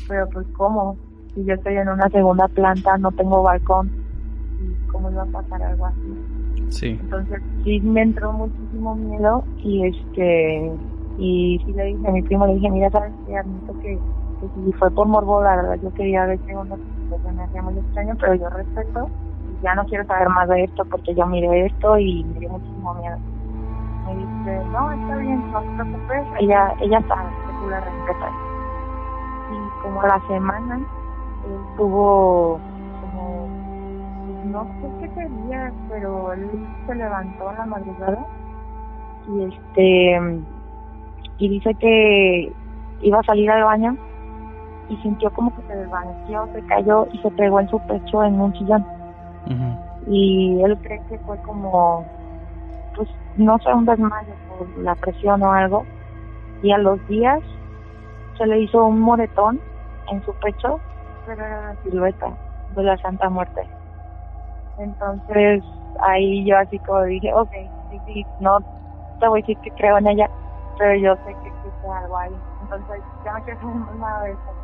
Pero 0.07 0.29
pues 0.29 0.47
cómo, 0.53 0.97
si 1.33 1.43
yo 1.45 1.53
estoy 1.55 1.75
en 1.75 1.89
una 1.89 2.09
segunda 2.09 2.47
planta, 2.47 2.97
no 2.97 3.11
tengo 3.11 3.43
balcón, 3.43 3.91
¿y 3.91 4.00
¿cómo 4.91 5.11
iba 5.11 5.23
a 5.23 5.25
pasar 5.27 5.63
algo 5.63 5.85
así? 5.85 6.17
Sí. 6.69 6.97
Entonces 7.01 7.41
sí 7.63 7.79
me 7.81 8.01
entró 8.01 8.31
muchísimo 8.33 8.95
miedo 8.95 9.43
y 9.57 9.85
este 9.85 10.71
y 11.17 11.61
sí 11.65 11.73
le 11.73 11.85
dije 11.85 12.07
a 12.07 12.11
mi 12.11 12.21
primo, 12.21 12.47
le 12.47 12.55
dije, 12.55 12.69
mira, 12.69 12.89
sabes 12.89 13.13
que 13.25 13.37
admito 13.37 13.73
que, 13.81 13.99
que 14.39 14.47
si 14.47 14.71
fue 14.73 14.89
por 14.91 15.07
morbo, 15.07 15.43
la 15.43 15.55
verdad 15.55 15.79
yo 15.81 15.91
quería 15.91 16.25
ver 16.25 16.39
qué 16.47 16.55
onda, 16.55 16.75
porque 17.09 17.23
se 17.23 17.31
me 17.33 17.43
hacía 17.43 17.61
muy 17.61 17.77
extraño, 17.77 18.15
pero 18.19 18.35
yo 18.35 18.49
respeto 18.49 19.09
y 19.49 19.63
ya 19.63 19.75
no 19.75 19.85
quiero 19.85 20.05
saber 20.05 20.29
más 20.29 20.47
de 20.49 20.63
esto 20.63 20.85
porque 20.85 21.13
yo 21.13 21.25
miré 21.27 21.65
esto 21.65 21.97
y 21.97 22.23
me 22.23 22.39
dio 22.39 22.49
muchísimo 22.49 22.93
miedo. 22.95 23.17
Me 24.07 24.15
dice, 24.15 24.65
no, 24.71 24.91
está 24.91 25.17
bien, 25.17 25.51
no 25.51 25.61
te 25.61 25.83
preocupes, 25.83 26.23
ella, 26.39 26.73
ella 26.81 27.03
sabe 27.07 27.29
que 27.29 27.53
tú 27.61 27.69
la 27.69 27.79
respetas. 27.81 28.33
Y 29.51 29.83
como 29.83 30.01
a 30.01 30.07
la 30.07 30.27
semana, 30.27 30.75
él 30.77 31.57
tuvo 31.77 32.59
como, 32.59 32.70
no 34.45 34.63
sé 34.81 34.89
qué 34.99 35.09
sería, 35.15 35.71
pero 35.89 36.33
él 36.33 36.49
se 36.87 36.95
levantó 36.95 37.51
en 37.51 37.57
la 37.57 37.65
madrugada 37.65 38.25
y 39.27 39.43
este, 39.43 40.41
y 41.37 41.49
dice 41.49 41.73
que 41.75 42.53
iba 43.01 43.19
a 43.19 43.23
salir 43.23 43.49
al 43.51 43.63
baño 43.63 43.97
y 44.89 44.97
sintió 44.97 45.31
como 45.31 45.55
que 45.55 45.61
se 45.67 45.75
desvaneció, 45.75 46.47
se 46.53 46.61
cayó 46.65 47.07
y 47.11 47.17
se 47.19 47.31
pegó 47.31 47.59
en 47.59 47.69
su 47.69 47.79
pecho 47.81 48.23
en 48.23 48.39
un 48.39 48.53
sillón. 48.53 48.85
Y 50.07 50.61
él 50.63 50.77
cree 50.81 51.01
que 51.09 51.17
fue 51.19 51.37
como, 51.43 52.05
pues 52.95 53.07
no 53.37 53.57
sé, 53.59 53.73
un 53.73 53.85
desmayo 53.85 54.33
por 54.57 54.67
la 54.79 54.95
presión 54.95 55.41
o 55.43 55.51
algo. 55.51 55.85
Y 56.63 56.71
a 56.71 56.77
los 56.77 57.05
días 57.07 57.39
se 58.37 58.45
le 58.45 58.61
hizo 58.61 58.85
un 58.85 58.99
moretón 58.99 59.59
en 60.11 60.23
su 60.25 60.33
pecho, 60.35 60.79
pero 61.25 61.45
era 61.45 61.73
la 61.73 61.75
silueta 61.83 62.31
de 62.75 62.83
la 62.83 62.97
Santa 62.97 63.29
Muerte. 63.29 63.61
Entonces 64.81 65.65
ahí 66.01 66.45
yo 66.47 66.57
así 66.57 66.79
como 66.79 67.03
dije, 67.03 67.33
ok, 67.33 67.51
sí, 67.89 68.01
sí, 68.05 68.27
no 68.39 68.59
te 69.19 69.27
voy 69.27 69.39
a 69.39 69.41
decir 69.43 69.59
que 69.61 69.71
creo 69.71 69.97
en 69.99 70.07
ella, 70.07 70.27
pero 70.77 70.95
yo 70.99 71.15
sé 71.23 71.35
que 71.41 71.49
existe 71.49 71.87
algo 71.87 72.17
ahí. 72.17 72.41
Entonces 72.59 73.05
ya 73.23 73.33
no 73.33 73.43
quiero 73.43 73.67
más 73.69 73.95
nada 73.95 74.23
de 74.23 74.33
eso. 74.33 74.57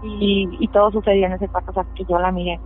Y, 0.00 0.48
y 0.60 0.68
todo 0.68 0.90
sucedió 0.92 1.26
en 1.26 1.32
ese 1.34 1.48
cuarto, 1.48 1.70
o 1.72 1.74
sea, 1.74 1.84
que 1.94 2.04
yo 2.04 2.18
la 2.18 2.32
miré. 2.32 2.60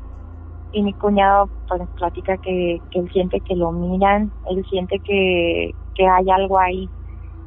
Y 0.72 0.82
mi 0.82 0.94
cuñado 0.94 1.50
pues 1.68 1.82
platica 1.96 2.38
que, 2.38 2.82
él 2.92 3.10
siente 3.12 3.40
que 3.42 3.56
lo 3.56 3.72
miran, 3.72 4.32
él 4.50 4.64
siente 4.68 5.00
que, 5.00 5.72
que 5.94 6.06
hay 6.06 6.30
algo 6.30 6.58
ahí. 6.58 6.90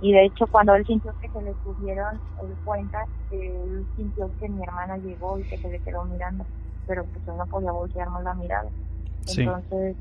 Y 0.01 0.13
de 0.13 0.25
hecho 0.25 0.47
cuando 0.47 0.75
él 0.75 0.85
sintió 0.85 1.13
que 1.21 1.29
se 1.29 1.41
le 1.41 1.55
subieron, 1.63 2.21
él 2.43 2.57
cuenta 2.63 3.05
que 3.29 3.37
él 3.63 3.87
sintió 3.95 4.33
que 4.39 4.49
mi 4.49 4.63
hermana 4.63 4.97
llegó 4.97 5.39
y 5.39 5.45
que 5.45 5.57
se 5.57 5.69
le 5.69 5.81
quedó 5.81 6.05
mirando, 6.05 6.45
pero 6.85 7.05
pues 7.07 7.27
él 7.27 7.37
no 7.37 7.47
podía 7.47 7.71
voltearnos 7.71 8.23
la 8.23 8.35
mirada. 8.35 8.71
Entonces, 9.27 9.95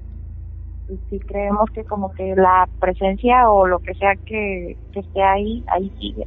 sí 1.10 1.20
creemos 1.20 1.70
que 1.70 1.84
como 1.84 2.12
que 2.12 2.34
la 2.36 2.68
presencia 2.80 3.48
o 3.50 3.66
lo 3.66 3.78
que 3.80 3.94
sea 3.94 4.14
que, 4.26 4.76
que 4.92 5.00
esté 5.00 5.22
ahí, 5.22 5.64
ahí 5.68 5.90
sigue. 5.98 6.26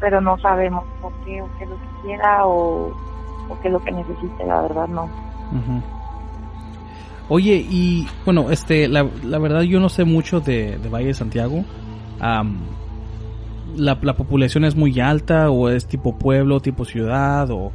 Pero 0.00 0.20
no 0.20 0.38
sabemos 0.38 0.84
por 1.00 1.12
qué 1.24 1.40
o 1.42 1.48
qué 1.58 1.64
es 1.64 1.70
lo 1.70 1.76
que 1.76 2.02
quiera 2.02 2.46
o, 2.46 2.88
o 2.88 3.60
qué 3.60 3.68
es 3.68 3.72
lo 3.72 3.80
que 3.80 3.92
necesite, 3.92 4.46
la 4.46 4.62
verdad 4.62 4.88
no. 4.88 5.04
Ujú. 5.04 5.82
Oye, 7.28 7.64
y 7.70 8.06
bueno, 8.24 8.50
este, 8.50 8.88
la, 8.88 9.08
la 9.24 9.38
verdad 9.38 9.62
yo 9.62 9.80
no 9.80 9.88
sé 9.88 10.04
mucho 10.04 10.40
de, 10.40 10.76
de 10.78 10.88
Valle 10.88 11.06
de 11.06 11.14
Santiago. 11.14 11.64
La, 13.76 13.98
la 14.02 14.14
población 14.14 14.64
es 14.64 14.76
muy 14.76 15.00
alta 15.00 15.50
o 15.50 15.70
es 15.70 15.86
tipo 15.86 16.18
pueblo, 16.18 16.60
tipo 16.60 16.84
ciudad 16.84 17.50
o, 17.50 17.72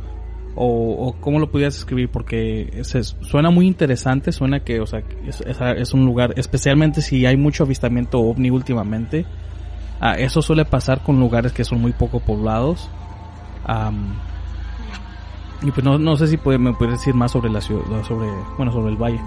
o, 0.57 1.07
o 1.07 1.13
cómo 1.21 1.39
lo 1.39 1.49
podías 1.51 1.77
escribir 1.77 2.09
porque 2.09 2.69
es- 2.73 3.15
suena 3.21 3.49
muy 3.51 3.67
interesante, 3.67 4.31
suena 4.31 4.59
que, 4.61 4.79
o 4.81 4.85
sea, 4.87 5.03
es, 5.25 5.41
es- 5.41 5.61
es 5.61 5.93
un 5.93 6.05
lugar, 6.05 6.33
especialmente 6.35 7.01
si 7.01 7.25
hay 7.25 7.37
mucho 7.37 7.63
avistamiento 7.63 8.19
ovni 8.19 8.49
últimamente. 8.49 9.25
Ah, 9.99 10.15
eso 10.15 10.41
suele 10.41 10.65
pasar 10.65 11.01
con 11.03 11.19
lugares 11.19 11.53
que 11.53 11.63
son 11.63 11.81
muy 11.81 11.91
poco 11.91 12.19
poblados. 12.19 12.89
Am, 13.65 14.13
y 15.63 15.71
pues 15.71 15.83
no, 15.83 15.97
no 15.97 16.15
sé 16.17 16.27
si 16.27 16.37
puede, 16.37 16.57
me 16.59 16.73
puedes 16.73 16.99
decir 16.99 17.13
más 17.15 17.31
sobre 17.31 17.49
la 17.49 17.61
ciudad, 17.61 18.03
sobre, 18.03 18.27
bueno, 18.57 18.71
sobre 18.71 18.91
el 18.91 18.97
valle. 18.97 19.19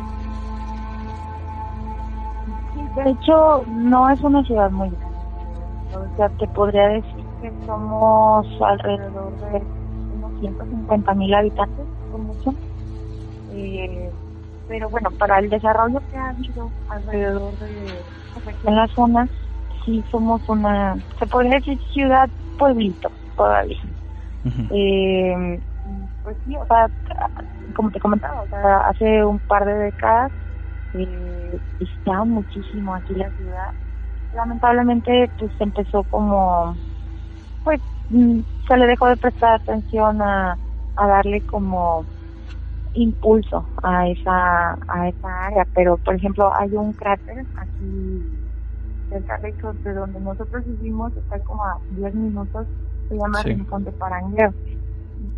De 2.97 3.11
hecho, 3.11 3.65
no 3.69 4.09
es 4.11 4.20
una 4.20 4.43
ciudad 4.44 4.70
muy 4.70 4.89
grande. 4.90 5.07
O 6.12 6.16
sea, 6.16 6.28
te 6.31 6.47
podría 6.48 6.86
decir 6.89 7.24
que 7.43 7.52
somos 7.66 8.47
alrededor 8.62 9.32
de 9.52 9.62
150 10.40 11.14
mil 11.14 11.34
habitantes, 11.34 11.86
por 12.10 12.20
mucho. 12.20 12.50
Eh, 13.52 14.10
pero 14.66 14.88
bueno, 14.90 15.10
para 15.18 15.38
el 15.38 15.48
desarrollo 15.48 16.00
que 16.10 16.16
ha 16.16 16.30
habido 16.30 16.72
alrededor 16.88 17.58
de 17.58 18.04
pues, 18.32 18.46
aquí 18.46 18.66
en 18.66 18.76
la 18.76 18.86
zona, 18.88 19.26
sí 19.84 20.04
somos 20.10 20.42
una, 20.48 20.96
se 21.18 21.26
podría 21.26 21.56
decir 21.56 21.78
ciudad 21.92 22.28
pueblito 22.56 23.10
todavía. 23.36 23.80
Eh, 24.70 25.60
pues 26.22 26.36
sí, 26.44 26.56
o 26.56 26.66
sea, 26.66 26.86
como 27.74 27.90
te 27.90 28.00
comentaba, 28.00 28.42
o 28.42 28.48
sea, 28.48 28.78
hace 28.88 29.24
un 29.24 29.40
par 29.40 29.64
de 29.64 29.74
décadas 29.74 30.32
eh, 30.92 31.58
visitaba 31.78 32.24
muchísimo 32.24 32.94
aquí 32.94 33.14
la 33.14 33.30
ciudad. 33.32 33.70
Lamentablemente, 34.32 35.30
pues 35.38 35.52
empezó 35.58 36.04
como, 36.04 36.76
pues, 37.64 37.80
se 38.10 38.76
le 38.78 38.86
dejó 38.86 39.08
de 39.08 39.16
prestar 39.18 39.54
atención 39.54 40.22
a, 40.22 40.58
a 40.96 41.08
darle 41.08 41.42
como 41.42 42.08
impulso 42.94 43.68
a 43.82 44.08
esa 44.08 44.72
a 44.88 45.08
esa 45.08 45.46
área. 45.46 45.66
Pero 45.74 45.98
por 45.98 46.16
ejemplo 46.16 46.52
hay 46.56 46.74
un 46.74 46.94
cráter 46.94 47.46
aquí 47.54 48.40
cerca 49.08 49.38
de, 49.40 49.94
donde 49.94 50.20
nosotros 50.20 50.64
vivimos 50.66 51.16
está 51.16 51.40
como 51.40 51.64
a 51.64 51.80
10 51.88 52.14
minutos 52.14 52.68
se 53.08 53.16
llama 53.16 53.42
Sí. 53.42 53.50
Rincón 53.50 53.84
de 53.84 53.92
Parangueo 53.92 54.54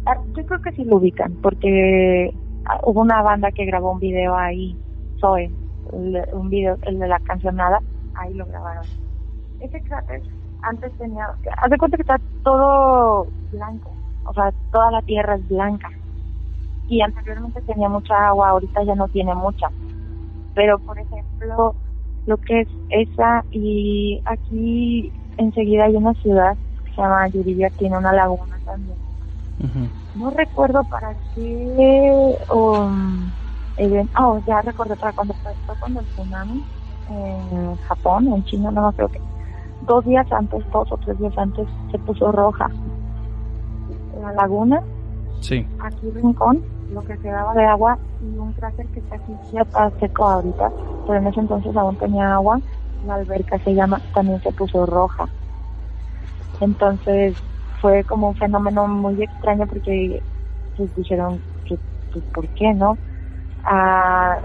Ah, 0.07 0.17
yo 0.27 0.45
creo 0.47 0.61
que 0.61 0.73
sí 0.73 0.85
lo 0.85 0.97
ubican 0.99 1.37
porque 1.43 2.33
ah, 2.67 2.81
hubo 2.85 3.03
una 3.03 3.23
banda 3.23 3.53
que 3.53 3.65
grabó 3.67 3.93
un 3.93 4.01
video 4.01 4.37
ahí 4.37 4.79
Zoe 5.21 5.57
el- 5.93 6.27
un 6.33 6.51
video 6.51 6.79
el 6.83 6.99
de 7.01 7.09
la 7.09 7.21
cancionada 7.21 7.83
ahí 8.15 8.35
lo 8.35 8.47
grabaron. 8.47 8.91
Ese 9.61 9.83
cráter 9.83 10.23
antes 10.63 10.93
tenía 10.99 11.27
haz 11.59 11.71
de 11.71 11.79
cuenta 11.79 11.97
que 11.97 12.03
está 12.03 12.21
todo 12.43 13.27
blanco 13.51 13.93
o 14.25 14.33
sea 14.33 14.53
toda 14.71 14.91
la 14.91 15.03
tierra 15.03 15.35
es 15.35 15.49
blanca 15.49 15.89
y 16.89 17.01
anteriormente 17.01 17.63
tenía 17.63 17.89
mucha 17.89 18.29
agua, 18.29 18.51
ahorita 18.51 18.83
ya 18.85 18.95
no 18.95 19.09
tiene 19.09 19.35
mucha. 19.35 19.69
Pero, 20.55 20.79
por 20.79 20.99
ejemplo, 20.99 21.75
lo 22.27 22.37
que 22.37 22.61
es 22.61 22.69
esa 22.91 23.45
y 23.51 24.21
aquí 24.27 25.13
enseguida 25.39 25.85
hay 25.85 25.97
una 25.97 26.13
ciudad 26.15 26.57
que 26.85 26.93
se 26.95 27.01
llama 27.01 27.29
Yuriria, 27.29 27.71
tiene 27.79 27.97
una 27.97 28.13
laguna 28.13 28.61
también. 28.65 28.99
No 30.15 30.31
recuerdo 30.31 30.85
para 30.85 31.17
qué 31.35 32.37
o 32.49 32.91
oh, 34.19 34.43
ya 34.47 34.61
recordé 34.61 34.97
para 34.97 35.13
cuando 35.15 35.35
pasó 35.43 35.79
cuando 35.81 36.01
el 36.01 36.07
tsunami 36.09 36.63
en 37.09 37.77
Japón, 37.79 38.29
en 38.29 38.45
China, 38.45 38.71
no 38.71 38.83
me 38.83 38.89
acuerdo 38.89 39.13
qué. 39.13 39.21
Dos 39.87 40.05
días 40.05 40.31
antes, 40.33 40.65
dos 40.73 40.91
o 40.93 40.97
tres 40.99 41.19
días 41.19 41.37
antes, 41.37 41.67
se 41.91 41.99
puso 41.99 42.31
roja 42.33 42.71
la 44.21 44.33
laguna 44.33 44.83
Sí. 45.41 45.67
aquí 45.81 46.09
Rincón, 46.11 46.63
lo 46.93 47.03
que 47.03 47.19
quedaba 47.19 47.53
de 47.55 47.65
agua 47.65 47.99
y 48.21 48.39
un 48.39 48.53
cráter 48.53 48.87
que 48.89 49.01
está 49.01 49.17
aquí 49.17 49.33
ya 49.53 49.63
está 49.63 49.91
seco 49.99 50.25
ahorita, 50.25 50.71
pero 51.07 51.19
en 51.19 51.27
ese 51.27 51.41
entonces 51.41 51.77
aún 51.77 51.97
tenía 51.97 52.35
agua, 52.35 52.61
la 53.07 53.15
alberca 53.15 53.59
se 53.59 53.75
llama, 53.75 54.01
también 54.15 54.41
se 54.43 54.53
puso 54.53 54.87
roja. 54.87 55.29
Entonces 56.61 57.37
fue 57.81 58.05
como 58.05 58.29
un 58.29 58.37
fenómeno 58.37 58.87
muy 58.87 59.21
extraño 59.21 59.67
porque 59.67 60.23
pues 60.77 60.95
dijeron 60.95 61.41
que 61.65 61.77
pues, 62.13 62.25
por 62.33 62.47
qué 62.51 62.73
no. 62.73 62.97
Ah, 63.65 64.39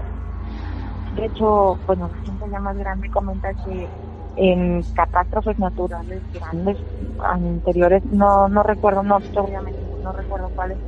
de 1.14 1.26
hecho, 1.26 1.78
bueno, 1.86 2.10
la 2.12 2.24
gente 2.24 2.44
ya 2.50 2.58
más 2.58 2.76
grande 2.76 3.08
comenta 3.10 3.54
que 3.54 3.88
en 4.38 4.84
catástrofes 4.94 5.58
naturales 5.58 6.24
grandes 6.32 6.78
anteriores, 7.18 8.04
no 8.06 8.48
no 8.48 8.62
recuerdo, 8.64 9.02
no 9.04 9.20
te 9.32 9.40
voy 9.40 9.54
a 9.54 9.62
mentir, 9.62 9.94
no 10.00 10.12
recuerdo 10.12 10.50
cuáles, 10.54 10.80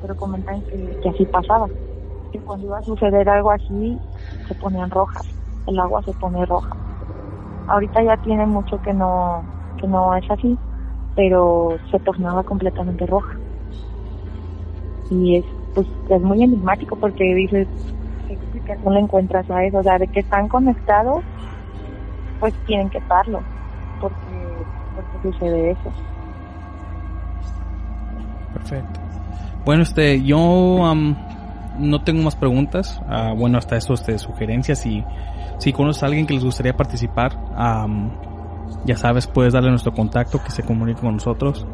pero 0.00 0.16
comentan 0.16 0.64
que, 0.64 0.96
que 1.00 1.10
así 1.10 1.26
pasaba, 1.26 1.68
que 2.32 2.42
cuando 2.42 2.66
iba 2.68 2.78
a 2.78 2.82
suceder 2.84 3.28
algo 3.30 3.50
así 3.52 4.02
se 4.48 4.54
ponían 4.56 4.90
rojas, 4.90 5.24
el 5.66 5.78
agua 5.80 6.02
se 6.04 6.14
pone 6.14 6.46
roja. 6.46 6.76
Ahorita 7.66 8.02
ya 8.04 8.16
tiene 8.18 8.46
mucho 8.46 8.78
que 8.80 8.92
no 8.94 9.50
que 9.76 9.88
no 9.88 10.14
es 10.16 10.24
así, 10.30 10.60
pero 11.14 11.80
se 11.90 12.00
tornaba 12.00 12.44
completamente 12.44 13.06
roja. 13.06 13.40
Y 15.08 15.36
es 15.38 15.46
pues 15.72 15.88
es 16.08 16.22
muy 16.22 16.42
enigmático 16.42 16.96
porque 16.96 17.24
dices 17.34 17.68
qué 18.26 18.34
explicación 18.34 18.94
le 18.94 19.00
encuentras 19.00 19.48
a 19.50 19.64
eso, 19.64 19.78
o 19.78 19.84
sea, 19.84 19.98
de 19.98 20.08
que 20.08 20.20
están 20.20 20.48
conectados, 20.48 21.24
pues 22.42 22.52
tienen 22.66 22.90
que 22.90 22.98
estarlo, 22.98 23.40
porque 24.00 24.16
porque 24.96 25.30
sucede 25.30 25.70
eso. 25.70 25.92
Perfecto. 28.52 29.00
Bueno, 29.64 29.84
este, 29.84 30.24
yo 30.24 30.84
am, 30.84 31.16
no 31.78 32.02
tengo 32.02 32.24
más 32.24 32.34
preguntas. 32.34 33.00
Ah, 33.08 33.32
bueno, 33.32 33.58
hasta 33.58 33.76
esto, 33.76 33.94
este, 33.94 34.18
sugerencias. 34.18 34.84
Y 34.86 35.04
si 35.58 35.72
conoces 35.72 36.02
a 36.02 36.06
alguien 36.06 36.26
que 36.26 36.34
les 36.34 36.44
gustaría 36.44 36.76
participar, 36.76 37.38
am, 37.54 38.10
ya 38.84 38.96
sabes, 38.96 39.28
puedes 39.28 39.52
darle 39.52 39.70
nuestro 39.70 39.92
contacto, 39.92 40.42
que 40.42 40.50
se 40.50 40.64
comunique 40.64 41.00
con 41.00 41.14
nosotros. 41.14 41.64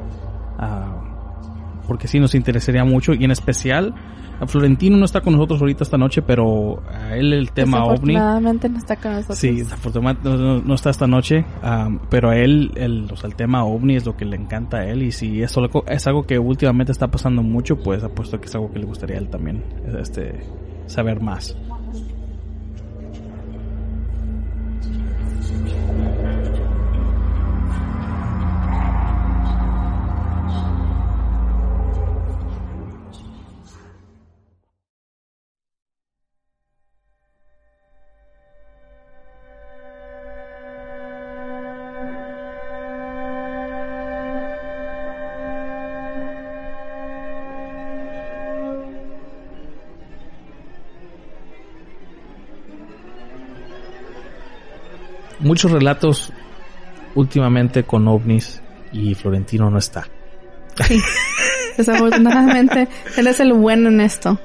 Ah, 0.58 0.96
porque 1.88 2.06
sí 2.06 2.20
nos 2.20 2.36
interesaría 2.36 2.84
mucho 2.84 3.14
y 3.14 3.24
en 3.24 3.32
especial 3.32 3.94
a 4.40 4.46
Florentino 4.46 4.96
no 4.96 5.04
está 5.04 5.20
con 5.20 5.32
nosotros 5.32 5.60
ahorita 5.60 5.82
esta 5.82 5.98
noche, 5.98 6.22
pero 6.22 6.80
a 6.88 7.16
él 7.16 7.32
el 7.32 7.50
tema 7.50 7.82
ovni. 7.82 8.14
Desafortunadamente 8.14 8.68
no 8.68 8.78
está 8.78 8.94
con 8.94 9.12
nosotros. 9.14 9.38
Sí, 9.38 9.56
desafortunadamente 9.56 10.28
no, 10.28 10.60
no- 10.60 10.74
está 10.74 10.90
esta 10.90 11.08
noche, 11.08 11.44
am, 11.60 11.98
pero 12.08 12.30
a 12.30 12.36
él 12.36 12.70
el, 12.76 13.08
o 13.10 13.16
sea, 13.16 13.28
el 13.28 13.34
tema 13.34 13.64
ovni 13.64 13.96
es 13.96 14.06
lo 14.06 14.16
que 14.16 14.24
le 14.24 14.36
encanta 14.36 14.76
a 14.76 14.84
él 14.88 15.02
y 15.02 15.10
si 15.10 15.42
es, 15.42 15.56
algo, 15.56 15.82
es 15.88 16.06
algo 16.06 16.22
que 16.24 16.38
últimamente 16.38 16.92
está 16.92 17.08
pasando 17.08 17.42
mucho, 17.42 17.80
pues 17.80 18.04
apuesto 18.04 18.38
que 18.40 18.46
es 18.46 18.54
algo 18.54 18.70
que 18.70 18.78
le 18.78 18.84
gustaría 18.86 19.16
a 19.16 19.18
él 19.18 19.28
también 19.28 19.64
este, 20.00 20.38
saber 20.86 21.20
más. 21.20 21.56
Muchos 55.48 55.70
relatos 55.70 56.30
últimamente 57.14 57.82
con 57.82 58.06
ovnis 58.06 58.60
y 58.92 59.14
Florentino 59.14 59.70
no 59.70 59.78
está. 59.78 60.06
Desafortunadamente, 61.78 62.86
él 63.16 63.26
es 63.26 63.40
el 63.40 63.54
bueno 63.54 63.88
en 63.88 64.02
esto. 64.02 64.38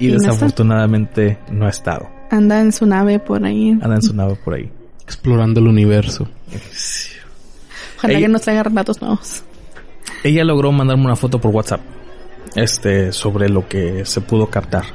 Y 0.00 0.08
desafortunadamente 0.08 1.38
no 1.52 1.66
ha 1.66 1.68
estado. 1.70 2.08
Anda 2.32 2.60
en 2.60 2.72
su 2.72 2.86
nave 2.86 3.20
por 3.20 3.44
ahí. 3.44 3.70
Anda 3.70 3.94
en 3.94 4.02
su 4.02 4.12
nave 4.12 4.34
por 4.34 4.54
ahí. 4.54 4.68
Explorando 5.04 5.60
el 5.60 5.68
universo. 5.68 6.28
Ojalá 7.98 8.18
que 8.18 8.26
nos 8.26 8.42
traiga 8.42 8.64
relatos 8.64 9.00
nuevos. 9.00 9.44
Ella 10.24 10.42
logró 10.42 10.72
mandarme 10.72 11.04
una 11.04 11.14
foto 11.14 11.40
por 11.40 11.52
WhatsApp. 11.52 11.82
Este, 12.56 13.12
sobre 13.12 13.48
lo 13.48 13.68
que 13.68 14.04
se 14.04 14.20
pudo 14.22 14.48
captar. 14.48 14.86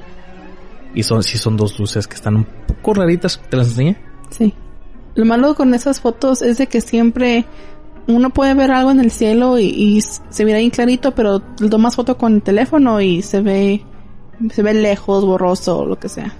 Y 0.93 1.03
son, 1.03 1.23
sí 1.23 1.37
son 1.37 1.55
dos 1.55 1.79
luces 1.79 2.05
que 2.05 2.15
están 2.15 2.35
un 2.35 2.47
poco 2.67 2.95
raritas. 2.95 3.41
¿Te 3.49 3.55
las 3.55 3.67
enseñé? 3.67 3.95
Sí. 4.29 4.53
Lo 5.15 5.25
malo 5.25 5.55
con 5.55 5.73
esas 5.73 5.99
fotos 6.01 6.41
es 6.41 6.57
de 6.57 6.67
que 6.67 6.81
siempre 6.81 7.45
uno 8.07 8.31
puede 8.31 8.53
ver 8.53 8.71
algo 8.71 8.91
en 8.91 8.99
el 8.99 9.11
cielo 9.11 9.59
y, 9.59 10.01
se 10.01 10.45
ve 10.45 10.53
ahí 10.53 10.69
clarito, 10.71 11.11
pero 11.13 11.39
tomas 11.39 11.95
foto 11.95 12.17
con 12.17 12.35
el 12.35 12.41
teléfono 12.41 12.99
y 12.99 13.21
se 13.21 13.41
ve, 13.41 13.85
se 14.51 14.63
ve 14.63 14.73
lejos, 14.73 15.23
borroso 15.25 15.85
lo 15.85 15.97
que 15.99 16.09
sea. 16.09 16.33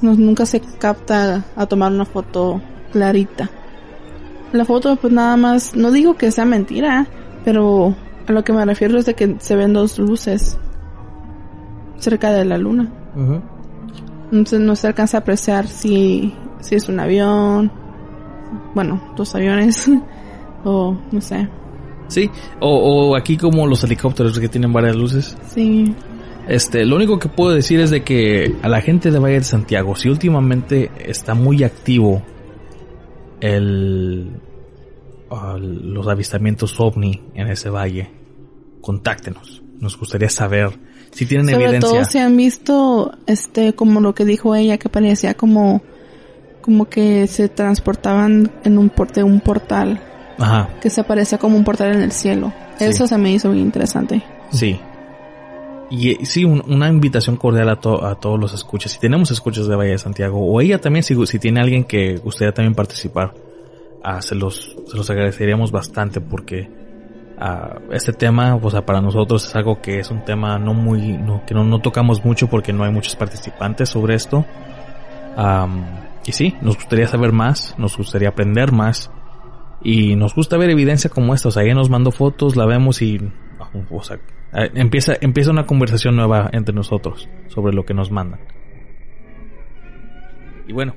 No- 0.00 0.14
nunca 0.14 0.46
se 0.46 0.60
capta 0.60 1.44
a 1.56 1.66
tomar 1.66 1.92
una 1.92 2.04
foto 2.04 2.60
clarita. 2.92 3.50
La 4.52 4.64
foto 4.64 4.96
pues 4.96 5.12
nada 5.12 5.36
más, 5.36 5.74
no 5.74 5.90
digo 5.90 6.14
que 6.16 6.30
sea 6.30 6.44
mentira, 6.44 7.06
pero 7.44 7.94
a 8.28 8.32
lo 8.32 8.44
que 8.44 8.52
me 8.52 8.64
refiero 8.64 8.98
es 8.98 9.06
de 9.06 9.14
que 9.14 9.36
se 9.40 9.56
ven 9.56 9.72
dos 9.72 9.98
luces 9.98 10.56
cerca 11.98 12.30
de 12.30 12.44
la 12.44 12.58
luna. 12.58 12.90
Entonces 14.32 14.60
no 14.60 14.74
se 14.76 14.88
alcanza 14.88 15.18
a 15.18 15.20
apreciar 15.20 15.66
si, 15.68 16.34
si 16.60 16.74
es 16.74 16.88
un 16.88 16.98
avión, 17.00 17.70
bueno, 18.74 19.00
dos 19.16 19.34
aviones, 19.34 19.88
o 20.64 20.96
no 21.12 21.20
sé. 21.20 21.48
Sí. 22.08 22.30
O, 22.60 23.10
o 23.10 23.16
aquí 23.16 23.36
como 23.36 23.66
los 23.66 23.82
helicópteros 23.84 24.38
que 24.38 24.48
tienen 24.48 24.72
varias 24.72 24.96
luces. 24.96 25.36
Sí, 25.52 25.94
Este, 26.48 26.84
lo 26.84 26.96
único 26.96 27.18
que 27.18 27.28
puedo 27.28 27.54
decir 27.54 27.80
es 27.80 27.90
de 27.90 28.04
que 28.04 28.54
a 28.62 28.68
la 28.68 28.80
gente 28.80 29.10
de 29.10 29.18
Valle 29.18 29.38
de 29.38 29.44
Santiago, 29.44 29.96
si 29.96 30.08
últimamente 30.08 30.90
está 30.98 31.34
muy 31.34 31.64
activo 31.64 32.22
el, 33.40 34.30
ah, 35.30 35.56
los 35.60 36.06
avistamientos 36.06 36.78
ovni 36.78 37.22
en 37.34 37.48
ese 37.48 37.70
valle, 37.70 38.10
contáctenos. 38.80 39.62
Nos 39.80 39.98
gustaría 39.98 40.28
saber 40.30 40.70
si 41.10 41.26
tienen 41.26 41.48
sobre 41.48 41.64
evidencia. 41.64 41.88
todo 41.90 42.04
si 42.04 42.18
han 42.18 42.36
visto, 42.36 43.12
este, 43.26 43.74
como 43.74 44.00
lo 44.00 44.14
que 44.14 44.24
dijo 44.24 44.54
ella, 44.54 44.78
que 44.78 44.88
parecía 44.88 45.34
como, 45.34 45.82
como 46.62 46.86
que 46.86 47.26
se 47.26 47.48
transportaban 47.48 48.50
en 48.64 48.78
un 48.78 48.88
porte, 48.90 49.22
un 49.22 49.40
portal, 49.40 50.00
Ajá, 50.38 50.68
que 50.80 50.90
se 50.90 51.04
parecía 51.04 51.38
como 51.38 51.56
un 51.56 51.64
portal 51.64 51.92
en 51.94 52.02
el 52.02 52.12
cielo. 52.12 52.52
Sí. 52.78 52.84
Eso 52.84 53.06
se 53.06 53.16
me 53.18 53.32
hizo 53.32 53.48
muy 53.48 53.60
interesante. 53.60 54.22
sí. 54.50 54.78
Y 55.88 56.10
eh, 56.10 56.18
sí, 56.24 56.44
un- 56.44 56.64
una 56.66 56.88
invitación 56.88 57.36
cordial 57.36 57.68
a, 57.68 57.76
to- 57.76 58.04
a 58.04 58.18
todos 58.18 58.40
los 58.40 58.52
escuchas. 58.52 58.90
Si 58.90 58.98
tenemos 58.98 59.30
escuchas 59.30 59.68
de 59.68 59.76
Valle 59.76 59.92
de 59.92 59.98
Santiago, 59.98 60.44
o 60.44 60.60
ella 60.60 60.80
también, 60.80 61.04
si, 61.04 61.14
si 61.26 61.38
tiene 61.38 61.60
alguien 61.60 61.84
que 61.84 62.16
gustaría 62.16 62.52
también 62.52 62.74
participar, 62.74 63.34
ah, 64.02 64.20
se, 64.20 64.34
los, 64.34 64.74
se 64.88 64.96
los 64.96 65.08
agradeceríamos 65.10 65.70
bastante 65.70 66.20
porque 66.20 66.68
este 67.90 68.12
tema, 68.12 68.54
o 68.54 68.70
sea, 68.70 68.86
para 68.86 69.00
nosotros 69.00 69.46
es 69.46 69.54
algo 69.56 69.80
que 69.80 69.98
es 69.98 70.10
un 70.10 70.24
tema 70.24 70.58
no 70.58 70.72
muy, 70.74 71.18
no, 71.18 71.44
que 71.46 71.54
no, 71.54 71.64
no 71.64 71.80
tocamos 71.80 72.24
mucho 72.24 72.48
porque 72.48 72.72
no 72.72 72.84
hay 72.84 72.92
muchos 72.92 73.16
participantes 73.16 73.90
sobre 73.90 74.14
esto. 74.14 74.44
Am, 75.36 75.84
y 76.24 76.32
sí, 76.32 76.54
nos 76.62 76.76
gustaría 76.76 77.06
saber 77.06 77.32
más, 77.32 77.74
nos 77.78 77.96
gustaría 77.96 78.30
aprender 78.30 78.72
más. 78.72 79.10
Y 79.82 80.16
nos 80.16 80.34
gusta 80.34 80.56
ver 80.56 80.70
evidencia 80.70 81.10
como 81.10 81.34
esta. 81.34 81.48
O 81.48 81.50
sea, 81.52 81.62
ella 81.62 81.74
nos 81.74 81.90
mandó 81.90 82.10
fotos, 82.10 82.56
la 82.56 82.66
vemos 82.66 83.02
y... 83.02 83.20
O 83.90 84.02
sea, 84.02 84.16
eh, 84.52 84.70
empieza, 84.74 85.14
empieza 85.20 85.50
una 85.50 85.66
conversación 85.66 86.16
nueva 86.16 86.48
entre 86.52 86.74
nosotros 86.74 87.28
sobre 87.48 87.74
lo 87.74 87.84
que 87.84 87.94
nos 87.94 88.10
mandan. 88.10 88.40
Y 90.66 90.72
bueno, 90.72 90.94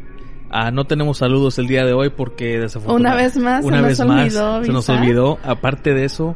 ah, 0.50 0.72
no 0.72 0.86
tenemos 0.86 1.18
saludos 1.18 1.58
el 1.60 1.68
día 1.68 1.86
de 1.86 1.94
hoy 1.94 2.10
porque 2.10 2.60
desafortunadamente... 2.60 3.40
Una 3.40 3.52
vez 3.52 3.64
más, 3.64 3.66
se 3.66 3.72
nos 3.72 4.00
olvidó 4.00 4.54
más, 4.58 4.66
se 4.66 4.72
nos 4.72 4.90
avisar. 4.90 5.06
olvidó. 5.06 5.40
Aparte 5.44 5.94
de 5.94 6.06
eso, 6.06 6.36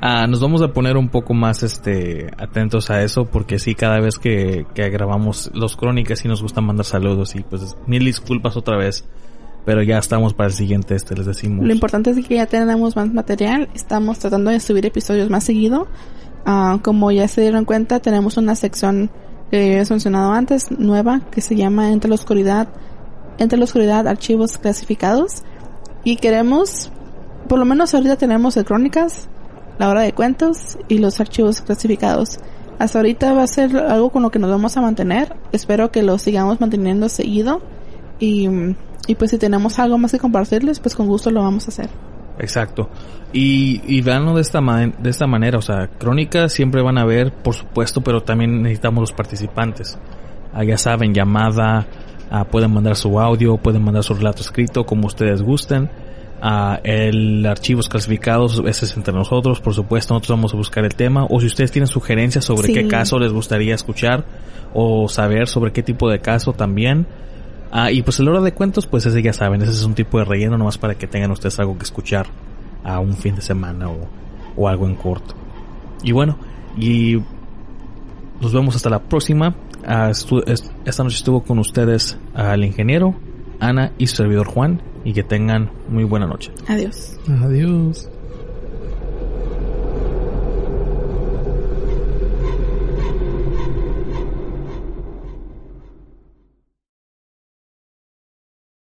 ah, 0.00 0.26
nos 0.26 0.40
vamos 0.40 0.62
a 0.62 0.72
poner 0.72 0.96
un 0.96 1.08
poco 1.08 1.34
más 1.34 1.62
este 1.62 2.30
atentos 2.38 2.90
a 2.90 3.02
eso 3.02 3.24
porque 3.26 3.58
sí, 3.58 3.74
cada 3.74 4.00
vez 4.00 4.18
que, 4.18 4.66
que 4.74 4.88
grabamos 4.90 5.50
los 5.54 5.76
crónicas 5.76 6.20
sí 6.20 6.28
nos 6.28 6.42
gusta 6.42 6.60
mandar 6.60 6.86
saludos 6.86 7.34
y 7.36 7.42
pues 7.42 7.76
mil 7.86 8.04
disculpas 8.04 8.56
otra 8.56 8.76
vez. 8.76 9.04
Pero 9.66 9.82
ya 9.82 9.98
estamos 9.98 10.32
para 10.32 10.48
el 10.48 10.54
siguiente, 10.54 10.94
este 10.94 11.14
les 11.14 11.26
decimos. 11.26 11.66
Lo 11.66 11.72
importante 11.72 12.10
es 12.10 12.26
que 12.26 12.36
ya 12.36 12.46
tenemos 12.46 12.96
más 12.96 13.12
material. 13.12 13.68
Estamos 13.74 14.18
tratando 14.18 14.50
de 14.50 14.58
subir 14.58 14.86
episodios 14.86 15.28
más 15.28 15.44
seguido. 15.44 15.86
Ah, 16.46 16.78
como 16.82 17.12
ya 17.12 17.28
se 17.28 17.42
dieron 17.42 17.66
cuenta, 17.66 18.00
tenemos 18.00 18.38
una 18.38 18.54
sección 18.54 19.10
que 19.50 19.72
habías 19.72 19.90
mencionado 19.90 20.32
antes, 20.32 20.70
nueva, 20.70 21.22
que 21.30 21.40
se 21.40 21.56
llama 21.56 21.92
Entre 21.92 22.08
la 22.08 22.14
Oscuridad, 22.14 22.68
Entre 23.38 23.58
la 23.58 23.64
Oscuridad, 23.64 24.06
Archivos 24.06 24.58
Clasificados. 24.58 25.42
Y 26.04 26.16
queremos, 26.16 26.90
por 27.48 27.58
lo 27.58 27.64
menos 27.64 27.94
ahorita 27.94 28.16
tenemos 28.16 28.56
el 28.56 28.64
Crónicas, 28.64 29.28
la 29.78 29.88
hora 29.88 30.02
de 30.02 30.12
cuentos 30.12 30.78
y 30.88 30.98
los 30.98 31.20
archivos 31.20 31.62
clasificados. 31.62 32.38
Hasta 32.78 32.98
ahorita 32.98 33.32
va 33.32 33.42
a 33.42 33.46
ser 33.46 33.76
algo 33.76 34.10
con 34.10 34.22
lo 34.22 34.30
que 34.30 34.38
nos 34.38 34.50
vamos 34.50 34.76
a 34.76 34.82
mantener. 34.82 35.34
Espero 35.52 35.90
que 35.90 36.02
lo 36.02 36.18
sigamos 36.18 36.60
manteniendo 36.60 37.08
seguido. 37.08 37.62
Y, 38.18 38.48
y 39.06 39.14
pues 39.14 39.30
si 39.30 39.38
tenemos 39.38 39.78
algo 39.78 39.96
más 39.98 40.12
que 40.12 40.18
compartirles, 40.18 40.80
pues 40.80 40.94
con 40.94 41.06
gusto 41.06 41.30
lo 41.30 41.42
vamos 41.42 41.66
a 41.66 41.68
hacer. 41.70 41.88
Exacto. 42.40 42.90
Y, 43.32 43.80
y 43.86 44.00
veanlo 44.00 44.34
de 44.34 44.40
esta, 44.42 44.60
de 44.60 45.10
esta 45.10 45.26
manera, 45.26 45.58
o 45.58 45.62
sea, 45.62 45.88
crónicas 45.98 46.52
siempre 46.52 46.82
van 46.82 46.98
a 46.98 47.04
ver, 47.04 47.32
por 47.32 47.54
supuesto, 47.54 48.00
pero 48.00 48.22
también 48.22 48.62
necesitamos 48.62 49.02
los 49.02 49.12
participantes. 49.12 49.98
Ah, 50.52 50.64
ya 50.64 50.76
saben, 50.76 51.14
llamada, 51.14 51.86
ah, 52.30 52.44
pueden 52.44 52.72
mandar 52.72 52.96
su 52.96 53.20
audio, 53.20 53.56
pueden 53.56 53.82
mandar 53.84 54.02
su 54.02 54.14
relato 54.14 54.40
escrito, 54.40 54.84
como 54.84 55.06
ustedes 55.06 55.42
gusten. 55.42 55.88
Ah, 56.42 56.80
el 56.82 57.44
archivos 57.46 57.88
clasificados, 57.88 58.60
ese 58.66 58.86
es 58.86 58.96
entre 58.96 59.12
nosotros, 59.14 59.60
por 59.60 59.74
supuesto, 59.74 60.14
nosotros 60.14 60.38
vamos 60.38 60.54
a 60.54 60.56
buscar 60.56 60.84
el 60.84 60.94
tema. 60.94 61.24
O 61.28 61.38
si 61.38 61.46
ustedes 61.46 61.70
tienen 61.70 61.86
sugerencias 61.86 62.44
sobre 62.44 62.68
Sí. 62.68 62.72
qué 62.74 62.88
caso 62.88 63.18
les 63.18 63.32
gustaría 63.32 63.74
escuchar 63.74 64.24
o 64.74 65.06
saber 65.08 65.46
sobre 65.46 65.72
qué 65.72 65.82
tipo 65.82 66.10
de 66.10 66.18
caso 66.20 66.52
también. 66.52 67.06
Ah, 67.72 67.90
y 67.92 68.02
pues 68.02 68.18
el 68.20 68.28
hora 68.28 68.40
de 68.40 68.52
cuentos, 68.52 68.86
pues 68.86 69.06
ese 69.06 69.22
ya 69.22 69.32
saben, 69.32 69.62
ese 69.62 69.70
es 69.72 69.84
un 69.84 69.94
tipo 69.94 70.18
de 70.18 70.24
relleno 70.24 70.58
nomás 70.58 70.76
para 70.78 70.96
que 70.96 71.06
tengan 71.06 71.30
ustedes 71.30 71.58
algo 71.60 71.76
que 71.78 71.84
escuchar 71.84 72.26
a 72.84 72.98
un 72.98 73.14
fin 73.14 73.36
de 73.36 73.42
semana 73.42 73.88
o, 73.88 74.08
o 74.56 74.68
algo 74.68 74.86
en 74.86 74.96
corto. 74.96 75.34
Y 76.02 76.12
bueno, 76.12 76.36
y 76.76 77.18
nos 78.40 78.52
vemos 78.52 78.74
hasta 78.76 78.90
la 78.90 78.98
próxima. 79.00 79.54
Ah, 79.86 80.10
estu- 80.10 80.42
est- 80.50 80.70
esta 80.84 81.02
noche 81.04 81.16
estuvo 81.16 81.42
con 81.42 81.58
ustedes 81.58 82.18
ah, 82.34 82.54
el 82.54 82.64
ingeniero, 82.64 83.14
Ana 83.60 83.92
y 83.98 84.06
su 84.08 84.16
servidor 84.16 84.46
Juan, 84.48 84.82
y 85.04 85.12
que 85.12 85.22
tengan 85.22 85.70
muy 85.88 86.04
buena 86.04 86.26
noche. 86.26 86.50
Adiós. 86.68 87.18
Adiós. 87.42 88.08